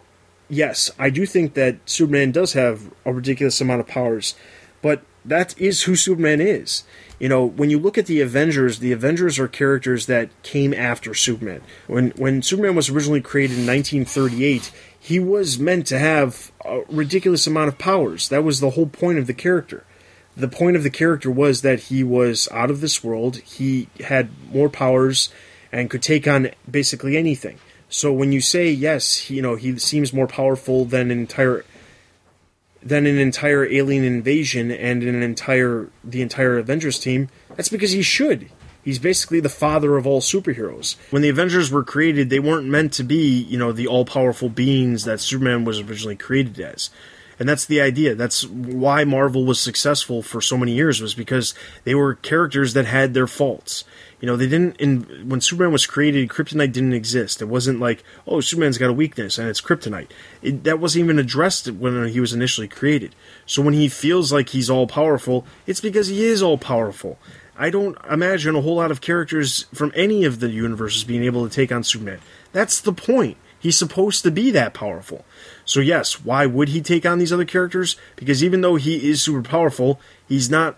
yes, 0.48 0.90
I 0.98 1.10
do 1.10 1.26
think 1.26 1.54
that 1.54 1.76
Superman 1.86 2.32
does 2.32 2.54
have 2.54 2.90
a 3.04 3.12
ridiculous 3.12 3.60
amount 3.60 3.82
of 3.82 3.86
powers, 3.86 4.34
but 4.82 5.02
that 5.24 5.56
is 5.60 5.84
who 5.84 5.94
Superman 5.94 6.40
is. 6.40 6.82
You 7.20 7.28
know, 7.28 7.44
when 7.44 7.70
you 7.70 7.78
look 7.78 7.98
at 7.98 8.06
the 8.06 8.20
Avengers, 8.20 8.78
the 8.78 8.92
Avengers 8.92 9.38
are 9.38 9.48
characters 9.48 10.06
that 10.06 10.30
came 10.42 10.72
after 10.72 11.14
Superman. 11.14 11.62
When 11.86 12.10
when 12.10 12.42
Superman 12.42 12.76
was 12.76 12.88
originally 12.88 13.20
created 13.20 13.58
in 13.58 13.66
1938, 13.66 14.72
he 15.08 15.18
was 15.18 15.58
meant 15.58 15.86
to 15.86 15.98
have 15.98 16.52
a 16.66 16.82
ridiculous 16.90 17.46
amount 17.46 17.68
of 17.68 17.78
powers. 17.78 18.28
That 18.28 18.44
was 18.44 18.60
the 18.60 18.68
whole 18.68 18.84
point 18.84 19.18
of 19.18 19.26
the 19.26 19.32
character. 19.32 19.86
The 20.36 20.48
point 20.48 20.76
of 20.76 20.82
the 20.82 20.90
character 20.90 21.30
was 21.30 21.62
that 21.62 21.84
he 21.84 22.04
was 22.04 22.46
out 22.52 22.70
of 22.70 22.82
this 22.82 23.02
world. 23.02 23.38
He 23.38 23.88
had 24.00 24.28
more 24.52 24.68
powers 24.68 25.32
and 25.72 25.88
could 25.88 26.02
take 26.02 26.28
on 26.28 26.50
basically 26.70 27.16
anything. 27.16 27.58
So 27.88 28.12
when 28.12 28.32
you 28.32 28.42
say 28.42 28.70
yes, 28.70 29.30
you 29.30 29.40
know 29.40 29.56
he 29.56 29.78
seems 29.78 30.12
more 30.12 30.26
powerful 30.26 30.84
than 30.84 31.10
an 31.10 31.20
entire 31.20 31.64
than 32.82 33.06
an 33.06 33.16
entire 33.16 33.64
alien 33.64 34.04
invasion 34.04 34.70
and 34.70 35.02
an 35.02 35.22
entire 35.22 35.88
the 36.04 36.20
entire 36.20 36.58
Avengers 36.58 36.98
team, 36.98 37.30
that's 37.56 37.70
because 37.70 37.92
he 37.92 38.02
should. 38.02 38.50
He's 38.84 38.98
basically 38.98 39.40
the 39.40 39.48
father 39.48 39.96
of 39.96 40.06
all 40.06 40.20
superheroes. 40.20 40.96
When 41.10 41.22
the 41.22 41.28
Avengers 41.28 41.70
were 41.70 41.84
created, 41.84 42.30
they 42.30 42.38
weren't 42.38 42.66
meant 42.66 42.92
to 42.94 43.02
be, 43.02 43.42
you 43.42 43.58
know, 43.58 43.72
the 43.72 43.86
all-powerful 43.86 44.48
beings 44.48 45.04
that 45.04 45.20
Superman 45.20 45.64
was 45.64 45.80
originally 45.80 46.16
created 46.16 46.58
as. 46.60 46.90
And 47.38 47.48
that's 47.48 47.66
the 47.66 47.80
idea. 47.80 48.14
That's 48.14 48.46
why 48.46 49.04
Marvel 49.04 49.44
was 49.44 49.60
successful 49.60 50.22
for 50.22 50.40
so 50.40 50.56
many 50.56 50.72
years 50.72 51.00
was 51.00 51.14
because 51.14 51.54
they 51.84 51.94
were 51.94 52.16
characters 52.16 52.74
that 52.74 52.86
had 52.86 53.14
their 53.14 53.28
faults. 53.28 53.84
You 54.20 54.26
know, 54.26 54.36
they 54.36 54.48
didn't. 54.48 54.76
In, 54.78 55.28
when 55.28 55.40
Superman 55.40 55.70
was 55.70 55.86
created, 55.86 56.28
kryptonite 56.28 56.72
didn't 56.72 56.94
exist. 56.94 57.40
It 57.40 57.44
wasn't 57.44 57.78
like, 57.78 58.02
oh, 58.26 58.40
Superman's 58.40 58.78
got 58.78 58.90
a 58.90 58.94
weakness 58.94 59.38
and 59.38 59.48
it's 59.48 59.60
kryptonite. 59.60 60.08
It, 60.42 60.64
that 60.64 60.80
wasn't 60.80 61.04
even 61.04 61.20
addressed 61.20 61.70
when 61.70 62.08
he 62.08 62.18
was 62.18 62.32
initially 62.32 62.66
created. 62.66 63.14
So 63.46 63.62
when 63.62 63.74
he 63.74 63.88
feels 63.88 64.32
like 64.32 64.48
he's 64.48 64.68
all 64.68 64.88
powerful, 64.88 65.46
it's 65.66 65.80
because 65.80 66.08
he 66.08 66.24
is 66.24 66.42
all 66.42 66.58
powerful. 66.58 67.18
I 67.58 67.70
don't 67.70 67.98
imagine 68.08 68.54
a 68.54 68.60
whole 68.60 68.76
lot 68.76 68.92
of 68.92 69.00
characters 69.00 69.66
from 69.74 69.92
any 69.96 70.24
of 70.24 70.38
the 70.38 70.48
universes 70.48 71.02
being 71.02 71.24
able 71.24 71.46
to 71.46 71.54
take 71.54 71.72
on 71.72 71.82
Superman. 71.82 72.20
That's 72.52 72.80
the 72.80 72.92
point. 72.92 73.36
He's 73.58 73.76
supposed 73.76 74.22
to 74.22 74.30
be 74.30 74.52
that 74.52 74.72
powerful. 74.72 75.24
So, 75.64 75.80
yes, 75.80 76.24
why 76.24 76.46
would 76.46 76.68
he 76.68 76.80
take 76.80 77.04
on 77.04 77.18
these 77.18 77.32
other 77.32 77.44
characters? 77.44 77.96
Because 78.14 78.44
even 78.44 78.60
though 78.60 78.76
he 78.76 79.10
is 79.10 79.20
super 79.20 79.42
powerful, 79.42 80.00
he's 80.28 80.48
not, 80.48 80.76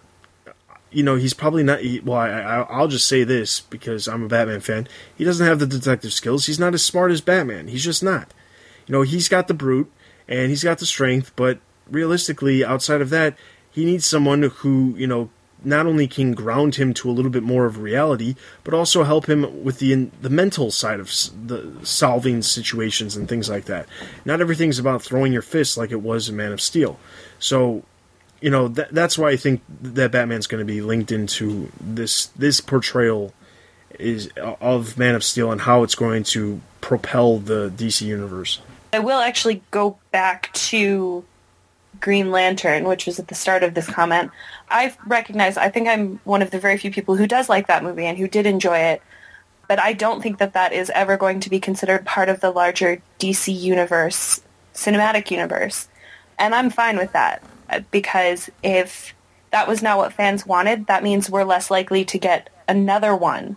you 0.90 1.02
know, 1.02 1.16
he's 1.16 1.34
probably 1.34 1.62
not. 1.62 1.80
Well, 2.02 2.16
I, 2.16 2.80
will 2.80 2.88
just 2.88 3.06
say 3.06 3.24
this 3.24 3.60
because 3.60 4.08
I'm 4.08 4.24
a 4.24 4.28
Batman 4.28 4.60
fan. 4.60 4.88
He 5.14 5.24
doesn't 5.24 5.46
have 5.46 5.58
the 5.58 5.66
detective 5.66 6.14
skills. 6.14 6.46
He's 6.46 6.58
not 6.58 6.72
as 6.72 6.82
smart 6.82 7.10
as 7.10 7.20
Batman. 7.20 7.68
He's 7.68 7.84
just 7.84 8.02
not. 8.02 8.32
You 8.86 8.92
know, 8.94 9.02
he's 9.02 9.28
got 9.28 9.46
the 9.46 9.54
brute 9.54 9.92
and 10.26 10.48
he's 10.48 10.64
got 10.64 10.78
the 10.78 10.86
strength, 10.86 11.32
but 11.36 11.60
realistically, 11.90 12.64
outside 12.64 13.02
of 13.02 13.10
that, 13.10 13.36
he 13.70 13.84
needs 13.84 14.06
someone 14.06 14.42
who, 14.42 14.94
you 14.96 15.06
know, 15.06 15.28
not 15.64 15.86
only 15.86 16.06
can 16.06 16.32
ground 16.32 16.76
him 16.76 16.94
to 16.94 17.10
a 17.10 17.12
little 17.12 17.30
bit 17.30 17.42
more 17.42 17.66
of 17.66 17.78
reality, 17.78 18.34
but 18.64 18.74
also 18.74 19.04
help 19.04 19.28
him 19.28 19.64
with 19.64 19.78
the 19.78 20.08
the 20.20 20.30
mental 20.30 20.70
side 20.70 21.00
of 21.00 21.08
the 21.46 21.72
solving 21.82 22.42
situations 22.42 23.16
and 23.16 23.28
things 23.28 23.48
like 23.48 23.66
that. 23.66 23.86
Not 24.24 24.40
everything's 24.40 24.78
about 24.78 25.02
throwing 25.02 25.32
your 25.32 25.42
fist 25.42 25.76
like 25.76 25.90
it 25.90 26.02
was 26.02 26.28
in 26.28 26.36
Man 26.36 26.52
of 26.52 26.60
Steel. 26.60 26.98
So, 27.38 27.82
you 28.40 28.50
know, 28.50 28.68
th- 28.68 28.88
that's 28.90 29.18
why 29.18 29.30
I 29.30 29.36
think 29.36 29.62
that 29.82 30.12
Batman's 30.12 30.46
going 30.46 30.64
to 30.64 30.72
be 30.72 30.80
linked 30.80 31.12
into 31.12 31.70
this 31.80 32.26
this 32.36 32.60
portrayal 32.60 33.32
is 33.98 34.30
of 34.36 34.98
Man 34.98 35.14
of 35.14 35.24
Steel 35.24 35.52
and 35.52 35.60
how 35.60 35.82
it's 35.82 35.94
going 35.94 36.24
to 36.24 36.60
propel 36.80 37.38
the 37.38 37.70
DC 37.70 38.02
universe. 38.02 38.60
I 38.92 38.98
will 38.98 39.20
actually 39.20 39.62
go 39.70 39.98
back 40.10 40.52
to 40.54 41.24
Green 42.00 42.30
Lantern, 42.30 42.84
which 42.84 43.06
was 43.06 43.18
at 43.18 43.28
the 43.28 43.34
start 43.34 43.62
of 43.62 43.74
this 43.74 43.88
comment. 43.88 44.30
I 44.70 44.94
recognize, 45.06 45.56
I 45.56 45.68
think 45.68 45.88
I'm 45.88 46.20
one 46.24 46.42
of 46.42 46.50
the 46.50 46.60
very 46.60 46.78
few 46.78 46.90
people 46.90 47.16
who 47.16 47.26
does 47.26 47.48
like 47.48 47.66
that 47.66 47.82
movie 47.82 48.06
and 48.06 48.16
who 48.16 48.28
did 48.28 48.46
enjoy 48.46 48.78
it, 48.78 49.02
but 49.68 49.78
I 49.78 49.92
don't 49.92 50.22
think 50.22 50.38
that 50.38 50.52
that 50.54 50.72
is 50.72 50.90
ever 50.94 51.16
going 51.16 51.40
to 51.40 51.50
be 51.50 51.60
considered 51.60 52.06
part 52.06 52.28
of 52.28 52.40
the 52.40 52.50
larger 52.50 53.02
DC 53.18 53.58
universe, 53.58 54.40
cinematic 54.74 55.30
universe. 55.30 55.88
And 56.38 56.54
I'm 56.54 56.70
fine 56.70 56.96
with 56.96 57.12
that 57.12 57.42
uh, 57.68 57.80
because 57.90 58.50
if 58.62 59.14
that 59.50 59.68
was 59.68 59.82
not 59.82 59.98
what 59.98 60.12
fans 60.12 60.46
wanted, 60.46 60.86
that 60.86 61.02
means 61.02 61.28
we're 61.28 61.44
less 61.44 61.70
likely 61.70 62.04
to 62.04 62.18
get 62.18 62.50
another 62.68 63.14
one. 63.14 63.56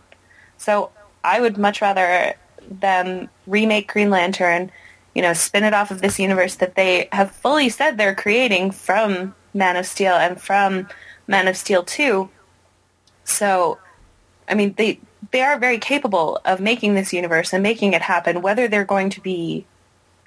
So 0.57 0.91
I 1.23 1.39
would 1.39 1.57
much 1.57 1.81
rather 1.81 2.33
them 2.69 3.29
remake 3.47 3.91
Green 3.91 4.09
Lantern, 4.09 4.71
you 5.13 5.21
know, 5.21 5.33
spin 5.33 5.63
it 5.63 5.73
off 5.73 5.91
of 5.91 6.01
this 6.01 6.19
universe 6.19 6.55
that 6.55 6.75
they 6.75 7.09
have 7.11 7.31
fully 7.31 7.69
said 7.69 7.97
they're 7.97 8.15
creating 8.15 8.71
from 8.71 9.35
Man 9.53 9.75
of 9.75 9.85
Steel 9.85 10.13
and 10.13 10.39
from 10.39 10.87
Man 11.27 11.47
of 11.47 11.57
Steel 11.57 11.83
2. 11.83 12.29
So, 13.23 13.79
I 14.47 14.55
mean, 14.55 14.73
they 14.77 14.99
they 15.31 15.41
are 15.41 15.57
very 15.57 15.77
capable 15.77 16.39
of 16.45 16.59
making 16.59 16.95
this 16.95 17.13
universe 17.13 17.53
and 17.53 17.63
making 17.63 17.93
it 17.93 18.01
happen. 18.01 18.41
Whether 18.41 18.67
they're 18.67 18.85
going 18.85 19.09
to 19.11 19.21
be 19.21 19.65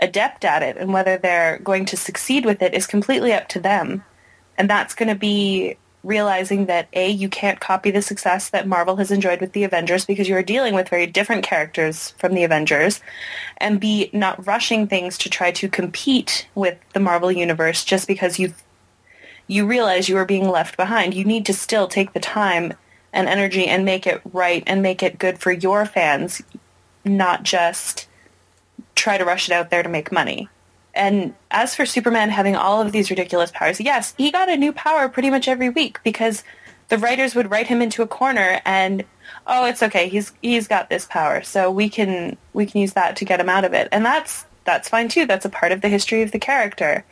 adept 0.01 0.45
at 0.45 0.63
it 0.63 0.77
and 0.77 0.93
whether 0.93 1.17
they're 1.17 1.59
going 1.59 1.85
to 1.87 1.97
succeed 1.97 2.45
with 2.45 2.61
it 2.63 2.75
is 2.75 2.87
completely 2.87 3.33
up 3.33 3.49
to 3.49 3.61
them. 3.61 4.05
And 4.59 4.69
that's 4.69 4.95
going 4.95 5.09
to 5.09 5.15
be 5.15 5.77
realizing 6.07 6.67
that 6.67 6.89
A, 6.93 7.09
you 7.09 7.29
can't 7.29 7.61
copy 7.61 7.91
the 7.91 8.01
success 8.01 8.51
that 8.51 8.69
Marvel 8.69 8.97
has 8.97 9.11
enjoyed 9.11 9.41
with 9.41 9.53
the 9.53 9.65
Avengers 9.65 10.07
because 10.07 10.29
you're 10.29 10.43
dealing 10.43 10.75
with 10.75 10.89
very 10.89 11.07
different 11.07 11.43
characters 11.43 12.11
from 12.19 12.35
the 12.35 12.45
Avengers, 12.45 13.01
and 13.59 13.81
B, 13.81 14.09
not 14.13 14.47
rushing 14.47 14.87
things 14.87 15.19
to 15.19 15.29
try 15.29 15.51
to 15.51 15.69
compete 15.69 16.47
with 16.55 16.79
the 16.95 17.01
Marvel 17.01 17.33
Universe 17.33 17.85
just 17.85 18.07
because 18.07 18.39
you've 18.39 18.63
you 19.47 19.67
realize 19.67 20.09
you 20.09 20.17
are 20.17 20.25
being 20.25 20.49
left 20.49 20.77
behind. 20.77 21.15
You 21.15 21.25
need 21.25 21.47
to 21.47 21.55
still 21.55 21.89
take 21.89 22.13
the 22.13 22.21
time 22.21 22.75
and 23.13 23.29
energy 23.29 23.67
and 23.67 23.85
make 23.85 24.07
it 24.07 24.21
right 24.33 24.63
and 24.67 24.83
make 24.83 25.03
it 25.03 25.19
good 25.19 25.39
for 25.39 25.53
your 25.53 25.87
fans, 25.87 26.43
not 27.05 27.43
just 27.43 28.09
try 28.95 29.19
to 29.19 29.25
rush 29.25 29.49
it 29.49 29.55
out 29.55 29.71
there 29.71 29.83
to 29.83 29.89
make 29.89 30.11
money. 30.11 30.49
And 30.95 31.35
as 31.51 31.75
for 31.75 31.87
Superman 31.87 32.31
having 32.31 32.57
all 32.57 32.81
of 32.81 32.91
these 32.91 33.11
ridiculous 33.11 33.51
powers, 33.51 33.81
yes, 33.81 34.15
he 34.17 34.31
got 34.31 34.49
a 34.49 34.57
new 34.57 34.73
power 34.73 35.09
pretty 35.09 35.31
much 35.31 35.47
every 35.47 35.69
week 35.69 36.01
because 36.03 36.43
the 36.89 36.99
writers 36.99 37.35
would 37.35 37.51
write 37.51 37.67
him 37.67 37.83
into 37.83 38.03
a 38.03 38.07
corner 38.07 38.61
and 38.65 39.05
oh, 39.47 39.67
it's 39.67 39.83
okay. 39.83 40.09
He's 40.09 40.33
he's 40.41 40.69
got 40.69 40.89
this 40.89 41.05
power. 41.05 41.43
So 41.43 41.71
we 41.71 41.89
can 41.89 42.37
we 42.55 42.65
can 42.67 42.81
use 42.81 42.95
that 42.95 43.17
to 43.17 43.25
get 43.25 43.41
him 43.41 43.49
out 43.49 43.65
of 43.65 43.75
it. 43.75 43.89
And 43.93 44.05
that's 44.05 44.47
that's 44.65 44.89
fine 44.89 45.09
too. 45.09 45.27
That's 45.27 45.45
a 45.45 45.51
part 45.51 45.73
of 45.73 45.81
the 45.81 45.89
history 45.89 46.23
of 46.23 46.33
the 46.33 46.39
character. 46.39 47.05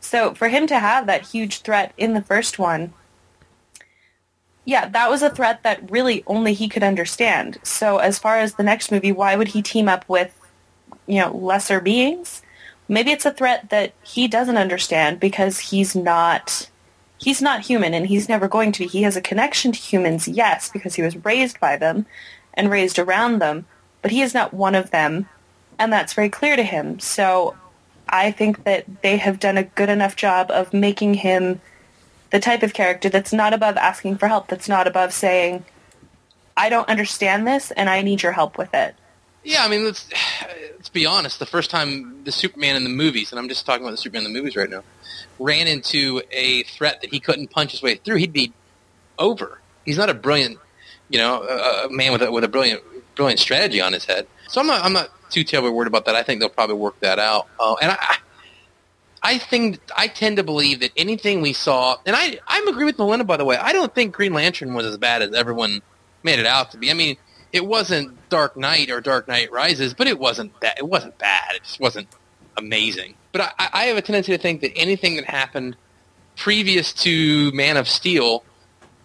So 0.00 0.34
for 0.34 0.48
him 0.48 0.66
to 0.68 0.78
have 0.78 1.06
that 1.06 1.28
huge 1.28 1.60
threat 1.60 1.92
in 1.96 2.14
the 2.14 2.22
first 2.22 2.58
one, 2.58 2.92
yeah, 4.64 4.86
that 4.88 5.10
was 5.10 5.22
a 5.22 5.30
threat 5.30 5.62
that 5.62 5.90
really 5.90 6.22
only 6.26 6.52
he 6.52 6.68
could 6.68 6.82
understand. 6.82 7.58
So 7.62 7.98
as 7.98 8.18
far 8.18 8.38
as 8.38 8.54
the 8.54 8.62
next 8.62 8.92
movie, 8.92 9.12
why 9.12 9.34
would 9.34 9.48
he 9.48 9.62
team 9.62 9.88
up 9.88 10.04
with, 10.08 10.38
you 11.06 11.20
know, 11.20 11.34
lesser 11.34 11.80
beings? 11.80 12.42
Maybe 12.86 13.10
it's 13.10 13.26
a 13.26 13.32
threat 13.32 13.70
that 13.70 13.94
he 14.02 14.28
doesn't 14.28 14.56
understand 14.56 15.20
because 15.20 15.58
he's 15.58 15.96
not 15.96 16.68
he's 17.18 17.42
not 17.42 17.66
human 17.66 17.94
and 17.94 18.06
he's 18.06 18.28
never 18.28 18.48
going 18.48 18.72
to 18.72 18.80
be. 18.80 18.86
He 18.86 19.02
has 19.02 19.16
a 19.16 19.22
connection 19.22 19.72
to 19.72 19.78
humans, 19.78 20.28
yes, 20.28 20.70
because 20.70 20.94
he 20.94 21.02
was 21.02 21.24
raised 21.24 21.58
by 21.60 21.76
them 21.76 22.06
and 22.54 22.70
raised 22.70 22.98
around 22.98 23.40
them, 23.40 23.66
but 24.02 24.10
he 24.10 24.22
is 24.22 24.34
not 24.34 24.54
one 24.54 24.74
of 24.74 24.90
them, 24.90 25.28
and 25.78 25.92
that's 25.92 26.12
very 26.12 26.28
clear 26.28 26.56
to 26.56 26.62
him. 26.62 27.00
So 27.00 27.56
I 28.08 28.30
think 28.30 28.64
that 28.64 28.84
they 29.02 29.16
have 29.16 29.38
done 29.38 29.58
a 29.58 29.64
good 29.64 29.88
enough 29.88 30.16
job 30.16 30.50
of 30.50 30.72
making 30.72 31.14
him 31.14 31.60
the 32.30 32.40
type 32.40 32.62
of 32.62 32.74
character 32.74 33.08
that's 33.08 33.32
not 33.32 33.54
above 33.54 33.76
asking 33.76 34.18
for 34.18 34.28
help, 34.28 34.48
that's 34.48 34.68
not 34.68 34.86
above 34.86 35.12
saying, 35.12 35.64
I 36.56 36.68
don't 36.68 36.88
understand 36.88 37.46
this 37.46 37.70
and 37.70 37.88
I 37.88 38.02
need 38.02 38.22
your 38.22 38.32
help 38.32 38.58
with 38.58 38.74
it. 38.74 38.94
Yeah, 39.44 39.64
I 39.64 39.68
mean, 39.68 39.84
let's 39.84 40.08
let's 40.76 40.88
be 40.88 41.06
honest. 41.06 41.38
The 41.38 41.46
first 41.46 41.70
time 41.70 42.24
the 42.24 42.32
Superman 42.32 42.76
in 42.76 42.84
the 42.84 42.90
movies, 42.90 43.32
and 43.32 43.38
I'm 43.38 43.48
just 43.48 43.64
talking 43.64 43.82
about 43.82 43.92
the 43.92 43.96
Superman 43.96 44.26
in 44.26 44.32
the 44.32 44.38
movies 44.38 44.56
right 44.56 44.68
now, 44.68 44.82
ran 45.38 45.66
into 45.66 46.20
a 46.30 46.64
threat 46.64 47.00
that 47.00 47.10
he 47.10 47.20
couldn't 47.20 47.50
punch 47.50 47.72
his 47.72 47.82
way 47.82 47.94
through, 47.96 48.16
he'd 48.16 48.32
be 48.32 48.52
over. 49.18 49.60
He's 49.84 49.96
not 49.96 50.10
a 50.10 50.14
brilliant, 50.14 50.58
you 51.08 51.18
know, 51.18 51.42
a, 51.42 51.86
a 51.86 51.90
man 51.90 52.12
with 52.12 52.22
a, 52.22 52.30
with 52.30 52.44
a 52.44 52.48
brilliant 52.48 52.82
brilliant 53.18 53.40
strategy 53.40 53.82
on 53.82 53.92
his 53.92 54.06
head. 54.06 54.26
So 54.48 54.62
I'm 54.62 54.66
not 54.66 54.82
I'm 54.82 54.94
not 54.94 55.10
too 55.30 55.44
terribly 55.44 55.70
worried 55.70 55.88
about 55.88 56.06
that. 56.06 56.14
I 56.14 56.22
think 56.22 56.40
they'll 56.40 56.48
probably 56.48 56.76
work 56.76 56.98
that 57.00 57.18
out. 57.18 57.48
Uh, 57.60 57.74
and 57.82 57.92
I, 57.92 58.16
I 59.22 59.38
think 59.38 59.80
I 59.94 60.08
tend 60.08 60.38
to 60.38 60.42
believe 60.42 60.80
that 60.80 60.92
anything 60.96 61.42
we 61.42 61.52
saw, 61.52 61.96
and 62.06 62.16
I 62.16 62.38
I'm 62.46 62.66
agree 62.68 62.86
with 62.86 62.98
Melinda 62.98 63.24
by 63.24 63.36
the 63.36 63.44
way. 63.44 63.56
I 63.56 63.72
don't 63.72 63.94
think 63.94 64.14
Green 64.14 64.32
Lantern 64.32 64.72
was 64.72 64.86
as 64.86 64.96
bad 64.96 65.20
as 65.20 65.34
everyone 65.34 65.82
made 66.22 66.38
it 66.38 66.46
out 66.46 66.70
to 66.70 66.78
be. 66.78 66.90
I 66.90 66.94
mean, 66.94 67.16
it 67.52 67.66
wasn't 67.66 68.16
Dark 68.30 68.56
Knight 68.56 68.90
or 68.90 69.00
Dark 69.02 69.28
Knight 69.28 69.52
Rises, 69.52 69.92
but 69.92 70.06
it 70.06 70.18
wasn't 70.18 70.58
bad. 70.60 70.78
It 70.78 70.88
wasn't 70.88 71.18
bad. 71.18 71.56
It 71.56 71.64
just 71.64 71.80
wasn't 71.80 72.08
amazing. 72.56 73.14
But 73.32 73.54
I, 73.58 73.68
I 73.72 73.84
have 73.84 73.96
a 73.98 74.02
tendency 74.02 74.32
to 74.32 74.38
think 74.38 74.62
that 74.62 74.76
anything 74.76 75.16
that 75.16 75.26
happened 75.26 75.76
previous 76.36 76.92
to 76.92 77.50
Man 77.52 77.76
of 77.76 77.88
Steel 77.88 78.44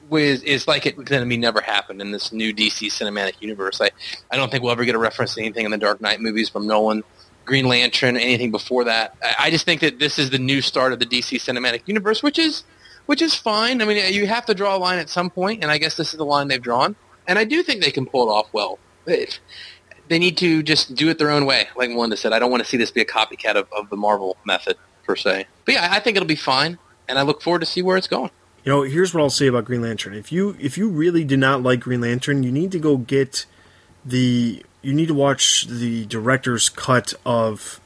was 0.09 0.43
is 0.43 0.67
like 0.67 0.85
it 0.85 0.95
going 0.95 1.21
to 1.21 1.25
be 1.25 1.37
never 1.37 1.61
happened 1.61 2.01
in 2.01 2.11
this 2.11 2.31
new 2.31 2.53
DC 2.53 2.87
cinematic 2.87 3.33
universe. 3.39 3.81
I 3.81 3.91
I 4.31 4.37
don't 4.37 4.51
think 4.51 4.63
we'll 4.63 4.71
ever 4.71 4.85
get 4.85 4.95
a 4.95 4.99
reference 4.99 5.35
to 5.35 5.41
anything 5.41 5.65
in 5.65 5.71
the 5.71 5.77
Dark 5.77 6.01
Knight 6.01 6.21
movies 6.21 6.49
from 6.49 6.67
Nolan. 6.67 7.03
Green 7.45 7.67
Lantern, 7.67 8.15
anything 8.15 8.51
before 8.51 8.85
that. 8.85 9.17
I, 9.21 9.35
I 9.39 9.49
just 9.49 9.65
think 9.65 9.81
that 9.81 9.99
this 9.99 10.17
is 10.17 10.29
the 10.29 10.39
new 10.39 10.61
start 10.61 10.93
of 10.93 10.99
the 10.99 11.05
DC 11.05 11.39
cinematic 11.39 11.81
universe, 11.87 12.23
which 12.23 12.39
is 12.39 12.63
which 13.05 13.21
is 13.21 13.35
fine. 13.35 13.81
I 13.81 13.85
mean, 13.85 14.13
you 14.13 14.27
have 14.27 14.45
to 14.45 14.53
draw 14.53 14.75
a 14.75 14.79
line 14.79 14.99
at 14.99 15.09
some 15.09 15.29
point, 15.29 15.61
and 15.61 15.71
I 15.71 15.77
guess 15.77 15.97
this 15.97 16.13
is 16.13 16.17
the 16.17 16.25
line 16.25 16.47
they've 16.47 16.61
drawn. 16.61 16.95
And 17.27 17.37
I 17.37 17.43
do 17.43 17.63
think 17.63 17.81
they 17.81 17.91
can 17.91 18.05
pull 18.05 18.29
it 18.29 18.31
off 18.31 18.47
well. 18.53 18.79
They 19.05 20.19
need 20.19 20.37
to 20.37 20.63
just 20.63 20.95
do 20.95 21.09
it 21.09 21.17
their 21.17 21.29
own 21.29 21.45
way, 21.45 21.67
like 21.75 21.89
Melinda 21.89 22.17
said. 22.17 22.33
I 22.33 22.39
don't 22.39 22.51
want 22.51 22.63
to 22.63 22.69
see 22.69 22.77
this 22.77 22.91
be 22.91 23.01
a 23.01 23.05
copycat 23.05 23.55
of, 23.55 23.67
of 23.73 23.89
the 23.89 23.97
Marvel 23.97 24.37
method 24.45 24.77
per 25.05 25.15
se. 25.15 25.47
But 25.65 25.75
yeah, 25.75 25.89
I 25.91 25.99
think 25.99 26.15
it'll 26.15 26.27
be 26.27 26.35
fine, 26.35 26.77
and 27.07 27.19
I 27.19 27.23
look 27.23 27.41
forward 27.41 27.59
to 27.59 27.65
see 27.65 27.81
where 27.81 27.97
it's 27.97 28.07
going. 28.07 28.31
You 28.63 28.71
know, 28.71 28.81
here's 28.83 29.13
what 29.13 29.21
I'll 29.21 29.29
say 29.29 29.47
about 29.47 29.65
Green 29.65 29.81
Lantern. 29.81 30.13
If 30.13 30.31
you 30.31 30.55
if 30.59 30.77
you 30.77 30.87
really 30.89 31.25
did 31.25 31.39
not 31.39 31.61
like 31.61 31.81
Green 31.81 32.01
Lantern, 32.01 32.43
you 32.43 32.51
need 32.51 32.71
to 32.71 32.79
go 32.79 32.95
get 32.97 33.45
the 34.05 34.63
you 34.81 34.93
need 34.93 35.07
to 35.07 35.13
watch 35.13 35.65
the 35.67 36.05
director's 36.05 36.69
cut 36.69 37.13
of 37.25 37.81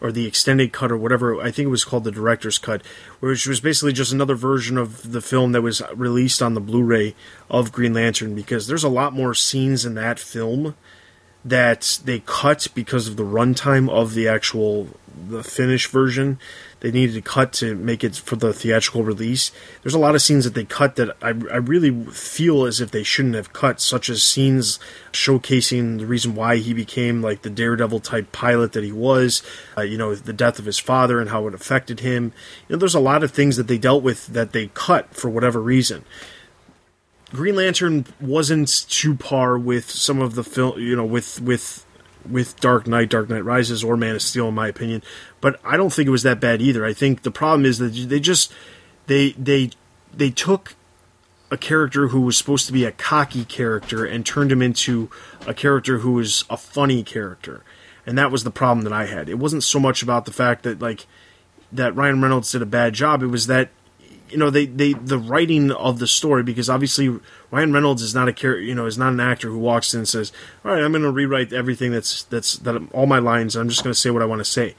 or 0.00 0.10
the 0.10 0.26
extended 0.26 0.72
cut 0.72 0.90
or 0.90 0.96
whatever 0.96 1.38
I 1.42 1.50
think 1.50 1.66
it 1.66 1.70
was 1.70 1.84
called 1.84 2.04
the 2.04 2.10
director's 2.10 2.58
cut, 2.58 2.82
which 3.20 3.46
was 3.46 3.60
basically 3.60 3.92
just 3.92 4.12
another 4.12 4.34
version 4.34 4.78
of 4.78 5.12
the 5.12 5.20
film 5.20 5.52
that 5.52 5.60
was 5.60 5.82
released 5.94 6.40
on 6.40 6.54
the 6.54 6.60
Blu-ray 6.60 7.14
of 7.50 7.70
Green 7.70 7.92
Lantern 7.92 8.34
because 8.34 8.66
there's 8.66 8.84
a 8.84 8.88
lot 8.88 9.12
more 9.12 9.34
scenes 9.34 9.84
in 9.84 9.94
that 9.96 10.18
film 10.18 10.74
that 11.44 12.00
they 12.04 12.20
cut 12.20 12.68
because 12.74 13.06
of 13.08 13.16
the 13.16 13.22
runtime 13.22 13.90
of 13.90 14.14
the 14.14 14.28
actual 14.28 14.88
the 15.28 15.42
finished 15.42 15.90
version 15.90 16.38
they 16.80 16.90
needed 16.90 17.14
to 17.14 17.22
cut 17.22 17.52
to 17.54 17.74
make 17.76 18.02
it 18.02 18.16
for 18.16 18.36
the 18.36 18.52
theatrical 18.52 19.04
release. 19.04 19.52
There's 19.82 19.94
a 19.94 19.98
lot 19.98 20.14
of 20.14 20.22
scenes 20.22 20.44
that 20.44 20.54
they 20.54 20.64
cut 20.64 20.96
that 20.96 21.16
I, 21.22 21.28
I 21.28 21.58
really 21.58 22.04
feel 22.06 22.64
as 22.64 22.80
if 22.80 22.90
they 22.90 23.02
shouldn't 23.02 23.34
have 23.34 23.52
cut, 23.52 23.80
such 23.80 24.08
as 24.08 24.22
scenes 24.22 24.78
showcasing 25.12 25.98
the 25.98 26.06
reason 26.06 26.34
why 26.34 26.56
he 26.56 26.74
became 26.74 27.22
like 27.22 27.42
the 27.42 27.50
daredevil 27.50 28.00
type 28.00 28.32
pilot 28.32 28.72
that 28.72 28.84
he 28.84 28.92
was, 28.92 29.42
uh, 29.76 29.82
you 29.82 29.98
know, 29.98 30.14
the 30.14 30.32
death 30.32 30.58
of 30.58 30.64
his 30.64 30.78
father 30.78 31.20
and 31.20 31.30
how 31.30 31.46
it 31.46 31.54
affected 31.54 32.00
him. 32.00 32.32
You 32.68 32.74
know, 32.74 32.78
there's 32.78 32.94
a 32.94 33.00
lot 33.00 33.22
of 33.22 33.30
things 33.30 33.56
that 33.56 33.66
they 33.66 33.78
dealt 33.78 34.02
with 34.02 34.28
that 34.28 34.52
they 34.52 34.68
cut 34.68 35.14
for 35.14 35.28
whatever 35.28 35.60
reason. 35.60 36.04
Green 37.30 37.56
Lantern 37.56 38.06
wasn't 38.20 38.88
too 38.88 39.14
par 39.14 39.56
with 39.56 39.88
some 39.88 40.20
of 40.20 40.34
the 40.34 40.42
film, 40.42 40.80
you 40.80 40.96
know, 40.96 41.04
with 41.04 41.40
with 41.40 41.86
with 42.28 42.58
Dark 42.60 42.86
Knight, 42.86 43.10
Dark 43.10 43.28
Knight 43.28 43.44
Rises, 43.44 43.84
or 43.84 43.96
Man 43.96 44.14
of 44.14 44.22
Steel, 44.22 44.48
in 44.48 44.54
my 44.54 44.68
opinion. 44.68 45.02
But 45.40 45.60
I 45.64 45.76
don't 45.76 45.92
think 45.92 46.06
it 46.06 46.10
was 46.10 46.22
that 46.22 46.40
bad 46.40 46.60
either. 46.60 46.84
I 46.84 46.92
think 46.92 47.22
the 47.22 47.30
problem 47.30 47.64
is 47.64 47.78
that 47.78 47.88
they 47.88 48.20
just 48.20 48.52
they 49.06 49.32
they 49.32 49.70
they 50.12 50.30
took 50.30 50.74
a 51.50 51.56
character 51.56 52.08
who 52.08 52.20
was 52.20 52.38
supposed 52.38 52.66
to 52.66 52.72
be 52.72 52.84
a 52.84 52.92
cocky 52.92 53.44
character 53.44 54.04
and 54.04 54.24
turned 54.24 54.52
him 54.52 54.62
into 54.62 55.10
a 55.46 55.54
character 55.54 55.98
who 55.98 56.12
was 56.12 56.44
a 56.48 56.56
funny 56.56 57.02
character. 57.02 57.64
And 58.06 58.16
that 58.16 58.30
was 58.30 58.44
the 58.44 58.50
problem 58.50 58.84
that 58.84 58.92
I 58.92 59.06
had. 59.06 59.28
It 59.28 59.38
wasn't 59.38 59.64
so 59.64 59.80
much 59.80 60.02
about 60.02 60.24
the 60.24 60.32
fact 60.32 60.62
that 60.62 60.80
like 60.80 61.06
that 61.72 61.94
Ryan 61.94 62.22
Reynolds 62.22 62.52
did 62.52 62.62
a 62.62 62.66
bad 62.66 62.94
job. 62.94 63.22
It 63.22 63.26
was 63.26 63.46
that 63.48 63.70
you 64.30 64.38
know 64.38 64.50
they, 64.50 64.66
they 64.66 64.92
the 64.92 65.18
writing 65.18 65.70
of 65.70 65.98
the 65.98 66.06
story 66.06 66.42
because 66.42 66.70
obviously 66.70 67.20
Ryan 67.50 67.72
Reynolds 67.72 68.02
is 68.02 68.14
not 68.14 68.28
a 68.28 68.32
character 68.32 68.62
you 68.62 68.74
know 68.74 68.86
is 68.86 68.98
not 68.98 69.12
an 69.12 69.20
actor 69.20 69.48
who 69.48 69.58
walks 69.58 69.92
in 69.94 70.00
and 70.00 70.08
says 70.08 70.32
all 70.64 70.72
right 70.72 70.82
I'm 70.82 70.92
going 70.92 71.02
to 71.02 71.10
rewrite 71.10 71.52
everything 71.52 71.90
that's 71.90 72.24
that's 72.24 72.56
that 72.58 72.80
all 72.92 73.06
my 73.06 73.18
lines 73.18 73.56
I'm 73.56 73.68
just 73.68 73.82
going 73.82 73.92
to 73.92 73.98
say 73.98 74.10
what 74.10 74.22
I 74.22 74.26
want 74.26 74.40
to 74.40 74.44
say. 74.44 74.74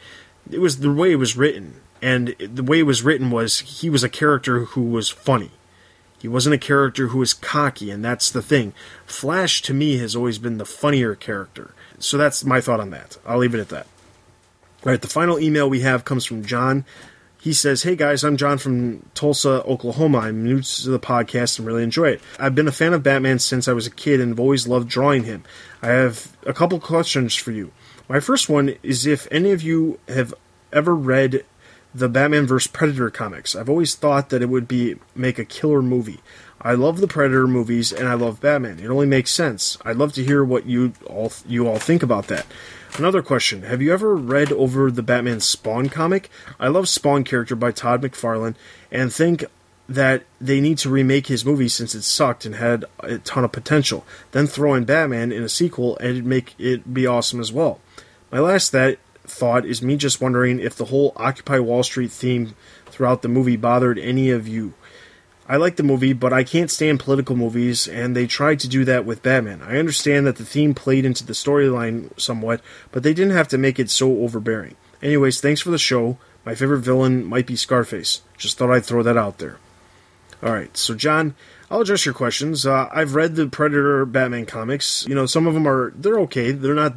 It 0.49 0.59
was 0.59 0.79
the 0.79 0.91
way 0.91 1.11
it 1.11 1.17
was 1.17 1.37
written 1.37 1.81
and 2.01 2.35
the 2.39 2.63
way 2.63 2.79
it 2.79 2.83
was 2.83 3.03
written 3.03 3.31
was 3.31 3.59
he 3.59 3.89
was 3.89 4.03
a 4.03 4.09
character 4.09 4.65
who 4.65 4.81
was 4.81 5.09
funny. 5.09 5.51
He 6.19 6.27
wasn't 6.27 6.55
a 6.55 6.59
character 6.59 7.07
who 7.07 7.19
was 7.19 7.33
cocky 7.33 7.91
and 7.91 8.03
that's 8.03 8.31
the 8.31 8.41
thing. 8.41 8.73
Flash 9.05 9.61
to 9.63 9.73
me 9.73 9.97
has 9.97 10.15
always 10.15 10.37
been 10.37 10.57
the 10.57 10.65
funnier 10.65 11.15
character. 11.15 11.73
So 11.99 12.17
that's 12.17 12.43
my 12.43 12.61
thought 12.61 12.79
on 12.79 12.89
that. 12.91 13.17
I'll 13.25 13.37
leave 13.37 13.53
it 13.53 13.59
at 13.59 13.69
that. 13.69 13.87
All 14.83 14.91
right 14.91 15.01
the 15.01 15.07
final 15.07 15.39
email 15.39 15.69
we 15.69 15.81
have 15.81 16.05
comes 16.05 16.25
from 16.25 16.45
John 16.45 16.85
he 17.41 17.53
says, 17.53 17.81
Hey 17.81 17.95
guys, 17.95 18.23
I'm 18.23 18.37
John 18.37 18.59
from 18.59 19.03
Tulsa, 19.15 19.63
Oklahoma. 19.63 20.19
I'm 20.19 20.43
new 20.43 20.61
to 20.61 20.89
the 20.89 20.99
podcast 20.99 21.57
and 21.57 21.67
really 21.67 21.81
enjoy 21.81 22.09
it. 22.09 22.21
I've 22.39 22.53
been 22.53 22.67
a 22.67 22.71
fan 22.71 22.93
of 22.93 23.01
Batman 23.01 23.39
since 23.39 23.67
I 23.67 23.73
was 23.73 23.87
a 23.87 23.91
kid 23.91 24.21
and 24.21 24.29
have 24.29 24.39
always 24.39 24.67
loved 24.67 24.87
drawing 24.87 25.23
him. 25.23 25.43
I 25.81 25.87
have 25.87 26.37
a 26.45 26.53
couple 26.53 26.79
questions 26.79 27.33
for 27.33 27.51
you. 27.51 27.71
My 28.07 28.19
first 28.19 28.47
one 28.47 28.75
is 28.83 29.07
if 29.07 29.27
any 29.31 29.51
of 29.51 29.63
you 29.63 29.99
have 30.07 30.35
ever 30.71 30.95
read 30.95 31.43
the 31.95 32.07
Batman 32.07 32.45
vs. 32.45 32.71
Predator 32.71 33.09
comics. 33.09 33.55
I've 33.55 33.69
always 33.69 33.95
thought 33.95 34.29
that 34.29 34.43
it 34.43 34.49
would 34.49 34.67
be 34.67 34.97
make 35.15 35.39
a 35.39 35.45
killer 35.45 35.81
movie. 35.81 36.19
I 36.61 36.73
love 36.73 37.01
the 37.01 37.07
Predator 37.07 37.47
movies 37.47 37.91
and 37.91 38.07
I 38.07 38.13
love 38.13 38.39
Batman. 38.39 38.79
It 38.79 38.87
only 38.87 39.07
makes 39.07 39.31
sense. 39.31 39.79
I'd 39.83 39.97
love 39.97 40.13
to 40.13 40.23
hear 40.23 40.43
what 40.43 40.67
you 40.67 40.93
all 41.07 41.33
you 41.47 41.67
all 41.67 41.79
think 41.79 42.03
about 42.03 42.27
that. 42.27 42.45
Another 42.97 43.21
question: 43.21 43.63
Have 43.63 43.81
you 43.81 43.93
ever 43.93 44.15
read 44.15 44.51
over 44.51 44.91
the 44.91 45.01
Batman 45.01 45.39
Spawn 45.39 45.89
comic? 45.89 46.29
I 46.59 46.67
love 46.67 46.89
Spawn 46.89 47.23
character 47.23 47.55
by 47.55 47.71
Todd 47.71 48.01
McFarlane 48.01 48.55
and 48.91 49.13
think 49.13 49.45
that 49.87 50.23
they 50.39 50.61
need 50.61 50.77
to 50.79 50.89
remake 50.89 51.27
his 51.27 51.45
movie 51.45 51.67
since 51.67 51.95
it 51.95 52.03
sucked 52.03 52.45
and 52.45 52.55
had 52.55 52.85
a 52.99 53.17
ton 53.19 53.43
of 53.43 53.51
potential. 53.51 54.05
Then 54.31 54.47
throw 54.47 54.73
in 54.73 54.85
Batman 54.85 55.31
in 55.31 55.43
a 55.43 55.49
sequel 55.49 55.97
and 55.97 56.09
it'd 56.09 56.25
make 56.25 56.53
it 56.59 56.93
be 56.93 57.07
awesome 57.07 57.39
as 57.39 57.51
well. 57.51 57.79
My 58.31 58.39
last 58.39 58.71
that 58.71 58.99
thought 59.23 59.65
is 59.65 59.81
me 59.81 59.97
just 59.97 60.21
wondering 60.21 60.59
if 60.59 60.75
the 60.75 60.85
whole 60.85 61.13
Occupy 61.15 61.59
Wall 61.59 61.83
Street 61.83 62.11
theme 62.11 62.55
throughout 62.87 63.21
the 63.21 63.27
movie 63.27 63.57
bothered 63.57 63.99
any 63.99 64.29
of 64.29 64.47
you. 64.47 64.73
I 65.51 65.57
like 65.57 65.75
the 65.75 65.83
movie, 65.83 66.13
but 66.13 66.31
I 66.31 66.45
can't 66.45 66.71
stand 66.71 67.01
political 67.01 67.35
movies, 67.35 67.85
and 67.85 68.15
they 68.15 68.25
tried 68.25 68.61
to 68.61 68.69
do 68.69 68.85
that 68.85 69.03
with 69.03 69.21
Batman. 69.21 69.61
I 69.61 69.79
understand 69.79 70.25
that 70.25 70.37
the 70.37 70.45
theme 70.45 70.73
played 70.73 71.03
into 71.03 71.25
the 71.25 71.33
storyline 71.33 72.17
somewhat, 72.17 72.61
but 72.93 73.03
they 73.03 73.13
didn't 73.13 73.35
have 73.35 73.49
to 73.49 73.57
make 73.57 73.77
it 73.77 73.89
so 73.89 74.19
overbearing. 74.19 74.77
Anyways, 75.03 75.41
thanks 75.41 75.59
for 75.59 75.69
the 75.69 75.77
show. 75.77 76.17
My 76.45 76.55
favorite 76.55 76.79
villain 76.79 77.25
might 77.25 77.47
be 77.47 77.57
Scarface. 77.57 78.21
Just 78.37 78.57
thought 78.57 78.71
I'd 78.71 78.85
throw 78.85 79.03
that 79.03 79.17
out 79.17 79.39
there. 79.39 79.57
Alright, 80.41 80.77
so 80.77 80.95
John, 80.95 81.35
I'll 81.69 81.81
address 81.81 82.05
your 82.05 82.15
questions. 82.15 82.65
Uh, 82.65 82.87
I've 82.89 83.13
read 83.13 83.35
the 83.35 83.47
Predator 83.47 84.05
Batman 84.05 84.45
comics. 84.45 85.05
You 85.05 85.15
know, 85.15 85.25
some 85.25 85.47
of 85.47 85.53
them 85.53 85.67
are, 85.67 85.91
they're 85.97 86.21
okay. 86.21 86.51
They're 86.51 86.73
not 86.73 86.93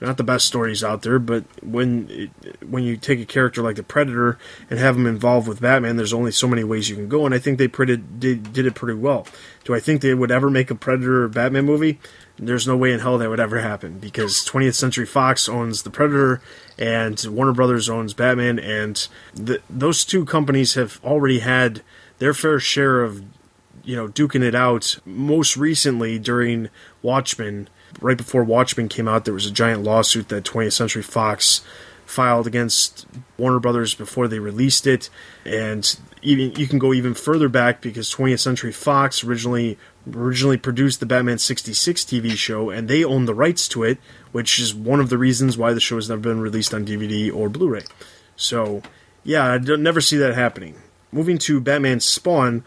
not 0.00 0.16
the 0.16 0.24
best 0.24 0.46
stories 0.46 0.82
out 0.82 1.02
there, 1.02 1.18
but 1.18 1.44
when 1.62 2.08
it, 2.10 2.62
when 2.66 2.84
you 2.84 2.96
take 2.96 3.20
a 3.20 3.26
character 3.26 3.62
like 3.62 3.76
the 3.76 3.82
Predator 3.82 4.38
and 4.70 4.78
have 4.78 4.96
him 4.96 5.06
involved 5.06 5.46
with 5.46 5.60
Batman, 5.60 5.96
there's 5.96 6.14
only 6.14 6.32
so 6.32 6.48
many 6.48 6.64
ways 6.64 6.88
you 6.88 6.96
can 6.96 7.08
go, 7.08 7.26
and 7.26 7.34
I 7.34 7.38
think 7.38 7.58
they 7.58 7.68
pretty, 7.68 7.96
did, 7.96 8.52
did 8.52 8.66
it 8.66 8.74
pretty 8.74 8.98
well. 8.98 9.26
Do 9.64 9.74
I 9.74 9.80
think 9.80 10.00
they 10.00 10.14
would 10.14 10.30
ever 10.30 10.48
make 10.48 10.70
a 10.70 10.74
Predator 10.74 11.28
Batman 11.28 11.66
movie? 11.66 12.00
There's 12.38 12.66
no 12.66 12.76
way 12.76 12.92
in 12.92 13.00
hell 13.00 13.18
that 13.18 13.28
would 13.28 13.40
ever 13.40 13.60
happen 13.60 13.98
because 13.98 14.46
20th 14.46 14.74
Century 14.74 15.04
Fox 15.04 15.48
owns 15.48 15.82
the 15.82 15.90
Predator 15.90 16.40
and 16.78 17.22
Warner 17.28 17.52
Brothers 17.52 17.90
owns 17.90 18.14
Batman, 18.14 18.58
and 18.58 19.06
the, 19.34 19.60
those 19.68 20.04
two 20.04 20.24
companies 20.24 20.74
have 20.74 20.98
already 21.04 21.40
had 21.40 21.82
their 22.18 22.32
fair 22.32 22.58
share 22.58 23.02
of 23.02 23.22
you 23.84 23.96
know 23.96 24.08
duking 24.08 24.42
it 24.42 24.54
out. 24.54 24.98
Most 25.04 25.56
recently 25.56 26.18
during 26.18 26.70
Watchmen 27.02 27.68
right 28.00 28.16
before 28.16 28.44
Watchmen 28.44 28.88
came 28.88 29.08
out, 29.08 29.24
there 29.24 29.34
was 29.34 29.46
a 29.46 29.50
giant 29.50 29.82
lawsuit 29.82 30.28
that 30.28 30.44
20th 30.44 30.72
Century 30.72 31.02
Fox 31.02 31.62
filed 32.06 32.46
against 32.46 33.06
Warner 33.38 33.60
Brothers 33.60 33.94
before 33.94 34.26
they 34.26 34.40
released 34.40 34.86
it, 34.86 35.08
and 35.44 35.96
even 36.22 36.52
you 36.56 36.66
can 36.66 36.78
go 36.78 36.92
even 36.92 37.14
further 37.14 37.48
back 37.48 37.80
because 37.80 38.12
20th 38.12 38.40
Century 38.40 38.72
Fox 38.72 39.22
originally 39.22 39.78
originally 40.12 40.56
produced 40.56 40.98
the 40.98 41.06
Batman 41.06 41.38
66 41.38 42.04
TV 42.04 42.32
show, 42.32 42.70
and 42.70 42.88
they 42.88 43.04
own 43.04 43.26
the 43.26 43.34
rights 43.34 43.68
to 43.68 43.84
it, 43.84 43.98
which 44.32 44.58
is 44.58 44.74
one 44.74 44.98
of 44.98 45.08
the 45.08 45.18
reasons 45.18 45.56
why 45.56 45.72
the 45.72 45.80
show 45.80 45.96
has 45.96 46.08
never 46.08 46.20
been 46.20 46.40
released 46.40 46.74
on 46.74 46.86
DVD 46.86 47.32
or 47.32 47.48
Blu-ray. 47.48 47.84
So, 48.34 48.82
yeah, 49.22 49.44
I 49.44 49.58
never 49.58 50.00
see 50.00 50.16
that 50.16 50.34
happening. 50.34 50.76
Moving 51.12 51.38
to 51.38 51.60
Batman 51.60 52.00
Spawn, 52.00 52.64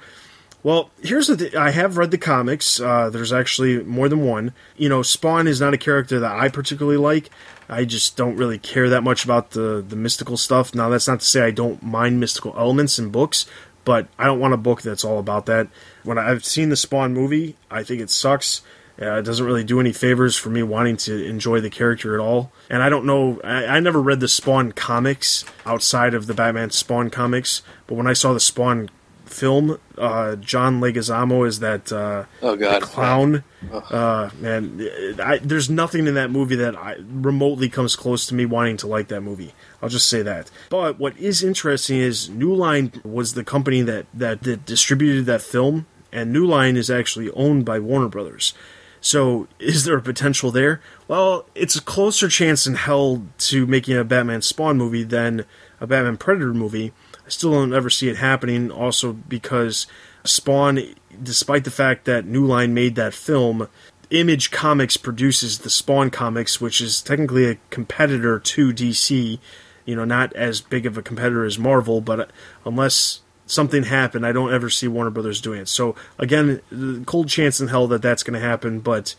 Well, 0.64 0.92
here's 1.02 1.28
the 1.28 1.36
th- 1.36 1.56
I 1.56 1.72
have 1.72 1.98
read 1.98 2.12
the 2.12 2.18
comics. 2.18 2.80
Uh, 2.80 3.10
there's 3.10 3.34
actually 3.34 3.84
more 3.84 4.08
than 4.08 4.26
one. 4.26 4.54
You 4.78 4.88
know, 4.88 5.02
Spawn 5.02 5.46
is 5.46 5.60
not 5.60 5.74
a 5.74 5.78
character 5.78 6.22
that 6.22 6.32
I 6.32 6.48
particularly 6.48 6.98
like. 6.98 7.30
I 7.68 7.84
just 7.84 8.16
don't 8.16 8.38
really 8.38 8.60
care 8.60 8.90
that 8.90 9.04
much 9.04 9.26
about 9.26 9.52
the 9.52 9.84
the 9.88 9.98
mystical 9.98 10.38
stuff. 10.38 10.74
Now, 10.74 10.88
that's 10.88 11.08
not 11.08 11.20
to 11.20 11.26
say 11.26 11.42
I 11.42 11.52
don't 11.52 11.84
mind 11.84 12.20
mystical 12.20 12.56
elements 12.58 12.98
in 12.98 13.10
books, 13.10 13.46
but 13.84 14.08
I 14.18 14.26
don't 14.26 14.40
want 14.40 14.54
a 14.54 14.58
book 14.58 14.82
that's 14.82 15.04
all 15.04 15.20
about 15.20 15.48
that. 15.48 15.68
When 16.04 16.18
I've 16.18 16.46
seen 16.46 16.70
the 16.70 16.78
Spawn 16.78 17.14
movie, 17.14 17.58
I 17.70 17.84
think 17.84 18.02
it 18.02 18.10
sucks. 18.10 18.62
Uh, 19.02 19.16
it 19.16 19.24
doesn't 19.24 19.46
really 19.46 19.64
do 19.64 19.80
any 19.80 19.92
favors 19.92 20.38
for 20.38 20.50
me 20.50 20.62
wanting 20.62 20.96
to 20.96 21.26
enjoy 21.26 21.60
the 21.60 21.70
character 21.70 22.14
at 22.14 22.24
all. 22.24 22.52
And 22.70 22.84
I 22.84 22.90
don't 22.90 23.06
know, 23.06 23.42
I, 23.44 23.66
I 23.66 23.80
never 23.80 24.00
read 24.00 24.20
the 24.20 24.28
Spawn 24.28 24.72
comics 24.72 25.44
outside 25.66 26.14
of 26.14 26.28
the 26.28 26.36
Batman 26.36 26.70
Spawn 26.70 27.10
comics, 27.10 27.64
but 27.88 27.96
when 27.96 28.06
I 28.06 28.14
saw 28.14 28.34
the 28.34 28.40
Spawn 28.40 28.92
film, 29.34 29.80
uh, 29.98 30.36
John 30.38 30.80
Leguizamo 30.80 31.48
is 31.48 31.60
that 31.60 31.92
uh, 31.92 32.26
Oh, 32.42 32.56
God. 32.56 32.82
the 32.82 32.86
clown. 32.86 33.44
Uh, 33.72 34.30
man, 34.40 35.16
I, 35.24 35.40
there's 35.40 35.70
nothing 35.70 36.08
in 36.08 36.14
that 36.16 36.30
movie 36.32 36.56
that 36.56 36.76
I, 36.76 36.98
remotely 37.00 37.70
comes 37.70 37.96
close 37.96 38.26
to 38.28 38.36
me 38.36 38.46
wanting 38.46 38.78
to 38.78 38.88
like 38.88 39.08
that 39.10 39.22
movie. 39.22 39.54
I'll 39.82 39.90
just 39.90 40.10
say 40.10 40.22
that. 40.22 40.52
But 40.70 41.00
what 41.00 41.18
is 41.18 41.44
interesting 41.44 41.98
is 41.98 42.30
New 42.30 42.54
Line 42.54 42.92
was 43.04 43.34
the 43.34 43.44
company 43.44 43.82
that, 43.82 44.06
that, 44.14 44.44
that 44.44 44.66
distributed 44.66 45.26
that 45.26 45.42
film, 45.42 45.86
and 46.12 46.32
New 46.32 46.46
Line 46.46 46.78
is 46.78 46.90
actually 46.92 47.30
owned 47.32 47.66
by 47.66 47.80
Warner 47.80 48.10
Brothers. 48.10 48.54
So, 49.02 49.50
is 49.60 49.84
there 49.84 49.98
a 49.98 50.02
potential 50.02 50.50
there? 50.50 50.80
Well, 51.10 51.46
it's 51.56 51.76
a 51.76 51.82
closer 51.82 52.30
chance 52.30 52.66
in 52.66 52.76
hell 52.76 53.24
to 53.40 53.68
making 53.68 53.98
a 53.98 54.06
Batman 54.06 54.42
Spawn 54.42 54.78
movie 54.78 55.04
than 55.04 55.44
a 55.82 55.88
Batman 55.88 56.16
Predator 56.16 56.54
movie. 56.54 56.94
I 57.26 57.30
still 57.30 57.52
don't 57.52 57.74
ever 57.74 57.90
see 57.90 58.10
it 58.10 58.18
happening, 58.18 58.70
also 58.70 59.14
because 59.14 59.88
Spawn, 60.24 60.96
despite 61.22 61.64
the 61.64 61.72
fact 61.72 62.06
that 62.06 62.26
New 62.26 62.46
Line 62.46 62.74
made 62.74 62.96
that 62.96 63.14
film, 63.14 63.68
Image 64.10 64.52
Comics 64.52 64.98
produces 64.98 65.60
the 65.60 65.70
Spawn 65.70 66.10
comics, 66.10 66.60
which 66.62 66.82
is 66.82 67.02
technically 67.02 67.46
a 67.50 67.58
competitor 67.70 68.40
to 68.40 68.74
DC. 68.74 69.40
You 69.86 69.96
know, 69.96 70.06
not 70.06 70.34
as 70.34 70.62
big 70.62 70.86
of 70.86 70.98
a 70.98 71.02
competitor 71.02 71.44
as 71.44 71.60
Marvel, 71.60 72.00
but 72.00 72.32
unless 72.66 73.22
something 73.46 73.84
happened, 73.84 74.26
I 74.26 74.32
don't 74.32 74.54
ever 74.54 74.70
see 74.70 74.88
Warner 74.88 75.10
Brothers 75.10 75.42
doing 75.42 75.60
it. 75.62 75.68
So 75.68 75.96
again, 76.18 76.62
cold 77.06 77.28
chance 77.28 77.60
in 77.60 77.68
hell 77.68 77.88
that 77.88 78.02
that's 78.02 78.24
going 78.24 78.40
to 78.40 78.46
happen, 78.46 78.80
but 78.80 79.16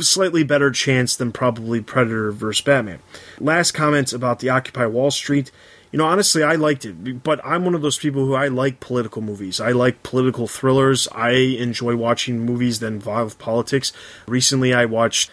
slightly 0.00 0.44
better 0.44 0.70
chance 0.70 1.16
than 1.16 1.32
probably 1.32 1.80
Predator 1.80 2.32
versus 2.32 2.62
Batman. 2.62 3.00
Last 3.38 3.72
comment 3.72 4.12
about 4.12 4.38
the 4.40 4.48
Occupy 4.48 4.86
Wall 4.86 5.10
Street. 5.10 5.50
You 5.92 5.98
know, 5.98 6.06
honestly, 6.06 6.42
I 6.42 6.54
liked 6.54 6.86
it, 6.86 7.22
but 7.22 7.40
I'm 7.44 7.66
one 7.66 7.74
of 7.74 7.82
those 7.82 7.98
people 7.98 8.24
who 8.24 8.34
I 8.34 8.48
like 8.48 8.80
political 8.80 9.20
movies. 9.20 9.60
I 9.60 9.72
like 9.72 10.02
political 10.02 10.48
thrillers. 10.48 11.06
I 11.12 11.32
enjoy 11.32 11.96
watching 11.96 12.40
movies 12.40 12.80
that 12.80 12.86
involve 12.86 13.38
politics. 13.38 13.92
Recently, 14.26 14.72
I 14.72 14.86
watched 14.86 15.30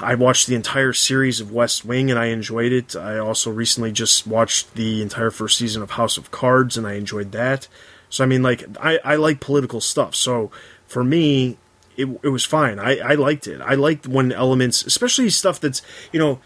I 0.00 0.14
watched 0.14 0.46
the 0.46 0.54
entire 0.54 0.92
series 0.92 1.40
of 1.40 1.52
West 1.52 1.84
Wing 1.84 2.10
and 2.10 2.18
I 2.18 2.26
enjoyed 2.26 2.72
it. 2.72 2.96
I 2.96 3.18
also 3.18 3.50
recently 3.50 3.92
just 3.92 4.26
watched 4.26 4.74
the 4.74 5.02
entire 5.02 5.30
first 5.30 5.58
season 5.58 5.82
of 5.82 5.92
House 5.92 6.16
of 6.16 6.30
Cards 6.30 6.76
and 6.76 6.86
I 6.86 6.94
enjoyed 6.94 7.32
that. 7.32 7.68
So 8.10 8.24
I 8.24 8.26
mean, 8.26 8.42
like 8.42 8.64
I, 8.80 8.98
I 9.04 9.16
like 9.16 9.40
political 9.40 9.80
stuff. 9.80 10.14
So 10.14 10.50
for 10.86 11.04
me, 11.04 11.58
it, 11.96 12.06
it 12.22 12.28
was 12.28 12.44
fine. 12.44 12.78
I, 12.78 12.98
I 12.98 13.14
liked 13.14 13.46
it. 13.46 13.60
I 13.60 13.74
liked 13.74 14.06
when 14.06 14.32
elements, 14.32 14.84
especially 14.84 15.30
stuff 15.30 15.60
that's 15.60 15.82
you 16.12 16.20
know. 16.20 16.40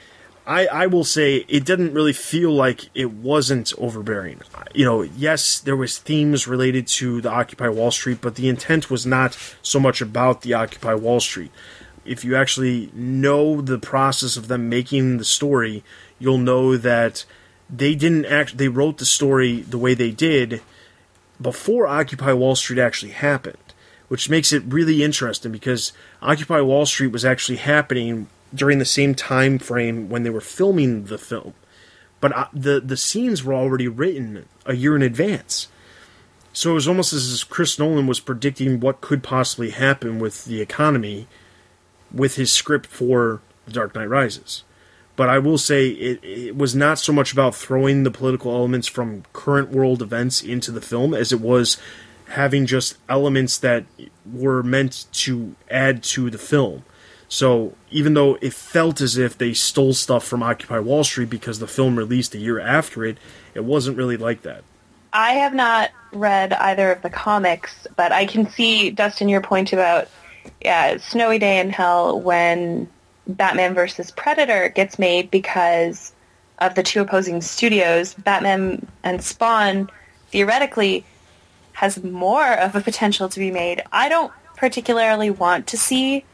I, 0.48 0.66
I 0.66 0.86
will 0.86 1.04
say 1.04 1.44
it 1.46 1.64
didn't 1.64 1.92
really 1.92 2.14
feel 2.14 2.50
like 2.50 2.88
it 2.94 3.12
wasn't 3.12 3.72
overbearing. 3.78 4.40
You 4.74 4.84
know, 4.84 5.02
yes, 5.02 5.60
there 5.60 5.76
was 5.76 5.98
themes 5.98 6.48
related 6.48 6.86
to 6.88 7.20
the 7.20 7.30
Occupy 7.30 7.68
Wall 7.68 7.90
Street, 7.90 8.20
but 8.20 8.34
the 8.36 8.48
intent 8.48 8.90
was 8.90 9.04
not 9.04 9.38
so 9.62 9.78
much 9.78 10.00
about 10.00 10.40
the 10.40 10.54
Occupy 10.54 10.94
Wall 10.94 11.20
Street 11.20 11.52
if 12.08 12.24
you 12.24 12.34
actually 12.34 12.90
know 12.94 13.60
the 13.60 13.78
process 13.78 14.36
of 14.36 14.48
them 14.48 14.68
making 14.68 15.18
the 15.18 15.24
story, 15.24 15.84
you'll 16.18 16.38
know 16.38 16.76
that 16.76 17.24
they 17.68 17.94
didn't 17.94 18.24
act. 18.24 18.56
They 18.56 18.68
wrote 18.68 18.98
the 18.98 19.04
story 19.04 19.60
the 19.60 19.78
way 19.78 19.94
they 19.94 20.10
did 20.10 20.62
before 21.40 21.86
Occupy 21.86 22.32
Wall 22.32 22.56
Street 22.56 22.80
actually 22.80 23.12
happened, 23.12 23.58
which 24.08 24.30
makes 24.30 24.52
it 24.52 24.62
really 24.66 25.04
interesting 25.04 25.52
because 25.52 25.92
Occupy 26.22 26.60
Wall 26.62 26.86
Street 26.86 27.12
was 27.12 27.24
actually 27.24 27.58
happening 27.58 28.28
during 28.54 28.78
the 28.78 28.84
same 28.84 29.14
time 29.14 29.58
frame 29.58 30.08
when 30.08 30.22
they 30.22 30.30
were 30.30 30.40
filming 30.40 31.04
the 31.04 31.18
film, 31.18 31.54
but 32.20 32.36
uh, 32.36 32.46
the 32.52 32.80
the 32.80 32.96
scenes 32.96 33.44
were 33.44 33.54
already 33.54 33.88
written 33.88 34.46
a 34.66 34.74
year 34.74 34.96
in 34.96 35.02
advance. 35.02 35.68
So 36.52 36.72
it 36.72 36.74
was 36.74 36.88
almost 36.88 37.12
as 37.12 37.40
if 37.40 37.48
Chris 37.48 37.78
Nolan 37.78 38.06
was 38.06 38.20
predicting 38.20 38.80
what 38.80 39.00
could 39.00 39.22
possibly 39.22 39.70
happen 39.70 40.18
with 40.18 40.44
the 40.44 40.60
economy 40.60 41.28
with 42.12 42.36
his 42.36 42.50
script 42.50 42.86
for 42.86 43.40
The 43.66 43.72
Dark 43.72 43.94
Knight 43.94 44.08
Rises. 44.08 44.64
But 45.14 45.28
I 45.28 45.38
will 45.38 45.58
say 45.58 45.88
it, 45.88 46.20
it 46.22 46.56
was 46.56 46.74
not 46.74 46.98
so 46.98 47.12
much 47.12 47.32
about 47.32 47.54
throwing 47.54 48.02
the 48.02 48.10
political 48.10 48.54
elements 48.54 48.86
from 48.86 49.24
current 49.32 49.70
world 49.70 50.00
events 50.00 50.42
into 50.42 50.70
the 50.70 50.80
film 50.80 51.12
as 51.12 51.32
it 51.32 51.40
was 51.40 51.76
having 52.28 52.66
just 52.66 52.96
elements 53.08 53.58
that 53.58 53.84
were 54.30 54.62
meant 54.62 55.06
to 55.12 55.54
add 55.70 56.02
to 56.04 56.30
the 56.30 56.38
film. 56.38 56.84
So 57.28 57.74
even 57.90 58.14
though 58.14 58.38
it 58.40 58.54
felt 58.54 59.00
as 59.00 59.18
if 59.18 59.36
they 59.36 59.52
stole 59.52 59.92
stuff 59.92 60.24
from 60.24 60.42
Occupy 60.42 60.78
Wall 60.78 61.04
Street 61.04 61.28
because 61.28 61.58
the 61.58 61.66
film 61.66 61.96
released 61.96 62.34
a 62.34 62.38
year 62.38 62.58
after 62.58 63.04
it, 63.04 63.18
it 63.54 63.64
wasn't 63.64 63.96
really 63.96 64.16
like 64.16 64.42
that. 64.42 64.64
I 65.12 65.32
have 65.32 65.54
not 65.54 65.90
read 66.12 66.52
either 66.52 66.90
of 66.92 67.02
the 67.02 67.10
comics, 67.10 67.86
but 67.96 68.12
I 68.12 68.26
can 68.26 68.48
see, 68.48 68.90
Dustin, 68.90 69.28
your 69.28 69.40
point 69.40 69.72
about 69.72 70.08
yeah, 70.62 70.96
Snowy 70.96 71.38
Day 71.38 71.60
in 71.60 71.70
Hell 71.70 72.20
when 72.20 72.88
Batman 73.26 73.74
versus 73.74 74.10
Predator 74.10 74.70
gets 74.70 74.98
made 74.98 75.30
because 75.30 76.12
of 76.58 76.74
the 76.74 76.82
two 76.82 77.00
opposing 77.00 77.40
studios. 77.40 78.14
Batman 78.14 78.86
and 79.04 79.22
Spawn 79.22 79.90
theoretically 80.30 81.04
has 81.72 82.02
more 82.02 82.54
of 82.54 82.74
a 82.74 82.80
potential 82.80 83.28
to 83.28 83.38
be 83.38 83.50
made. 83.50 83.82
I 83.92 84.08
don't 84.08 84.32
particularly 84.56 85.30
want 85.30 85.68
to 85.68 85.76
see 85.76 86.24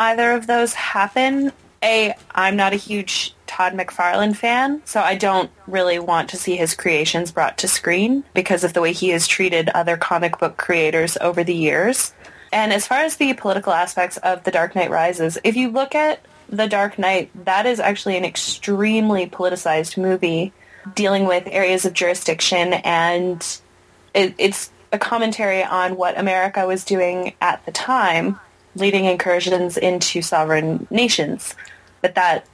either 0.00 0.32
of 0.32 0.48
those 0.48 0.74
happen. 0.74 1.52
A, 1.82 2.14
I'm 2.32 2.56
not 2.56 2.72
a 2.72 2.76
huge 2.76 3.34
Todd 3.46 3.74
McFarlane 3.74 4.36
fan, 4.36 4.82
so 4.84 5.00
I 5.00 5.14
don't 5.14 5.50
really 5.66 5.98
want 5.98 6.30
to 6.30 6.36
see 6.36 6.56
his 6.56 6.74
creations 6.74 7.32
brought 7.32 7.58
to 7.58 7.68
screen 7.68 8.24
because 8.34 8.64
of 8.64 8.72
the 8.72 8.80
way 8.80 8.92
he 8.92 9.10
has 9.10 9.26
treated 9.26 9.68
other 9.70 9.96
comic 9.96 10.38
book 10.38 10.56
creators 10.56 11.16
over 11.20 11.44
the 11.44 11.54
years. 11.54 12.12
And 12.52 12.72
as 12.72 12.86
far 12.86 12.98
as 12.98 13.16
the 13.16 13.32
political 13.34 13.72
aspects 13.72 14.16
of 14.18 14.44
The 14.44 14.50
Dark 14.50 14.74
Knight 14.74 14.90
Rises, 14.90 15.38
if 15.44 15.56
you 15.56 15.70
look 15.70 15.94
at 15.94 16.20
The 16.48 16.66
Dark 16.66 16.98
Knight, 16.98 17.30
that 17.44 17.66
is 17.66 17.80
actually 17.80 18.16
an 18.16 18.24
extremely 18.24 19.26
politicized 19.26 19.96
movie 19.96 20.52
dealing 20.94 21.26
with 21.26 21.44
areas 21.46 21.84
of 21.84 21.92
jurisdiction 21.92 22.72
and 22.72 23.60
it, 24.14 24.34
it's 24.38 24.70
a 24.92 24.98
commentary 24.98 25.62
on 25.62 25.96
what 25.96 26.18
America 26.18 26.66
was 26.66 26.84
doing 26.84 27.34
at 27.40 27.64
the 27.64 27.72
time, 27.72 28.40
leading 28.74 29.04
incursions 29.04 29.76
into 29.76 30.22
sovereign 30.22 30.86
nations. 30.90 31.54
But 32.02 32.14
that 32.14 32.46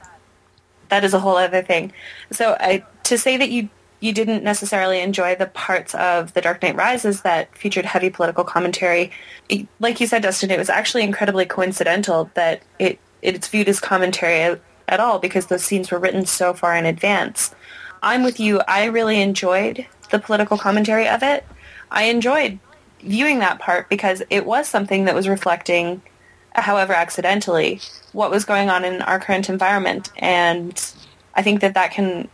that 0.89 1.03
is 1.03 1.13
a 1.13 1.19
whole 1.19 1.35
other 1.37 1.61
thing. 1.61 1.91
So 2.31 2.55
I, 2.59 2.85
to 3.03 3.17
say 3.17 3.37
that 3.37 3.49
you 3.49 3.69
you 3.99 4.13
didn't 4.13 4.43
necessarily 4.43 4.99
enjoy 5.01 5.33
the 5.35 5.47
parts 5.47 5.95
of 5.95 6.33
The 6.35 6.41
Dark 6.41 6.61
Knight 6.61 6.75
Rises 6.75 7.21
that 7.21 7.55
featured 7.57 7.83
heavy 7.85 8.11
political 8.11 8.43
commentary, 8.43 9.11
it- 9.49 9.67
like 9.79 9.99
you 9.99 10.05
said, 10.05 10.21
Dustin, 10.21 10.51
it 10.51 10.59
was 10.59 10.69
actually 10.69 11.01
incredibly 11.03 11.45
coincidental 11.45 12.29
that 12.35 12.61
it 12.77 12.99
it's 13.23 13.47
viewed 13.47 13.67
as 13.67 13.79
commentary 13.79 14.41
at, 14.41 14.61
at 14.87 14.99
all 14.99 15.17
because 15.17 15.47
those 15.47 15.63
scenes 15.63 15.89
were 15.89 15.97
written 15.97 16.25
so 16.27 16.53
far 16.53 16.75
in 16.75 16.85
advance. 16.85 17.53
I'm 18.03 18.23
with 18.23 18.39
you. 18.39 18.61
I 18.67 18.85
really 18.85 19.19
enjoyed 19.19 19.87
the 20.11 20.19
political 20.19 20.57
commentary 20.57 21.07
of 21.07 21.23
it. 21.23 21.43
I 21.89 22.03
enjoyed 22.03 22.59
viewing 23.01 23.39
that 23.39 23.59
part 23.59 23.89
because 23.89 24.23
it 24.29 24.45
was 24.45 24.67
something 24.67 25.05
that 25.05 25.15
was 25.15 25.27
reflecting, 25.27 26.01
however 26.53 26.93
accidentally, 26.93 27.79
what 28.13 28.31
was 28.31 28.45
going 28.45 28.69
on 28.69 28.83
in 28.83 29.01
our 29.01 29.19
current 29.19 29.49
environment. 29.49 30.11
And 30.17 30.93
I 31.35 31.43
think 31.43 31.61
that 31.61 31.73
that 31.75 31.91
can, 31.91 32.29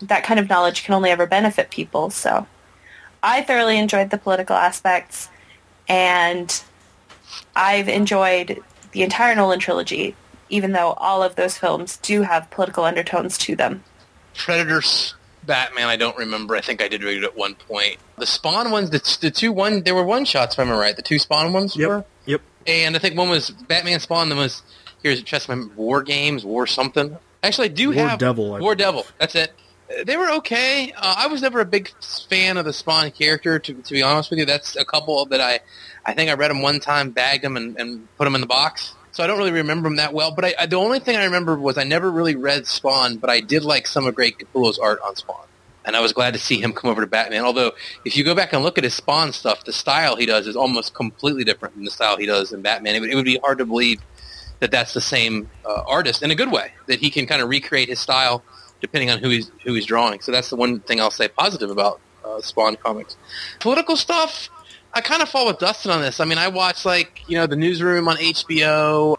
that 0.00 0.24
kind 0.24 0.40
of 0.40 0.48
knowledge 0.48 0.84
can 0.84 0.94
only 0.94 1.10
ever 1.10 1.26
benefit 1.26 1.70
people. 1.70 2.10
So 2.10 2.46
I 3.22 3.42
thoroughly 3.42 3.78
enjoyed 3.78 4.10
the 4.10 4.18
political 4.18 4.56
aspects 4.56 5.28
and 5.88 6.62
I've 7.54 7.88
enjoyed 7.88 8.62
the 8.92 9.02
entire 9.02 9.34
Nolan 9.34 9.58
trilogy, 9.58 10.14
even 10.48 10.72
though 10.72 10.92
all 10.92 11.22
of 11.22 11.36
those 11.36 11.58
films 11.58 11.96
do 11.98 12.22
have 12.22 12.50
political 12.50 12.84
undertones 12.84 13.38
to 13.38 13.56
them. 13.56 13.84
Predators, 14.34 15.14
Batman. 15.44 15.88
I 15.88 15.96
don't 15.96 16.16
remember. 16.16 16.56
I 16.56 16.60
think 16.60 16.82
I 16.82 16.88
did 16.88 17.02
read 17.02 17.18
it 17.18 17.24
at 17.24 17.36
one 17.36 17.54
point. 17.54 17.96
The 18.18 18.26
Spawn 18.26 18.70
ones, 18.70 18.90
the, 18.90 19.18
the 19.20 19.30
two 19.30 19.52
one, 19.52 19.82
there 19.82 19.94
were 19.94 20.04
one 20.04 20.24
shots. 20.24 20.54
If 20.54 20.58
I 20.58 20.62
remember 20.62 20.80
right, 20.80 20.96
the 20.96 21.02
two 21.02 21.18
Spawn 21.18 21.52
ones 21.52 21.76
were. 21.76 22.04
Yep. 22.26 22.40
And 22.66 22.94
I 22.94 22.98
think 22.98 23.16
one 23.16 23.28
was 23.28 23.50
Batman 23.50 24.00
Spawn. 24.00 24.28
Then 24.28 24.38
was 24.38 24.62
here's 25.02 25.22
chess 25.22 25.48
War 25.48 26.02
Games, 26.02 26.44
War 26.44 26.66
something. 26.66 27.16
Actually, 27.42 27.70
I 27.70 27.72
do 27.72 27.90
War 27.92 28.08
have 28.08 28.18
Devil, 28.18 28.54
I 28.54 28.60
War 28.60 28.74
Devil. 28.74 29.04
That's 29.18 29.34
it. 29.34 29.52
They 30.06 30.16
were 30.16 30.30
okay. 30.30 30.92
Uh, 30.92 31.16
I 31.18 31.26
was 31.26 31.42
never 31.42 31.60
a 31.60 31.66
big 31.66 31.90
fan 32.28 32.56
of 32.56 32.64
the 32.64 32.72
Spawn 32.72 33.10
character, 33.10 33.58
to, 33.58 33.74
to 33.74 33.92
be 33.92 34.02
honest 34.02 34.30
with 34.30 34.38
you. 34.38 34.46
That's 34.46 34.76
a 34.76 34.84
couple 34.84 35.26
that 35.26 35.40
I, 35.40 35.60
I 36.06 36.14
think 36.14 36.30
I 36.30 36.34
read 36.34 36.50
them 36.50 36.62
one 36.62 36.80
time, 36.80 37.10
bagged 37.10 37.44
them, 37.44 37.56
and, 37.56 37.76
and 37.78 38.08
put 38.16 38.24
them 38.24 38.34
in 38.34 38.40
the 38.40 38.46
box. 38.46 38.94
So 39.12 39.22
I 39.22 39.26
don't 39.26 39.38
really 39.38 39.52
remember 39.52 39.88
him 39.88 39.96
that 39.96 40.12
well. 40.12 40.34
But 40.34 40.44
I, 40.44 40.54
I, 40.58 40.66
the 40.66 40.76
only 40.76 40.98
thing 40.98 41.16
I 41.16 41.24
remember 41.24 41.56
was 41.56 41.78
I 41.78 41.84
never 41.84 42.10
really 42.10 42.34
read 42.34 42.66
Spawn, 42.66 43.18
but 43.18 43.30
I 43.30 43.40
did 43.40 43.64
like 43.64 43.86
some 43.86 44.06
of 44.06 44.14
Greg 44.14 44.38
Capullo's 44.38 44.78
art 44.78 45.00
on 45.04 45.16
Spawn. 45.16 45.46
And 45.84 45.96
I 45.96 46.00
was 46.00 46.12
glad 46.12 46.32
to 46.34 46.38
see 46.38 46.60
him 46.60 46.72
come 46.72 46.90
over 46.90 47.00
to 47.00 47.06
Batman. 47.06 47.44
Although, 47.44 47.72
if 48.04 48.16
you 48.16 48.24
go 48.24 48.34
back 48.34 48.52
and 48.52 48.62
look 48.62 48.78
at 48.78 48.84
his 48.84 48.94
Spawn 48.94 49.32
stuff, 49.32 49.64
the 49.64 49.72
style 49.72 50.16
he 50.16 50.26
does 50.26 50.46
is 50.46 50.56
almost 50.56 50.94
completely 50.94 51.44
different 51.44 51.74
from 51.74 51.84
the 51.84 51.90
style 51.90 52.16
he 52.16 52.26
does 52.26 52.52
in 52.52 52.62
Batman. 52.62 52.94
It 52.94 53.00
would, 53.00 53.10
it 53.10 53.14
would 53.16 53.24
be 53.24 53.38
hard 53.38 53.58
to 53.58 53.66
believe 53.66 54.00
that 54.60 54.70
that's 54.70 54.94
the 54.94 55.00
same 55.00 55.50
uh, 55.66 55.82
artist 55.88 56.22
in 56.22 56.30
a 56.30 56.36
good 56.36 56.52
way, 56.52 56.72
that 56.86 57.00
he 57.00 57.10
can 57.10 57.26
kind 57.26 57.42
of 57.42 57.48
recreate 57.48 57.88
his 57.88 57.98
style 57.98 58.44
depending 58.80 59.10
on 59.10 59.18
who 59.18 59.28
he's 59.28 59.50
who 59.64 59.74
he's 59.74 59.86
drawing. 59.86 60.20
So 60.20 60.30
that's 60.30 60.50
the 60.50 60.56
one 60.56 60.80
thing 60.80 61.00
I'll 61.00 61.10
say 61.10 61.26
positive 61.28 61.70
about 61.70 62.00
uh, 62.24 62.40
Spawn 62.40 62.76
comics. 62.76 63.16
Political 63.58 63.96
stuff, 63.96 64.48
I 64.94 65.00
kind 65.00 65.22
of 65.22 65.28
fall 65.28 65.46
with 65.46 65.58
Dustin 65.58 65.90
on 65.90 66.02
this. 66.02 66.20
I 66.20 66.24
mean, 66.24 66.38
I 66.38 66.48
watch 66.48 66.84
like 66.84 67.22
you 67.28 67.36
know 67.36 67.46
the 67.46 67.56
Newsroom 67.56 68.08
on 68.08 68.16
HBO. 68.16 69.16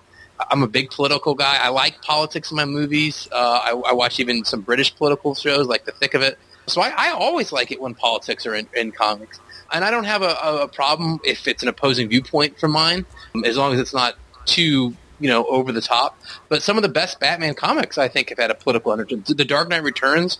I'm 0.52 0.64
a 0.64 0.68
big 0.68 0.90
political 0.91 1.36
guy. 1.36 1.58
I 1.58 1.70
like 1.70 2.02
politics 2.02 2.52
in 2.52 2.58
my 2.58 2.66
movies. 2.66 3.28
Uh, 3.32 3.60
I, 3.64 3.70
I, 3.90 3.94
watch 3.94 4.20
even 4.20 4.44
some 4.44 4.62
British 4.62 4.94
political 4.94 5.36
shows 5.36 5.68
like 5.68 5.86
The 5.86 5.94
Thick 5.94 6.16
of 6.16 6.22
It. 6.22 6.38
So 6.68 6.82
I, 6.82 6.91
I 6.98 7.12
always 7.12 7.54
like 7.54 7.72
it 7.72 7.80
when 7.80 7.94
politics 7.94 8.45
are 8.45 8.54
in, 8.54 8.68
in 8.76 8.91
comics. 8.91 9.40
And 9.72 9.86
I 9.86 9.91
don't 9.91 10.04
have 10.04 10.22
a, 10.22 10.36
a, 10.64 10.68
problem 10.68 11.20
if 11.24 11.48
it's 11.48 11.64
an 11.64 11.70
opposing 11.70 12.10
viewpoint 12.10 12.60
from 12.60 12.72
mine, 12.72 13.06
as 13.45 13.58
long 13.58 13.74
as 13.74 13.80
it's 13.80 13.94
not 13.94 14.16
too 14.45 14.95
you 15.20 15.30
know, 15.30 15.45
over 15.45 15.72
the 15.72 15.82
top. 15.82 16.20
But 16.50 16.62
some 16.62 16.78
of 16.78 16.84
the 16.84 16.90
best 16.90 17.20
Batman 17.20 17.54
comics, 17.54 17.98
I 17.98 18.10
think, 18.10 18.28
have 18.30 18.38
had 18.38 18.52
a 18.52 18.56
political 18.56 18.91
undertone. 18.91 19.24
The 19.26 19.45
Dark 19.45 19.70
Knight 19.70 19.84
Returns 19.84 20.38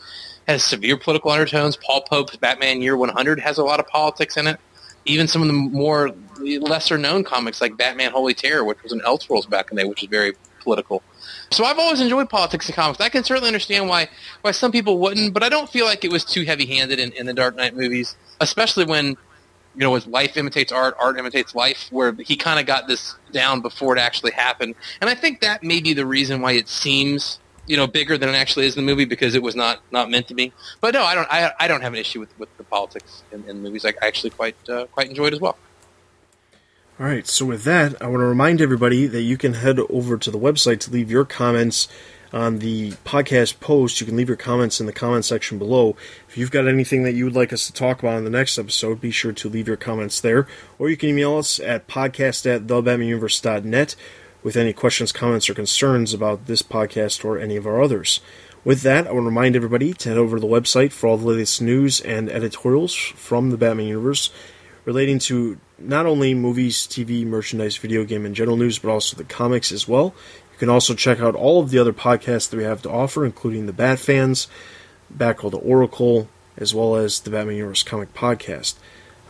has 0.48 0.64
severe 0.64 0.98
political 0.98 1.32
undertones. 1.32 1.78
Paul 1.78 2.02
Pope's 2.02 2.36
Batman 2.36 2.82
Year 2.82 2.98
100 2.98 3.40
has 3.40 3.58
a 3.58 3.64
lot 3.64 3.80
of 3.80 3.88
politics 3.88 4.36
in 4.36 4.48
it. 4.48 4.60
Even 5.06 5.28
some 5.28 5.42
of 5.42 5.48
the 5.48 5.54
more 5.54 6.12
lesser 6.62 6.98
known 6.98 7.24
comics 7.24 7.62
like 7.62 7.78
Batman 7.78 8.12
Holy 8.12 8.34
Terror, 8.34 8.64
which 8.64 8.82
was 8.84 8.92
an 8.92 9.02
Elseworlds 9.02 9.50
back 9.50 9.70
in 9.70 9.76
the 9.76 9.84
day, 9.84 9.90
which 9.90 10.04
is 10.04 10.10
very 10.10 10.34
political. 10.62 11.04
So 11.52 11.66
I've 11.66 11.78
always 11.78 12.02
enjoyed 12.02 12.30
politics 12.30 12.70
in 12.70 12.76
comics. 12.76 13.00
I 13.02 13.10
can 13.10 13.24
certainly 13.24 13.48
understand 13.48 13.88
why 13.90 14.10
why 14.42 14.52
some 14.52 14.72
people 14.72 14.98
wouldn't, 15.00 15.34
but 15.34 15.44
I 15.44 15.50
don't 15.50 15.70
feel 15.70 15.86
like 15.86 16.04
it 16.04 16.12
was 16.12 16.24
too 16.24 16.44
heavy 16.44 16.66
handed 16.66 17.00
in, 17.00 17.12
in 17.14 17.26
the 17.26 17.34
Dark 17.34 17.56
Knight 17.56 17.76
movies, 17.76 18.16
especially 18.40 18.86
when 18.86 19.18
you 19.76 19.82
know, 19.82 19.96
as 19.96 20.06
life 20.06 20.38
imitates 20.38 20.72
art, 20.72 20.96
art 21.00 21.18
imitates 21.18 21.56
life, 21.56 21.88
where 21.90 22.14
he 22.14 22.36
kind 22.36 22.60
of 22.60 22.66
got 22.66 22.88
this 22.88 23.16
down 23.32 23.62
before 23.62 23.96
it 23.96 24.00
actually 24.00 24.32
happened. 24.32 24.76
And 25.02 25.10
I 25.10 25.16
think 25.16 25.42
that 25.42 25.64
may 25.64 25.82
be 25.82 25.94
the 25.94 26.06
reason 26.06 26.42
why 26.42 26.52
it 26.54 26.70
seems, 26.70 27.40
you 27.66 27.78
know, 27.78 27.88
bigger 27.88 28.18
than 28.18 28.30
it 28.30 28.36
actually 28.36 28.66
is 28.66 28.76
in 28.76 28.86
the 28.86 28.92
movie 28.92 29.06
because 29.06 29.36
it 29.36 29.44
was 29.44 29.56
not, 29.56 29.82
not 29.92 30.10
meant 30.10 30.28
to 30.28 30.34
be. 30.34 30.52
But 30.82 30.94
no, 30.94 31.04
I 31.04 31.16
don't, 31.16 31.28
I, 31.32 31.52
I 31.60 31.68
don't 31.68 31.82
have 31.82 31.94
an 31.94 32.00
issue 32.00 32.20
with, 32.20 32.38
with 32.38 32.56
the 32.58 32.64
politics 32.64 33.24
in, 33.32 33.44
in 33.48 33.62
movies. 33.62 33.86
I 33.86 33.94
actually 34.02 34.32
quite, 34.32 34.56
uh, 34.70 34.86
quite 34.88 35.10
enjoyed 35.10 35.34
as 35.34 35.40
well. 35.40 35.58
All 37.00 37.08
right, 37.08 37.26
so 37.26 37.46
with 37.46 37.64
that, 37.64 38.00
I 38.02 38.08
want 38.08 38.22
to 38.22 38.26
remind 38.26 38.62
everybody 38.62 39.08
that 39.08 39.22
you 39.24 39.36
can 39.36 39.56
head 39.56 39.80
over 39.90 40.18
to 40.18 40.30
the 40.30 40.38
website 40.38 40.80
to 40.82 40.92
leave 40.92 41.10
your 41.10 41.26
comments 41.26 41.88
on 42.32 42.60
the 42.60 42.92
podcast 43.04 43.60
post. 43.60 44.02
You 44.02 44.08
can 44.08 44.16
leave 44.16 44.28
your 44.28 44.38
comments 44.38 44.80
in 44.80 44.86
the 44.86 44.94
comment 44.94 45.24
section 45.24 45.58
below. 45.58 45.96
If 46.28 46.38
you've 46.38 46.52
got 46.52 46.68
anything 46.68 47.04
that 47.04 47.14
you 47.14 47.26
would 47.26 47.36
like 47.36 47.54
us 47.54 47.68
to 47.68 47.74
talk 47.74 48.00
about 48.00 48.18
in 48.18 48.24
the 48.24 48.30
next 48.30 48.58
episode, 48.58 49.00
be 49.00 49.12
sure 49.12 49.32
to 49.32 49.50
leave 49.50 49.68
your 49.68 49.78
comments 49.78 50.20
there. 50.20 50.48
Or 50.78 50.90
you 50.90 50.98
can 50.98 51.10
email 51.10 51.38
us 51.38 51.60
at 51.60 51.88
podcast 51.88 52.46
at 52.46 52.68
thebatmanuniverse.net 52.68 53.96
with 54.44 54.58
any 54.58 54.74
questions, 54.74 55.12
comments, 55.12 55.50
or 55.50 55.54
concerns 55.54 56.14
about 56.14 56.46
this 56.46 56.62
podcast 56.62 57.24
or 57.24 57.40
any 57.40 57.56
of 57.56 57.66
our 57.66 57.82
others. 57.82 58.20
With 58.66 58.82
that, 58.82 59.08
I 59.08 59.12
want 59.12 59.24
to 59.24 59.30
remind 59.30 59.56
everybody 59.56 59.94
to 59.94 60.10
head 60.10 60.18
over 60.18 60.38
to 60.38 60.42
the 60.42 60.48
website 60.48 60.92
for 60.92 61.08
all 61.08 61.18
the 61.18 61.28
latest 61.28 61.62
news 61.62 62.00
and 62.02 62.30
editorials 62.30 62.94
from 62.94 63.50
the 63.50 63.58
Batman 63.58 63.88
universe 63.88 64.32
relating 64.86 65.20
to 65.20 65.58
not 65.80 66.06
only 66.06 66.34
movies, 66.34 66.88
TV, 66.88 67.26
merchandise, 67.26 67.78
video 67.78 68.04
game, 68.04 68.26
and 68.26 68.36
general 68.36 68.58
news, 68.58 68.80
but 68.80 68.92
also 68.92 69.16
the 69.16 69.24
comics 69.24 69.72
as 69.72 69.88
well. 69.88 70.14
You 70.54 70.60
can 70.60 70.70
also 70.70 70.94
check 70.94 71.20
out 71.20 71.36
all 71.36 71.62
of 71.62 71.72
the 71.72 71.80
other 71.80 71.94
podcasts 71.94 72.50
that 72.50 72.58
we 72.58 72.64
have 72.64 72.82
to 72.84 72.90
offer, 72.90 73.26
including 73.26 73.66
the 73.66 73.74
Bat 73.74 74.00
Fans, 74.00 74.48
Batgirl 75.16 75.52
the 75.52 75.58
Oracle, 75.58 76.30
as 76.58 76.74
well 76.74 76.96
as 76.96 77.22
the 77.22 77.30
Batman 77.30 77.56
Universe 77.56 77.84
Comic 77.84 78.14
Podcast. 78.14 78.76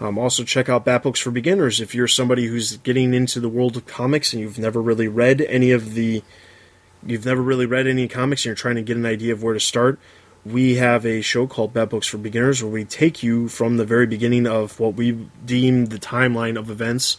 Um, 0.03 0.17
also, 0.17 0.43
check 0.43 0.67
out 0.67 0.84
Bat 0.84 1.03
Books 1.03 1.21
for 1.21 1.31
Beginners 1.31 1.80
if 1.80 1.95
you're 1.95 2.09
somebody 2.09 2.47
who's 2.47 2.75
getting 2.75 3.13
into 3.13 3.39
the 3.39 3.47
world 3.47 3.77
of 3.77 3.85
comics 3.85 4.34
and 4.34 4.41
you've 4.41 4.59
never 4.59 4.81
really 4.81 5.07
read 5.07 5.39
any 5.39 5.71
of 5.71 5.93
the, 5.93 6.21
you've 7.05 7.25
never 7.25 7.41
really 7.41 7.65
read 7.65 7.88
any 7.88 8.09
comics 8.09 8.41
and 8.41 8.47
you're 8.47 8.55
trying 8.55 8.75
to 8.75 8.81
get 8.81 8.97
an 8.97 9.05
idea 9.05 9.31
of 9.31 9.41
where 9.41 9.53
to 9.53 9.61
start. 9.61 9.97
We 10.45 10.75
have 10.75 11.05
a 11.05 11.21
show 11.21 11.47
called 11.47 11.73
Bat 11.73 11.91
Books 11.91 12.07
for 12.07 12.17
Beginners 12.17 12.61
where 12.61 12.71
we 12.71 12.84
take 12.84 13.23
you 13.23 13.47
from 13.47 13.77
the 13.77 13.85
very 13.85 14.05
beginning 14.05 14.45
of 14.45 14.77
what 14.77 14.95
we 14.95 15.13
deem 15.45 15.85
the 15.85 15.99
timeline 15.99 16.59
of 16.59 16.69
events 16.69 17.15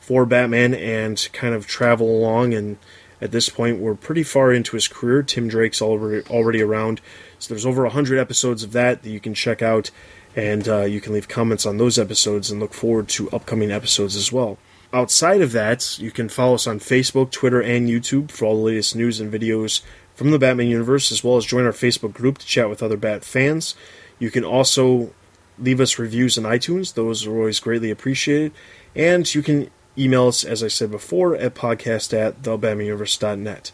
for 0.00 0.24
Batman 0.24 0.72
and 0.72 1.28
kind 1.34 1.54
of 1.54 1.66
travel 1.66 2.08
along 2.08 2.54
and 2.54 2.78
at 3.22 3.30
this 3.30 3.48
point, 3.48 3.78
we're 3.78 3.94
pretty 3.94 4.24
far 4.24 4.52
into 4.52 4.74
his 4.74 4.88
career. 4.88 5.22
Tim 5.22 5.46
Drake's 5.46 5.80
already 5.80 6.28
already 6.28 6.60
around, 6.60 7.00
so 7.38 7.54
there's 7.54 7.64
over 7.64 7.86
hundred 7.86 8.18
episodes 8.18 8.64
of 8.64 8.72
that 8.72 9.04
that 9.04 9.10
you 9.10 9.20
can 9.20 9.32
check 9.32 9.62
out, 9.62 9.92
and 10.34 10.68
uh, 10.68 10.82
you 10.82 11.00
can 11.00 11.12
leave 11.12 11.28
comments 11.28 11.66
on 11.66 11.76
those 11.76 11.98
episodes 11.98 12.50
and 12.50 12.60
look 12.60 12.74
forward 12.74 13.08
to 13.10 13.30
upcoming 13.30 13.70
episodes 13.70 14.16
as 14.16 14.32
well. 14.32 14.58
Outside 14.92 15.40
of 15.40 15.52
that, 15.52 15.98
you 15.98 16.10
can 16.10 16.28
follow 16.28 16.54
us 16.54 16.66
on 16.66 16.78
Facebook, 16.78 17.30
Twitter, 17.30 17.60
and 17.60 17.88
YouTube 17.88 18.30
for 18.30 18.44
all 18.44 18.56
the 18.56 18.62
latest 18.62 18.94
news 18.94 19.20
and 19.20 19.32
videos 19.32 19.80
from 20.14 20.30
the 20.30 20.38
Batman 20.38 20.68
universe, 20.68 21.10
as 21.10 21.24
well 21.24 21.36
as 21.36 21.46
join 21.46 21.64
our 21.64 21.72
Facebook 21.72 22.12
group 22.12 22.38
to 22.38 22.46
chat 22.46 22.68
with 22.68 22.82
other 22.82 22.98
Bat 22.98 23.24
fans. 23.24 23.74
You 24.18 24.30
can 24.30 24.44
also 24.44 25.12
leave 25.58 25.80
us 25.80 25.98
reviews 25.98 26.36
on 26.36 26.44
iTunes; 26.44 26.94
those 26.94 27.26
are 27.26 27.34
always 27.34 27.60
greatly 27.60 27.90
appreciated. 27.90 28.52
And 28.94 29.34
you 29.34 29.42
can 29.42 29.70
Email 29.96 30.28
us, 30.28 30.42
as 30.42 30.62
I 30.62 30.68
said 30.68 30.90
before, 30.90 31.36
at 31.36 31.54
podcast 31.54 32.16
at 32.18 32.42
thebatmanuniverse.net. 32.42 33.72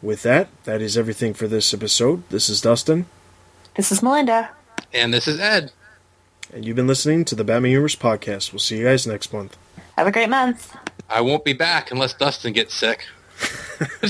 With 0.00 0.22
that, 0.22 0.48
that 0.64 0.82
is 0.82 0.98
everything 0.98 1.34
for 1.34 1.46
this 1.46 1.72
episode. 1.72 2.28
This 2.30 2.48
is 2.48 2.60
Dustin. 2.60 3.06
This 3.76 3.92
is 3.92 4.02
Melinda. 4.02 4.50
And 4.92 5.14
this 5.14 5.28
is 5.28 5.38
Ed. 5.38 5.70
And 6.52 6.66
you've 6.66 6.76
been 6.76 6.86
listening 6.86 7.24
to 7.26 7.34
the 7.34 7.44
Batman 7.44 7.70
Universe 7.70 7.96
Podcast. 7.96 8.52
We'll 8.52 8.60
see 8.60 8.78
you 8.78 8.84
guys 8.84 9.06
next 9.06 9.32
month. 9.32 9.56
Have 9.96 10.06
a 10.06 10.12
great 10.12 10.28
month. 10.28 10.76
I 11.08 11.22
won't 11.22 11.44
be 11.44 11.54
back 11.54 11.90
unless 11.90 12.12
Dustin 12.12 12.52
gets 12.52 12.74
sick. 12.74 13.06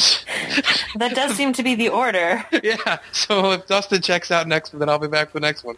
that 0.97 1.13
does 1.15 1.35
seem 1.37 1.53
to 1.53 1.63
be 1.63 1.75
the 1.75 1.89
order. 1.89 2.45
Yeah, 2.63 2.99
so 3.13 3.53
if 3.53 3.67
Dustin 3.67 4.03
checks 4.03 4.31
out 4.31 4.47
next, 4.49 4.77
then 4.79 4.89
I'll 4.89 4.99
be 4.99 5.09
back 5.09 5.31
for 5.31 5.41
the 5.41 5.47
next 5.47 5.65
one. 5.65 5.77